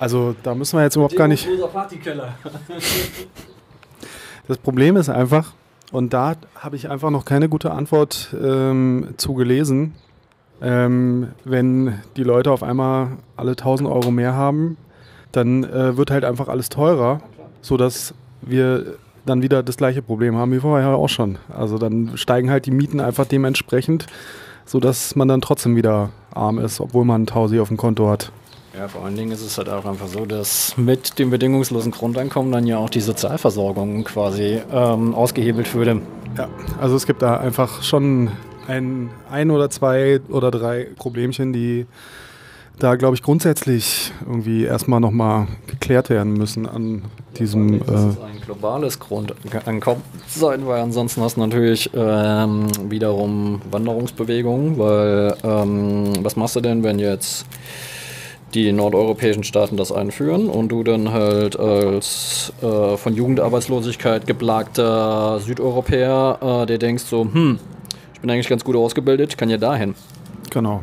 Also 0.04 0.34
da 0.42 0.54
müssen 0.54 0.76
wir 0.76 0.82
jetzt 0.82 0.96
überhaupt 0.96 1.16
gar 1.16 1.28
nicht. 1.28 1.48
Das 4.46 4.58
Problem 4.58 4.98
ist 4.98 5.08
einfach, 5.08 5.54
und 5.90 6.12
da 6.12 6.34
habe 6.54 6.76
ich 6.76 6.90
einfach 6.90 7.08
noch 7.08 7.24
keine 7.24 7.48
gute 7.48 7.70
Antwort 7.70 8.36
ähm, 8.38 9.14
zu 9.16 9.32
gelesen, 9.32 9.94
ähm, 10.60 11.28
wenn 11.44 12.00
die 12.18 12.24
Leute 12.24 12.52
auf 12.52 12.62
einmal 12.62 13.12
alle 13.38 13.52
1000 13.52 13.88
Euro 13.88 14.10
mehr 14.10 14.34
haben, 14.34 14.76
dann 15.32 15.64
äh, 15.64 15.96
wird 15.96 16.10
halt 16.10 16.26
einfach 16.26 16.48
alles 16.48 16.68
teurer, 16.68 17.22
sodass 17.62 18.12
wir 18.42 18.96
dann 19.24 19.40
wieder 19.40 19.62
das 19.62 19.78
gleiche 19.78 20.02
Problem 20.02 20.36
haben 20.36 20.52
wie 20.52 20.60
vorher 20.60 20.90
auch 20.90 21.08
schon. 21.08 21.38
Also 21.48 21.78
dann 21.78 22.18
steigen 22.18 22.50
halt 22.50 22.66
die 22.66 22.70
Mieten 22.70 23.00
einfach 23.00 23.24
dementsprechend, 23.24 24.04
sodass 24.66 25.16
man 25.16 25.28
dann 25.28 25.40
trotzdem 25.40 25.74
wieder 25.74 26.10
arm 26.34 26.58
ist, 26.58 26.80
obwohl 26.80 27.06
man 27.06 27.22
1000 27.22 27.62
auf 27.62 27.68
dem 27.68 27.78
Konto 27.78 28.10
hat. 28.10 28.30
Ja, 28.76 28.88
vor 28.88 29.04
allen 29.04 29.14
Dingen 29.14 29.30
ist 29.30 29.40
es 29.40 29.56
halt 29.56 29.68
auch 29.68 29.84
einfach 29.84 30.08
so, 30.08 30.26
dass 30.26 30.76
mit 30.76 31.18
dem 31.20 31.30
bedingungslosen 31.30 31.92
Grundeinkommen 31.92 32.50
dann 32.50 32.66
ja 32.66 32.78
auch 32.78 32.90
die 32.90 33.00
Sozialversorgung 33.00 34.02
quasi 34.02 34.60
ähm, 34.72 35.14
ausgehebelt 35.14 35.72
würde. 35.74 36.00
Ja, 36.36 36.48
also 36.80 36.96
es 36.96 37.06
gibt 37.06 37.22
da 37.22 37.36
einfach 37.36 37.84
schon 37.84 38.32
ein, 38.66 39.10
ein 39.30 39.52
oder 39.52 39.70
zwei 39.70 40.20
oder 40.28 40.50
drei 40.50 40.88
Problemchen, 40.96 41.52
die 41.52 41.86
da, 42.80 42.96
glaube 42.96 43.14
ich, 43.14 43.22
grundsätzlich 43.22 44.12
irgendwie 44.26 44.64
erstmal 44.64 44.98
nochmal 44.98 45.46
geklärt 45.68 46.10
werden 46.10 46.32
müssen 46.32 46.66
an 46.66 47.02
diesem. 47.38 47.78
Das 47.86 48.04
ist 48.04 48.18
äh, 48.18 48.24
ein 48.24 48.40
globales 48.44 48.98
Grundeinkommen 48.98 50.02
sein, 50.26 50.66
weil 50.66 50.80
ansonsten 50.80 51.22
hast 51.22 51.36
du 51.36 51.40
natürlich 51.40 51.90
ähm, 51.94 52.66
wiederum 52.90 53.62
Wanderungsbewegungen, 53.70 54.76
weil 54.78 55.36
ähm, 55.44 56.24
was 56.24 56.34
machst 56.34 56.56
du 56.56 56.60
denn, 56.60 56.82
wenn 56.82 56.98
jetzt 56.98 57.46
die 58.54 58.72
nordeuropäischen 58.72 59.44
Staaten 59.44 59.76
das 59.76 59.90
einführen 59.90 60.48
und 60.48 60.68
du 60.68 60.84
dann 60.84 61.12
halt 61.12 61.58
als 61.58 62.52
äh, 62.62 62.96
von 62.96 63.14
Jugendarbeitslosigkeit 63.14 64.26
geplagter 64.26 65.40
Südeuropäer, 65.40 66.62
äh, 66.62 66.66
der 66.66 66.78
denkst 66.78 67.04
so, 67.04 67.22
hm, 67.22 67.58
ich 68.14 68.20
bin 68.20 68.30
eigentlich 68.30 68.48
ganz 68.48 68.64
gut 68.64 68.76
ausgebildet, 68.76 69.36
kann 69.36 69.50
ja 69.50 69.56
dahin. 69.56 69.94
Genau. 70.50 70.82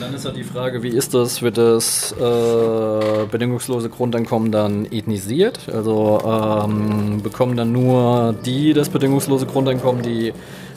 Dann 0.00 0.14
ist 0.14 0.24
halt 0.24 0.36
die 0.36 0.44
Frage, 0.44 0.82
wie 0.82 0.88
ist 0.88 1.12
das? 1.12 1.42
Wird 1.42 1.58
das 1.58 2.12
äh, 2.12 3.26
bedingungslose 3.30 3.90
Grundeinkommen 3.90 4.50
dann 4.50 4.86
ethnisiert? 4.86 5.68
Also 5.68 6.18
ähm, 6.24 7.20
bekommen 7.22 7.54
dann 7.54 7.70
nur 7.70 8.34
die 8.46 8.72
das 8.72 8.88
bedingungslose 8.88 9.44
Grundeinkommen, 9.44 10.02
die 10.02 10.32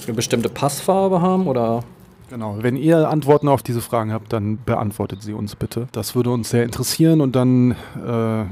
eine 0.06 0.14
bestimmte 0.14 0.50
Passfarbe 0.50 1.22
haben 1.22 1.48
oder 1.48 1.86
Genau, 2.34 2.58
wenn 2.62 2.78
ihr 2.78 3.10
Antworten 3.10 3.48
auf 3.48 3.62
diese 3.62 3.80
Fragen 3.80 4.12
habt, 4.12 4.34
dann 4.34 4.58
beantwortet 4.66 5.22
sie 5.22 5.34
uns 5.34 5.56
bitte. 5.56 5.88
Das 5.92 6.16
würde 6.16 6.32
uns 6.32 6.50
sehr 6.50 6.64
interessieren 6.64 7.22
und 7.22 7.36
dann, 7.36 7.74
äh, 7.74 8.46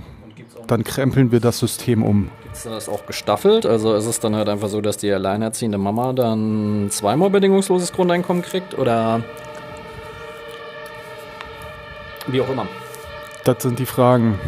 dann 0.67 0.83
krempeln 0.83 1.31
wir 1.31 1.39
das 1.39 1.57
System 1.57 2.03
um. 2.03 2.29
Ist 2.53 2.67
das 2.67 2.87
auch 2.87 3.07
gestaffelt? 3.07 3.65
Also 3.65 3.95
ist 3.95 4.05
es 4.05 4.19
dann 4.19 4.35
halt 4.35 4.49
einfach 4.49 4.67
so, 4.67 4.81
dass 4.81 4.97
die 4.97 5.11
alleinerziehende 5.11 5.79
Mama 5.79 6.13
dann 6.13 6.89
zweimal 6.91 7.31
bedingungsloses 7.31 7.91
Grundeinkommen 7.91 8.43
kriegt 8.43 8.77
oder 8.77 9.23
wie 12.27 12.39
auch 12.39 12.49
immer? 12.51 12.67
Das 13.45 13.63
sind 13.63 13.79
die 13.79 13.87
Fragen. 13.87 14.39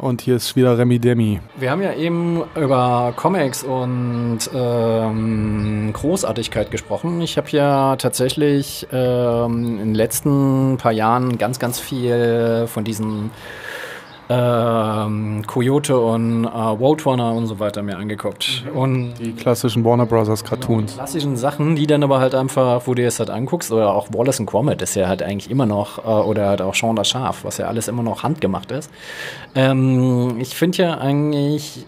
Und 0.00 0.22
hier 0.22 0.36
ist 0.36 0.56
wieder 0.56 0.78
Remi 0.78 0.98
Demi. 0.98 1.40
Wir 1.58 1.70
haben 1.70 1.82
ja 1.82 1.92
eben 1.92 2.42
über 2.56 3.12
Comics 3.16 3.62
und 3.62 4.38
ähm, 4.54 5.90
Großartigkeit 5.92 6.70
gesprochen. 6.70 7.20
Ich 7.20 7.36
habe 7.36 7.50
ja 7.50 7.96
tatsächlich 7.96 8.86
ähm, 8.92 9.78
in 9.78 9.88
den 9.88 9.94
letzten 9.94 10.78
paar 10.78 10.92
Jahren 10.92 11.36
ganz, 11.36 11.58
ganz 11.58 11.78
viel 11.78 12.66
von 12.66 12.82
diesen 12.82 13.30
ähm, 14.32 15.42
Coyote 15.44 15.98
und 15.98 16.44
äh, 16.44 16.48
Roadrunner 16.48 17.34
und 17.34 17.48
so 17.48 17.58
weiter 17.58 17.82
mir 17.82 17.96
angeguckt. 17.96 18.64
Mhm. 18.64 18.78
Und 18.78 19.14
die 19.14 19.32
klassischen 19.32 19.84
Warner 19.84 20.06
Brothers 20.06 20.44
Cartoons. 20.44 20.92
Die 20.92 20.98
klassischen 20.98 21.36
Sachen, 21.36 21.74
die 21.74 21.88
dann 21.88 22.04
aber 22.04 22.20
halt 22.20 22.36
einfach, 22.36 22.86
wo 22.86 22.94
du 22.94 23.04
es 23.04 23.18
halt 23.18 23.28
anguckst, 23.28 23.72
oder 23.72 23.92
auch 23.92 24.08
Wallace 24.12 24.38
and 24.38 24.48
Gromit 24.48 24.82
ist 24.82 24.94
ja 24.94 25.08
halt 25.08 25.24
eigentlich 25.24 25.50
immer 25.50 25.66
noch, 25.66 25.98
äh, 25.98 26.08
oder 26.08 26.46
halt 26.46 26.62
auch 26.62 26.76
Sean 26.76 26.94
das 26.94 27.08
Schaf, 27.08 27.44
was 27.44 27.58
ja 27.58 27.66
alles 27.66 27.88
immer 27.88 28.04
noch 28.04 28.22
handgemacht 28.22 28.70
ist. 28.70 28.88
Ähm, 29.56 30.36
ich 30.38 30.54
finde 30.54 30.78
ja 30.78 30.98
eigentlich 30.98 31.86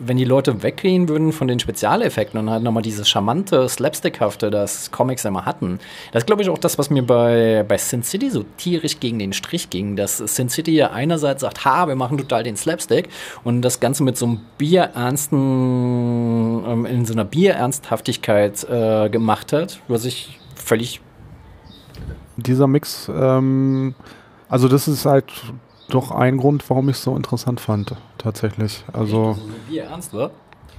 wenn 0.00 0.16
die 0.16 0.24
Leute 0.24 0.62
weggehen 0.62 1.08
würden 1.08 1.32
von 1.32 1.46
den 1.46 1.60
Spezialeffekten 1.60 2.40
und 2.40 2.50
halt 2.50 2.62
nochmal 2.62 2.82
dieses 2.82 3.08
charmante, 3.08 3.68
slapstickhafte, 3.68 4.50
das 4.50 4.90
Comics 4.90 5.24
immer 5.24 5.44
hatten. 5.44 5.78
Das 6.12 6.22
ist, 6.22 6.26
glaube 6.26 6.42
ich, 6.42 6.48
auch 6.48 6.58
das, 6.58 6.78
was 6.78 6.90
mir 6.90 7.02
bei, 7.02 7.64
bei 7.68 7.76
Sin 7.76 8.02
City 8.02 8.30
so 8.30 8.44
tierisch 8.56 8.98
gegen 8.98 9.18
den 9.18 9.32
Strich 9.32 9.70
ging. 9.70 9.96
Dass 9.96 10.16
Sin 10.18 10.48
City 10.48 10.72
ja 10.72 10.90
einerseits 10.90 11.42
sagt, 11.42 11.64
ha, 11.64 11.86
wir 11.86 11.96
machen 11.96 12.18
total 12.18 12.42
den 12.42 12.56
Slapstick 12.56 13.08
und 13.44 13.62
das 13.62 13.80
Ganze 13.80 14.02
mit 14.02 14.16
so 14.16 14.26
einem 14.26 14.40
bierernsten, 14.58 15.38
ähm, 16.66 16.86
in 16.86 17.04
so 17.04 17.12
einer 17.12 17.24
Bierernsthaftigkeit 17.24 18.64
äh, 18.64 19.08
gemacht 19.10 19.52
hat, 19.52 19.80
was 19.88 20.04
ich 20.04 20.38
völlig. 20.54 21.00
Dieser 22.36 22.66
Mix, 22.66 23.10
ähm, 23.14 23.94
also 24.48 24.66
das 24.68 24.88
ist 24.88 25.04
halt 25.04 25.30
doch 25.94 26.10
ein 26.10 26.38
Grund, 26.38 26.68
warum 26.68 26.88
ich 26.88 26.96
es 26.96 27.02
so 27.02 27.16
interessant 27.16 27.60
fand, 27.60 27.94
tatsächlich. 28.18 28.84
Also, 28.92 29.36
wie 29.68 29.78
ernst 29.78 30.14
war? 30.14 30.30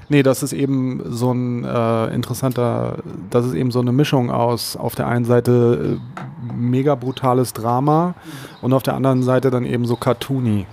Nee, 0.10 0.24
das 0.24 0.44
ist 0.44 0.52
eben 0.52 1.02
so 1.06 1.32
ein 1.32 1.64
äh, 1.64 2.14
interessanter, 2.14 2.98
das 3.30 3.46
ist 3.46 3.54
eben 3.54 3.72
so 3.72 3.80
eine 3.80 3.94
Mischung 3.94 4.30
aus 4.30 4.76
auf 4.76 4.94
der 4.94 5.08
einen 5.08 5.24
Seite 5.24 6.00
äh, 6.18 6.54
mega 6.54 6.96
brutales 6.96 7.54
Drama 7.54 8.16
und 8.62 8.74
auf 8.74 8.84
der 8.84 8.96
anderen 8.96 9.24
Seite 9.24 9.52
dann 9.52 9.66
eben 9.66 9.86
so 9.86 9.96
cartoony. 9.96 10.66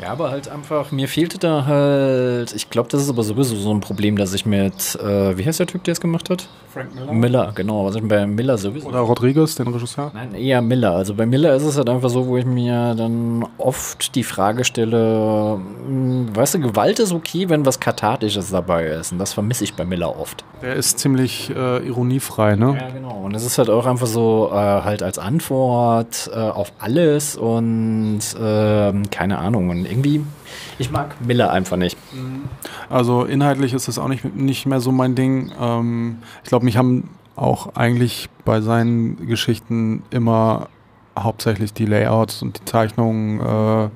Ja, 0.00 0.08
aber 0.08 0.30
halt 0.30 0.48
einfach, 0.48 0.90
mir 0.90 1.08
fehlte 1.08 1.38
da 1.38 1.66
halt, 1.66 2.52
ich 2.52 2.68
glaube, 2.70 2.88
das 2.90 3.02
ist 3.02 3.08
aber 3.08 3.22
sowieso 3.22 3.54
so 3.54 3.72
ein 3.72 3.80
Problem, 3.80 4.16
dass 4.16 4.34
ich 4.34 4.44
mit, 4.44 4.96
äh, 4.96 5.38
wie 5.38 5.44
heißt 5.46 5.60
der 5.60 5.66
Typ, 5.66 5.84
der 5.84 5.92
es 5.92 6.00
gemacht 6.00 6.30
hat? 6.30 6.48
Frank 6.74 6.92
Miller. 6.92 7.12
Miller, 7.12 7.52
genau, 7.54 7.84
was 7.84 7.94
ich 7.94 8.02
bei 8.02 8.26
Miller 8.26 8.58
sowieso. 8.58 8.88
Oder 8.88 8.98
Rodriguez, 8.98 9.54
den 9.54 9.68
Regisseur? 9.68 10.10
Nein, 10.12 10.34
eher 10.34 10.60
Miller. 10.60 10.90
Also 10.90 11.14
bei 11.14 11.24
Miller 11.24 11.54
ist 11.54 11.62
es 11.62 11.76
halt 11.76 11.88
einfach 11.88 12.10
so, 12.10 12.26
wo 12.26 12.36
ich 12.36 12.44
mir 12.44 12.96
dann 12.96 13.46
oft 13.58 14.16
die 14.16 14.24
Frage 14.24 14.64
stelle, 14.64 15.60
hm, 15.86 16.34
weißt 16.34 16.56
du, 16.56 16.58
Gewalt 16.60 16.98
ist 16.98 17.12
okay, 17.12 17.48
wenn 17.48 17.64
was 17.64 17.78
Kathartisches 17.78 18.50
dabei 18.50 18.86
ist. 18.86 19.12
Und 19.12 19.20
das 19.20 19.32
vermisse 19.32 19.62
ich 19.62 19.74
bei 19.74 19.84
Miller 19.84 20.18
oft. 20.18 20.44
Der 20.62 20.74
ist 20.74 20.98
ziemlich 20.98 21.50
äh, 21.50 21.86
ironiefrei, 21.86 22.56
ne? 22.56 22.76
Ja, 22.80 22.88
genau. 22.88 23.20
Und 23.22 23.36
es 23.36 23.46
ist 23.46 23.58
halt 23.58 23.70
auch 23.70 23.86
einfach 23.86 24.08
so, 24.08 24.50
äh, 24.52 24.56
halt 24.56 25.04
als 25.04 25.20
Antwort 25.20 26.28
äh, 26.34 26.38
auf 26.38 26.72
alles 26.80 27.36
und 27.36 28.20
ähm, 28.40 29.10
keine 29.10 29.38
Ahnung. 29.38 29.70
Und 29.70 29.83
irgendwie, 29.86 30.24
ich 30.78 30.90
mag 30.90 31.16
Miller 31.20 31.50
einfach 31.50 31.76
nicht. 31.76 31.96
Also 32.88 33.24
inhaltlich 33.24 33.72
ist 33.72 33.88
das 33.88 33.98
auch 33.98 34.08
nicht, 34.08 34.34
nicht 34.34 34.66
mehr 34.66 34.80
so 34.80 34.92
mein 34.92 35.14
Ding. 35.14 35.52
Ähm, 35.60 36.18
ich 36.42 36.48
glaube, 36.48 36.64
mich 36.64 36.76
haben 36.76 37.10
auch 37.36 37.74
eigentlich 37.74 38.28
bei 38.44 38.60
seinen 38.60 39.26
Geschichten 39.26 40.02
immer 40.10 40.68
hauptsächlich 41.18 41.72
die 41.72 41.86
Layouts 41.86 42.42
und 42.42 42.60
die 42.60 42.64
Zeichnungen 42.64 43.40
äh, 43.40 43.88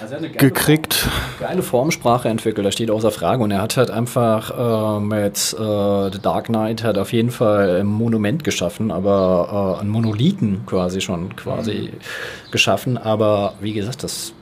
also 0.00 0.16
gekriegt. 0.36 0.94
Form, 0.94 1.12
geile 1.40 1.62
Formsprache 1.62 2.28
entwickelt, 2.28 2.66
das 2.66 2.74
steht 2.74 2.90
außer 2.90 3.10
Frage. 3.10 3.42
Und 3.42 3.50
er 3.50 3.62
hat 3.62 3.76
halt 3.76 3.90
einfach 3.90 4.98
äh, 4.98 5.00
mit 5.00 5.54
äh, 5.58 6.12
The 6.12 6.18
Dark 6.20 6.46
Knight 6.46 6.84
hat 6.84 6.98
auf 6.98 7.12
jeden 7.12 7.30
Fall 7.30 7.80
ein 7.80 7.86
Monument 7.86 8.44
geschaffen, 8.44 8.90
aber 8.90 9.76
äh, 9.78 9.82
ein 9.82 9.88
Monolithen 9.88 10.66
quasi 10.66 11.00
schon 11.00 11.34
quasi 11.36 11.90
mhm. 11.92 12.50
geschaffen. 12.50 12.98
Aber 12.98 13.54
wie 13.60 13.72
gesagt, 13.72 14.02
das 14.02 14.32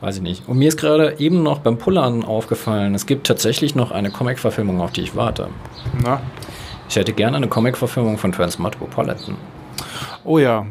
Weiß 0.00 0.16
ich 0.16 0.22
nicht. 0.22 0.48
Und 0.48 0.58
mir 0.58 0.68
ist 0.68 0.78
gerade 0.78 1.16
eben 1.18 1.42
noch 1.42 1.58
beim 1.58 1.76
Pullern 1.76 2.24
aufgefallen, 2.24 2.94
es 2.94 3.06
gibt 3.06 3.26
tatsächlich 3.26 3.74
noch 3.74 3.90
eine 3.90 4.10
Comic-Verfilmung, 4.10 4.80
auf 4.80 4.92
die 4.92 5.02
ich 5.02 5.14
warte. 5.14 5.48
Na? 6.02 6.22
Ich 6.88 6.96
hätte 6.96 7.12
gerne 7.12 7.36
eine 7.36 7.48
Comic-Verfilmung 7.48 8.18
von 8.18 8.32
Transmetropolitan. 8.32 9.36
Oh 10.24 10.38
ja, 10.38 10.66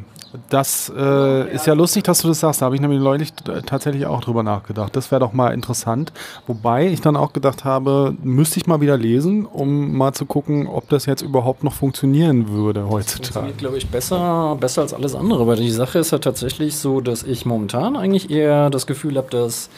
das 0.50 0.92
äh, 0.96 1.54
ist 1.54 1.66
ja 1.66 1.74
lustig, 1.74 2.04
dass 2.04 2.22
du 2.22 2.28
das 2.28 2.40
sagst. 2.40 2.62
Da 2.62 2.66
habe 2.66 2.76
ich 2.76 2.82
nämlich 2.82 3.00
neulich 3.00 3.34
tatsächlich 3.66 4.06
auch 4.06 4.22
drüber 4.22 4.44
nachgedacht. 4.44 4.96
Das 4.96 5.12
wäre 5.12 5.20
doch 5.20 5.34
mal 5.34 5.54
interessant. 5.54 6.14
Wobei 6.46 6.88
ich 6.88 7.02
dann 7.02 7.16
auch 7.16 7.34
gedacht 7.34 7.66
habe, 7.66 8.16
müsste 8.22 8.60
ich 8.60 8.68
mal 8.68 8.82
wieder 8.82 8.98
lesen, 8.98 9.46
um 9.46 9.98
mal 9.98 10.14
zu 10.14 10.26
gucken, 10.26 10.68
ob 10.68 10.88
das 10.90 11.06
jetzt 11.06 11.22
überhaupt 11.22 11.64
noch 11.64 11.74
funktionieren 11.74 12.50
würde 12.50 12.90
heutzutage. 12.90 13.24
Funktioniert, 13.24 13.58
glaube 13.58 13.78
ich, 13.78 13.88
besser, 13.88 14.58
besser 14.60 14.82
als 14.82 14.94
alles 14.94 15.16
andere, 15.16 15.48
weil 15.48 15.58
die 15.58 15.72
Sache 15.72 16.00
ist 16.00 16.12
ja 16.12 16.20
tatsächlich 16.20 16.78
so, 16.78 17.02
dass 17.02 17.24
ich 17.24 17.46
momentan 17.46 17.96
eigentlich 17.96 18.30
eher 18.30 18.70
das 18.70 18.86
Gefühl 18.86 19.18
habe, 19.18 19.30
dass 19.30 19.70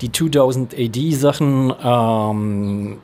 die 0.00 0.12
2000 0.12 0.74
AD-Sachen 0.78 1.74
ähm, 1.82 2.98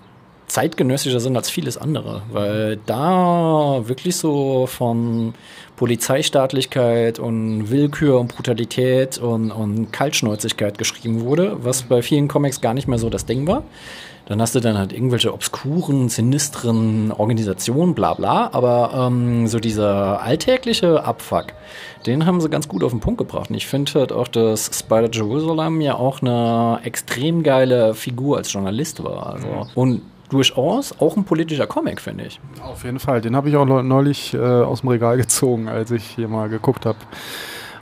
zeitgenössischer 0.46 1.20
sind 1.20 1.36
als 1.36 1.50
vieles 1.50 1.76
andere, 1.76 2.22
weil 2.30 2.78
da 2.86 3.82
wirklich 3.86 4.16
so 4.16 4.66
von 4.66 5.34
Polizeistaatlichkeit 5.76 7.18
und 7.18 7.70
Willkür 7.70 8.18
und 8.18 8.34
Brutalität 8.34 9.18
und, 9.18 9.50
und 9.50 9.92
Kaltschnäuzigkeit 9.92 10.78
geschrieben 10.78 11.22
wurde, 11.22 11.58
was 11.60 11.82
bei 11.82 12.02
vielen 12.02 12.28
Comics 12.28 12.60
gar 12.60 12.74
nicht 12.74 12.88
mehr 12.88 12.98
so 12.98 13.10
das 13.10 13.26
Ding 13.26 13.46
war. 13.46 13.62
Dann 14.26 14.40
hast 14.42 14.56
du 14.56 14.60
dann 14.60 14.76
halt 14.76 14.92
irgendwelche 14.92 15.32
obskuren, 15.32 16.08
sinistren 16.08 17.12
Organisationen, 17.12 17.94
bla 17.94 18.14
bla. 18.14 18.50
Aber 18.52 18.90
ähm, 19.06 19.46
so 19.46 19.60
dieser 19.60 20.20
alltägliche 20.20 21.04
Abfuck, 21.04 21.52
den 22.06 22.26
haben 22.26 22.40
sie 22.40 22.48
ganz 22.48 22.66
gut 22.66 22.82
auf 22.82 22.90
den 22.90 22.98
Punkt 22.98 23.18
gebracht. 23.18 23.50
Und 23.50 23.56
ich 23.56 23.68
finde 23.68 23.92
halt 23.94 24.10
auch, 24.10 24.26
dass 24.26 24.68
Spider 24.76 25.10
Jerusalem 25.12 25.80
ja 25.80 25.94
auch 25.94 26.22
eine 26.22 26.80
extrem 26.82 27.44
geile 27.44 27.94
Figur 27.94 28.38
als 28.38 28.52
Journalist 28.52 29.04
war. 29.04 29.34
Also. 29.34 29.68
Und 29.76 30.02
durchaus 30.28 30.98
auch 31.00 31.16
ein 31.16 31.24
politischer 31.24 31.66
Comic, 31.66 32.00
finde 32.00 32.24
ich. 32.24 32.40
Auf 32.62 32.84
jeden 32.84 32.98
Fall. 32.98 33.20
Den 33.20 33.36
habe 33.36 33.48
ich 33.48 33.56
auch 33.56 33.64
neulich 33.64 34.34
äh, 34.34 34.38
aus 34.38 34.80
dem 34.80 34.90
Regal 34.90 35.16
gezogen, 35.16 35.68
als 35.68 35.90
ich 35.90 36.04
hier 36.04 36.28
mal 36.28 36.48
geguckt 36.48 36.86
habe, 36.86 36.98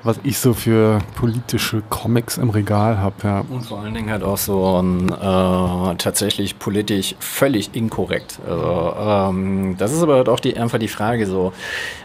was 0.02 0.20
ich 0.22 0.38
so 0.38 0.52
für 0.52 0.98
politische 1.16 1.82
Comics 1.88 2.36
im 2.36 2.50
Regal 2.50 2.98
habe. 2.98 3.14
Ja. 3.22 3.44
Und 3.48 3.64
vor 3.64 3.80
allen 3.80 3.94
Dingen 3.94 4.10
halt 4.10 4.22
auch 4.22 4.36
so 4.36 4.82
ein 4.82 5.08
äh, 5.08 5.96
tatsächlich 5.96 6.58
politisch 6.58 7.14
völlig 7.18 7.74
inkorrekt. 7.74 8.38
Also, 8.46 8.94
ähm, 8.98 9.76
das 9.78 9.92
ist 9.92 10.02
aber 10.02 10.16
halt 10.16 10.28
auch 10.28 10.40
die, 10.40 10.56
einfach 10.56 10.78
die 10.78 10.88
Frage 10.88 11.26
so, 11.26 11.52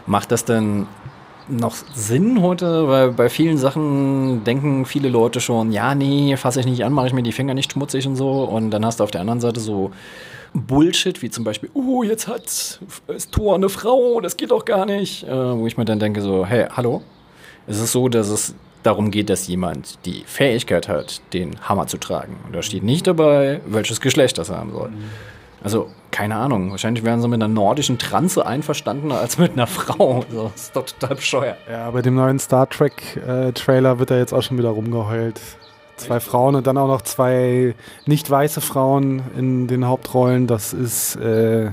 macht 0.06 0.32
das 0.32 0.44
denn 0.44 0.86
noch 1.50 1.74
Sinn 1.94 2.40
heute? 2.42 2.88
Weil 2.88 3.12
bei 3.12 3.28
vielen 3.28 3.58
Sachen 3.58 4.44
denken 4.44 4.86
viele 4.86 5.08
Leute 5.08 5.40
schon, 5.40 5.72
ja, 5.72 5.94
nee, 5.94 6.36
fasse 6.36 6.60
ich 6.60 6.66
nicht 6.66 6.84
an, 6.84 6.92
mache 6.92 7.08
ich 7.08 7.12
mir 7.12 7.22
die 7.22 7.32
Finger 7.32 7.54
nicht 7.54 7.72
schmutzig 7.72 8.06
und 8.06 8.16
so. 8.16 8.44
Und 8.44 8.70
dann 8.70 8.84
hast 8.86 9.00
du 9.00 9.04
auf 9.04 9.10
der 9.10 9.20
anderen 9.20 9.40
Seite 9.40 9.60
so 9.60 9.90
Bullshit, 10.52 11.22
wie 11.22 11.30
zum 11.30 11.44
Beispiel, 11.44 11.70
oh, 11.74 12.02
jetzt 12.02 12.26
hat 12.26 12.80
das 13.06 13.30
Tor 13.30 13.54
eine 13.54 13.68
Frau, 13.68 14.20
das 14.20 14.36
geht 14.36 14.50
doch 14.50 14.64
gar 14.64 14.86
nicht. 14.86 15.24
Äh, 15.24 15.58
wo 15.58 15.66
ich 15.66 15.76
mir 15.76 15.84
dann 15.84 15.98
denke, 15.98 16.20
so, 16.20 16.44
hey, 16.44 16.66
hallo? 16.70 17.02
Es 17.66 17.78
ist 17.78 17.92
so, 17.92 18.08
dass 18.08 18.28
es 18.28 18.54
darum 18.82 19.10
geht, 19.10 19.30
dass 19.30 19.46
jemand 19.46 20.04
die 20.06 20.24
Fähigkeit 20.26 20.88
hat, 20.88 21.20
den 21.32 21.60
Hammer 21.68 21.86
zu 21.86 21.98
tragen. 21.98 22.36
Und 22.46 22.54
da 22.54 22.62
steht 22.62 22.82
nicht 22.82 23.06
dabei, 23.06 23.60
welches 23.66 24.00
Geschlecht 24.00 24.38
das 24.38 24.50
haben 24.50 24.72
soll. 24.72 24.90
Mhm. 24.90 25.10
Also, 25.62 25.90
keine 26.10 26.36
Ahnung. 26.36 26.70
Wahrscheinlich 26.70 27.04
wären 27.04 27.20
sie 27.20 27.28
mit 27.28 27.42
einer 27.42 27.52
nordischen 27.52 27.98
Transe 27.98 28.44
einverstandener 28.46 29.18
als 29.18 29.38
mit 29.38 29.52
einer 29.52 29.66
Frau. 29.66 30.24
So, 30.30 30.50
das 30.52 30.62
ist 30.62 30.76
doch 30.76 30.86
total 30.86 31.16
bescheuert. 31.16 31.58
Ja, 31.70 31.90
bei 31.90 32.02
dem 32.02 32.14
neuen 32.14 32.38
Star 32.38 32.68
Trek-Trailer 32.68 33.92
äh, 33.92 33.98
wird 33.98 34.10
er 34.10 34.18
jetzt 34.18 34.32
auch 34.32 34.42
schon 34.42 34.58
wieder 34.58 34.70
rumgeheult. 34.70 35.40
Zwei 36.00 36.20
Frauen 36.20 36.54
und 36.54 36.66
dann 36.66 36.78
auch 36.78 36.88
noch 36.88 37.02
zwei 37.02 37.74
nicht 38.06 38.30
weiße 38.30 38.60
Frauen 38.60 39.22
in 39.36 39.66
den 39.66 39.86
Hauptrollen. 39.86 40.46
Das 40.46 40.72
ist, 40.72 41.16
äh, 41.16 41.70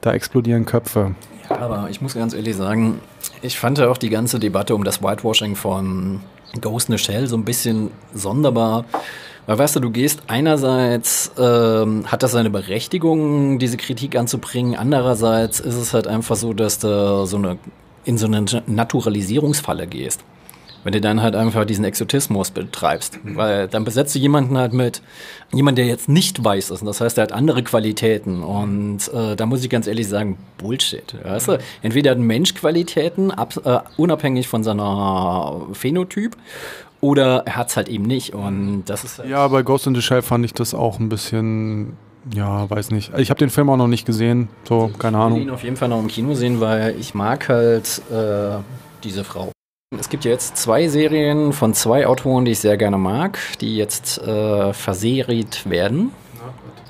da 0.00 0.12
explodieren 0.12 0.64
Köpfe. 0.64 1.14
Ja, 1.48 1.58
aber 1.58 1.88
ich 1.90 2.00
muss 2.00 2.14
ganz 2.14 2.32
ehrlich 2.34 2.56
sagen, 2.56 3.00
ich 3.42 3.58
fand 3.58 3.78
ja 3.78 3.88
auch 3.88 3.98
die 3.98 4.10
ganze 4.10 4.38
Debatte 4.38 4.74
um 4.74 4.84
das 4.84 5.02
Whitewashing 5.02 5.56
von 5.56 6.20
Ghost 6.60 6.88
in 6.88 6.96
the 6.96 7.02
Shell 7.02 7.26
so 7.26 7.36
ein 7.36 7.44
bisschen 7.44 7.90
sonderbar. 8.14 8.84
Weil 9.46 9.58
weißt 9.58 9.76
du, 9.76 9.80
du 9.80 9.90
gehst 9.90 10.20
einerseits, 10.28 11.32
ähm, 11.38 12.04
hat 12.06 12.22
das 12.22 12.32
seine 12.32 12.50
Berechtigung, 12.50 13.58
diese 13.58 13.76
Kritik 13.76 14.16
anzubringen, 14.16 14.76
andererseits 14.76 15.60
ist 15.60 15.74
es 15.74 15.94
halt 15.94 16.06
einfach 16.06 16.36
so, 16.36 16.52
dass 16.52 16.78
du 16.78 17.26
so 17.26 17.36
eine, 17.36 17.58
in 18.04 18.18
so 18.18 18.26
eine 18.26 18.44
Naturalisierungsfalle 18.66 19.86
gehst. 19.86 20.22
Wenn 20.84 20.92
du 20.92 21.00
dann 21.00 21.20
halt 21.22 21.34
einfach 21.36 21.64
diesen 21.64 21.84
Exotismus 21.84 22.50
betreibst. 22.50 23.18
Weil 23.22 23.68
dann 23.68 23.84
besetzt 23.84 24.14
du 24.14 24.18
jemanden 24.18 24.56
halt 24.56 24.72
mit 24.72 25.02
jemand, 25.52 25.78
der 25.78 25.86
jetzt 25.86 26.08
nicht 26.08 26.42
weiß 26.42 26.70
ist. 26.70 26.80
Und 26.80 26.86
das 26.86 27.00
heißt, 27.00 27.18
er 27.18 27.22
hat 27.22 27.32
andere 27.32 27.62
Qualitäten. 27.62 28.42
Und 28.42 29.12
äh, 29.12 29.36
da 29.36 29.46
muss 29.46 29.62
ich 29.62 29.70
ganz 29.70 29.86
ehrlich 29.86 30.08
sagen, 30.08 30.38
Bullshit. 30.58 31.14
Weißt 31.22 31.48
du? 31.48 31.58
Entweder 31.82 32.12
hat 32.12 32.18
ein 32.18 32.26
Mensch 32.26 32.54
Qualitäten, 32.54 33.30
ab, 33.30 33.54
äh, 33.64 33.78
unabhängig 33.96 34.48
von 34.48 34.64
seiner 34.64 35.66
Phänotyp, 35.72 36.36
oder 37.00 37.42
er 37.46 37.56
hat 37.56 37.68
es 37.68 37.76
halt 37.76 37.88
eben 37.88 38.04
nicht. 38.04 38.34
Und 38.34 38.84
das 38.86 39.04
ist 39.04 39.18
halt 39.18 39.28
Ja, 39.28 39.48
bei 39.48 39.62
Ghost 39.62 39.86
in 39.86 39.94
the 39.94 40.02
Shell 40.02 40.22
fand 40.22 40.44
ich 40.44 40.54
das 40.54 40.74
auch 40.74 40.98
ein 40.98 41.08
bisschen 41.08 41.96
ja, 42.34 42.68
weiß 42.68 42.90
nicht. 42.90 43.12
Ich 43.16 43.30
habe 43.30 43.38
den 43.38 43.48
Film 43.50 43.70
auch 43.70 43.78
noch 43.78 43.86
nicht 43.86 44.04
gesehen, 44.04 44.48
so, 44.68 44.90
keine 44.98 45.18
Ahnung. 45.18 45.38
Ich 45.38 45.44
will 45.44 45.48
ihn 45.48 45.54
auf 45.54 45.64
jeden 45.64 45.76
Fall 45.76 45.88
noch 45.88 46.00
im 46.00 46.08
Kino 46.08 46.34
sehen, 46.34 46.60
weil 46.60 46.94
ich 46.98 47.14
mag 47.14 47.48
halt 47.48 48.02
äh, 48.10 48.58
diese 49.02 49.24
Frau. 49.24 49.50
Es 49.98 50.08
gibt 50.08 50.24
ja 50.24 50.30
jetzt 50.30 50.56
zwei 50.56 50.86
Serien 50.86 51.52
von 51.52 51.74
zwei 51.74 52.06
Autoren, 52.06 52.44
die 52.44 52.52
ich 52.52 52.60
sehr 52.60 52.76
gerne 52.76 52.96
mag, 52.96 53.40
die 53.60 53.76
jetzt 53.76 54.18
äh, 54.18 54.72
verseriert 54.72 55.68
werden. 55.68 56.12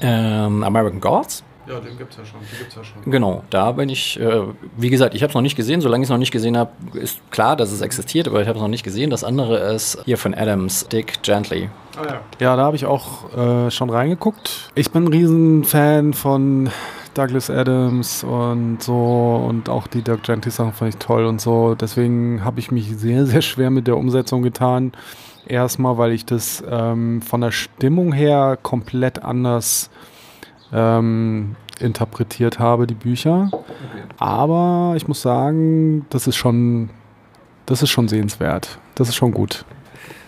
Ähm, 0.02 0.62
American 0.62 1.00
Gods. 1.00 1.42
Ja, 1.66 1.80
den 1.80 1.96
gibt's 1.96 2.18
ja 2.18 2.26
schon. 2.26 2.40
Die 2.40 2.58
gibt's 2.58 2.74
ja 2.74 2.84
schon. 2.84 3.10
Genau, 3.10 3.42
da 3.48 3.72
bin 3.72 3.88
ich, 3.88 4.20
äh, 4.20 4.42
wie 4.76 4.90
gesagt, 4.90 5.14
ich 5.14 5.22
habe 5.22 5.30
es 5.30 5.34
noch 5.34 5.40
nicht 5.40 5.56
gesehen. 5.56 5.80
Solange 5.80 6.02
ich 6.02 6.08
es 6.08 6.10
noch 6.10 6.18
nicht 6.18 6.30
gesehen 6.30 6.58
habe, 6.58 6.72
ist 6.92 7.20
klar, 7.30 7.56
dass 7.56 7.72
es 7.72 7.80
existiert, 7.80 8.28
aber 8.28 8.42
ich 8.42 8.48
habe 8.48 8.58
es 8.58 8.62
noch 8.62 8.68
nicht 8.68 8.84
gesehen. 8.84 9.08
Das 9.08 9.24
andere 9.24 9.56
ist 9.72 10.02
hier 10.04 10.18
von 10.18 10.34
Adams, 10.34 10.86
Dick 10.88 11.22
Gently. 11.22 11.70
Ah, 11.96 12.06
ja. 12.06 12.20
ja, 12.38 12.56
da 12.56 12.64
habe 12.64 12.76
ich 12.76 12.84
auch 12.84 13.34
äh, 13.34 13.70
schon 13.70 13.88
reingeguckt. 13.88 14.72
Ich 14.74 14.90
bin 14.90 15.04
ein 15.04 15.08
Riesenfan 15.08 16.12
von 16.12 16.68
Douglas 17.14 17.50
Adams 17.50 18.24
und 18.24 18.82
so 18.82 19.44
und 19.48 19.68
auch 19.68 19.86
die 19.86 20.02
Dirk 20.02 20.22
Gently 20.22 20.50
Sachen 20.50 20.72
fand 20.72 20.94
ich 20.94 21.00
toll 21.00 21.24
und 21.24 21.40
so. 21.40 21.74
Deswegen 21.74 22.44
habe 22.44 22.60
ich 22.60 22.70
mich 22.70 22.96
sehr, 22.96 23.26
sehr 23.26 23.42
schwer 23.42 23.70
mit 23.70 23.86
der 23.86 23.96
Umsetzung 23.96 24.42
getan. 24.42 24.92
Erstmal, 25.46 25.98
weil 25.98 26.12
ich 26.12 26.24
das 26.24 26.62
ähm, 26.68 27.22
von 27.22 27.40
der 27.40 27.50
Stimmung 27.50 28.12
her 28.12 28.58
komplett 28.62 29.22
anders 29.22 29.90
ähm, 30.72 31.56
interpretiert 31.80 32.58
habe, 32.58 32.86
die 32.86 32.94
Bücher. 32.94 33.48
Okay. 33.50 33.64
Aber 34.18 34.94
ich 34.96 35.08
muss 35.08 35.22
sagen, 35.22 36.06
das 36.10 36.26
ist 36.26 36.36
schon, 36.36 36.90
das 37.66 37.82
ist 37.82 37.90
schon 37.90 38.08
sehenswert. 38.08 38.78
Das 38.94 39.08
ist 39.08 39.16
schon 39.16 39.32
gut. 39.32 39.64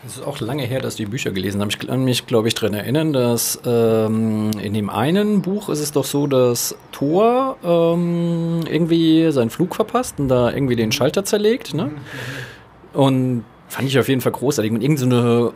Es 0.04 0.16
ist 0.16 0.26
auch 0.26 0.40
lange 0.40 0.64
her, 0.64 0.80
dass 0.80 0.96
die 0.96 1.06
Bücher 1.06 1.30
gelesen 1.30 1.60
habe. 1.60 1.70
Ich 1.70 1.78
kann 1.78 2.02
mich, 2.02 2.26
glaube 2.26 2.48
ich, 2.48 2.54
daran 2.54 2.74
erinnern, 2.74 3.12
dass 3.12 3.60
ähm, 3.64 4.50
in 4.60 4.74
dem 4.74 4.90
einen 4.90 5.42
Buch 5.42 5.68
ist 5.68 5.78
es 5.78 5.92
doch 5.92 6.04
so, 6.04 6.26
dass 6.26 6.74
Thor 6.90 7.56
ähm, 7.62 8.62
irgendwie 8.68 9.30
seinen 9.30 9.50
Flug 9.50 9.76
verpasst 9.76 10.18
und 10.18 10.26
da 10.26 10.50
irgendwie 10.52 10.74
den 10.74 10.90
Schalter 10.90 11.24
zerlegt. 11.24 11.74
Ne? 11.74 11.92
Und 12.92 13.44
fand 13.68 13.88
ich 13.88 13.96
auf 13.96 14.08
jeden 14.08 14.20
Fall 14.20 14.32
großartig. 14.32 14.72
Und 14.72 14.82
irgendeine 14.82 15.22
so 15.22 15.54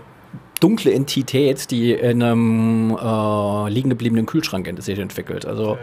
dunkle 0.61 0.93
Entität, 0.93 1.71
die 1.73 1.93
in 1.93 2.23
einem 2.23 2.97
äh, 2.97 3.69
liegen 3.69 3.91
gebliebenen 3.91 4.27
Kühlschrank 4.27 4.73
sich 4.81 4.99
entwickelt. 4.99 5.45
Also 5.45 5.77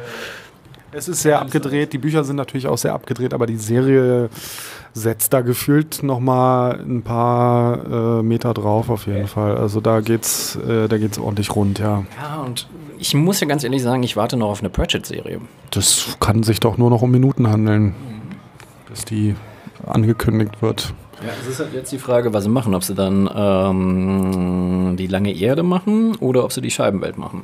es 0.93 1.07
ist 1.07 1.21
sehr 1.21 1.39
abgedreht. 1.39 1.93
Die 1.93 1.97
Bücher 1.97 2.23
sind 2.23 2.35
natürlich 2.35 2.67
auch 2.67 2.77
sehr 2.77 2.93
abgedreht, 2.93 3.33
aber 3.33 3.45
die 3.45 3.57
Serie 3.57 4.29
setzt 4.93 5.33
da 5.33 5.41
gefühlt 5.41 6.03
noch 6.03 6.19
mal 6.19 6.79
ein 6.79 7.01
paar 7.01 8.19
äh, 8.19 8.23
Meter 8.23 8.53
drauf 8.53 8.89
auf 8.89 9.07
jeden 9.07 9.27
Fall. 9.27 9.57
Also 9.57 9.81
da 9.81 10.01
geht's, 10.01 10.55
äh, 10.55 10.87
da 10.87 10.97
geht's 10.97 11.17
ordentlich 11.17 11.55
rund, 11.55 11.79
ja. 11.79 12.03
Ja 12.21 12.41
und 12.41 12.67
ich 12.99 13.13
muss 13.15 13.39
ja 13.39 13.47
ganz 13.47 13.63
ehrlich 13.63 13.81
sagen, 13.81 14.03
ich 14.03 14.15
warte 14.15 14.37
noch 14.37 14.49
auf 14.49 14.59
eine 14.59 14.69
Pratchett-Serie. 14.69 15.41
Das 15.71 16.17
kann 16.19 16.43
sich 16.43 16.59
doch 16.59 16.77
nur 16.77 16.89
noch 16.89 17.01
um 17.01 17.11
Minuten 17.11 17.49
handeln, 17.49 17.85
mhm. 17.85 17.93
bis 18.89 19.03
die 19.05 19.35
angekündigt 19.85 20.61
wird. 20.61 20.93
Ja, 21.21 21.29
es 21.41 21.47
ist 21.47 21.59
halt 21.59 21.73
jetzt 21.73 21.91
die 21.91 21.99
Frage, 21.99 22.33
was 22.33 22.43
sie 22.43 22.49
machen. 22.49 22.75
Ob 22.75 22.83
sie 22.83 22.95
dann 22.95 23.29
ähm, 23.33 24.95
die 24.97 25.07
lange 25.07 25.33
Erde 25.33 25.63
machen 25.63 26.15
oder 26.17 26.43
ob 26.43 26.51
sie 26.51 26.61
die 26.61 26.71
Scheibenwelt 26.71 27.17
machen. 27.17 27.43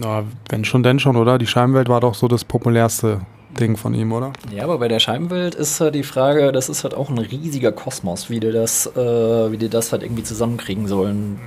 Na, 0.00 0.24
wenn 0.48 0.64
schon, 0.64 0.82
denn 0.82 0.98
schon, 0.98 1.16
oder? 1.16 1.38
Die 1.38 1.46
Scheibenwelt 1.46 1.88
war 1.88 2.00
doch 2.00 2.14
so 2.14 2.28
das 2.28 2.44
populärste 2.44 3.20
Ding 3.58 3.76
von 3.76 3.94
ihm, 3.94 4.12
oder? 4.12 4.32
Ja, 4.54 4.64
aber 4.64 4.78
bei 4.78 4.88
der 4.88 4.98
Scheibenwelt 4.98 5.54
ist 5.54 5.80
halt 5.80 5.94
die 5.94 6.02
Frage, 6.02 6.52
das 6.52 6.68
ist 6.68 6.84
halt 6.84 6.94
auch 6.94 7.08
ein 7.08 7.18
riesiger 7.18 7.72
Kosmos, 7.72 8.28
wie 8.28 8.40
du 8.40 8.52
das, 8.52 8.86
äh, 8.86 9.50
wie 9.50 9.56
du 9.56 9.68
das 9.68 9.92
halt 9.92 10.02
irgendwie 10.02 10.22
zusammenkriegen 10.22 10.86
sollen. 10.86 11.40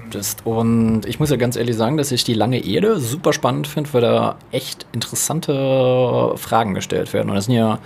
Und 0.44 1.06
ich 1.06 1.20
muss 1.20 1.30
ja 1.30 1.36
ganz 1.36 1.56
ehrlich 1.56 1.76
sagen, 1.76 1.98
dass 1.98 2.12
ich 2.12 2.24
die 2.24 2.34
lange 2.34 2.66
Erde 2.66 3.00
super 3.00 3.34
spannend 3.34 3.68
finde, 3.68 3.94
weil 3.94 4.02
da 4.02 4.36
echt 4.52 4.88
interessante 4.92 6.34
Fragen 6.36 6.74
gestellt 6.74 7.14
werden. 7.14 7.30
Und 7.30 7.36
das 7.36 7.46
sind 7.46 7.56
ja, 7.56 7.80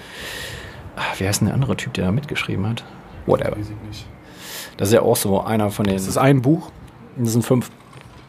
wie 1.17 1.27
heißt 1.27 1.41
denn 1.41 1.47
der 1.47 1.55
andere 1.55 1.75
Typ, 1.75 1.93
der 1.93 2.05
da 2.05 2.11
mitgeschrieben 2.11 2.67
hat? 2.67 2.83
Whatever. 3.25 3.57
Das 4.77 4.89
ist 4.89 4.93
ja 4.93 5.01
auch 5.01 5.15
so 5.15 5.41
einer 5.41 5.69
von 5.69 5.85
den. 5.85 5.95
Ist 5.95 6.07
das 6.07 6.17
ein 6.17 6.41
Buch? 6.41 6.71
Das 7.17 7.33
sind 7.33 7.43
fünf. 7.43 7.69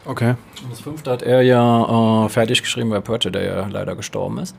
Okay. 0.05 0.35
Das 0.69 0.81
fünfte 0.81 1.11
hat 1.11 1.23
er 1.23 1.41
ja 1.41 2.25
äh, 2.25 2.29
fertig 2.29 2.61
geschrieben 2.61 2.89
bei 2.89 2.99
Purge, 2.99 3.31
der 3.31 3.43
ja 3.43 3.67
leider 3.67 3.95
gestorben 3.95 4.37
ist. 4.37 4.55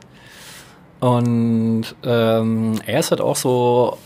Und 0.99 1.83
ähm, 2.03 2.73
er 2.85 2.99
ist 2.99 3.11
halt 3.11 3.21
auch 3.21 3.35
so 3.35 3.97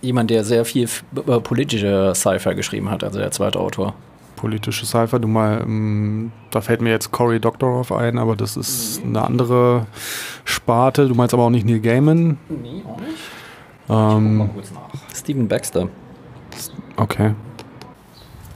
jemand, 0.00 0.30
der 0.30 0.44
sehr 0.44 0.64
viel 0.64 0.88
äh, 1.26 1.40
politische 1.40 2.12
Sci-Fi 2.14 2.54
geschrieben 2.54 2.90
hat, 2.90 3.04
also 3.04 3.18
der 3.18 3.30
zweite 3.30 3.60
Autor. 3.60 3.94
Politische 4.36 4.86
Sci-Fi, 4.86 5.20
du 5.20 5.28
mal, 5.28 5.60
ähm, 5.62 6.32
da 6.50 6.60
fällt 6.60 6.80
mir 6.80 6.90
jetzt 6.90 7.12
Cory 7.12 7.38
Doctorow 7.38 7.92
ein, 7.92 8.18
aber 8.18 8.34
das 8.34 8.56
ist 8.56 9.02
eine 9.04 9.22
andere 9.22 9.86
Sparte. 10.44 11.06
Du 11.06 11.14
meinst 11.14 11.32
aber 11.32 11.44
auch 11.44 11.50
nicht 11.50 11.64
Neil 11.64 11.80
Gaiman? 11.80 12.38
Nee, 12.48 12.82
auch 12.88 12.98
nicht. 12.98 13.18
Ähm, 13.88 14.38
Mal 14.38 14.48
kurz 14.48 14.72
nach. 14.72 14.80
Steven 15.14 15.46
Baxter. 15.46 15.88
okay. 16.96 17.34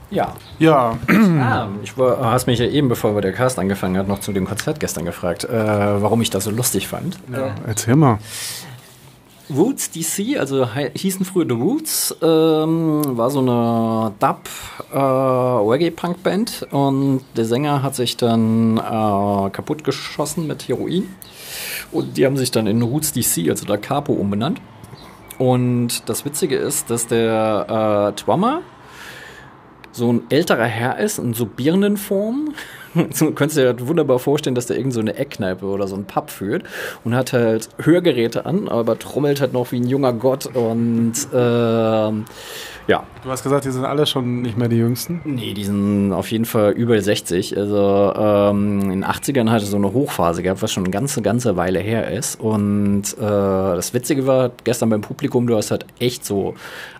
Ja. 0.09 0.33
Ja, 0.59 0.97
Ah, 1.09 1.67
ich 1.83 1.97
war, 1.97 2.31
hast 2.31 2.47
mich 2.47 2.59
ja 2.59 2.65
eben, 2.65 2.89
bevor 2.89 3.19
der 3.21 3.33
Cast 3.33 3.59
angefangen 3.59 3.97
hat, 3.97 4.07
noch 4.07 4.19
zu 4.19 4.31
dem 4.31 4.45
Konzert 4.45 4.79
gestern 4.79 5.05
gefragt, 5.05 5.43
äh, 5.43 5.49
warum 6.01 6.21
ich 6.21 6.29
das 6.29 6.45
so 6.45 6.51
lustig 6.51 6.87
fand. 6.87 7.17
ja. 7.31 7.55
erzähl 7.65 7.95
mal. 7.95 8.19
Roots 9.49 9.91
DC, 9.91 10.37
also 10.37 10.67
hießen 10.75 11.25
früher 11.25 11.45
The 11.47 11.53
Roots, 11.53 12.13
ähm, 12.21 13.01
war 13.17 13.29
so 13.29 13.39
eine 13.39 14.11
Dub 14.19 14.41
äh, 14.91 14.97
Reggae-Punk-Band 14.97 16.67
und 16.71 17.21
der 17.37 17.45
Sänger 17.45 17.81
hat 17.81 17.95
sich 17.95 18.17
dann 18.17 18.77
äh, 18.77 19.49
kaputt 19.51 19.85
geschossen 19.85 20.47
mit 20.47 20.67
Heroin 20.67 21.07
und 21.93 22.17
die 22.17 22.25
haben 22.25 22.35
sich 22.35 22.51
dann 22.51 22.67
in 22.67 22.81
Roots 22.81 23.13
DC, 23.13 23.49
also 23.49 23.65
der 23.65 23.77
Capo, 23.77 24.11
umbenannt. 24.11 24.59
Und 25.37 26.09
das 26.09 26.25
Witzige 26.25 26.57
ist, 26.57 26.89
dass 26.89 27.07
der 27.07 28.13
äh, 28.17 28.21
Drummer 28.21 28.61
so 29.97 30.13
ein 30.13 30.21
älterer 30.29 30.65
Herr 30.65 30.99
ist, 30.99 31.19
in 31.19 31.33
so 31.33 31.45
Birnenform. 31.45 32.53
So 33.13 33.29
könntest 33.29 33.59
du 33.59 33.73
dir 33.75 33.87
wunderbar 33.87 34.17
vorstellen, 34.17 34.55
dass 34.55 34.65
der 34.65 34.77
irgend 34.77 34.91
so 34.91 35.01
eine 35.01 35.15
Eckkneipe 35.15 35.67
oder 35.67 35.87
so 35.87 35.95
ein 35.95 36.05
Pub 36.05 36.31
führt 36.31 36.63
und 37.03 37.13
hat 37.13 37.31
halt 37.31 37.69
Hörgeräte 37.77 38.47
an, 38.47 38.67
aber 38.67 38.97
trommelt 38.97 39.39
halt 39.39 39.53
noch 39.53 39.71
wie 39.71 39.79
ein 39.79 39.87
junger 39.87 40.13
Gott 40.13 40.47
und 40.47 41.13
ähm, 41.31 42.25
ja. 42.87 43.03
Du 43.23 43.29
hast 43.29 43.43
gesagt, 43.43 43.65
die 43.65 43.71
sind 43.71 43.83
alle 43.83 44.05
schon 44.05 44.41
nicht 44.41 44.57
mehr 44.57 44.69
die 44.69 44.77
Jüngsten. 44.77 45.21
Nee, 45.25 45.53
die 45.53 45.65
sind 45.65 46.13
auf 46.13 46.31
jeden 46.31 46.45
Fall 46.45 46.71
über 46.71 46.99
60. 46.99 47.57
Also 47.57 48.13
ähm, 48.15 48.81
in 48.83 48.89
den 48.89 49.05
80ern 49.05 49.49
hatte 49.49 49.65
so 49.65 49.75
eine 49.75 49.91
Hochphase 49.91 50.41
gehabt, 50.41 50.61
was 50.61 50.71
schon 50.71 50.85
eine 50.85 50.91
ganze, 50.91 51.21
ganze 51.21 51.57
Weile 51.57 51.79
her 51.79 52.09
ist. 52.09 52.39
Und 52.39 53.03
äh, 53.17 53.19
das 53.19 53.93
Witzige 53.93 54.25
war, 54.25 54.51
gestern 54.63 54.89
beim 54.89 55.01
Publikum, 55.01 55.45
du 55.47 55.57
hast 55.57 55.71
halt 55.71 55.85
echt 55.99 56.25
so 56.25 56.55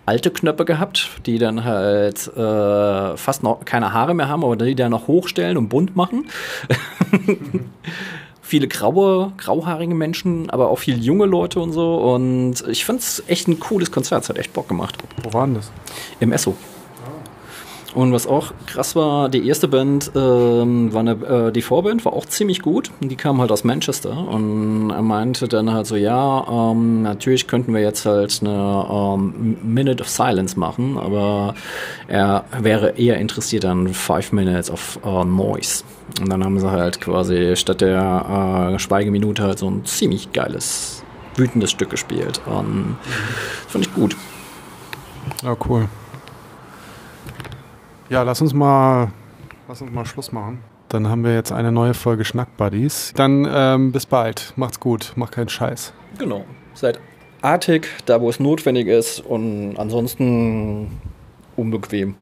alte 0.08 0.32
Knöpfe 0.32 0.64
gehabt, 0.64 1.10
die 1.26 1.38
dann 1.38 1.66
halt 1.66 2.28
äh, 2.36 3.18
fast 3.18 3.44
noch 3.44 3.66
keine 3.66 3.92
Haare 3.92 4.14
mehr 4.14 4.30
haben, 4.30 4.44
aber 4.44 4.56
die 4.56 4.74
dann 4.74 4.92
noch 4.92 5.08
hochstellen 5.08 5.58
und 5.58 5.68
bunt 5.68 5.98
machen. 5.98 6.28
viele 8.42 8.70
graue, 8.70 9.34
grauhaarige 9.38 9.94
Menschen, 9.94 10.50
aber 10.50 10.70
auch 10.70 10.80
viele 10.80 10.98
junge 10.98 11.26
Leute 11.26 11.60
und 11.60 11.74
so. 11.74 11.96
Und 11.96 12.64
ich 12.70 12.86
fand 12.86 13.02
es 13.02 13.22
echt 13.28 13.50
ein 13.50 13.60
cooles 13.60 13.92
Konzert, 13.92 14.24
es 14.24 14.30
hat 14.30 14.38
echt 14.38 14.54
Bock 14.54 14.70
gemacht. 14.70 14.96
Wo 15.24 15.34
waren 15.34 15.56
das? 15.56 15.72
Im 16.22 16.32
Esso. 16.32 16.56
Und 17.98 18.14
was 18.14 18.28
auch 18.28 18.54
krass 18.68 18.96
war, 18.96 19.28
die 19.28 19.48
erste 19.48 19.68
Band 19.68 20.12
ähm, 20.14 20.94
war 20.94 21.00
eine, 21.00 21.48
äh, 21.48 21.52
die 21.52 21.64
Vorband 21.64 22.06
war 22.06 22.14
auch 22.14 22.28
ziemlich 22.28 22.62
gut. 22.62 22.92
Die 23.00 23.16
kam 23.16 23.42
halt 23.42 23.52
aus 23.52 23.64
Manchester 23.64 24.16
und 24.28 24.92
er 24.92 25.02
meinte 25.02 25.48
dann 25.48 25.74
halt 25.74 25.88
so, 25.88 25.96
ja, 25.96 26.46
ähm, 26.48 27.02
natürlich 27.02 27.48
könnten 27.48 27.74
wir 27.74 27.82
jetzt 27.82 28.06
halt 28.06 28.38
eine 28.42 28.86
ähm, 28.88 29.58
Minute 29.64 30.04
of 30.04 30.10
Silence 30.10 30.60
machen, 30.60 31.00
aber 31.00 31.56
er 32.08 32.46
wäre 32.60 33.00
eher 33.00 33.18
interessiert 33.18 33.66
an 33.66 33.88
Five 33.88 34.32
Minutes 34.32 34.70
of 34.70 35.00
äh, 35.04 35.26
Noise. 35.26 35.84
Und 36.22 36.30
dann 36.30 36.44
haben 36.44 36.60
sie 36.60 36.70
halt 36.70 37.02
quasi 37.02 37.56
statt 37.56 37.82
der 37.82 38.74
äh, 38.76 38.78
Schweigeminute 38.78 39.42
halt 39.42 39.58
so 39.58 39.72
ein 39.72 39.86
ziemlich 39.86 40.34
geiles, 40.34 41.04
wütendes 41.36 41.72
Stück 41.72 41.90
gespielt. 41.90 42.42
Und 42.46 42.98
das 43.64 43.72
fand 43.72 43.88
ich 43.88 43.94
gut. 43.96 44.16
Ja, 45.42 45.58
cool. 45.68 45.90
Ja, 48.10 48.24
lass 48.24 48.42
uns 48.42 48.54
mal, 48.54 49.12
lass 49.68 49.82
uns 49.82 49.92
mal 49.92 50.06
Schluss 50.06 50.32
machen. 50.32 50.60
Dann 50.90 51.10
haben 51.10 51.26
wir 51.26 51.34
jetzt 51.34 51.52
eine 51.52 51.74
neue 51.74 51.94
Folge 51.94 52.24
Schnack 52.24 52.56
Buddies. 52.56 53.12
Dann 53.16 53.46
ähm, 53.50 53.92
bis 53.92 54.06
bald. 54.06 54.54
Macht's 54.56 54.80
gut. 54.80 55.12
Macht 55.18 55.34
keinen 55.34 55.50
Scheiß. 55.50 55.94
Genau. 56.18 56.46
Seid 56.74 57.02
artig, 57.42 57.90
da 58.06 58.22
wo 58.22 58.30
es 58.30 58.40
notwendig 58.40 58.88
ist 58.88 59.20
und 59.20 59.76
ansonsten 59.78 61.00
unbequem. 61.58 62.16